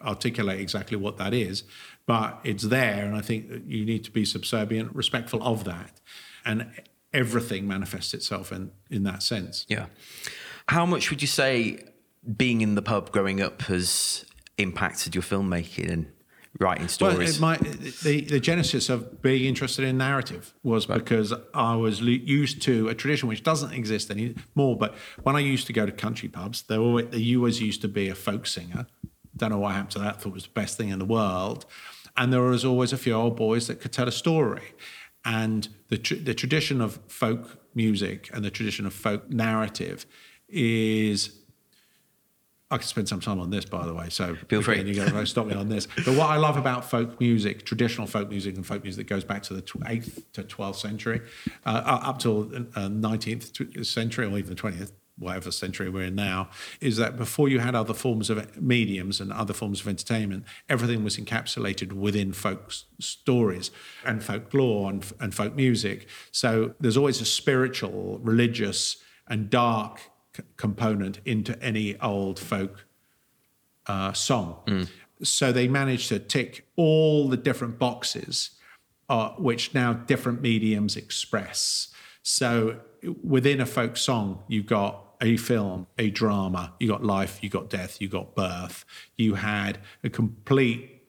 articulate 0.02 0.60
exactly 0.60 0.98
what 0.98 1.18
that 1.18 1.34
is, 1.34 1.64
but 2.06 2.40
it's 2.44 2.64
there. 2.64 3.06
And 3.06 3.16
I 3.16 3.22
think 3.22 3.50
that 3.50 3.66
you 3.66 3.86
need 3.86 4.04
to 4.06 4.12
be 4.12 4.26
subservient, 4.26 4.96
respectful 4.96 5.42
of 5.44 5.64
that. 5.64 6.00
And 6.46 6.70
everything 7.14 7.68
manifests 7.68 8.14
itself 8.14 8.52
in, 8.52 8.72
in 8.90 9.04
that 9.04 9.24
sense. 9.24 9.66
Yeah. 9.70 9.86
How 10.70 10.86
much 10.86 11.10
would 11.10 11.22
you 11.22 11.28
say 11.28 11.80
being 12.36 12.62
in 12.62 12.76
the 12.76 12.82
pub 12.82 13.12
growing 13.12 13.42
up 13.42 13.64
has 13.64 14.26
impacted 14.58 15.16
your 15.16 15.22
filmmaking 15.22 15.92
and 15.92 16.12
writing 16.60 16.88
stories? 16.88 17.40
Well, 17.40 17.54
it 17.54 17.62
might, 17.62 17.82
the, 18.02 18.22
the 18.22 18.40
genesis 18.40 18.90
of 18.90 19.22
being 19.22 19.46
interested 19.46 19.86
in 19.86 19.98
narrative 19.98 20.54
was 20.64 20.86
because 20.86 21.34
I 21.54 21.76
was 21.76 22.02
used 22.02 22.62
to 22.64 22.90
a 22.90 22.96
tradition 22.96 23.28
which 23.28 23.44
doesn't 23.44 23.74
exist 23.74 24.12
anymore. 24.12 24.78
But 24.78 24.96
when 25.24 25.36
I 25.36 25.40
used 25.40 25.68
to 25.68 25.74
go 25.74 25.86
to 25.86 25.92
country 25.92 26.30
pubs, 26.30 26.64
there, 26.64 26.80
always, 26.80 27.08
there 27.10 27.38
always 27.38 27.62
used 27.62 27.82
to 27.82 27.88
be 27.88 28.10
a 28.10 28.16
folk 28.16 28.46
singer. 28.46 28.88
Don't 29.36 29.50
know 29.50 29.58
what 29.58 29.74
happened 29.74 29.92
to 29.92 30.00
that. 30.00 30.22
Thought 30.22 30.30
it 30.30 30.34
was 30.34 30.44
the 30.44 30.50
best 30.52 30.78
thing 30.78 30.90
in 30.90 31.00
the 31.00 31.06
world. 31.06 31.66
And 32.16 32.32
there 32.32 32.42
was 32.42 32.64
always 32.64 32.94
a 32.94 32.98
few 32.98 33.14
old 33.14 33.36
boys 33.36 33.68
that 33.68 33.82
could 33.82 33.92
tell 33.92 34.08
a 34.08 34.12
story. 34.12 34.74
And 35.26 35.68
the, 35.90 35.98
tr- 35.98 36.16
the 36.16 36.36
tradition 36.36 36.82
of 36.82 37.00
folk 37.08 37.60
music 37.74 38.30
and 38.32 38.46
the 38.46 38.52
tradition 38.52 38.86
of 38.86 38.94
folk 38.94 39.30
narrative 39.30 40.06
is 40.48 41.40
I 42.74 42.78
could 42.78 42.88
spend 42.88 43.08
some 43.08 43.20
time 43.20 43.40
on 43.40 43.52
this, 43.52 43.66
by 43.66 43.86
the 43.86 43.94
way. 43.94 44.10
So 44.10 44.36
Feel 44.50 44.62
free. 44.62 44.82
You 44.82 44.96
got 44.96 45.10
to 45.10 45.26
stop 45.26 45.46
me 45.46 45.54
on 45.54 45.70
this. 45.70 45.88
But 46.06 46.16
what 46.18 46.30
I 46.30 46.38
love 46.38 46.58
about 46.58 46.90
folk 46.90 47.20
music, 47.20 47.66
traditional 47.66 48.08
folk 48.08 48.30
music, 48.30 48.56
and 48.56 48.66
folk 48.66 48.84
music 48.84 49.08
that 49.08 49.14
goes 49.14 49.24
back 49.24 49.44
to 49.44 49.54
the 49.54 49.64
eighth 49.88 50.32
to 50.34 50.44
twelfth 50.44 50.80
century, 50.80 51.22
uh, 51.66 52.00
up 52.10 52.18
till 52.20 52.52
uh, 52.76 52.88
nineteenth 52.90 53.52
century 53.86 54.26
or 54.26 54.38
even 54.38 54.50
the 54.50 54.56
twentieth, 54.56 54.92
whatever 55.20 55.52
century 55.52 55.90
we're 55.90 56.06
in 56.06 56.16
now, 56.16 56.50
is 56.82 56.98
that 56.98 57.16
before 57.16 57.48
you 57.48 57.60
had 57.60 57.76
other 57.76 57.94
forms 57.94 58.32
of 58.32 58.60
mediums 58.60 59.22
and 59.22 59.32
other 59.32 59.54
forms 59.54 59.82
of 59.82 59.88
entertainment, 59.88 60.44
everything 60.68 61.04
was 61.04 61.18
encapsulated 61.18 61.94
within 61.94 62.34
folk 62.34 62.66
s- 62.70 62.86
stories 63.00 63.70
and 64.04 64.24
folklore 64.24 64.90
and, 64.90 65.14
and 65.20 65.36
folk 65.36 65.56
music. 65.56 66.08
So 66.32 66.74
there's 66.80 66.98
always 66.98 67.22
a 67.22 67.26
spiritual, 67.26 68.20
religious, 68.24 68.98
and 69.28 69.50
dark 69.52 70.02
c- 70.36 70.44
component 70.58 71.20
into 71.26 71.62
any 71.64 72.00
old 72.00 72.40
folk 72.40 72.86
uh, 73.88 74.14
song. 74.14 74.88
So 75.22 75.52
they 75.52 75.68
managed 75.68 76.10
to 76.10 76.20
tick 76.20 76.68
all 76.76 77.30
the 77.30 77.38
different 77.38 77.80
boxes, 77.80 78.52
uh, 79.10 79.30
which 79.38 79.74
now 79.74 79.94
different 79.94 80.42
mediums 80.42 80.98
express. 80.98 81.90
So 82.24 82.80
within 83.24 83.62
a 83.62 83.66
folk 83.66 83.98
song, 83.98 84.44
you've 84.48 84.66
got 84.66 85.00
a 85.22 85.38
film, 85.38 85.88
a 85.98 86.10
drama, 86.10 86.74
you 86.80 86.88
got 86.90 87.04
life, 87.04 87.42
you 87.42 87.50
got 87.50 87.70
death, 87.70 88.02
you 88.02 88.10
got 88.10 88.36
birth. 88.36 88.84
You 89.16 89.36
had 89.36 89.80
a 90.04 90.10
complete 90.10 91.02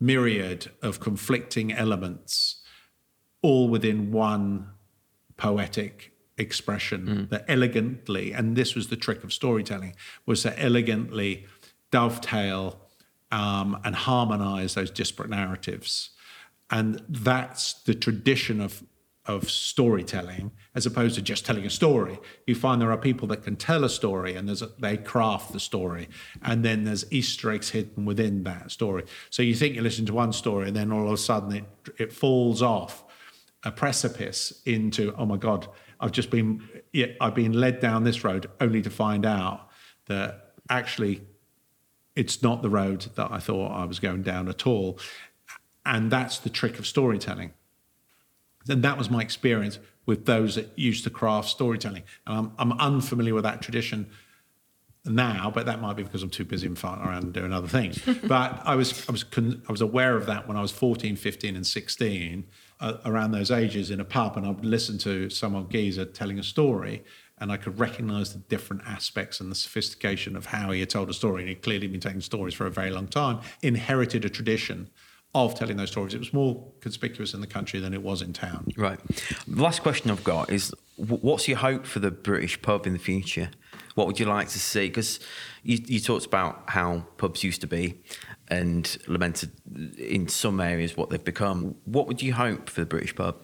myriad 0.00 0.70
of 0.80 1.00
conflicting 1.00 1.72
elements, 1.72 2.62
all 3.42 3.68
within 3.68 4.12
one 4.12 4.70
poetic 5.36 6.12
expression 6.38 7.28
that 7.30 7.44
elegantly, 7.48 8.32
and 8.32 8.56
this 8.56 8.74
was 8.74 8.88
the 8.88 8.96
trick 8.96 9.24
of 9.24 9.32
storytelling, 9.32 9.94
was 10.26 10.42
to 10.42 10.58
elegantly 10.62 11.46
dovetail 11.90 12.80
um, 13.30 13.78
and 13.84 13.94
harmonize 13.94 14.74
those 14.74 14.90
disparate 14.90 15.30
narratives. 15.30 16.10
And 16.70 17.02
that's 17.08 17.74
the 17.74 17.94
tradition 17.94 18.60
of, 18.60 18.82
of 19.26 19.50
storytelling, 19.50 20.52
as 20.74 20.86
opposed 20.86 21.14
to 21.16 21.22
just 21.22 21.44
telling 21.44 21.64
a 21.64 21.70
story. 21.70 22.18
You 22.46 22.54
find 22.54 22.80
there 22.80 22.92
are 22.92 22.98
people 22.98 23.28
that 23.28 23.42
can 23.42 23.56
tell 23.56 23.84
a 23.84 23.88
story 23.88 24.34
and 24.34 24.48
there's 24.48 24.62
a, 24.62 24.70
they 24.78 24.96
craft 24.96 25.52
the 25.52 25.60
story. 25.60 26.08
And 26.42 26.64
then 26.64 26.84
there's 26.84 27.10
Easter 27.12 27.50
eggs 27.50 27.70
hidden 27.70 28.04
within 28.04 28.44
that 28.44 28.70
story. 28.70 29.04
So 29.30 29.42
you 29.42 29.54
think 29.54 29.74
you 29.74 29.82
listen 29.82 30.06
to 30.06 30.14
one 30.14 30.32
story 30.32 30.68
and 30.68 30.76
then 30.76 30.92
all 30.92 31.06
of 31.06 31.12
a 31.12 31.16
sudden 31.16 31.52
it, 31.52 31.64
it 31.98 32.12
falls 32.12 32.62
off 32.62 33.04
a 33.64 33.72
precipice 33.72 34.62
into 34.66 35.12
oh 35.16 35.26
my 35.26 35.36
god 35.36 35.68
i've 36.00 36.12
just 36.12 36.30
been 36.30 36.68
yeah, 36.92 37.06
i've 37.20 37.34
been 37.34 37.52
led 37.52 37.80
down 37.80 38.04
this 38.04 38.24
road 38.24 38.48
only 38.60 38.82
to 38.82 38.90
find 38.90 39.24
out 39.26 39.68
that 40.06 40.54
actually 40.70 41.22
it's 42.16 42.42
not 42.42 42.62
the 42.62 42.70
road 42.70 43.06
that 43.16 43.30
i 43.30 43.38
thought 43.38 43.70
i 43.72 43.84
was 43.84 43.98
going 43.98 44.22
down 44.22 44.48
at 44.48 44.66
all. 44.66 44.98
And 45.88 46.10
that's 46.10 46.38
the 46.38 46.50
trick 46.50 46.78
of 46.78 46.86
storytelling. 46.86 47.52
And 48.68 48.82
that 48.82 48.98
was 48.98 49.08
my 49.08 49.22
experience 49.22 49.78
with 50.04 50.26
those 50.26 50.56
that 50.56 50.78
used 50.78 51.02
to 51.04 51.10
craft 51.10 51.48
storytelling. 51.48 52.02
And 52.26 52.36
i'm, 52.36 52.52
I'm 52.58 52.78
unfamiliar 52.78 53.34
with 53.34 53.44
that 53.44 53.62
tradition 53.62 54.10
now, 55.06 55.50
but 55.54 55.64
that 55.64 55.80
might 55.80 55.96
be 55.96 56.02
because 56.02 56.22
I'm 56.22 56.28
too 56.28 56.44
busy 56.44 56.66
and 56.66 56.76
farting 56.76 57.06
around 57.06 57.24
and 57.24 57.32
doing 57.32 57.54
other 57.54 57.68
things. 57.68 57.98
but 58.24 58.60
I 58.64 58.74
was 58.74 59.08
I 59.08 59.12
was 59.12 59.24
I 59.36 59.72
was 59.72 59.80
aware 59.80 60.16
of 60.16 60.26
that 60.26 60.46
when 60.46 60.58
I 60.58 60.60
was 60.60 60.70
14, 60.70 61.16
15, 61.16 61.56
and 61.56 61.66
16, 61.66 62.46
uh, 62.80 62.98
around 63.04 63.32
those 63.32 63.50
ages 63.50 63.90
in 63.90 64.00
a 64.00 64.04
pub, 64.04 64.36
and 64.36 64.46
I 64.46 64.50
would 64.50 64.64
listen 64.64 64.98
to 64.98 65.30
someone 65.30 65.68
geezer 65.68 66.04
telling 66.04 66.38
a 66.38 66.42
story, 66.42 67.04
and 67.38 67.52
I 67.52 67.56
could 67.56 67.78
recognise 67.78 68.32
the 68.32 68.38
different 68.40 68.82
aspects 68.86 69.40
and 69.40 69.50
the 69.50 69.56
sophistication 69.56 70.36
of 70.36 70.46
how 70.46 70.70
he 70.70 70.80
had 70.80 70.90
told 70.90 71.08
a 71.10 71.14
story. 71.14 71.42
And 71.42 71.48
he'd 71.48 71.62
clearly 71.62 71.86
been 71.86 72.00
telling 72.00 72.20
stories 72.20 72.54
for 72.54 72.66
a 72.66 72.70
very 72.70 72.90
long 72.90 73.06
time, 73.08 73.40
inherited 73.62 74.24
a 74.24 74.28
tradition 74.28 74.90
of 75.34 75.54
telling 75.54 75.76
those 75.76 75.90
stories. 75.90 76.14
It 76.14 76.18
was 76.18 76.32
more 76.32 76.66
conspicuous 76.80 77.34
in 77.34 77.40
the 77.40 77.46
country 77.46 77.80
than 77.80 77.92
it 77.94 78.02
was 78.02 78.22
in 78.22 78.32
town. 78.32 78.72
Right. 78.76 78.98
The 79.46 79.62
last 79.62 79.82
question 79.82 80.10
I've 80.10 80.24
got 80.24 80.50
is 80.50 80.74
what's 80.96 81.46
your 81.46 81.58
hope 81.58 81.86
for 81.86 81.98
the 81.98 82.10
British 82.10 82.60
pub 82.62 82.86
in 82.86 82.92
the 82.92 82.98
future? 82.98 83.50
What 83.94 84.06
would 84.06 84.18
you 84.18 84.26
like 84.26 84.48
to 84.48 84.58
see? 84.58 84.88
Because 84.88 85.20
you, 85.62 85.78
you 85.84 86.00
talked 86.00 86.24
about 86.24 86.70
how 86.70 87.04
pubs 87.18 87.44
used 87.44 87.60
to 87.60 87.66
be 87.66 88.00
and 88.48 88.98
lamented 89.06 89.50
in 89.98 90.28
some 90.28 90.60
areas 90.60 90.96
what 90.96 91.10
they've 91.10 91.24
become. 91.24 91.76
What 91.84 92.06
would 92.06 92.22
you 92.22 92.32
hope 92.32 92.68
for 92.68 92.80
the 92.80 92.86
British 92.86 93.14
pub? 93.14 93.36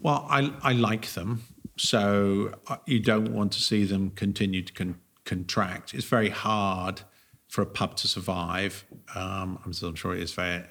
Well, 0.00 0.26
I, 0.28 0.52
I 0.62 0.72
like 0.72 1.06
them. 1.12 1.42
So 1.76 2.54
uh, 2.68 2.76
you 2.86 3.00
don't 3.00 3.32
want 3.32 3.52
to 3.52 3.60
see 3.60 3.84
them 3.84 4.10
continue 4.10 4.62
to 4.62 4.72
con- 4.72 5.00
contract. 5.24 5.94
It's 5.94 6.06
very 6.06 6.30
hard 6.30 7.02
for 7.48 7.62
a 7.62 7.66
pub 7.66 7.96
to 7.96 8.08
survive. 8.08 8.84
Um, 9.14 9.58
I'm, 9.64 9.72
I'm 9.82 9.94
sure 9.94 10.14
it 10.14 10.22
is 10.22 10.32
for 10.32 10.66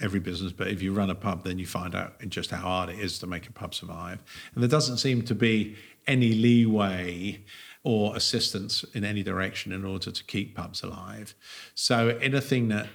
every 0.00 0.20
business, 0.20 0.52
but 0.52 0.68
if 0.68 0.80
you 0.82 0.92
run 0.92 1.10
a 1.10 1.14
pub, 1.14 1.44
then 1.44 1.58
you 1.58 1.66
find 1.66 1.94
out 1.94 2.14
just 2.28 2.50
how 2.50 2.58
hard 2.58 2.90
it 2.90 2.98
is 2.98 3.18
to 3.20 3.26
make 3.26 3.46
a 3.48 3.52
pub 3.52 3.74
survive. 3.74 4.22
And 4.54 4.62
there 4.62 4.68
doesn't 4.68 4.98
seem 4.98 5.22
to 5.22 5.34
be 5.34 5.76
any 6.06 6.32
leeway 6.32 7.42
or 7.84 8.16
assistance 8.16 8.82
in 8.94 9.04
any 9.04 9.22
direction 9.22 9.70
in 9.70 9.84
order 9.84 10.10
to 10.10 10.24
keep 10.24 10.56
pubs 10.56 10.82
alive. 10.82 11.34
So 11.74 12.18
anything 12.20 12.68
that 12.68 12.88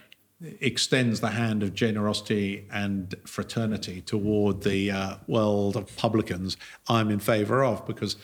extends 0.60 1.20
the 1.20 1.30
hand 1.30 1.61
of 1.64 1.74
generosity 1.74 2.68
and 2.72 3.14
fraternity 3.26 4.02
toward 4.02 4.64
the 4.64 4.91
uh, 4.91 5.18
world 5.28 5.78
of 5.78 5.95
publicans, 5.95 6.57
I'm 6.88 7.11
in 7.11 7.20
favour 7.20 7.64
of 7.64 7.86
because 7.86 8.16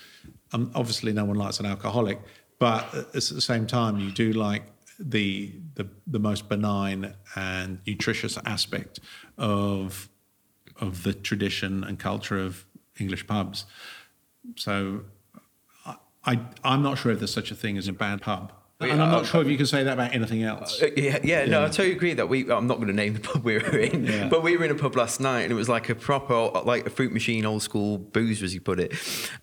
um, 0.53 0.71
obviously 0.73 1.13
no 1.13 1.25
one 1.25 1.37
likes 1.37 1.59
an 1.59 1.67
alcoholic, 1.67 2.19
but 2.57 2.93
at 2.93 3.11
the 3.13 3.21
same 3.21 3.67
time 3.67 3.99
you 3.99 4.11
do 4.11 4.33
like 4.33 4.63
the 4.99 5.53
the, 5.75 5.87
the 6.07 6.19
most 6.19 6.47
benign 6.47 7.13
and 7.35 7.79
nutritious 7.85 8.37
aspect 8.45 8.99
of 9.37 10.09
of 10.79 11.03
the 11.03 11.13
tradition 11.13 11.83
and 11.83 11.99
culture 11.99 12.39
of 12.39 12.65
English 12.97 13.27
pubs. 13.27 13.65
So 14.55 15.01
I, 16.25 16.39
I'm 16.63 16.81
not 16.81 16.97
sure 16.97 17.11
if 17.11 17.19
there's 17.19 17.33
such 17.33 17.51
a 17.51 17.55
thing 17.55 17.77
as 17.77 17.87
a 17.87 17.93
bad 17.93 18.21
pub. 18.21 18.51
And 18.81 19.01
I'm 19.01 19.09
not 19.09 19.25
sure 19.25 19.41
if 19.41 19.47
you 19.47 19.55
can 19.55 19.65
say 19.65 19.83
that 19.83 19.93
about 19.93 20.13
anything 20.13 20.43
else. 20.43 20.81
Uh, 20.81 20.89
Yeah, 20.97 21.19
yeah, 21.23 21.45
no, 21.45 21.61
I 21.63 21.67
totally 21.67 21.93
agree 21.93 22.13
that 22.15 22.27
we. 22.27 22.51
I'm 22.51 22.67
not 22.67 22.75
going 22.75 22.87
to 22.89 22.93
name 22.93 23.13
the 23.13 23.21
pub 23.21 23.41
we 23.45 23.53
were 23.57 23.77
in, 23.77 24.05
Yeah. 24.05 24.27
but 24.27 24.43
we 24.43 24.57
were 24.57 24.65
in 24.65 24.71
a 24.71 24.75
pub 24.75 24.97
last 24.97 25.21
night, 25.21 25.43
and 25.43 25.51
it 25.53 25.55
was 25.55 25.69
like 25.69 25.87
a 25.89 25.95
proper, 25.95 26.33
like 26.65 26.85
a 26.85 26.89
fruit 26.89 27.13
machine, 27.13 27.45
old 27.45 27.61
school 27.63 27.97
boozer, 27.97 28.43
as 28.43 28.53
you 28.53 28.59
put 28.59 28.81
it. 28.81 28.93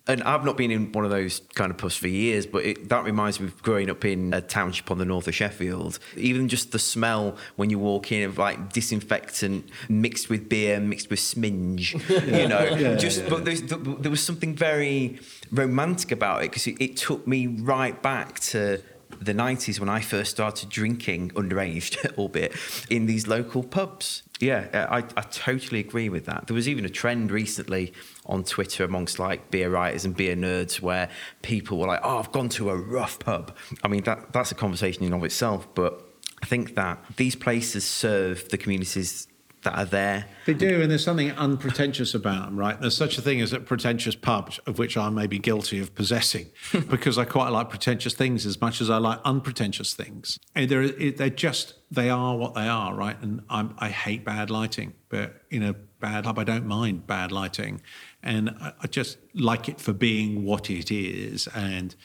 And 0.05 0.21
I've 0.21 0.45
not 0.45 0.55
been 0.55 0.69
in 0.69 0.91
one 0.91 1.03
of 1.03 1.09
those 1.09 1.41
kind 1.55 1.71
of 1.71 1.77
pubs 1.79 1.95
for 1.97 2.07
years, 2.09 2.45
but 2.45 2.63
it, 2.63 2.89
that 2.89 3.03
reminds 3.05 3.39
me 3.39 3.47
of 3.47 3.59
growing 3.63 3.89
up 3.89 4.05
in 4.05 4.35
a 4.35 4.41
township 4.41 4.91
on 4.91 4.99
the 4.99 5.05
north 5.05 5.27
of 5.27 5.33
Sheffield. 5.33 5.97
Even 6.15 6.47
just 6.47 6.71
the 6.71 6.77
smell 6.79 7.35
when 7.55 7.71
you 7.71 7.79
walk 7.79 8.11
in 8.11 8.23
of 8.29 8.37
like 8.37 8.71
disinfectant 8.71 9.67
mixed 9.89 10.29
with 10.29 10.47
beer, 10.47 10.79
mixed 10.79 11.09
with 11.09 11.19
sminge, 11.19 11.93
you 12.09 12.47
know. 12.47 12.95
just, 12.97 13.27
but 13.29 13.45
there's, 13.45 13.63
there 13.63 14.11
was 14.11 14.21
something 14.23 14.53
very 14.55 15.19
romantic 15.51 16.11
about 16.11 16.43
it 16.43 16.51
because 16.51 16.67
it, 16.67 16.75
it 16.79 16.97
took 16.97 17.25
me 17.27 17.47
right 17.47 17.99
back 18.03 18.39
to 18.39 18.79
the 19.19 19.33
90s 19.33 19.79
when 19.79 19.89
I 19.89 20.01
first 20.01 20.31
started 20.31 20.69
drinking 20.69 21.31
underage, 21.31 21.97
albeit 22.17 22.53
in 22.89 23.05
these 23.05 23.27
local 23.27 23.63
pubs. 23.63 24.23
Yeah, 24.39 24.67
uh, 24.73 24.87
I, 24.89 24.97
I 25.17 25.21
totally 25.21 25.79
agree 25.79 26.09
with 26.09 26.25
that. 26.25 26.47
There 26.47 26.55
was 26.55 26.67
even 26.67 26.85
a 26.85 26.89
trend 26.89 27.31
recently 27.31 27.93
on 28.25 28.43
Twitter 28.43 28.83
amongst 28.83 29.19
like 29.19 29.51
beer 29.51 29.69
writers 29.69 30.05
and 30.05 30.15
beer 30.15 30.35
nerds 30.35 30.81
where 30.81 31.09
people 31.41 31.77
were 31.77 31.87
like, 31.87 32.01
oh, 32.03 32.17
I've 32.17 32.31
gone 32.31 32.49
to 32.49 32.69
a 32.69 32.75
rough 32.75 33.19
pub. 33.19 33.55
I 33.83 33.87
mean, 33.87 34.03
that, 34.03 34.33
that's 34.33 34.51
a 34.51 34.55
conversation 34.55 35.03
in 35.03 35.13
and 35.13 35.21
of 35.21 35.25
itself, 35.25 35.67
but 35.75 36.01
I 36.41 36.45
think 36.45 36.75
that 36.75 37.03
these 37.15 37.35
places 37.35 37.85
serve 37.85 38.49
the 38.49 38.57
communities 38.57 39.27
that 39.63 39.77
are 39.77 39.85
there. 39.85 40.25
They 40.45 40.53
do, 40.53 40.81
and 40.81 40.91
there's 40.91 41.03
something 41.03 41.31
unpretentious 41.31 42.13
about 42.13 42.45
them, 42.45 42.57
right? 42.57 42.79
There's 42.79 42.95
such 42.95 43.17
a 43.17 43.21
thing 43.21 43.41
as 43.41 43.53
a 43.53 43.59
pretentious 43.59 44.15
pub, 44.15 44.53
of 44.65 44.77
which 44.77 44.97
I 44.97 45.09
may 45.09 45.27
be 45.27 45.39
guilty 45.39 45.79
of 45.79 45.95
possessing, 45.95 46.47
because 46.89 47.17
I 47.17 47.25
quite 47.25 47.49
like 47.49 47.69
pretentious 47.69 48.13
things 48.13 48.45
as 48.45 48.59
much 48.61 48.81
as 48.81 48.89
I 48.89 48.97
like 48.97 49.19
unpretentious 49.25 49.93
things. 49.93 50.39
And 50.55 50.69
they're, 50.69 50.87
they're 50.89 51.29
just, 51.29 51.75
they 51.89 52.09
are 52.09 52.35
what 52.37 52.53
they 52.53 52.67
are, 52.67 52.93
right? 52.93 53.19
And 53.21 53.41
I'm, 53.49 53.75
I 53.79 53.89
hate 53.89 54.23
bad 54.25 54.49
lighting, 54.49 54.93
but 55.09 55.41
in 55.49 55.63
a 55.63 55.73
bad 55.73 56.25
pub, 56.25 56.37
I 56.37 56.43
don't 56.43 56.65
mind 56.65 57.07
bad 57.07 57.31
lighting. 57.31 57.81
And 58.21 58.49
I, 58.61 58.73
I 58.81 58.87
just 58.87 59.17
like 59.33 59.69
it 59.69 59.79
for 59.79 59.93
being 59.93 60.43
what 60.43 60.69
it 60.69 60.91
is. 60.91 61.47
And 61.55 61.95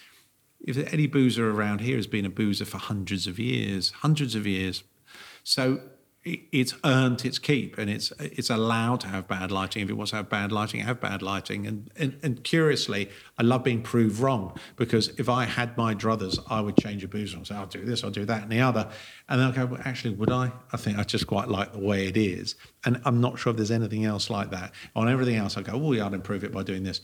if 0.60 0.76
any 0.92 1.06
boozer 1.06 1.50
around 1.50 1.80
here 1.80 1.96
has 1.96 2.06
been 2.06 2.24
a 2.24 2.30
boozer 2.30 2.64
for 2.64 2.78
hundreds 2.78 3.26
of 3.26 3.38
years, 3.38 3.90
hundreds 3.90 4.34
of 4.34 4.46
years. 4.46 4.84
So 5.44 5.80
it's 6.52 6.74
earned 6.84 7.24
its 7.24 7.38
keep 7.38 7.78
and 7.78 7.90
it's 7.90 8.12
it's 8.18 8.50
allowed 8.50 9.00
to 9.00 9.08
have 9.08 9.26
bad 9.28 9.50
lighting. 9.50 9.82
If 9.82 9.90
it 9.90 9.94
wants 9.94 10.10
to 10.10 10.16
have 10.16 10.28
bad 10.28 10.52
lighting, 10.52 10.80
have 10.80 11.00
bad 11.00 11.22
lighting. 11.22 11.66
And, 11.66 11.90
and 11.96 12.18
and 12.22 12.44
curiously, 12.44 13.10
I 13.38 13.42
love 13.42 13.64
being 13.64 13.82
proved 13.82 14.20
wrong 14.20 14.58
because 14.76 15.08
if 15.18 15.28
I 15.28 15.44
had 15.44 15.76
my 15.76 15.94
druthers, 15.94 16.38
I 16.48 16.60
would 16.60 16.76
change 16.76 17.04
a 17.04 17.08
boozer 17.08 17.36
and 17.36 17.46
say, 17.46 17.54
I'll 17.54 17.66
do 17.66 17.84
this, 17.84 18.04
I'll 18.04 18.10
do 18.10 18.24
that, 18.24 18.42
and 18.42 18.52
the 18.52 18.60
other. 18.60 18.88
And 19.28 19.40
then 19.40 19.48
I'll 19.48 19.52
go, 19.52 19.66
well, 19.66 19.82
actually, 19.84 20.14
would 20.14 20.30
I? 20.30 20.52
I 20.72 20.76
think 20.76 20.98
I 20.98 21.04
just 21.04 21.26
quite 21.26 21.48
like 21.48 21.72
the 21.72 21.80
way 21.80 22.06
it 22.06 22.16
is. 22.16 22.54
And 22.84 23.00
I'm 23.04 23.20
not 23.20 23.38
sure 23.38 23.50
if 23.50 23.56
there's 23.56 23.70
anything 23.70 24.04
else 24.04 24.30
like 24.30 24.50
that. 24.50 24.72
On 24.94 25.08
everything 25.08 25.36
else, 25.36 25.56
I 25.56 25.62
go, 25.62 25.72
oh, 25.74 25.92
yeah, 25.92 26.06
I'd 26.06 26.14
improve 26.14 26.44
it 26.44 26.52
by 26.52 26.62
doing 26.62 26.82
this. 26.82 27.00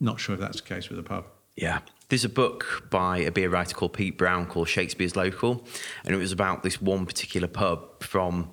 Not 0.00 0.20
sure 0.20 0.34
if 0.34 0.40
that's 0.40 0.60
the 0.60 0.66
case 0.66 0.88
with 0.88 0.98
the 0.98 1.02
pub. 1.02 1.26
Yeah. 1.56 1.80
There's 2.08 2.24
a 2.24 2.28
book 2.28 2.86
by 2.90 3.18
a 3.18 3.30
beer 3.30 3.48
writer 3.48 3.74
called 3.74 3.94
Pete 3.94 4.18
Brown 4.18 4.46
called 4.46 4.68
Shakespeare's 4.68 5.16
Local, 5.16 5.64
and 6.04 6.14
it 6.14 6.18
was 6.18 6.32
about 6.32 6.62
this 6.62 6.80
one 6.80 7.06
particular 7.06 7.48
pub 7.48 8.02
from 8.02 8.50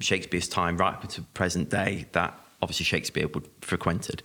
Shakespeare's 0.00 0.48
time 0.48 0.76
right 0.76 0.94
up 0.94 1.08
to 1.08 1.22
present 1.22 1.70
day 1.70 2.06
that 2.12 2.38
obviously 2.62 2.84
Shakespeare 2.84 3.26
would 3.28 3.48
frequented. 3.62 4.22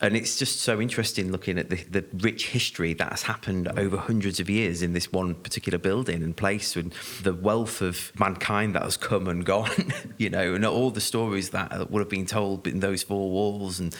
And 0.00 0.16
it's 0.16 0.36
just 0.36 0.60
so 0.60 0.80
interesting 0.80 1.32
looking 1.32 1.58
at 1.58 1.70
the, 1.70 1.76
the 1.76 2.04
rich 2.18 2.48
history 2.48 2.94
that 2.94 3.10
has 3.10 3.22
happened 3.22 3.68
over 3.76 3.96
hundreds 3.96 4.38
of 4.38 4.48
years 4.48 4.82
in 4.82 4.92
this 4.92 5.10
one 5.10 5.34
particular 5.34 5.78
building 5.78 6.22
and 6.22 6.36
place 6.36 6.76
and 6.76 6.92
the 7.22 7.34
wealth 7.34 7.80
of 7.80 8.12
mankind 8.18 8.74
that 8.74 8.82
has 8.82 8.96
come 8.96 9.26
and 9.26 9.44
gone, 9.44 9.92
you 10.18 10.30
know, 10.30 10.54
and 10.54 10.64
all 10.64 10.90
the 10.90 11.00
stories 11.00 11.50
that 11.50 11.90
would 11.90 12.00
have 12.00 12.08
been 12.08 12.26
told 12.26 12.66
in 12.66 12.80
those 12.80 13.02
four 13.02 13.30
walls 13.30 13.80
and 13.80 13.96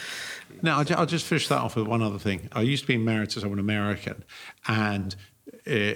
Now, 0.65 0.79
I'll, 0.79 0.85
I'll 0.97 1.05
just 1.05 1.27
finish 1.27 1.47
that 1.49 1.59
off 1.59 1.75
with 1.75 1.85
one 1.85 2.01
other 2.01 2.17
thing. 2.17 2.49
I 2.51 2.61
used 2.61 2.83
to 2.83 2.87
be 2.87 2.97
married 2.97 3.29
to 3.31 3.39
someone 3.39 3.59
American, 3.59 4.23
and 4.67 5.15
uh, 5.67 5.93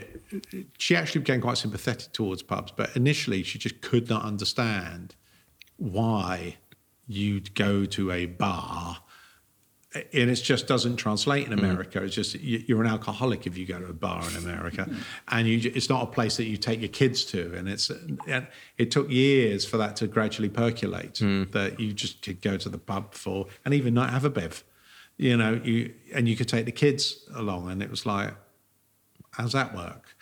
she 0.78 0.96
actually 0.96 1.22
became 1.22 1.42
quite 1.42 1.58
sympathetic 1.58 2.14
towards 2.14 2.44
pubs, 2.44 2.72
but 2.72 2.96
initially 2.96 3.42
she 3.42 3.58
just 3.58 3.82
could 3.82 4.10
not 4.10 4.24
understand 4.24 5.16
why 5.78 6.58
you'd 7.08 7.56
go 7.56 7.86
to 7.86 8.12
a 8.12 8.28
bar. 8.28 9.00
And 10.14 10.30
it 10.30 10.36
just 10.36 10.68
doesn't 10.68 10.98
translate 10.98 11.48
in 11.48 11.54
mm. 11.54 11.60
America. 11.60 12.04
It's 12.04 12.16
just 12.16 12.36
you- 12.36 12.64
you're 12.68 12.82
an 12.82 12.88
alcoholic 12.90 13.48
if 13.48 13.58
you 13.58 13.66
go 13.66 13.80
to 13.80 13.88
a 13.88 13.94
bar 13.94 14.24
in 14.30 14.36
America, 14.38 14.90
and 15.28 15.48
you, 15.48 15.72
it's 15.74 15.90
not 15.90 16.04
a 16.04 16.08
place 16.08 16.38
that 16.38 16.46
you 16.46 16.58
take 16.58 16.80
your 16.80 16.90
kids 16.90 17.24
to. 17.26 17.54
And 17.56 17.68
it's 17.68 17.90
and 17.90 18.48
it 18.78 18.92
took 18.92 19.10
years 19.10 19.66
for 19.66 19.78
that 19.78 19.96
to 19.98 20.08
gradually 20.08 20.50
percolate. 20.50 21.16
Mm. 21.16 21.52
That 21.52 21.80
you 21.80 21.94
just 21.94 22.22
could 22.22 22.42
go 22.42 22.58
to 22.58 22.70
the 22.70 22.78
pub 22.78 23.14
for, 23.14 23.48
and 23.66 23.74
even 23.74 23.94
not 23.94 24.10
have 24.12 24.26
a 24.26 24.30
bev, 24.30 24.64
you 25.18 25.36
know. 25.38 25.60
You 25.64 25.94
and 26.14 26.28
you 26.28 26.36
could 26.36 26.50
take 26.50 26.66
the 26.66 26.72
kids 26.72 27.28
along, 27.36 27.70
and 27.72 27.82
it 27.82 27.90
was 27.90 28.06
like, 28.06 28.34
how's 29.32 29.54
that 29.54 29.76
work? 29.76 30.16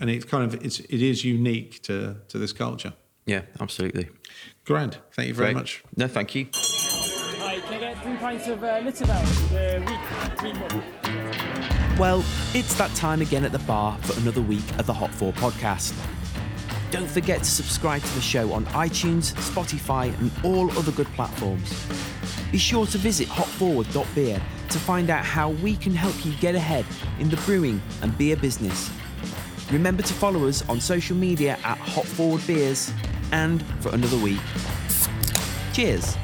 And 0.00 0.08
it's 0.10 0.24
kind 0.24 0.44
of 0.44 0.64
it's 0.64 0.80
it 0.80 1.02
is 1.02 1.24
unique 1.24 1.82
to 1.82 2.16
to 2.28 2.38
this 2.38 2.52
culture. 2.52 2.92
yeah, 3.26 3.42
absolutely. 3.60 4.08
Grand. 4.64 4.98
Thank 5.12 5.28
you 5.28 5.34
very 5.34 5.52
Great. 5.52 5.56
much. 5.56 5.82
No, 5.96 6.08
thank 6.08 6.34
you. 6.34 6.46
Three 8.02 8.16
pints 8.16 8.46
of 8.46 8.62
uh, 8.62 8.80
one? 8.80 8.94
Well, 11.98 12.24
it's 12.54 12.74
that 12.74 12.94
time 12.94 13.20
again 13.22 13.44
at 13.44 13.50
the 13.50 13.58
bar 13.60 13.98
for 14.02 14.20
another 14.20 14.40
week 14.40 14.62
of 14.78 14.86
the 14.86 14.92
Hop 14.92 15.10
Forward 15.10 15.34
podcast. 15.36 15.92
Don't 16.92 17.10
forget 17.10 17.40
to 17.40 17.44
subscribe 17.50 18.02
to 18.02 18.14
the 18.14 18.20
show 18.20 18.52
on 18.52 18.66
iTunes, 18.66 19.34
Spotify, 19.34 20.16
and 20.20 20.30
all 20.44 20.70
other 20.78 20.92
good 20.92 21.08
platforms. 21.08 21.86
Be 22.52 22.58
sure 22.58 22.86
to 22.86 22.98
visit 22.98 23.26
hopforward.beer 23.28 24.40
to 24.70 24.78
find 24.78 25.10
out 25.10 25.24
how 25.24 25.50
we 25.50 25.76
can 25.76 25.94
help 25.94 26.24
you 26.24 26.32
get 26.34 26.54
ahead 26.54 26.86
in 27.18 27.28
the 27.28 27.36
brewing 27.38 27.82
and 28.02 28.16
beer 28.16 28.36
business. 28.36 28.90
Remember 29.72 30.02
to 30.02 30.14
follow 30.14 30.46
us 30.46 30.66
on 30.68 30.80
social 30.80 31.16
media 31.16 31.58
at 31.64 31.78
Hop 31.78 32.04
Forward 32.04 32.46
Beers, 32.46 32.92
and 33.32 33.62
for 33.80 33.92
another 33.92 34.18
week. 34.18 34.40
Cheers. 35.72 36.16